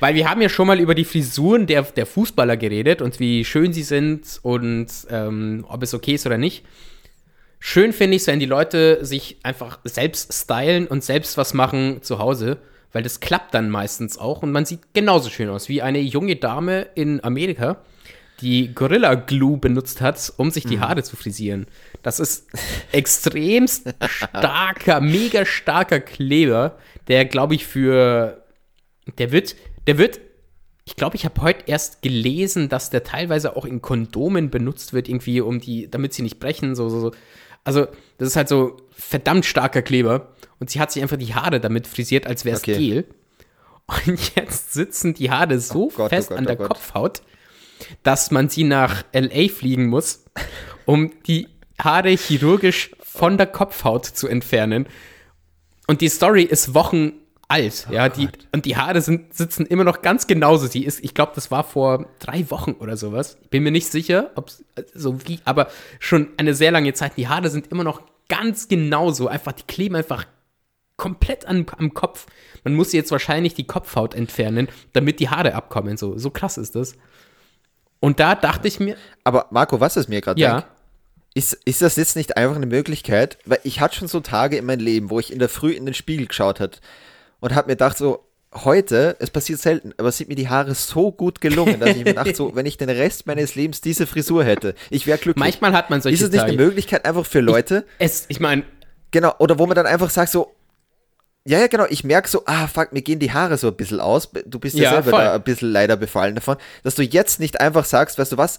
Weil 0.00 0.14
wir 0.14 0.28
haben 0.28 0.42
ja 0.42 0.50
schon 0.50 0.66
mal 0.66 0.78
über 0.78 0.94
die 0.94 1.06
Frisuren 1.06 1.66
der, 1.66 1.82
der 1.82 2.04
Fußballer 2.04 2.58
geredet 2.58 3.00
und 3.00 3.18
wie 3.18 3.46
schön 3.46 3.72
sie 3.72 3.82
sind 3.82 4.40
und 4.42 4.88
ähm, 5.10 5.64
ob 5.68 5.82
es 5.82 5.94
okay 5.94 6.14
ist 6.14 6.26
oder 6.26 6.36
nicht. 6.36 6.66
Schön 7.68 7.92
finde 7.92 8.14
ich 8.14 8.22
es, 8.22 8.28
wenn 8.28 8.38
die 8.38 8.46
Leute 8.46 9.04
sich 9.04 9.38
einfach 9.42 9.80
selbst 9.82 10.32
stylen 10.32 10.86
und 10.86 11.02
selbst 11.02 11.36
was 11.36 11.52
machen 11.52 12.00
zu 12.00 12.20
Hause, 12.20 12.58
weil 12.92 13.02
das 13.02 13.18
klappt 13.18 13.54
dann 13.54 13.70
meistens 13.70 14.18
auch 14.18 14.44
und 14.44 14.52
man 14.52 14.64
sieht 14.64 14.94
genauso 14.94 15.30
schön 15.30 15.48
aus 15.48 15.68
wie 15.68 15.82
eine 15.82 15.98
junge 15.98 16.36
Dame 16.36 16.86
in 16.94 17.24
Amerika, 17.24 17.78
die 18.40 18.72
Gorilla 18.72 19.16
Glue 19.16 19.58
benutzt 19.58 20.00
hat, 20.00 20.32
um 20.36 20.52
sich 20.52 20.62
die 20.62 20.78
Haare 20.78 21.02
zu 21.02 21.16
frisieren. 21.16 21.66
Das 22.04 22.20
ist 22.20 22.46
extremst 22.92 23.92
starker, 24.06 25.00
mega 25.00 25.44
starker 25.44 25.98
Kleber, 25.98 26.78
der 27.08 27.24
glaube 27.24 27.56
ich 27.56 27.66
für 27.66 28.44
der 29.18 29.32
wird 29.32 29.56
der 29.88 29.98
wird 29.98 30.20
ich 30.88 30.94
glaube, 30.94 31.16
ich 31.16 31.24
habe 31.24 31.42
heute 31.42 31.64
erst 31.66 32.00
gelesen, 32.00 32.68
dass 32.68 32.90
der 32.90 33.02
teilweise 33.02 33.56
auch 33.56 33.64
in 33.64 33.82
Kondomen 33.82 34.50
benutzt 34.50 34.92
wird, 34.92 35.08
irgendwie, 35.08 35.40
um 35.40 35.58
die, 35.58 35.90
damit 35.90 36.14
sie 36.14 36.22
nicht 36.22 36.38
brechen, 36.38 36.76
so, 36.76 36.88
so, 36.88 37.00
so. 37.00 37.12
Also, 37.66 37.88
das 38.18 38.28
ist 38.28 38.36
halt 38.36 38.48
so 38.48 38.76
verdammt 38.92 39.44
starker 39.44 39.82
Kleber. 39.82 40.32
Und 40.58 40.70
sie 40.70 40.80
hat 40.80 40.92
sich 40.92 41.02
einfach 41.02 41.16
die 41.18 41.34
Haare 41.34 41.60
damit 41.60 41.86
frisiert, 41.86 42.26
als 42.26 42.44
wäre 42.44 42.56
es 42.56 42.62
Okay. 42.62 42.78
Gel. 42.78 43.04
Und 44.06 44.36
jetzt 44.36 44.72
sitzen 44.72 45.14
die 45.14 45.30
Haare 45.30 45.58
so 45.58 45.86
Oh 45.86 45.88
Gott, 45.88 46.06
oh 46.06 46.08
fest 46.08 46.28
Gott, 46.28 46.38
an 46.38 46.44
oh 46.44 46.46
der 46.46 46.56
Gott. 46.56 46.68
Kopfhaut, 46.68 47.22
dass 48.04 48.30
man 48.30 48.48
sie 48.48 48.64
nach 48.64 49.04
LA 49.12 49.48
fliegen 49.48 49.86
muss, 49.86 50.24
um 50.86 51.12
die 51.26 51.48
Haare 51.80 52.10
chirurgisch 52.10 52.92
von 53.00 53.36
der 53.36 53.46
Kopfhaut 53.46 54.06
zu 54.06 54.28
entfernen. 54.28 54.86
Und 55.88 56.00
die 56.00 56.08
Story 56.08 56.42
ist 56.42 56.72
Wochen 56.72 57.12
alt, 57.48 57.86
ja, 57.90 58.08
die, 58.08 58.28
und 58.52 58.64
die 58.64 58.76
Haare 58.76 59.00
sind, 59.00 59.32
sitzen 59.34 59.66
immer 59.66 59.84
noch 59.84 60.02
ganz 60.02 60.26
genauso. 60.26 60.66
Sie 60.66 60.84
ist, 60.84 61.04
ich 61.04 61.14
glaube, 61.14 61.32
das 61.34 61.50
war 61.50 61.62
vor 61.62 62.06
drei 62.18 62.50
Wochen 62.50 62.72
oder 62.72 62.96
sowas. 62.96 63.38
Bin 63.50 63.62
mir 63.62 63.70
nicht 63.70 63.86
sicher, 63.86 64.30
ob 64.34 64.50
so 64.94 65.26
wie, 65.26 65.38
aber 65.44 65.68
schon 66.00 66.28
eine 66.38 66.54
sehr 66.54 66.72
lange 66.72 66.92
Zeit. 66.94 67.16
Die 67.16 67.28
Haare 67.28 67.48
sind 67.50 67.68
immer 67.68 67.84
noch 67.84 68.02
ganz 68.28 68.66
genauso. 68.66 69.28
Einfach, 69.28 69.52
die 69.52 69.62
kleben 69.62 69.94
einfach 69.94 70.26
komplett 70.96 71.46
an, 71.46 71.66
am 71.78 71.94
Kopf. 71.94 72.26
Man 72.64 72.74
muss 72.74 72.92
jetzt 72.92 73.12
wahrscheinlich 73.12 73.54
die 73.54 73.66
Kopfhaut 73.66 74.14
entfernen, 74.14 74.68
damit 74.92 75.20
die 75.20 75.28
Haare 75.28 75.54
abkommen. 75.54 75.96
So, 75.96 76.18
so 76.18 76.30
krass 76.30 76.58
ist 76.58 76.74
das. 76.74 76.96
Und 78.00 78.18
da 78.18 78.34
dachte 78.34 78.66
ich 78.66 78.80
mir. 78.80 78.96
Aber 79.22 79.46
Marco, 79.50 79.80
was 79.80 79.96
ist 79.96 80.08
mir 80.08 80.20
gerade 80.20 80.40
Ja. 80.40 80.52
denk, 80.60 80.66
ist, 81.34 81.52
ist 81.64 81.82
das 81.82 81.96
jetzt 81.96 82.16
nicht 82.16 82.36
einfach 82.36 82.56
eine 82.56 82.66
Möglichkeit? 82.66 83.38
Weil 83.44 83.60
ich 83.62 83.80
hatte 83.80 83.96
schon 83.96 84.08
so 84.08 84.20
Tage 84.20 84.56
in 84.56 84.64
meinem 84.64 84.80
Leben, 84.80 85.10
wo 85.10 85.20
ich 85.20 85.32
in 85.32 85.38
der 85.38 85.50
Früh 85.50 85.72
in 85.72 85.84
den 85.84 85.94
Spiegel 85.94 86.26
geschaut 86.26 86.60
hat 86.60 86.80
und 87.40 87.54
habe 87.54 87.66
mir 87.68 87.72
gedacht, 87.74 87.98
so, 87.98 88.24
heute, 88.64 89.16
es 89.18 89.30
passiert 89.30 89.60
selten, 89.60 89.92
aber 89.98 90.08
es 90.08 90.18
sind 90.18 90.28
mir 90.28 90.34
die 90.36 90.48
Haare 90.48 90.74
so 90.74 91.12
gut 91.12 91.40
gelungen, 91.40 91.78
dass 91.80 91.90
ich 91.90 92.04
mir 92.04 92.14
dachte, 92.14 92.34
so, 92.34 92.54
wenn 92.54 92.64
ich 92.66 92.78
den 92.78 92.88
Rest 92.88 93.26
meines 93.26 93.54
Lebens 93.54 93.80
diese 93.80 94.06
Frisur 94.06 94.44
hätte, 94.44 94.74
ich 94.90 95.06
wäre 95.06 95.18
glücklich. 95.18 95.40
Manchmal 95.44 95.72
hat 95.72 95.90
man 95.90 96.00
solche 96.00 96.14
ist 96.14 96.22
es 96.22 96.30
nicht 96.30 96.42
eine. 96.44 96.56
Möglichkeit 96.56 97.04
einfach 97.04 97.26
für 97.26 97.40
Leute, 97.40 97.84
Es, 97.98 98.24
ich 98.28 98.40
meine, 98.40 98.62
genau, 99.10 99.34
oder 99.38 99.58
wo 99.58 99.66
man 99.66 99.74
dann 99.74 99.86
einfach 99.86 100.10
sagt, 100.10 100.30
so, 100.30 100.52
ja, 101.44 101.60
ja, 101.60 101.66
genau, 101.68 101.86
ich 101.88 102.02
merke 102.02 102.28
so, 102.28 102.42
ah, 102.46 102.66
fuck, 102.66 102.92
mir 102.92 103.02
gehen 103.02 103.18
die 103.20 103.32
Haare 103.32 103.56
so 103.56 103.68
ein 103.68 103.76
bisschen 103.76 104.00
aus. 104.00 104.30
Du 104.46 104.58
bist 104.58 104.74
ja, 104.76 104.84
Ja, 104.84 104.90
selber 104.94 105.10
voll. 105.10 105.20
da 105.20 105.34
ein 105.34 105.42
bisschen 105.42 105.70
leider 105.70 105.96
befallen 105.96 106.34
davon, 106.34 106.56
dass 106.82 106.96
du 106.96 107.02
jetzt 107.04 107.38
nicht 107.38 107.60
einfach 107.60 107.84
sagst, 107.84 108.18
weißt 108.18 108.32
du 108.32 108.36
was, 108.36 108.58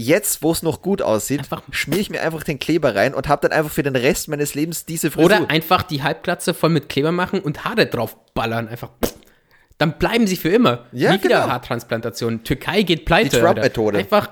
jetzt, 0.00 0.42
wo 0.42 0.52
es 0.52 0.62
noch 0.62 0.82
gut 0.82 1.02
aussieht, 1.02 1.42
schmier 1.70 1.98
ich 1.98 2.10
mir 2.10 2.22
einfach 2.22 2.42
den 2.42 2.58
Kleber 2.58 2.94
rein 2.94 3.14
und 3.14 3.28
habe 3.28 3.48
dann 3.48 3.56
einfach 3.56 3.70
für 3.70 3.82
den 3.82 3.96
Rest 3.96 4.28
meines 4.28 4.54
Lebens 4.54 4.86
diese 4.86 5.10
Frisur. 5.10 5.26
Oder 5.26 5.50
einfach 5.50 5.82
die 5.82 6.02
Halbglatze 6.02 6.54
voll 6.54 6.70
mit 6.70 6.88
Kleber 6.88 7.12
machen 7.12 7.40
und 7.40 7.64
Haare 7.64 7.86
draufballern. 7.86 8.68
Einfach. 8.68 8.90
Dann 9.78 9.98
bleiben 9.98 10.26
sie 10.26 10.36
für 10.36 10.50
immer. 10.50 10.86
Ja, 10.92 11.12
Nie 11.12 11.22
wieder 11.22 11.40
genau. 11.40 11.52
Haartransplantation. 11.52 12.44
Türkei 12.44 12.82
geht 12.82 13.04
pleite. 13.04 13.36
Die 13.36 13.42
Trump-Methode. 13.42 13.98
Einfach 13.98 14.30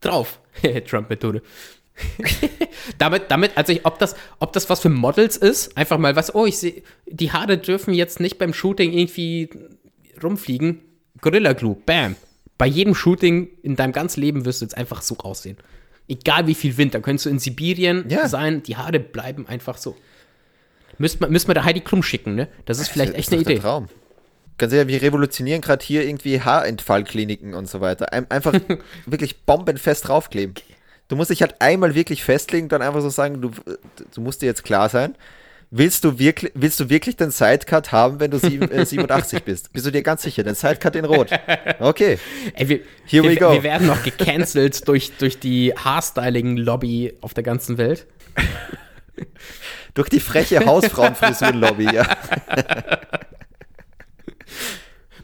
drauf. 0.00 0.40
Trump-Methode. 0.88 1.42
damit, 2.98 3.24
damit, 3.28 3.56
also 3.56 3.72
ich, 3.72 3.86
ob 3.86 3.98
das, 3.98 4.16
ob 4.38 4.52
das 4.52 4.68
was 4.68 4.80
für 4.80 4.90
Models 4.90 5.36
ist, 5.36 5.76
einfach 5.76 5.96
mal 5.96 6.14
was, 6.14 6.34
oh, 6.34 6.44
ich 6.44 6.58
sehe, 6.58 6.82
die 7.06 7.32
Haare 7.32 7.56
dürfen 7.56 7.94
jetzt 7.94 8.20
nicht 8.20 8.38
beim 8.38 8.52
Shooting 8.52 8.92
irgendwie 8.92 9.48
rumfliegen. 10.22 10.82
Gorilla 11.22 11.54
Glue, 11.54 11.76
bam. 11.86 12.16
Bei 12.58 12.66
jedem 12.66 12.94
Shooting 12.94 13.48
in 13.62 13.76
deinem 13.76 13.92
ganzen 13.92 14.20
Leben 14.20 14.44
wirst 14.44 14.60
du 14.60 14.64
jetzt 14.64 14.76
einfach 14.76 15.02
so 15.02 15.18
aussehen. 15.18 15.56
Egal 16.08 16.46
wie 16.46 16.54
viel 16.54 16.76
Wind, 16.76 16.94
da 16.94 17.00
könntest 17.00 17.26
du 17.26 17.30
in 17.30 17.38
Sibirien 17.38 18.04
Ja. 18.08 18.28
sein, 18.28 18.62
die 18.62 18.76
Haare 18.76 19.00
bleiben 19.00 19.46
einfach 19.46 19.76
so. 19.76 19.96
Müssen 20.98 21.20
wir, 21.20 21.28
müssen 21.28 21.48
wir 21.48 21.54
da 21.54 21.64
Heidi 21.64 21.80
Klum 21.80 22.02
schicken, 22.02 22.34
ne? 22.34 22.48
Das 22.64 22.78
ist 22.78 22.88
vielleicht 22.88 23.12
Das 23.12 23.18
echt 23.18 23.28
ist 23.28 23.34
eine 23.34 23.44
der 23.44 23.52
Idee. 23.54 23.62
Traum. 23.62 23.88
Ganz 24.56 24.72
ehrlich, 24.72 24.94
wir 24.94 25.02
revolutionieren 25.06 25.60
gerade 25.60 25.84
hier 25.84 26.04
irgendwie 26.06 26.40
Haarentfallkliniken 26.40 27.52
und 27.52 27.68
so 27.68 27.80
weiter. 27.82 28.12
Ein, 28.12 28.30
einfach 28.30 28.54
wirklich 29.06 29.42
bombenfest 29.44 30.08
draufkleben. 30.08 30.54
Du 31.08 31.16
musst 31.16 31.30
dich 31.30 31.42
halt 31.42 31.60
einmal 31.60 31.94
wirklich 31.94 32.24
festlegen, 32.24 32.68
dann 32.68 32.80
einfach 32.82 33.02
so 33.02 33.10
sagen, 33.10 33.42
du, 33.42 33.50
du 34.14 34.20
musst 34.20 34.40
dir 34.42 34.46
jetzt 34.46 34.64
klar 34.64 34.88
sein. 34.88 35.14
Willst 35.78 36.04
du 36.04 36.18
wirklich, 36.18 36.52
willst 36.54 36.80
du 36.80 36.88
wirklich 36.88 37.16
den 37.16 37.30
Sidecut 37.30 37.92
haben, 37.92 38.18
wenn 38.18 38.30
du 38.30 38.38
sieben, 38.38 38.70
äh, 38.70 38.86
87 38.86 39.42
bist? 39.42 39.72
Bist 39.72 39.84
du 39.84 39.90
dir 39.90 40.02
ganz 40.02 40.22
sicher? 40.22 40.42
Den 40.42 40.54
Sidecut 40.54 40.96
in 40.96 41.04
Rot. 41.04 41.28
Okay. 41.80 42.18
Ey, 42.54 42.68
wir, 42.68 42.80
Here 43.04 43.22
wir, 43.24 43.30
we 43.30 43.36
go. 43.36 43.52
wir 43.52 43.62
werden 43.62 43.86
noch 43.86 44.02
gecancelt 44.02 44.88
durch, 44.88 45.12
durch 45.18 45.38
die 45.38 45.74
Haarstyling-Lobby 45.76 47.18
auf 47.20 47.34
der 47.34 47.44
ganzen 47.44 47.76
Welt. 47.78 48.06
Durch 49.94 50.08
die 50.08 50.20
freche 50.20 50.64
Hausfrauenfrisurenlobby, 50.64 51.84
ja. 51.94 52.06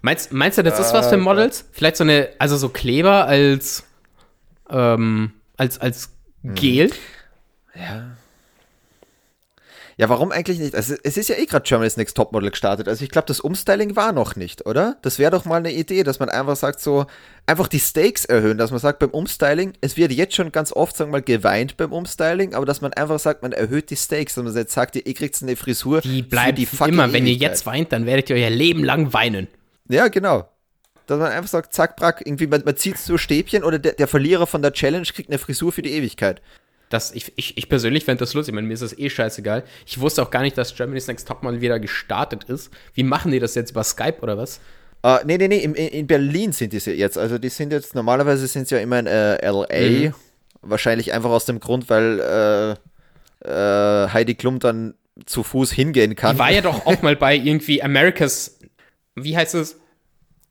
Meinst, 0.00 0.32
meinst 0.32 0.58
du, 0.58 0.62
das 0.62 0.78
ist 0.80 0.92
Ah, 0.92 0.98
was 0.98 1.08
für 1.08 1.16
Models? 1.16 1.64
Vielleicht 1.72 1.96
so 1.96 2.04
eine, 2.04 2.28
also 2.38 2.56
so 2.56 2.68
Kleber 2.68 3.26
als, 3.26 3.84
ähm, 4.68 5.32
als, 5.56 5.78
als 5.80 6.10
Hm. 6.42 6.54
Gel? 6.54 6.90
Ja. 7.74 8.11
Ja, 10.02 10.08
warum 10.08 10.32
eigentlich 10.32 10.58
nicht? 10.58 10.74
Also, 10.74 10.96
es 11.04 11.16
ist 11.16 11.28
ja 11.28 11.36
eh 11.36 11.46
gerade 11.46 11.62
Germany's 11.64 11.96
Next 11.96 12.16
Topmodel 12.16 12.50
gestartet. 12.50 12.88
Also 12.88 13.04
ich 13.04 13.10
glaube, 13.10 13.28
das 13.28 13.38
Umstyling 13.38 13.94
war 13.94 14.10
noch 14.10 14.34
nicht, 14.34 14.66
oder? 14.66 14.96
Das 15.02 15.20
wäre 15.20 15.30
doch 15.30 15.44
mal 15.44 15.58
eine 15.58 15.70
Idee, 15.70 16.02
dass 16.02 16.18
man 16.18 16.28
einfach 16.28 16.56
sagt, 16.56 16.80
so, 16.80 17.06
einfach 17.46 17.68
die 17.68 17.78
Stakes 17.78 18.24
erhöhen, 18.24 18.58
dass 18.58 18.72
man 18.72 18.80
sagt, 18.80 18.98
beim 18.98 19.10
Umstyling, 19.10 19.74
es 19.80 19.96
wird 19.96 20.10
jetzt 20.10 20.34
schon 20.34 20.50
ganz 20.50 20.72
oft, 20.72 20.96
sagen 20.96 21.10
wir 21.12 21.18
mal, 21.18 21.22
geweint 21.22 21.76
beim 21.76 21.92
Umstyling, 21.92 22.52
aber 22.52 22.66
dass 22.66 22.80
man 22.80 22.92
einfach 22.94 23.20
sagt, 23.20 23.42
man 23.42 23.52
erhöht 23.52 23.90
die 23.90 23.96
Stakes, 23.96 24.34
dass 24.34 24.42
man 24.42 24.52
jetzt 24.56 24.72
sagt, 24.72 24.96
ihr 24.96 25.14
kriegt 25.14 25.40
eine 25.40 25.54
Frisur 25.54 26.00
Die 26.00 26.22
bleibt 26.22 26.58
die 26.58 26.66
immer, 26.88 27.12
wenn 27.12 27.24
ihr 27.24 27.34
Ewigkeit. 27.34 27.50
jetzt 27.50 27.66
weint, 27.66 27.92
dann 27.92 28.04
werdet 28.04 28.28
ihr 28.28 28.34
euer 28.34 28.50
Leben 28.50 28.82
lang 28.82 29.12
weinen. 29.12 29.46
Ja, 29.88 30.08
genau. 30.08 30.48
Dass 31.06 31.20
man 31.20 31.30
einfach 31.30 31.48
sagt, 31.48 31.74
zack, 31.74 31.94
brack, 31.94 32.22
irgendwie, 32.24 32.48
man, 32.48 32.62
man 32.64 32.76
zieht 32.76 32.98
so 32.98 33.18
Stäbchen 33.18 33.62
oder 33.62 33.78
der, 33.78 33.92
der 33.92 34.08
Verlierer 34.08 34.48
von 34.48 34.62
der 34.62 34.72
Challenge 34.72 35.06
kriegt 35.06 35.30
eine 35.30 35.38
Frisur 35.38 35.70
für 35.70 35.82
die 35.82 35.92
Ewigkeit. 35.92 36.42
Das, 36.92 37.12
ich, 37.12 37.32
ich, 37.36 37.56
ich 37.56 37.68
persönlich 37.70 38.04
fände 38.04 38.18
das 38.18 38.34
lustig. 38.34 38.52
Ich 38.52 38.54
meine, 38.54 38.66
mir 38.66 38.74
ist 38.74 38.82
das 38.82 38.98
eh 38.98 39.08
scheißegal. 39.08 39.64
Ich 39.86 39.98
wusste 39.98 40.22
auch 40.22 40.30
gar 40.30 40.42
nicht, 40.42 40.58
dass 40.58 40.74
Germany's 40.74 41.06
Next 41.06 41.26
Topmodel 41.26 41.62
wieder 41.62 41.80
gestartet 41.80 42.44
ist. 42.44 42.70
Wie 42.92 43.02
machen 43.02 43.32
die 43.32 43.38
das 43.38 43.54
jetzt 43.54 43.70
über 43.70 43.82
Skype 43.82 44.18
oder 44.20 44.36
was? 44.36 44.60
Uh, 45.04 45.16
nee, 45.24 45.38
nee, 45.38 45.48
nee, 45.48 45.58
in, 45.58 45.74
in 45.74 46.06
Berlin 46.06 46.52
sind 46.52 46.74
die 46.74 46.78
jetzt. 46.78 47.16
Also 47.16 47.38
die 47.38 47.48
sind 47.48 47.72
jetzt, 47.72 47.94
normalerweise 47.94 48.46
sind 48.46 48.68
sie 48.68 48.74
ja 48.74 48.82
immer 48.82 48.98
in 48.98 49.06
äh, 49.06 49.36
L.A. 49.36 50.08
Mhm. 50.08 50.14
Wahrscheinlich 50.60 51.14
einfach 51.14 51.30
aus 51.30 51.46
dem 51.46 51.60
Grund, 51.60 51.88
weil 51.88 52.20
äh, 52.20 53.48
äh, 53.48 54.08
Heidi 54.10 54.34
Klum 54.34 54.58
dann 54.58 54.94
zu 55.24 55.42
Fuß 55.42 55.72
hingehen 55.72 56.14
kann. 56.14 56.36
Die 56.36 56.40
war 56.40 56.52
ja 56.52 56.60
doch 56.60 56.84
auch 56.86 57.00
mal 57.00 57.16
bei 57.16 57.34
irgendwie 57.34 57.82
America's, 57.82 58.58
wie 59.14 59.36
heißt 59.36 59.54
es? 59.54 59.78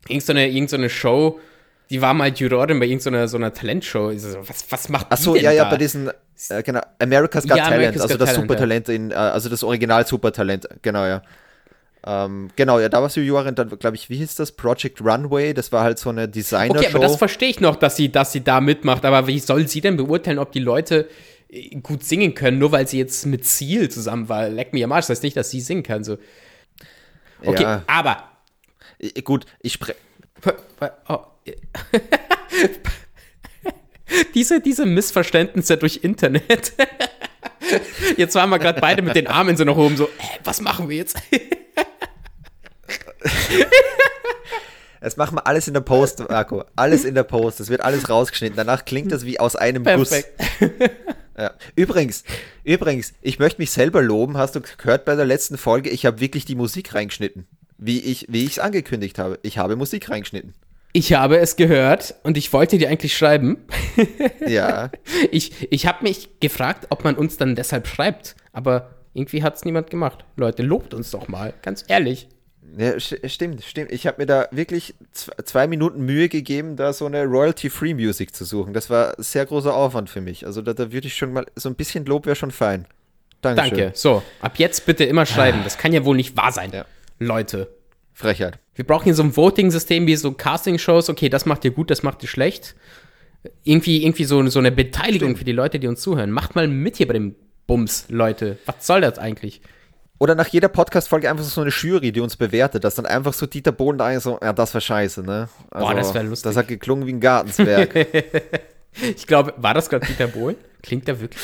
Irgend 0.07 0.23
so 0.23 0.33
eine, 0.33 0.49
irgend 0.49 0.71
so 0.71 0.77
eine 0.77 0.89
Show, 0.89 1.39
die 1.91 2.01
war 2.01 2.13
mal 2.13 2.29
Jurorin 2.33 2.79
bei 2.79 2.85
irgendeiner 2.87 3.27
so 3.27 3.37
einer 3.37 3.53
Talentshow. 3.53 4.11
So, 4.17 4.39
Was, 4.47 4.65
was 4.69 4.89
macht 4.89 5.07
die 5.07 5.11
Achso, 5.11 5.33
denn 5.35 5.43
ja, 5.43 5.51
ja, 5.51 5.69
bei 5.69 5.77
diesen, 5.77 6.09
äh, 6.49 6.63
genau, 6.63 6.81
America's 6.99 7.47
Got 7.47 7.57
Ja, 7.57 7.65
Talent, 7.65 7.75
America's 7.79 8.01
also 8.01 8.13
Got 8.15 8.21
das 8.21 8.29
Talent, 8.29 8.49
Supertalent 8.49 8.89
in, 8.89 9.11
äh, 9.11 9.15
also 9.15 9.49
das 9.49 9.63
Original 9.63 10.07
Supertalent, 10.07 10.67
genau, 10.81 11.05
ja. 11.05 11.21
Ähm, 12.03 12.49
genau, 12.55 12.79
ja, 12.79 12.89
da 12.89 13.01
war 13.01 13.09
sie 13.09 13.21
Jurorin, 13.21 13.53
dann, 13.53 13.77
glaube 13.77 13.95
ich, 13.95 14.09
wie 14.09 14.17
hieß 14.17 14.35
das? 14.35 14.51
Project 14.53 15.01
Runway, 15.01 15.53
das 15.53 15.71
war 15.71 15.83
halt 15.83 15.99
so 15.99 16.09
eine 16.09 16.27
Designer-Show. 16.27 16.79
Okay, 16.79 16.95
aber 16.95 16.99
das 16.99 17.15
verstehe 17.17 17.49
ich 17.49 17.59
noch, 17.59 17.75
dass 17.75 17.95
sie, 17.95 18.11
dass 18.11 18.31
sie 18.31 18.43
da 18.43 18.59
mitmacht. 18.59 19.05
Aber 19.05 19.27
wie 19.27 19.37
soll 19.37 19.67
sie 19.67 19.81
denn 19.81 19.97
beurteilen, 19.97 20.39
ob 20.39 20.51
die 20.51 20.59
Leute 20.59 21.07
äh, 21.49 21.75
gut 21.81 22.03
singen 22.03 22.33
können, 22.33 22.57
nur 22.57 22.71
weil 22.71 22.87
sie 22.87 22.97
jetzt 22.97 23.25
mit 23.27 23.45
Ziel 23.45 23.89
zusammen 23.89 24.29
war? 24.29 24.49
Leck 24.49 24.73
mir 24.73 24.85
am 24.85 24.91
Arsch, 24.93 25.03
das 25.03 25.17
heißt 25.17 25.23
nicht, 25.23 25.37
dass 25.37 25.51
sie 25.51 25.61
singen 25.61 25.83
kann. 25.83 26.03
So. 26.03 26.17
Okay, 27.43 27.61
Ja. 27.63 27.83
aber 27.85 28.23
Gut, 29.23 29.45
ich 29.61 29.73
spreche. 29.73 29.97
Oh. 31.07 31.19
diese, 34.33 34.61
diese 34.61 34.85
Missverständnisse 34.85 35.77
durch 35.77 35.99
Internet. 36.03 36.73
Jetzt 38.17 38.35
waren 38.35 38.49
wir 38.49 38.59
gerade 38.59 38.81
beide 38.81 39.01
mit 39.01 39.15
den 39.15 39.27
Armen 39.27 39.55
so 39.55 39.63
nach 39.63 39.77
oben, 39.77 39.97
so, 39.97 40.05
äh, 40.05 40.09
was 40.43 40.61
machen 40.61 40.89
wir 40.89 40.97
jetzt? 40.97 41.17
Das 45.03 45.17
machen 45.17 45.35
wir 45.35 45.47
alles 45.47 45.67
in 45.67 45.73
der 45.73 45.81
Post, 45.81 46.19
Marco. 46.29 46.63
Alles 46.75 47.05
in 47.05 47.15
der 47.15 47.23
Post. 47.23 47.59
Das 47.59 47.69
wird 47.69 47.81
alles 47.81 48.07
rausgeschnitten. 48.07 48.55
Danach 48.55 48.85
klingt 48.85 49.11
das 49.11 49.25
wie 49.25 49.39
aus 49.39 49.55
einem 49.55 49.81
Perfekt. 49.81 50.29
Guss. 50.59 50.69
Ja. 51.37 51.53
Übrigens, 51.75 52.23
übrigens, 52.63 53.13
ich 53.21 53.39
möchte 53.39 53.59
mich 53.59 53.71
selber 53.71 54.03
loben. 54.03 54.37
Hast 54.37 54.55
du 54.55 54.61
gehört 54.77 55.05
bei 55.05 55.15
der 55.15 55.25
letzten 55.25 55.57
Folge? 55.57 55.89
Ich 55.89 56.05
habe 56.05 56.19
wirklich 56.19 56.45
die 56.45 56.53
Musik 56.53 56.93
reingeschnitten. 56.93 57.47
Wie 57.79 57.99
ich 57.99 58.27
wie 58.29 58.45
ich 58.45 58.51
es 58.51 58.59
angekündigt 58.59 59.17
habe. 59.17 59.39
Ich 59.41 59.57
habe 59.57 59.75
Musik 59.75 60.07
reingeschnitten. 60.09 60.53
Ich 60.93 61.13
habe 61.13 61.37
es 61.37 61.55
gehört 61.55 62.15
und 62.23 62.37
ich 62.37 62.51
wollte 62.53 62.77
dir 62.77 62.89
eigentlich 62.89 63.15
schreiben. 63.15 63.57
Ja. 64.47 64.89
Ich, 65.31 65.67
ich 65.71 65.85
habe 65.85 66.03
mich 66.03 66.39
gefragt, 66.39 66.87
ob 66.89 67.03
man 67.03 67.15
uns 67.15 67.37
dann 67.37 67.55
deshalb 67.55 67.87
schreibt, 67.87 68.35
aber 68.53 68.89
irgendwie 69.13 69.43
hat 69.43 69.55
es 69.55 69.63
niemand 69.65 69.89
gemacht. 69.89 70.25
Leute, 70.35 70.63
lobt 70.63 70.93
uns 70.93 71.11
doch 71.11 71.27
mal, 71.27 71.53
ganz 71.61 71.85
ehrlich. 71.87 72.27
ja 72.77 72.91
st- 72.93 73.27
stimmt, 73.29 73.63
stimmt. 73.63 73.91
Ich 73.91 74.07
habe 74.07 74.21
mir 74.21 74.25
da 74.25 74.47
wirklich 74.51 74.95
zwei 75.13 75.67
Minuten 75.67 76.01
Mühe 76.05 76.27
gegeben, 76.27 76.75
da 76.75 76.91
so 76.93 77.05
eine 77.05 77.23
Royalty-Free 77.25 77.93
Music 77.93 78.35
zu 78.35 78.43
suchen. 78.45 78.73
Das 78.73 78.89
war 78.89 79.13
sehr 79.17 79.45
großer 79.45 79.73
Aufwand 79.73 80.09
für 80.09 80.21
mich. 80.21 80.45
Also 80.45 80.61
da, 80.61 80.73
da 80.73 80.91
würde 80.91 81.07
ich 81.07 81.15
schon 81.15 81.31
mal, 81.33 81.45
so 81.55 81.69
ein 81.69 81.75
bisschen 81.75 82.05
Lob 82.05 82.25
wäre 82.25 82.35
schon 82.35 82.51
fein. 82.51 82.85
Dankeschön. 83.41 83.77
Danke. 83.77 83.91
So, 83.97 84.23
ab 84.41 84.53
jetzt 84.57 84.85
bitte 84.85 85.03
immer 85.03 85.25
schreiben. 85.25 85.59
Das 85.63 85.77
kann 85.77 85.93
ja 85.93 86.03
wohl 86.05 86.15
nicht 86.15 86.35
wahr 86.35 86.51
sein, 86.51 86.71
Ja. 86.73 86.85
Leute. 87.19 87.67
Frechheit. 88.21 88.59
Wir 88.75 88.85
brauchen 88.85 89.05
hier 89.05 89.15
so 89.15 89.23
ein 89.23 89.35
Voting-System 89.35 90.07
wie 90.07 90.15
so 90.15 90.31
Casting-Shows. 90.31 91.09
Okay, 91.09 91.29
das 91.29 91.45
macht 91.45 91.65
ihr 91.65 91.71
gut, 91.71 91.89
das 91.89 92.03
macht 92.03 92.23
ihr 92.23 92.29
schlecht. 92.29 92.75
Irgendwie, 93.63 94.03
irgendwie 94.03 94.23
so, 94.23 94.45
so 94.47 94.59
eine 94.59 94.71
Beteiligung 94.71 95.29
Stimmt. 95.29 95.39
für 95.39 95.45
die 95.45 95.51
Leute, 95.51 95.79
die 95.79 95.87
uns 95.87 96.01
zuhören. 96.01 96.31
Macht 96.31 96.55
mal 96.55 96.67
mit 96.67 96.97
hier 96.97 97.07
bei 97.07 97.13
dem 97.13 97.35
Bums, 97.67 98.05
Leute. 98.09 98.57
Was 98.65 98.85
soll 98.87 99.01
das 99.01 99.17
eigentlich? 99.17 99.61
Oder 100.19 100.35
nach 100.35 100.47
jeder 100.47 100.67
Podcast-Folge 100.67 101.29
einfach 101.29 101.43
so 101.43 101.61
eine 101.61 101.71
Jury, 101.71 102.11
die 102.11 102.19
uns 102.19 102.37
bewertet, 102.37 102.83
dass 102.83 102.95
dann 102.95 103.07
einfach 103.07 103.33
so 103.33 103.47
Dieter 103.47 103.71
Bohlen 103.71 103.97
da 103.97 104.19
so, 104.19 104.37
ja, 104.41 104.53
das 104.53 104.73
war 104.73 104.81
scheiße, 104.81 105.23
ne? 105.23 105.49
Also, 105.71 105.87
Boah, 105.87 105.95
das 105.95 106.13
wär 106.13 106.23
lustig. 106.23 106.43
Das 106.43 106.57
hat 106.57 106.67
geklungen 106.67 107.07
wie 107.07 107.13
ein 107.13 107.19
Gartenswerk. 107.19 108.07
Ich 109.15 109.25
glaube, 109.25 109.53
war 109.55 109.73
das 109.73 109.89
gerade 109.89 110.05
Dieter 110.05 110.27
Bohlen? 110.27 110.57
Klingt 110.83 111.07
der 111.07 111.21
wirklich? 111.21 111.41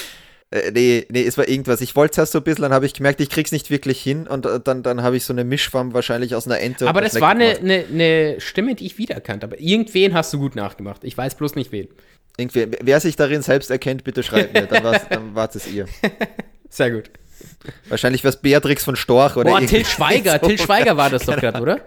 Äh, 0.50 0.72
nee, 0.72 1.06
nee, 1.10 1.24
es 1.24 1.38
war 1.38 1.48
irgendwas. 1.48 1.82
Ich 1.82 1.96
wollte 1.96 2.14
es 2.14 2.18
erst 2.20 2.32
so 2.32 2.40
ein 2.40 2.44
bisschen, 2.44 2.62
dann 2.62 2.74
habe 2.74 2.86
ich 2.86 2.94
gemerkt, 2.94 3.20
ich 3.20 3.30
krieg's 3.30 3.52
nicht 3.52 3.70
wirklich 3.70 4.02
hin 4.02 4.28
und 4.28 4.46
äh, 4.46 4.60
dann, 4.62 4.82
dann 4.82 5.04
habe 5.04 5.18
ich 5.18 5.26
so 5.26 5.34
eine 5.34 5.44
Mischform 5.44 5.94
wahrscheinlich 5.94 6.36
aus 6.36 6.46
einer 6.46 6.60
Ente. 6.60 6.88
Aber 6.88 7.02
das 7.02 7.20
war 7.20 7.32
eine, 7.32 7.58
eine, 7.58 7.86
eine 7.92 8.40
Stimme, 8.40 8.76
die 8.76 8.86
ich 8.86 8.98
wiedererkannt 8.98 9.44
habe. 9.44 9.58
Irgendwen 9.58 10.14
hast 10.14 10.34
du 10.34 10.40
gut 10.40 10.56
nachgemacht. 10.56 11.04
Ich 11.04 11.18
weiß 11.18 11.36
bloß 11.36 11.56
nicht 11.56 11.72
wen. 11.72 11.90
Irgendwie, 12.38 12.68
wer 12.82 13.00
sich 13.00 13.16
darin 13.16 13.42
selbst 13.42 13.70
erkennt, 13.72 14.04
bitte 14.04 14.24
schreibt 14.24 14.54
mir. 14.54 14.68
Dann, 14.68 14.84
dann 15.10 15.36
war 15.36 15.50
es 15.54 15.68
ihr. 15.68 15.86
Sehr 16.70 16.92
gut. 16.92 17.10
Wahrscheinlich 17.90 18.24
was 18.24 18.42
Beatrix 18.42 18.84
von 18.84 18.96
Storch 18.96 19.36
oder 19.36 19.52
Boah, 19.52 19.62
Till 19.62 19.86
Schweiger. 19.86 20.40
So. 20.42 20.48
Till 20.48 20.60
Schweiger 20.60 20.96
war 20.96 21.10
das 21.10 21.26
doch 21.26 21.36
gerade, 21.36 21.60
oder? 21.60 21.82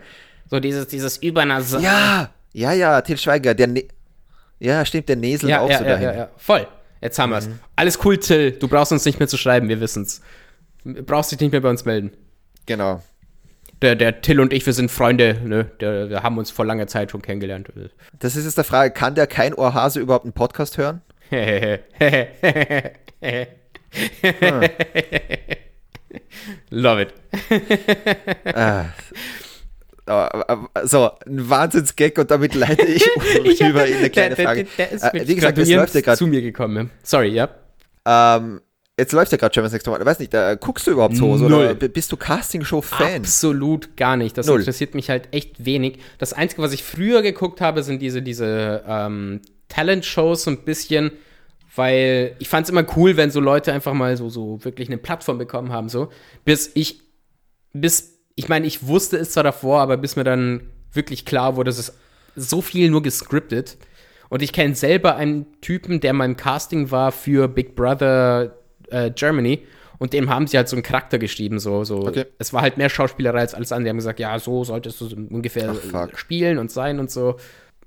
So 0.51 0.61
dieses, 0.61 0.87
dieses 0.89 1.17
Übernasal. 1.19 1.83
Ja, 1.83 2.31
ja, 2.53 2.73
ja, 2.73 3.01
Till 3.01 3.17
Schweiger. 3.17 3.55
Der 3.55 3.69
ne 3.69 3.85
ja, 4.59 4.85
stimmt, 4.85 5.09
der 5.09 5.17
Nesel 5.17 5.49
ja, 5.49 5.61
auch 5.61 5.71
ja, 5.71 5.79
so 5.79 5.85
ja, 5.85 5.91
dahin. 5.91 6.05
Ja, 6.05 6.15
ja, 6.15 6.29
voll. 6.37 6.67
Jetzt 7.01 7.19
haben 7.19 7.31
wir 7.31 7.39
es. 7.39 7.49
Mhm. 7.49 7.59
Alles 7.77 7.99
cool, 8.05 8.19
Till. 8.19 8.53
Du 8.53 8.69
brauchst 8.69 8.93
uns 8.93 9.05
nicht 9.05 9.19
mehr 9.19 9.29
zu 9.29 9.37
schreiben, 9.39 9.69
wir 9.69 9.81
wissen's. 9.81 10.21
Du 10.85 11.03
brauchst 11.03 11.33
dich 11.33 11.41
nicht 11.41 11.53
mehr 11.53 11.61
bei 11.61 11.71
uns 11.71 11.85
melden. 11.85 12.13
Genau. 12.67 13.03
Der, 13.83 13.97
der 13.97 14.21
Till 14.21 14.41
und 14.41 14.53
ich, 14.53 14.67
wir 14.67 14.75
sind 14.75 14.91
Freunde, 14.91 15.41
ne? 15.43 15.65
Der, 15.81 16.11
wir 16.11 16.23
haben 16.23 16.37
uns 16.37 16.51
vor 16.51 16.67
langer 16.67 16.87
Zeit 16.87 17.11
schon 17.11 17.23
kennengelernt. 17.23 17.73
Das 18.19 18.37
ist 18.37 18.45
jetzt 18.45 18.59
der 18.59 18.65
Frage, 18.65 18.93
kann 18.93 19.15
der 19.15 19.27
kein 19.27 19.55
Ohrhase 19.55 20.01
überhaupt 20.01 20.27
einen 20.27 20.35
Podcast 20.35 20.77
hören? 20.77 21.01
Love 26.71 27.03
it. 27.03 27.15
ah, 28.55 28.87
so, 30.85 31.11
ein 31.27 31.49
Wahnsinnsgag 31.51 32.19
und 32.19 32.31
damit 32.31 32.55
leite 32.55 32.87
ich, 32.87 33.07
ich 33.45 33.61
über 33.61 33.87
in 33.87 33.99
eine 33.99 34.11
kleine 34.11 34.37
Frage. 34.37 34.67
Der, 34.77 34.91
ist 34.91 35.03
äh, 35.05 35.27
wie 35.27 35.35
gesagt, 35.35 35.59
es 35.59 35.71
läuft 35.71 35.95
ja 35.95 36.01
gerade 36.01 36.19
zu 36.19 36.27
mir 36.27 36.43
gekommen. 36.43 36.91
Sorry, 37.03 37.29
ja. 37.29 37.49
Ähm, 38.05 38.61
jetzt 38.99 39.13
läuft 39.13 39.33
ja 39.33 39.39
gerade 39.39 39.53
Germany's 39.53 39.73
Next 39.73 39.87
Top. 39.87 40.05
Weiß 40.05 40.19
nicht, 40.19 40.35
da 40.35 40.55
guckst 40.55 40.87
du 40.87 40.93
überhaupt 40.93 41.17
so? 41.17 41.31
Oder 41.31 41.75
bist 41.75 42.11
du 42.13 42.17
Castingshow-Fan? 42.17 43.23
Absolut 43.23 43.97
gar 43.97 44.17
nicht. 44.17 44.37
Das 44.37 44.47
Null. 44.47 44.61
interessiert 44.61 44.95
mich 44.95 45.11
halt 45.11 45.29
echt 45.33 45.65
wenig. 45.65 45.99
Das 46.19 46.33
Einzige, 46.33 46.63
was 46.63 46.73
ich 46.73 46.83
früher 46.83 47.23
geguckt 47.23 47.61
habe, 47.61 47.83
sind 47.83 48.03
diese, 48.03 48.23
diese 48.23 48.83
ähm, 48.87 49.41
Talent-Shows 49.69 50.45
so 50.45 50.51
ein 50.51 50.65
bisschen, 50.65 51.13
weil 51.77 52.37
ich 52.39 52.49
fand 52.49 52.65
es 52.65 52.71
immer 52.71 52.85
cool, 52.97 53.17
wenn 53.17 53.31
so 53.31 53.41
Leute 53.41 53.73
einfach 53.73 53.95
mal 53.95 54.17
so, 54.17 54.29
so 54.29 54.65
wirklich 54.65 54.89
eine 54.89 54.99
Plattform 54.99 55.39
bekommen 55.39 55.73
haben, 55.73 55.89
so. 55.89 56.11
Bis 56.45 56.71
ich, 56.75 57.01
bis 57.73 58.20
ich 58.41 58.49
meine, 58.49 58.67
ich 58.67 58.87
wusste 58.87 59.19
es 59.19 59.33
zwar 59.33 59.45
davor, 59.45 59.83
aber 59.83 59.99
bis 59.99 60.17
mir 60.17 60.25
dann 60.25 60.63
wirklich 60.95 61.27
klar 61.27 61.57
wurde, 61.57 61.69
es 61.69 61.79
ist 61.79 61.93
so 62.35 62.63
viel 62.63 62.89
nur 62.89 63.03
gescriptet. 63.03 63.77
Und 64.31 64.41
ich 64.41 64.55
kenne 64.55 64.75
selber 64.75 65.17
einen 65.17 65.61
Typen, 65.61 66.01
der 66.01 66.15
mal 66.15 66.25
im 66.25 66.39
Casting 66.39 66.91
war 66.91 67.13
für 67.13 67.49
Big 67.49 67.77
Brother 67.77 68.57
äh, 68.89 69.11
Germany. 69.11 69.63
Und 69.99 70.15
dem 70.15 70.31
haben 70.31 70.47
sie 70.47 70.57
halt 70.57 70.71
so 70.71 70.77
einen 70.77 70.83
Charakter 70.83 71.19
geschrieben. 71.19 71.59
So, 71.59 71.85
so. 71.85 72.07
Okay. 72.07 72.25
Es 72.39 72.55
war 72.55 72.63
halt 72.63 72.79
mehr 72.79 72.89
Schauspielerei 72.89 73.41
als 73.41 73.53
alles 73.53 73.73
andere. 73.73 73.85
Die 73.85 73.91
haben 73.91 73.97
gesagt, 73.99 74.21
ja, 74.21 74.39
so 74.39 74.65
solltest 74.65 75.03
du 75.03 75.09
ungefähr 75.31 75.77
Ach, 75.93 76.09
spielen 76.17 76.57
und 76.57 76.71
sein 76.71 76.99
und 76.99 77.11
so. 77.11 77.37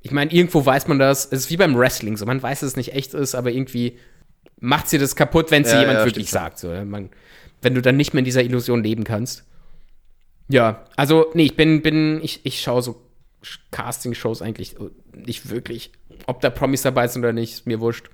Ich 0.03 0.11
meine, 0.11 0.31
irgendwo 0.31 0.63
weiß 0.63 0.87
man 0.87 0.99
das. 0.99 1.25
Es 1.25 1.45
ist 1.45 1.49
wie 1.49 1.57
beim 1.57 1.75
Wrestling. 1.75 2.15
So, 2.15 2.27
man 2.27 2.43
weiß, 2.43 2.59
dass 2.59 2.67
es 2.67 2.75
nicht 2.75 2.93
echt 2.93 3.15
ist, 3.15 3.33
aber 3.33 3.51
irgendwie 3.51 3.97
macht 4.59 4.87
sie 4.87 4.99
das 4.99 5.15
kaputt, 5.15 5.49
wenn 5.49 5.63
es 5.63 5.71
ja, 5.71 5.79
jemand 5.79 5.97
ja, 5.97 6.05
wirklich 6.05 6.29
sagt. 6.29 6.59
So. 6.59 6.67
Man, 6.67 7.09
wenn 7.63 7.73
du 7.73 7.81
dann 7.81 7.97
nicht 7.97 8.13
mehr 8.13 8.19
in 8.19 8.25
dieser 8.25 8.43
Illusion 8.43 8.83
leben 8.83 9.03
kannst. 9.03 9.45
Ja, 10.47 10.85
also, 10.95 11.31
nee, 11.33 11.45
ich 11.45 11.55
bin, 11.55 11.81
bin, 11.81 12.19
ich, 12.21 12.45
ich 12.45 12.61
schaue 12.61 12.81
so 12.81 13.01
Casting-Shows 13.71 14.41
eigentlich 14.41 14.75
nicht 15.13 15.49
wirklich. 15.49 15.91
Ob 16.27 16.41
da 16.41 16.49
Promis 16.49 16.81
dabei 16.81 17.07
sind 17.07 17.21
oder 17.23 17.33
nicht, 17.33 17.53
ist 17.53 17.67
mir 17.67 17.79
wurscht. 17.79 18.09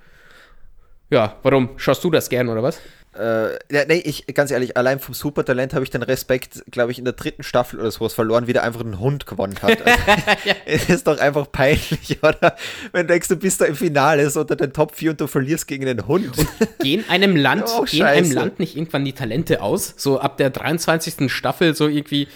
Ja, 1.10 1.38
warum? 1.44 1.78
Schaust 1.78 2.04
du 2.04 2.12
das 2.12 2.30
gern 2.30 2.50
oder 2.50 2.64
was? 2.64 2.80
Äh, 3.20 3.60
ja, 3.70 3.84
nee, 3.86 4.02
ich, 4.06 4.28
ganz 4.28 4.50
ehrlich, 4.50 4.78
allein 4.78 5.00
vom 5.00 5.14
Supertalent 5.14 5.74
habe 5.74 5.84
ich 5.84 5.90
den 5.90 6.04
Respekt, 6.04 6.64
glaube 6.72 6.94
ich, 6.94 7.00
in 7.00 7.04
der 7.04 7.14
dritten 7.14 7.44
Staffel 7.44 7.78
oder 7.78 7.92
sowas 7.92 8.14
verloren, 8.14 8.48
wie 8.48 8.54
der 8.54 8.64
einfach 8.64 8.80
einen 8.80 9.00
Hund 9.00 9.26
gewonnen 9.26 9.58
hat. 9.62 9.80
Also, 9.90 10.40
ja. 10.46 10.56
Ist 10.66 11.08
doch 11.08 11.20
einfach 11.20 11.52
peinlich, 11.52 12.20
oder? 12.22 12.56
Wenn 12.92 13.08
du 13.08 13.14
denkst, 13.14 13.28
du 13.28 13.36
bist 13.36 13.62
da 13.62 13.66
im 13.66 13.76
Finale 13.76 14.30
so 14.30 14.42
unter 14.42 14.56
den 14.56 14.72
Top 14.72 14.96
4 14.96 15.12
und 15.12 15.22
du 15.22 15.28
verlierst 15.28 15.68
gegen 15.68 15.88
einen 15.88 16.08
Hund. 16.08 16.38
Und 16.38 16.80
gehen 16.80 17.04
einem 17.10 17.36
Land, 17.36 17.66
oh, 17.78 17.84
gehen 17.84 18.04
einem 18.04 18.32
Land 18.32 18.60
nicht 18.60 18.76
irgendwann 18.76 19.06
die 19.06 19.14
Talente 19.14 19.62
aus? 19.62 19.96
So 19.98 20.20
ab 20.20 20.38
der 20.38 20.50
23. 20.50 21.32
Staffel, 21.32 21.76
so 21.76 21.88
irgendwie. 21.88 22.28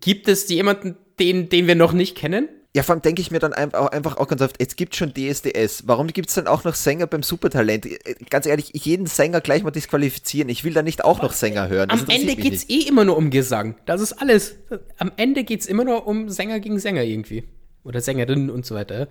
Gibt 0.00 0.28
es 0.28 0.48
jemanden, 0.48 0.96
den, 1.18 1.48
den 1.48 1.66
wir 1.66 1.74
noch 1.74 1.92
nicht 1.92 2.16
kennen? 2.16 2.48
Ja, 2.74 2.84
vor 2.84 2.94
allem 2.94 3.02
denke 3.02 3.20
ich 3.20 3.32
mir 3.32 3.40
dann 3.40 3.52
einfach, 3.52 4.16
auch 4.16 4.28
ganz 4.28 4.42
oft, 4.42 4.54
es 4.60 4.76
gibt 4.76 4.94
schon 4.94 5.12
DSDS. 5.12 5.88
Warum 5.88 6.06
gibt 6.06 6.28
es 6.28 6.36
dann 6.36 6.46
auch 6.46 6.62
noch 6.62 6.76
Sänger 6.76 7.08
beim 7.08 7.24
Supertalent? 7.24 7.84
Äh, 7.86 8.14
ganz 8.30 8.46
ehrlich, 8.46 8.70
jeden 8.74 9.06
Sänger 9.06 9.40
gleich 9.40 9.64
mal 9.64 9.72
disqualifizieren. 9.72 10.48
Ich 10.48 10.62
will 10.62 10.72
da 10.72 10.82
nicht 10.82 11.04
auch 11.04 11.20
noch 11.20 11.32
Sänger 11.32 11.68
hören. 11.68 11.88
Das 11.88 12.02
Am 12.02 12.08
Ende 12.08 12.36
geht 12.36 12.54
es 12.54 12.68
eh 12.68 12.82
immer 12.82 13.04
nur 13.04 13.16
um 13.16 13.30
Gesang. 13.30 13.74
Das 13.86 14.00
ist 14.00 14.12
alles. 14.12 14.54
Am 14.98 15.10
Ende 15.16 15.42
geht 15.42 15.62
es 15.62 15.66
immer 15.66 15.84
nur 15.84 16.06
um 16.06 16.28
Sänger 16.28 16.60
gegen 16.60 16.78
Sänger 16.78 17.02
irgendwie. 17.02 17.48
Oder 17.82 18.00
Sängerinnen 18.00 18.50
und 18.50 18.64
so 18.64 18.76
weiter. 18.76 19.08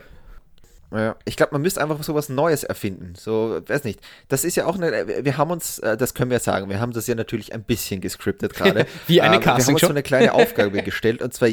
Ja, 0.91 1.17
ich 1.25 1.37
glaube, 1.37 1.51
man 1.51 1.61
müsste 1.61 1.81
einfach 1.81 2.01
so 2.01 2.15
was 2.15 2.29
Neues 2.29 2.63
erfinden. 2.63 3.13
So, 3.15 3.61
weiß 3.67 3.83
nicht. 3.83 3.99
Das 4.27 4.43
ist 4.43 4.55
ja 4.55 4.65
auch 4.65 4.75
eine, 4.75 5.23
wir 5.23 5.37
haben 5.37 5.51
uns, 5.51 5.77
äh, 5.79 5.97
das 5.97 6.15
können 6.15 6.31
wir 6.31 6.39
sagen, 6.39 6.69
wir 6.69 6.79
haben 6.79 6.93
das 6.93 7.05
ja 7.05 7.13
natürlich 7.13 7.53
ein 7.53 7.63
bisschen 7.63 8.01
gescriptet 8.01 8.55
gerade. 8.55 8.87
Wie 9.07 9.21
eine 9.21 9.35
ähm, 9.35 9.41
Casting 9.41 9.57
Wir 9.57 9.65
haben 9.65 9.73
uns 9.75 9.81
so 9.81 9.89
eine 9.89 10.01
kleine 10.01 10.33
Aufgabe 10.33 10.81
gestellt 10.81 11.21
und 11.21 11.31
zwar 11.33 11.49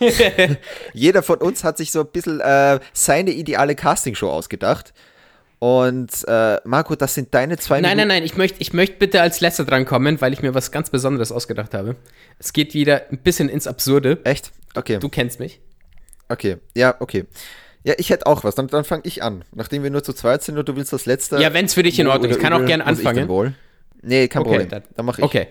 Jeder 0.92 1.22
von 1.22 1.38
uns 1.38 1.64
hat 1.64 1.78
sich 1.78 1.90
so 1.90 2.00
ein 2.00 2.06
bisschen 2.08 2.40
äh, 2.40 2.80
seine 2.92 3.30
ideale 3.30 3.74
Castingshow 3.74 4.30
ausgedacht. 4.30 4.92
Und 5.58 6.10
äh, 6.28 6.58
Marco, 6.64 6.94
das 6.94 7.14
sind 7.14 7.34
deine 7.34 7.56
zwei 7.56 7.80
Nein, 7.80 7.96
Minuten. 7.96 7.96
nein, 7.96 8.18
nein, 8.18 8.22
ich 8.24 8.36
möchte 8.36 8.60
ich 8.60 8.72
möcht 8.72 9.00
bitte 9.00 9.20
als 9.20 9.40
letzter 9.40 9.64
dran 9.64 9.86
kommen, 9.86 10.20
weil 10.20 10.32
ich 10.32 10.40
mir 10.40 10.54
was 10.54 10.70
ganz 10.70 10.90
Besonderes 10.90 11.32
ausgedacht 11.32 11.74
habe. 11.74 11.96
Es 12.38 12.52
geht 12.52 12.74
wieder 12.74 13.02
ein 13.10 13.18
bisschen 13.18 13.48
ins 13.48 13.66
Absurde. 13.66 14.18
Echt? 14.22 14.52
Okay. 14.76 14.98
Du 15.00 15.08
kennst 15.08 15.40
mich. 15.40 15.60
Okay, 16.28 16.58
ja, 16.76 16.94
okay. 17.00 17.24
Ja, 17.82 17.94
ich 17.96 18.10
hätte 18.10 18.26
auch 18.26 18.44
was. 18.44 18.54
Dann, 18.54 18.68
dann 18.68 18.84
fange 18.84 19.02
ich 19.04 19.22
an. 19.22 19.44
Nachdem 19.52 19.82
wir 19.82 19.90
nur 19.90 20.04
zu 20.04 20.12
zweit 20.12 20.42
sind 20.42 20.58
und 20.58 20.68
du 20.68 20.76
willst 20.76 20.92
das 20.92 21.06
letzte. 21.06 21.40
Ja, 21.40 21.52
wenn 21.54 21.64
es 21.64 21.74
für 21.74 21.82
dich 21.82 21.98
in 21.98 22.06
Ordnung 22.06 22.30
ist. 22.30 22.36
Ich 22.36 22.42
kann 22.42 22.52
auch 22.52 22.64
gerne 22.64 22.86
anfangen. 22.86 23.28
wohl? 23.28 23.54
Nee, 24.02 24.28
kein 24.28 24.42
okay, 24.42 24.50
Problem. 24.50 24.68
Dann, 24.68 24.82
dann 24.94 25.06
mache 25.06 25.22
ich. 25.22 25.24
Okay. 25.24 25.48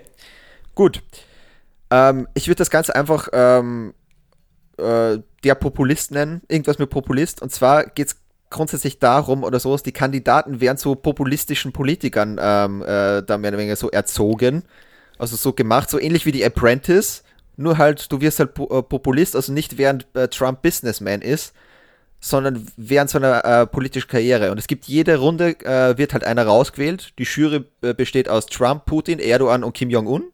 Gut. 0.75 1.01
Ähm, 1.89 2.27
ich 2.33 2.47
würde 2.47 2.57
das 2.57 2.69
Ganze 2.69 2.95
einfach 2.95 3.27
ähm, 3.33 3.93
äh, 4.77 5.19
der 5.43 5.55
Populist 5.55 6.11
nennen, 6.11 6.41
irgendwas 6.47 6.79
mit 6.79 6.89
Populist. 6.89 7.41
Und 7.41 7.51
zwar 7.51 7.85
geht 7.85 8.07
es 8.07 8.15
grundsätzlich 8.49 8.99
darum 8.99 9.43
oder 9.43 9.59
so, 9.59 9.71
dass 9.71 9.83
die 9.83 9.91
Kandidaten 9.91 10.61
werden 10.61 10.77
zu 10.77 10.95
populistischen 10.95 11.73
Politikern 11.73 12.39
ähm, 12.41 12.81
äh, 12.81 13.23
da 13.23 13.37
mehr 13.37 13.51
oder 13.51 13.57
weniger 13.57 13.75
so 13.75 13.89
erzogen. 13.89 14.63
Also 15.17 15.35
so 15.35 15.53
gemacht, 15.53 15.89
so 15.89 15.99
ähnlich 15.99 16.25
wie 16.25 16.31
die 16.31 16.45
Apprentice. 16.45 17.23
Nur 17.55 17.77
halt, 17.77 18.11
du 18.11 18.21
wirst 18.21 18.39
halt 18.39 18.57
äh, 18.59 18.83
Populist, 18.83 19.35
also 19.35 19.51
nicht 19.51 19.77
während 19.77 20.07
äh, 20.15 20.27
Trump 20.27 20.61
Businessman 20.61 21.21
ist, 21.21 21.53
sondern 22.19 22.67
während 22.77 23.09
seiner 23.09 23.43
äh, 23.43 23.67
politischen 23.67 24.07
Karriere. 24.07 24.51
Und 24.51 24.59
es 24.59 24.67
gibt 24.67 24.85
jede 24.85 25.17
Runde, 25.17 25.59
äh, 25.65 25.97
wird 25.97 26.13
halt 26.13 26.23
einer 26.23 26.45
rausgewählt. 26.45 27.13
Die 27.17 27.23
Jury 27.23 27.65
äh, 27.81 27.93
besteht 27.93 28.29
aus 28.29 28.45
Trump, 28.45 28.85
Putin, 28.85 29.19
Erdogan 29.19 29.63
und 29.63 29.73
Kim 29.73 29.89
Jong-un. 29.89 30.31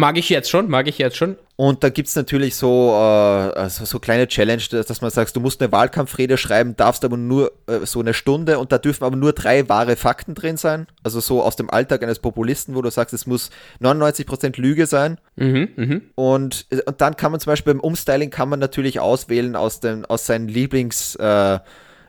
Mag 0.00 0.16
ich 0.16 0.30
jetzt 0.30 0.48
schon, 0.48 0.70
mag 0.70 0.88
ich 0.88 0.96
jetzt 0.96 1.18
schon. 1.18 1.36
Und 1.56 1.84
da 1.84 1.90
gibt 1.90 2.08
es 2.08 2.16
natürlich 2.16 2.56
so, 2.56 2.92
äh, 2.94 3.58
also 3.58 3.84
so 3.84 3.98
kleine 3.98 4.26
Challenge, 4.28 4.62
dass, 4.70 4.86
dass, 4.86 5.02
man 5.02 5.10
sagt, 5.10 5.36
du 5.36 5.40
musst 5.40 5.60
eine 5.60 5.70
Wahlkampfrede 5.72 6.38
schreiben, 6.38 6.74
darfst 6.74 7.04
aber 7.04 7.18
nur 7.18 7.52
äh, 7.66 7.84
so 7.84 8.00
eine 8.00 8.14
Stunde 8.14 8.58
und 8.58 8.72
da 8.72 8.78
dürfen 8.78 9.04
aber 9.04 9.16
nur 9.16 9.34
drei 9.34 9.68
wahre 9.68 9.96
Fakten 9.96 10.34
drin 10.34 10.56
sein. 10.56 10.86
Also 11.02 11.20
so 11.20 11.42
aus 11.42 11.56
dem 11.56 11.68
Alltag 11.68 12.02
eines 12.02 12.18
Populisten, 12.18 12.74
wo 12.76 12.80
du 12.80 12.90
sagst, 12.90 13.12
es 13.12 13.26
muss 13.26 13.50
99% 13.82 14.58
Lüge 14.58 14.86
sein. 14.86 15.18
Mhm, 15.36 15.68
mh. 15.76 16.00
und, 16.14 16.66
und 16.86 17.00
dann 17.02 17.16
kann 17.16 17.32
man 17.32 17.40
zum 17.40 17.50
Beispiel 17.50 17.74
beim 17.74 17.80
Umstyling 17.80 18.30
kann 18.30 18.48
man 18.48 18.58
natürlich 18.58 19.00
auswählen 19.00 19.54
aus, 19.54 19.80
den, 19.80 20.06
aus 20.06 20.24
seinen 20.24 20.48
Lieblings... 20.48 21.14
Äh, 21.16 21.58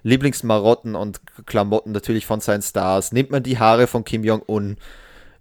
Lieblingsmarotten 0.03 0.95
und 0.95 1.21
Klamotten 1.45 1.91
natürlich 1.91 2.25
von 2.25 2.39
seinen 2.39 2.63
Stars. 2.63 3.11
Nimmt 3.11 3.29
man 3.29 3.43
die 3.43 3.59
Haare 3.59 3.85
von 3.85 4.03
Kim 4.03 4.23
Jong-un, 4.23 4.77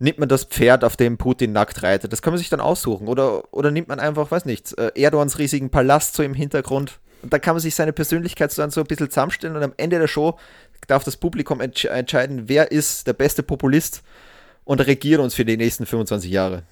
nimmt 0.00 0.18
man 0.18 0.28
das 0.28 0.44
Pferd, 0.44 0.82
auf 0.82 0.96
dem 0.96 1.18
Putin 1.18 1.52
nackt 1.52 1.82
reitet. 1.82 2.12
Das 2.12 2.22
kann 2.22 2.32
man 2.32 2.38
sich 2.38 2.48
dann 2.48 2.60
aussuchen. 2.60 3.06
Oder, 3.06 3.44
oder 3.52 3.70
nimmt 3.70 3.88
man 3.88 4.00
einfach, 4.00 4.30
weiß 4.30 4.46
nicht, 4.46 4.76
äh, 4.78 4.90
Erdogans 4.94 5.38
riesigen 5.38 5.70
Palast 5.70 6.14
so 6.14 6.22
im 6.22 6.34
Hintergrund. 6.34 6.98
Und 7.22 7.32
da 7.32 7.38
kann 7.38 7.54
man 7.54 7.60
sich 7.60 7.74
seine 7.74 7.92
Persönlichkeit 7.92 8.50
so, 8.50 8.68
so 8.70 8.80
ein 8.80 8.86
bisschen 8.86 9.10
zusammenstellen 9.10 9.54
und 9.54 9.62
am 9.62 9.74
Ende 9.76 9.98
der 9.98 10.08
Show 10.08 10.38
darf 10.86 11.04
das 11.04 11.18
Publikum 11.18 11.60
entsch 11.60 11.84
entscheiden, 11.84 12.48
wer 12.48 12.72
ist 12.72 13.06
der 13.06 13.12
beste 13.12 13.42
Populist 13.42 14.02
und 14.64 14.80
regiert 14.80 15.20
uns 15.20 15.34
für 15.34 15.44
die 15.44 15.58
nächsten 15.58 15.84
25 15.84 16.30
Jahre. 16.30 16.62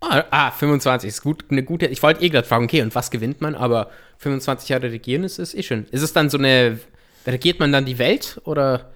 Ah, 0.00 0.24
ah 0.30 0.50
25 0.50 1.08
ist 1.08 1.22
gut, 1.22 1.44
eine 1.50 1.62
gute. 1.62 1.86
Ich 1.86 2.02
wollte 2.02 2.22
eh 2.22 2.30
gerade 2.30 2.48
fragen, 2.48 2.64
okay, 2.64 2.80
und 2.80 2.94
was 2.94 3.10
gewinnt 3.10 3.42
man? 3.42 3.54
Aber 3.54 3.90
25 4.18 4.70
Jahre 4.70 4.90
regieren 4.90 5.24
ist, 5.24 5.38
ist 5.38 5.54
eh 5.54 5.62
schön. 5.62 5.86
Ist 5.90 6.02
es 6.02 6.14
dann 6.14 6.30
so 6.30 6.38
eine. 6.38 6.80
Regiert 7.26 7.60
man 7.60 7.70
dann 7.70 7.84
die 7.84 7.98
Welt 7.98 8.40
oder? 8.44 8.90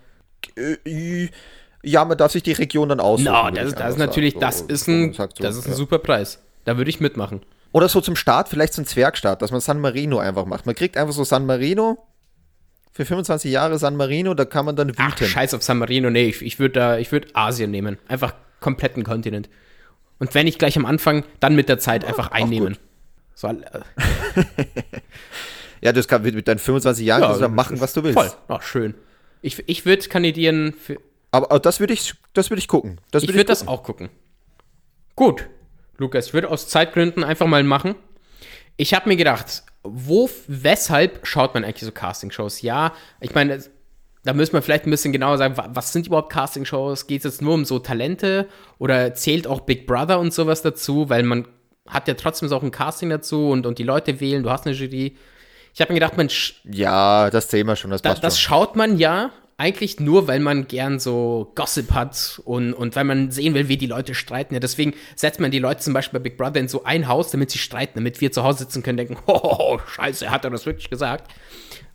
Äh, 0.57 1.29
ja, 1.85 2.05
man 2.05 2.17
darf 2.19 2.33
sich 2.33 2.43
die 2.43 2.53
Region 2.53 2.89
dann 2.89 3.01
aussuchen. 3.01 3.33
No, 3.33 3.51
das, 3.51 3.75
das 3.75 3.91
ist 3.93 3.99
natürlich, 3.99 4.35
das 4.37 4.61
ist 4.61 4.89
ein, 4.89 5.13
so, 5.13 5.27
das 5.39 5.57
ist 5.57 5.67
ein 5.67 5.71
ja. 5.71 5.77
super 5.77 5.99
Preis. 5.99 6.41
Da 6.65 6.77
würde 6.77 6.89
ich 6.91 7.01
mitmachen. 7.01 7.43
Oder 7.73 7.89
so 7.89 8.01
zum 8.01 8.17
Start 8.17 8.49
vielleicht 8.49 8.73
so 8.73 8.83
ein 8.83 8.87
Zwergstart, 8.87 9.43
dass 9.43 9.51
man 9.51 9.61
San 9.61 9.81
Marino 9.81 10.19
einfach 10.19 10.47
macht. 10.47 10.65
Man 10.67 10.75
kriegt 10.75 10.97
einfach 10.97 11.13
so 11.13 11.25
San 11.25 11.45
Marino 11.47 11.99
Für 12.93 13.05
25 13.05 13.51
Jahre 13.51 13.79
San 13.79 13.97
Marino, 13.97 14.35
da 14.35 14.45
kann 14.45 14.65
man 14.65 14.77
dann 14.77 14.93
Ach, 14.97 15.11
wüten. 15.13 15.27
scheiß 15.29 15.53
auf 15.55 15.63
San 15.63 15.79
Marino, 15.79 16.11
nee, 16.11 16.27
ich, 16.27 16.41
ich 16.43 16.59
würde 16.59 16.75
da, 16.75 16.99
ich 16.99 17.11
würde 17.13 17.29
Asien 17.35 17.71
nehmen. 17.71 17.99
Einfach 18.09 18.35
kompletten 18.61 19.03
Kontinent. 19.03 19.49
Und 20.21 20.35
wenn 20.35 20.45
nicht 20.45 20.59
gleich 20.61 20.77
am 20.79 20.87
Anfang, 20.87 21.25
dann 21.41 21.57
mit 21.57 21.69
der 21.69 21.79
Zeit 21.81 22.05
einfach 22.05 22.31
einnehmen. 22.31 22.79
So, 23.35 23.49
äh, 23.49 23.55
ja, 25.83 25.93
das 25.93 26.09
kann 26.09 26.23
mit, 26.23 26.35
mit 26.35 26.47
deinen 26.49 26.59
25 26.61 27.05
Jahren 27.05 27.41
Ja, 27.41 27.49
machen, 27.49 27.81
was 27.81 27.93
du 27.93 28.05
willst. 28.05 28.17
voll, 28.19 28.31
ach, 28.49 28.63
schön. 28.63 28.95
Ich, 29.43 29.63
ich 29.69 29.85
würde 29.85 30.09
kandidieren 30.09 30.73
für, 30.73 30.99
Aber, 31.35 31.59
das 31.59 31.81
würde 31.81 31.93
ich, 31.93 32.15
das 32.33 32.51
würde 32.51 32.61
ich 32.61 32.69
gucken. 32.69 33.01
Das 33.11 33.23
ich 33.25 33.29
würde 33.31 33.45
das 33.45 33.67
auch 33.67 33.83
gucken. 33.83 34.09
Gut, 35.17 35.49
Lukas, 35.99 36.27
ich 36.29 36.35
würde 36.35 36.51
aus 36.51 36.69
Zeitgründen 36.69 37.25
einfach 37.25 37.47
mal 37.47 37.63
machen. 37.63 37.95
Ich 38.77 38.95
habe 38.95 39.09
mir 39.09 39.17
gedacht, 39.17 39.63
wo, 39.83 40.29
weshalb 40.49 41.27
schaut 41.27 41.55
man 41.55 41.65
eigentlich 41.65 41.85
so 41.85 41.93
Castingshows? 41.93 42.63
Ja, 42.63 42.93
ich 43.21 43.35
meine, 43.35 43.63
da 44.25 44.33
müssen 44.33 44.53
wir 44.55 44.63
vielleicht 44.63 44.87
ein 44.87 44.91
bisschen 44.91 45.13
genauer 45.13 45.39
sagen, 45.39 45.57
wa- 45.57 45.69
was 45.73 45.93
sind 45.93 46.07
überhaupt 46.07 46.33
Castingshows? 46.33 47.07
Geht 47.07 47.19
es 47.19 47.25
jetzt 47.25 47.43
nur 47.43 47.55
um 47.55 47.65
so 47.65 47.79
Talente 47.79 48.49
oder 48.79 49.15
zählt 49.15 49.47
auch 49.47 49.61
Big 49.61 49.87
Brother 49.87 50.19
und 50.19 50.33
sowas 50.33 50.63
dazu? 50.63 51.09
Weil 51.11 51.23
man 51.23 51.47
hat 51.87 52.09
ja 52.09 52.15
trotzdem 52.15 52.49
so 52.49 52.57
auch 52.57 52.63
ein 52.63 52.71
Casting 52.71 53.11
dazu 53.11 53.51
und, 53.51 53.67
und 53.67 53.79
die 53.79 53.83
Leute 53.83 54.19
wählen, 54.21 54.43
du 54.43 54.51
hast 54.51 54.67
eine 54.67 54.75
Jury. 54.75 55.17
Ich 55.75 55.81
habe 55.81 55.93
mir 55.93 56.01
gedacht, 56.01 56.17
man, 56.17 56.31
Ja, 56.65 57.29
das 57.31 57.49
Thema 57.49 57.77
schon, 57.77 57.91
das 57.91 58.01
da, 58.03 58.11
passt 58.11 58.25
das 58.25 58.41
schon. 58.41 58.51
schaut 58.55 58.77
man 58.77 58.99
ja 58.99 59.31
eigentlich 59.57 60.01
nur, 60.01 60.27
weil 60.27 60.41
man 60.41 60.67
gern 60.67 60.99
so 60.99 61.53
Gossip 61.55 61.93
hat 61.93 62.41
und, 62.45 62.73
und 62.75 62.97
weil 62.97 63.05
man 63.05 63.31
sehen 63.31 63.55
will, 63.55 63.69
wie 63.69 63.77
die 63.77 63.87
Leute 63.87 64.15
streiten. 64.15 64.55
Ja, 64.55 64.61
deswegen 64.61 64.95
setzt 65.15 65.39
man 65.39 65.51
die 65.51 65.61
Leute 65.61 65.81
zum 65.81 65.93
Beispiel 65.95 66.19
bei 66.19 66.25
Big 66.25 66.37
Brother 66.37 66.59
in 66.61 66.69
so 66.69 66.85
ein 66.85 67.07
Haus, 67.07 67.31
damit 67.31 67.51
sie 67.51 67.59
streiten, 67.59 67.93
damit 67.95 68.21
wir 68.21 68.33
zu 68.33 68.43
Hause 68.43 68.61
sitzen 68.61 68.83
können 68.83 68.99
und 68.99 69.09
denken, 69.09 69.23
oh, 69.27 69.79
scheiße, 69.87 70.31
hat 70.31 70.45
er 70.45 70.51
das 70.51 70.67
wirklich 70.67 70.91
gesagt? 70.91 71.31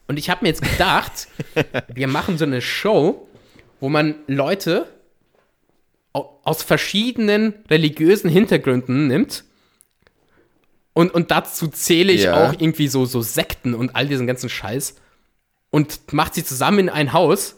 Und 0.08 0.18
ich 0.18 0.30
habe 0.30 0.44
mir 0.44 0.50
jetzt 0.50 0.62
gedacht, 0.62 1.28
wir 1.94 2.08
machen 2.08 2.38
so 2.38 2.46
eine 2.46 2.62
Show, 2.62 3.28
wo 3.80 3.90
man 3.90 4.16
Leute 4.28 4.88
au- 6.14 6.40
aus 6.44 6.64
verschiedenen 6.64 7.54
religiösen 7.70 8.30
Hintergründen 8.30 9.08
nimmt. 9.08 9.44
Und, 10.94 11.14
und 11.14 11.32
dazu 11.32 11.68
zähle 11.68 12.12
ich 12.12 12.24
Ja. 12.24 12.48
auch 12.50 12.54
irgendwie 12.54 12.88
so, 12.88 13.06
so 13.06 13.22
Sekten 13.22 13.74
und 13.74 13.96
all 13.96 14.08
diesen 14.08 14.28
ganzen 14.28 14.50
Scheiß. 14.50 14.96
Und 15.72 16.14
macht 16.14 16.34
sie 16.34 16.44
zusammen 16.44 16.80
in 16.80 16.90
ein 16.90 17.14
Haus 17.14 17.56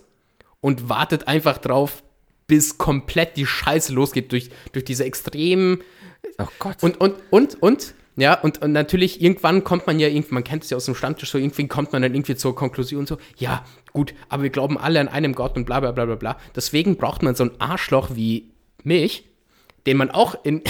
und 0.59 0.89
wartet 0.89 1.27
einfach 1.27 1.57
drauf, 1.57 2.03
bis 2.47 2.77
komplett 2.77 3.37
die 3.37 3.45
Scheiße 3.45 3.93
losgeht 3.93 4.31
durch, 4.31 4.49
durch 4.73 4.83
diese 4.83 5.05
extremen 5.05 5.81
Oh 6.37 6.47
Gott. 6.59 6.83
und, 6.83 6.99
und, 6.99 7.15
und, 7.29 7.61
und, 7.61 7.93
ja, 8.17 8.39
und, 8.39 8.61
und 8.61 8.71
natürlich 8.71 9.21
irgendwann 9.21 9.63
kommt 9.63 9.87
man 9.87 9.99
ja 9.99 10.07
irgendwie, 10.07 10.33
man 10.33 10.43
kennt 10.43 10.63
es 10.63 10.69
ja 10.69 10.77
aus 10.77 10.85
dem 10.85 10.95
Stammtisch, 10.95 11.31
so 11.31 11.37
irgendwie 11.37 11.67
kommt 11.67 11.93
man 11.93 12.01
dann 12.01 12.13
irgendwie 12.13 12.35
zur 12.35 12.55
Konklusion 12.55 13.05
so, 13.05 13.17
ja, 13.37 13.65
gut, 13.93 14.13
aber 14.29 14.43
wir 14.43 14.49
glauben 14.49 14.77
alle 14.77 14.99
an 14.99 15.07
einem 15.07 15.33
Gott 15.33 15.55
und 15.55 15.65
bla 15.65 15.79
bla 15.79 15.91
bla 15.91 16.05
bla 16.05 16.15
bla. 16.15 16.37
Deswegen 16.55 16.97
braucht 16.97 17.23
man 17.23 17.35
so 17.35 17.45
ein 17.45 17.51
Arschloch 17.59 18.09
wie 18.13 18.51
mich, 18.83 19.29
den 19.85 19.97
man 19.97 20.11
auch 20.11 20.35
in, 20.43 20.61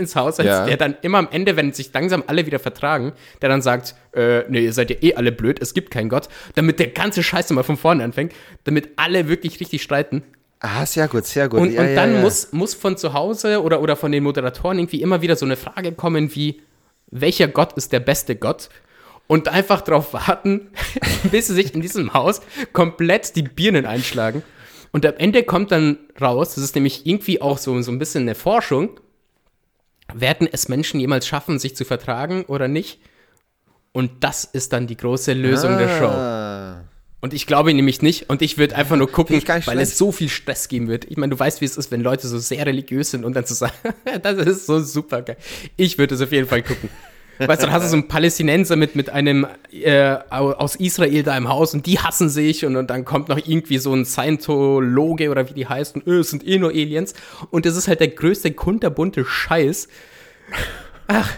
ins 0.00 0.16
Haus 0.16 0.36
setzt, 0.36 0.48
Ja. 0.48 0.66
der 0.66 0.76
dann 0.76 0.96
immer 1.02 1.18
am 1.18 1.28
Ende, 1.30 1.56
wenn 1.56 1.72
sich 1.72 1.92
langsam 1.92 2.24
alle 2.26 2.46
wieder 2.46 2.58
vertragen, 2.58 3.12
der 3.40 3.48
dann 3.48 3.62
sagt, 3.62 3.94
äh, 4.14 4.42
nee, 4.48 4.64
ihr 4.64 4.72
seid 4.72 4.90
ja 4.90 4.96
eh 5.00 5.14
alle 5.14 5.30
blöd, 5.30 5.60
es 5.62 5.72
gibt 5.74 5.92
keinen 5.92 6.08
Gott, 6.08 6.28
damit 6.56 6.80
der 6.80 6.88
ganze 6.88 7.22
Scheiß 7.22 7.50
mal 7.50 7.62
von 7.62 7.76
vorne 7.76 8.02
anfängt, 8.02 8.32
damit 8.64 8.88
alle 8.96 9.28
wirklich 9.28 9.60
richtig 9.60 9.82
streiten. 9.82 10.22
ah, 10.58 10.84
sehr 10.84 11.06
gut, 11.08 11.24
sehr 11.24 11.48
gut. 11.48 11.60
Und, 11.60 11.72
ja, 11.72 11.82
und 11.82 11.94
dann 11.94 12.14
ja. 12.16 12.20
Muss, 12.20 12.52
muss 12.52 12.74
von 12.74 12.96
zu 12.96 13.12
Hause 13.14 13.62
oder, 13.62 13.80
oder 13.80 13.94
von 13.96 14.10
den 14.12 14.22
Moderatoren 14.24 14.78
irgendwie 14.78 15.00
immer 15.02 15.22
wieder 15.22 15.36
so 15.36 15.46
eine 15.46 15.56
Frage 15.56 15.92
kommen 15.92 16.34
wie, 16.34 16.60
welcher 17.10 17.48
Gott 17.48 17.72
ist 17.74 17.92
der 17.92 18.00
beste 18.00 18.36
Gott? 18.36 18.68
Und 19.26 19.48
einfach 19.48 19.80
darauf 19.80 20.12
warten, 20.12 20.68
bis 21.30 21.46
sie 21.46 21.54
sich 21.54 21.72
in 21.74 21.80
diesem 21.80 22.12
Haus 22.14 22.40
komplett 22.72 23.36
die 23.36 23.42
Birnen 23.42 23.86
einschlagen. 23.86 24.42
Und 24.92 25.06
am 25.06 25.14
Ende 25.18 25.44
kommt 25.44 25.70
dann 25.70 25.98
raus, 26.20 26.56
das 26.56 26.64
ist 26.64 26.74
nämlich 26.74 27.06
irgendwie 27.06 27.40
auch 27.40 27.56
so, 27.56 27.80
so 27.80 27.92
ein 27.92 27.98
bisschen 28.00 28.22
eine 28.22 28.34
Forschung, 28.34 28.98
werden 30.14 30.48
es 30.50 30.68
Menschen 30.68 31.00
jemals 31.00 31.26
schaffen, 31.26 31.58
sich 31.58 31.76
zu 31.76 31.84
vertragen 31.84 32.44
oder 32.44 32.68
nicht? 32.68 33.00
Und 33.92 34.22
das 34.22 34.44
ist 34.44 34.72
dann 34.72 34.86
die 34.86 34.96
große 34.96 35.32
Lösung 35.32 35.76
der 35.76 35.98
Show. 35.98 36.06
Ah. 36.06 36.84
Und 37.20 37.34
ich 37.34 37.46
glaube 37.46 37.74
nämlich 37.74 38.02
nicht. 38.02 38.30
Und 38.30 38.40
ich 38.40 38.56
würde 38.56 38.76
einfach 38.76 38.96
nur 38.96 39.10
gucken, 39.10 39.42
weil 39.46 39.62
schlecht. 39.62 39.78
es 39.78 39.98
so 39.98 40.10
viel 40.10 40.28
Stress 40.28 40.68
geben 40.68 40.88
wird. 40.88 41.04
Ich 41.04 41.16
meine, 41.16 41.30
du 41.30 41.38
weißt, 41.38 41.60
wie 41.60 41.66
es 41.66 41.76
ist, 41.76 41.90
wenn 41.90 42.00
Leute 42.00 42.26
so 42.28 42.38
sehr 42.38 42.64
religiös 42.64 43.10
sind 43.10 43.24
und 43.24 43.34
dann 43.34 43.44
zu 43.44 43.54
sagen, 43.54 43.74
das 44.22 44.38
ist 44.38 44.66
so 44.66 44.80
super 44.80 45.22
geil. 45.22 45.36
Ich 45.76 45.98
würde 45.98 46.14
es 46.14 46.20
auf 46.20 46.32
jeden 46.32 46.48
Fall 46.48 46.62
gucken. 46.62 46.88
Weißt 47.48 47.62
du, 47.62 47.66
dann 47.66 47.74
hast 47.74 47.84
du 47.84 47.88
so 47.88 47.94
einen 47.96 48.08
Palästinenser 48.08 48.76
mit, 48.76 48.94
mit 48.96 49.10
einem 49.10 49.46
äh, 49.72 50.16
au- 50.30 50.52
aus 50.52 50.76
Israel 50.76 51.22
da 51.22 51.36
im 51.36 51.48
Haus 51.48 51.74
und 51.74 51.86
die 51.86 51.98
hassen 51.98 52.28
sich 52.28 52.64
und, 52.64 52.76
und 52.76 52.88
dann 52.90 53.04
kommt 53.04 53.28
noch 53.28 53.38
irgendwie 53.38 53.78
so 53.78 53.94
ein 53.94 54.04
Scientologe 54.04 55.30
oder 55.30 55.48
wie 55.48 55.54
die 55.54 55.66
heißen, 55.66 56.02
öh, 56.06 56.20
es 56.20 56.30
sind 56.30 56.46
eh 56.46 56.58
nur 56.58 56.70
Aliens. 56.70 57.14
Und 57.50 57.66
das 57.66 57.76
ist 57.76 57.88
halt 57.88 58.00
der 58.00 58.08
größte 58.08 58.52
kunterbunte 58.52 59.24
Scheiß. 59.24 59.88
Ach, 61.08 61.30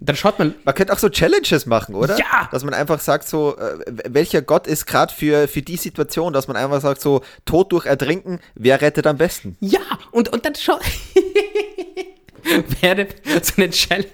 dann 0.00 0.14
schaut 0.14 0.38
man, 0.38 0.54
Man 0.64 0.74
könnte 0.76 0.92
auch 0.92 0.98
so 0.98 1.08
Challenges 1.08 1.66
machen, 1.66 1.94
oder? 1.96 2.16
Ja! 2.16 2.48
Dass 2.52 2.64
man 2.64 2.72
einfach 2.72 3.00
sagt, 3.00 3.28
so, 3.28 3.56
äh, 3.56 3.78
welcher 4.08 4.42
Gott 4.42 4.66
ist 4.68 4.86
gerade 4.86 5.12
für, 5.12 5.48
für 5.48 5.60
die 5.62 5.76
Situation, 5.76 6.32
dass 6.32 6.46
man 6.48 6.56
einfach 6.56 6.80
sagt, 6.80 7.00
so, 7.00 7.22
Tod 7.44 7.72
durch 7.72 7.84
Ertrinken, 7.84 8.38
wer 8.54 8.80
rettet 8.80 9.06
am 9.08 9.16
besten? 9.18 9.56
Ja, 9.60 9.80
und, 10.12 10.28
und 10.28 10.44
dann 10.44 10.54
schau. 10.54 10.78
Wäre 12.80 13.08
so 13.42 13.54
eine 13.56 13.70
Challenge. 13.70 14.06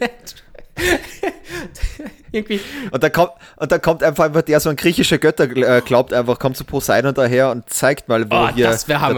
Irgendwie. 2.33 2.61
Und 2.91 3.03
dann 3.03 3.13
kommt, 3.13 3.33
und 3.57 3.71
dann 3.71 3.81
kommt 3.81 4.03
einfach, 4.03 4.25
einfach 4.25 4.43
der 4.43 4.59
so 4.61 4.69
ein 4.69 4.77
griechischer 4.77 5.19
Götter 5.19 5.45
äh, 5.45 5.81
glaubt 5.85 6.13
einfach, 6.13 6.39
kommt 6.39 6.57
zu 6.57 6.65
Poseidon 6.65 7.15
daher 7.15 7.51
und 7.51 7.69
zeigt 7.71 8.09
mal, 8.09 8.29
wo 8.31 8.35
Oh, 8.37 8.49
hier 8.49 8.67
der. 8.67 8.73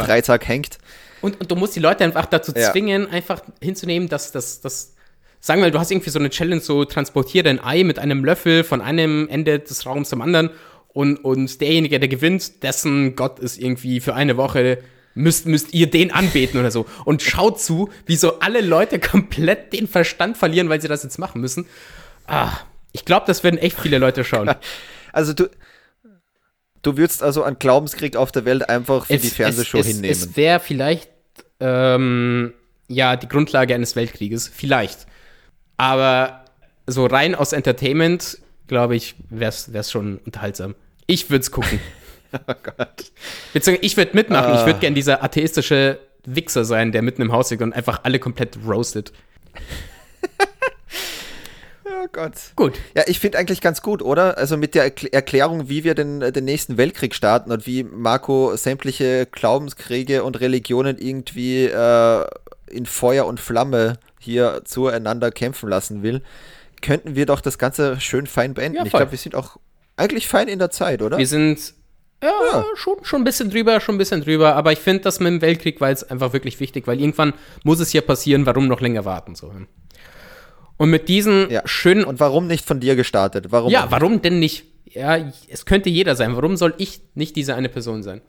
Dreitag 0.05 0.47
hängt. 0.49 0.79
Und, 1.23 1.41
und 1.41 1.51
du 1.51 1.57
musst 1.57 1.75
die 1.77 1.81
Leute 1.81 2.05
einfach 2.05 2.27
dazu 2.27 2.53
Ja. 2.55 2.71
zwingen, 2.73 3.11
einfach 3.11 3.41
hinzunehmen, 3.63 4.09
dass 4.09 4.33
das. 4.33 4.61
dass 4.61 4.93
Sagen 5.39 5.61
wir, 5.61 5.67
mal, 5.67 5.71
du 5.71 5.79
hast 5.79 5.93
irgendwie 5.93 6.11
so 6.11 6.19
eine 6.19 6.29
Challenge, 6.31 6.61
so 6.61 6.85
transportiere 6.85 7.49
ein 7.49 7.63
Ei 7.63 7.85
mit 7.85 8.01
einem 8.01 8.25
Löffel 8.25 8.65
von 8.65 8.81
einem 8.81 9.29
Ende 9.29 9.61
des 9.61 9.87
Raums 9.87 10.09
zum 10.09 10.21
anderen 10.21 10.51
und, 10.89 11.19
und 11.25 11.61
derjenige, 11.61 12.01
der 12.01 12.09
gewinnt, 12.09 12.65
dessen 12.65 13.15
Gott 13.15 13.39
ist 13.39 13.57
irgendwie 13.59 14.01
für 14.01 14.15
eine 14.15 14.37
Woche, 14.39 14.79
müsst, 15.17 15.47
müsst 15.47 15.75
ihr 15.75 15.91
den 15.91 16.13
anbeten 16.13 16.61
oder 16.61 16.71
so. 16.71 16.87
Und 17.05 17.23
schaut 17.23 17.61
zu, 17.61 17.91
wie 18.05 18.17
so 18.17 18.39
alle 18.39 18.61
Leute 18.61 19.01
komplett 19.01 19.73
den 19.73 19.89
Verstand 19.89 20.37
verlieren, 20.37 20.69
weil 20.69 20.81
sie 20.81 20.89
das 20.89 21.03
jetzt 21.03 21.19
machen 21.19 21.41
müssen. 21.41 21.67
Ah, 22.27 22.53
ich 22.93 23.05
glaube, 23.05 23.27
das 23.27 23.43
werden 23.43 23.59
echt 23.59 23.81
viele 23.81 23.99
Leute 23.99 24.23
schauen. 24.23 24.55
Also 25.13 25.33
du, 25.33 25.49
du 26.83 26.99
würdest 26.99 27.23
also 27.23 27.43
einen 27.43 27.59
Glaubenskrieg 27.59 28.17
auf 28.17 28.33
der 28.33 28.45
Welt 28.45 28.69
einfach 28.69 29.07
für 29.07 29.17
die 29.17 29.31
Fernsehshow 29.31 29.79
es, 29.79 29.87
hinnehmen. 29.87 30.13
Es 30.13 30.37
wäre 30.37 30.61
vielleicht 30.61 31.09
ähm, 31.59 32.53
ja 32.87 33.17
die 33.17 33.27
Grundlage 33.27 33.75
eines 33.75 33.97
Weltkrieges, 33.97 34.47
vielleicht. 34.47 35.07
Aber 35.79 36.45
so 36.87 37.07
rein 37.07 37.35
aus 37.35 37.55
Entertainment, 37.55 38.37
glaube 38.67 38.95
ich, 38.95 39.15
wäre 39.31 39.55
es 39.73 39.91
schon 39.91 40.19
unterhaltsam. 40.19 40.75
Ich 41.07 41.31
würde 41.31 41.41
es 41.41 41.51
gucken. 41.51 41.81
oh 42.47 42.55
Gott. 42.63 43.13
Beziehungsweise 43.53 43.87
ich 43.87 43.97
würde 43.97 44.13
mitmachen. 44.15 44.55
Ich 44.55 44.61
Ah. 44.61 44.67
würde 44.67 44.79
gern 44.81 44.95
dieser 44.95 45.23
atheistische 45.23 45.99
Wichser 46.25 46.65
sein, 46.65 46.93
der 46.93 47.03
mitten 47.03 47.23
im 47.23 47.33
Haus 47.33 47.51
liegt 47.51 47.63
und 47.63 47.73
einfach 47.73 48.01
alle 48.05 48.19
komplett 48.19 48.59
roastet. 48.67 49.13
Oh 51.89 52.09
Gott. 52.13 52.33
Gut. 52.57 52.75
Ja, 52.97 53.05
ich 53.07 53.19
finde 53.21 53.39
eigentlich 53.39 53.61
ganz 53.61 53.81
gut, 53.81 54.03
oder? 54.03 54.37
Also 54.39 54.57
mit 54.57 54.75
der 54.75 54.85
Erkl 54.85 55.07
Erklärung, 55.13 55.69
wie 55.69 55.83
wir 55.85 55.95
den, 55.95 56.21
den 56.21 56.45
nächsten 56.45 56.77
Weltkrieg 56.77 57.15
starten 57.15 57.51
und 57.53 57.67
wie 57.67 57.85
Marco 57.85 58.55
sämtliche 58.57 59.27
Glaubenskriege 59.31 60.23
und 60.25 60.41
Religionen 60.41 60.99
irgendwie 60.99 61.65
äh, 61.65 62.25
in 62.69 62.87
Feuer 62.87 63.27
und 63.27 63.41
Flamme 63.41 63.99
hier 64.21 64.63
zueinander 64.65 65.31
kämpfen 65.31 65.69
lassen 65.69 66.03
will, 66.03 66.23
könnten 66.83 67.15
wir 67.15 67.25
doch 67.27 67.41
das 67.41 67.57
Ganze 67.59 68.01
schön 68.01 68.27
fein 68.27 68.55
beenden. 68.55 68.79
Ja, 68.79 68.85
ich 68.85 68.91
glaube, 68.91 69.13
wir 69.13 69.19
sind 69.19 69.35
auch 69.35 69.57
eigentlich 69.97 70.27
fein 70.29 70.49
in 70.49 70.59
der 70.59 70.71
Zeit, 70.71 71.03
oder? 71.03 71.19
Wir 71.19 71.27
sind 71.27 71.73
ja, 72.23 72.31
Ja. 72.53 72.65
Schon, 72.75 73.05
schon 73.05 73.21
ein 73.23 73.25
bisschen 73.25 73.51
drüber, 73.51 73.81
schon 73.81 73.95
ein 73.97 73.99
bisschen 73.99 74.23
drüber. 74.23 74.55
Aber 74.57 74.73
ich 74.73 74.79
finde 74.79 75.03
das 75.03 75.21
mit 75.21 75.29
dem 75.29 75.43
Weltkrieg 75.43 75.81
war 75.81 75.91
jetzt 75.91 76.11
einfach 76.11 76.33
wirklich 76.33 76.59
wichtig, 76.61 76.87
weil 76.87 77.01
irgendwann 77.01 77.35
muss 77.63 77.81
es 77.81 77.93
ja 77.93 78.01
passieren, 78.01 78.47
warum 78.47 78.69
noch 78.69 78.81
länger 78.81 79.05
warten. 79.05 79.35
So. 79.35 79.53
Und 80.77 80.91
mit 80.91 81.09
diesen 81.09 81.51
Ja. 81.51 81.63
schönen 81.65 82.05
Und 82.05 82.21
warum 82.21 82.47
nicht 82.47 82.65
von 82.67 82.81
dir 82.81 82.97
gestartet? 82.97 83.47
Warum? 83.51 83.71
Ja, 83.71 83.87
warum 83.91 84.23
denn 84.23 84.39
nicht? 84.39 84.65
Ja, 84.85 85.17
es 85.49 85.67
könnte 85.67 85.91
jeder 85.91 86.17
sein. 86.17 86.37
Warum 86.37 86.57
soll 86.57 86.75
ich 86.79 87.01
nicht 87.15 87.37
diese 87.37 87.55
eine 87.55 87.69
Person 87.69 88.03
sein? 88.03 88.23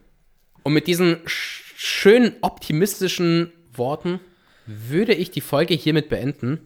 Und 0.64 0.74
mit 0.74 0.88
diesen 0.88 1.18
sch 1.26 1.64
schönen 1.80 2.34
optimistischen 2.42 3.54
Worten 3.76 4.20
würde 4.66 5.14
ich 5.14 5.30
die 5.30 5.42
Folge 5.42 5.76
hiermit 5.76 6.10
beenden 6.10 6.60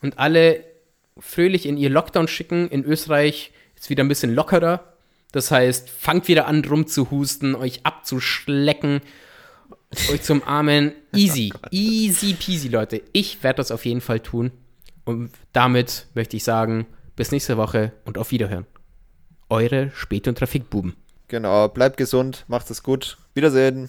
und 0.00 0.18
alle 0.20 0.62
fröhlich 1.18 1.66
in 1.66 1.76
ihr 1.76 1.90
Lockdown 1.90 2.28
schicken. 2.28 2.68
In 2.68 2.84
Österreich 2.84 3.50
ist 3.76 3.90
wieder 3.90 4.04
ein 4.04 4.08
bisschen 4.08 4.32
lockerer. 4.34 4.91
Das 5.32 5.50
heißt, 5.50 5.88
fangt 5.88 6.28
wieder 6.28 6.46
an 6.46 6.64
rumzuhusten, 6.64 7.54
euch 7.54 7.84
abzuschlecken, 7.84 9.00
euch 10.10 10.22
zum 10.22 10.42
Armen. 10.44 10.92
Easy, 11.14 11.52
easy 11.70 12.34
peasy, 12.34 12.68
Leute. 12.68 13.02
Ich 13.12 13.42
werde 13.42 13.56
das 13.58 13.70
auf 13.70 13.84
jeden 13.84 14.00
Fall 14.00 14.20
tun. 14.20 14.50
Und 15.04 15.30
damit 15.52 16.06
möchte 16.14 16.36
ich 16.36 16.44
sagen, 16.44 16.86
bis 17.16 17.32
nächste 17.32 17.56
Woche 17.56 17.92
und 18.04 18.18
auf 18.18 18.30
Wiederhören. 18.30 18.66
Eure 19.48 19.90
Spät- 19.94 20.28
und 20.28 20.38
Trafikbuben. 20.38 20.94
Genau, 21.28 21.68
bleibt 21.68 21.96
gesund, 21.96 22.44
macht 22.48 22.70
es 22.70 22.82
gut. 22.82 23.18
Wiedersehen. 23.34 23.88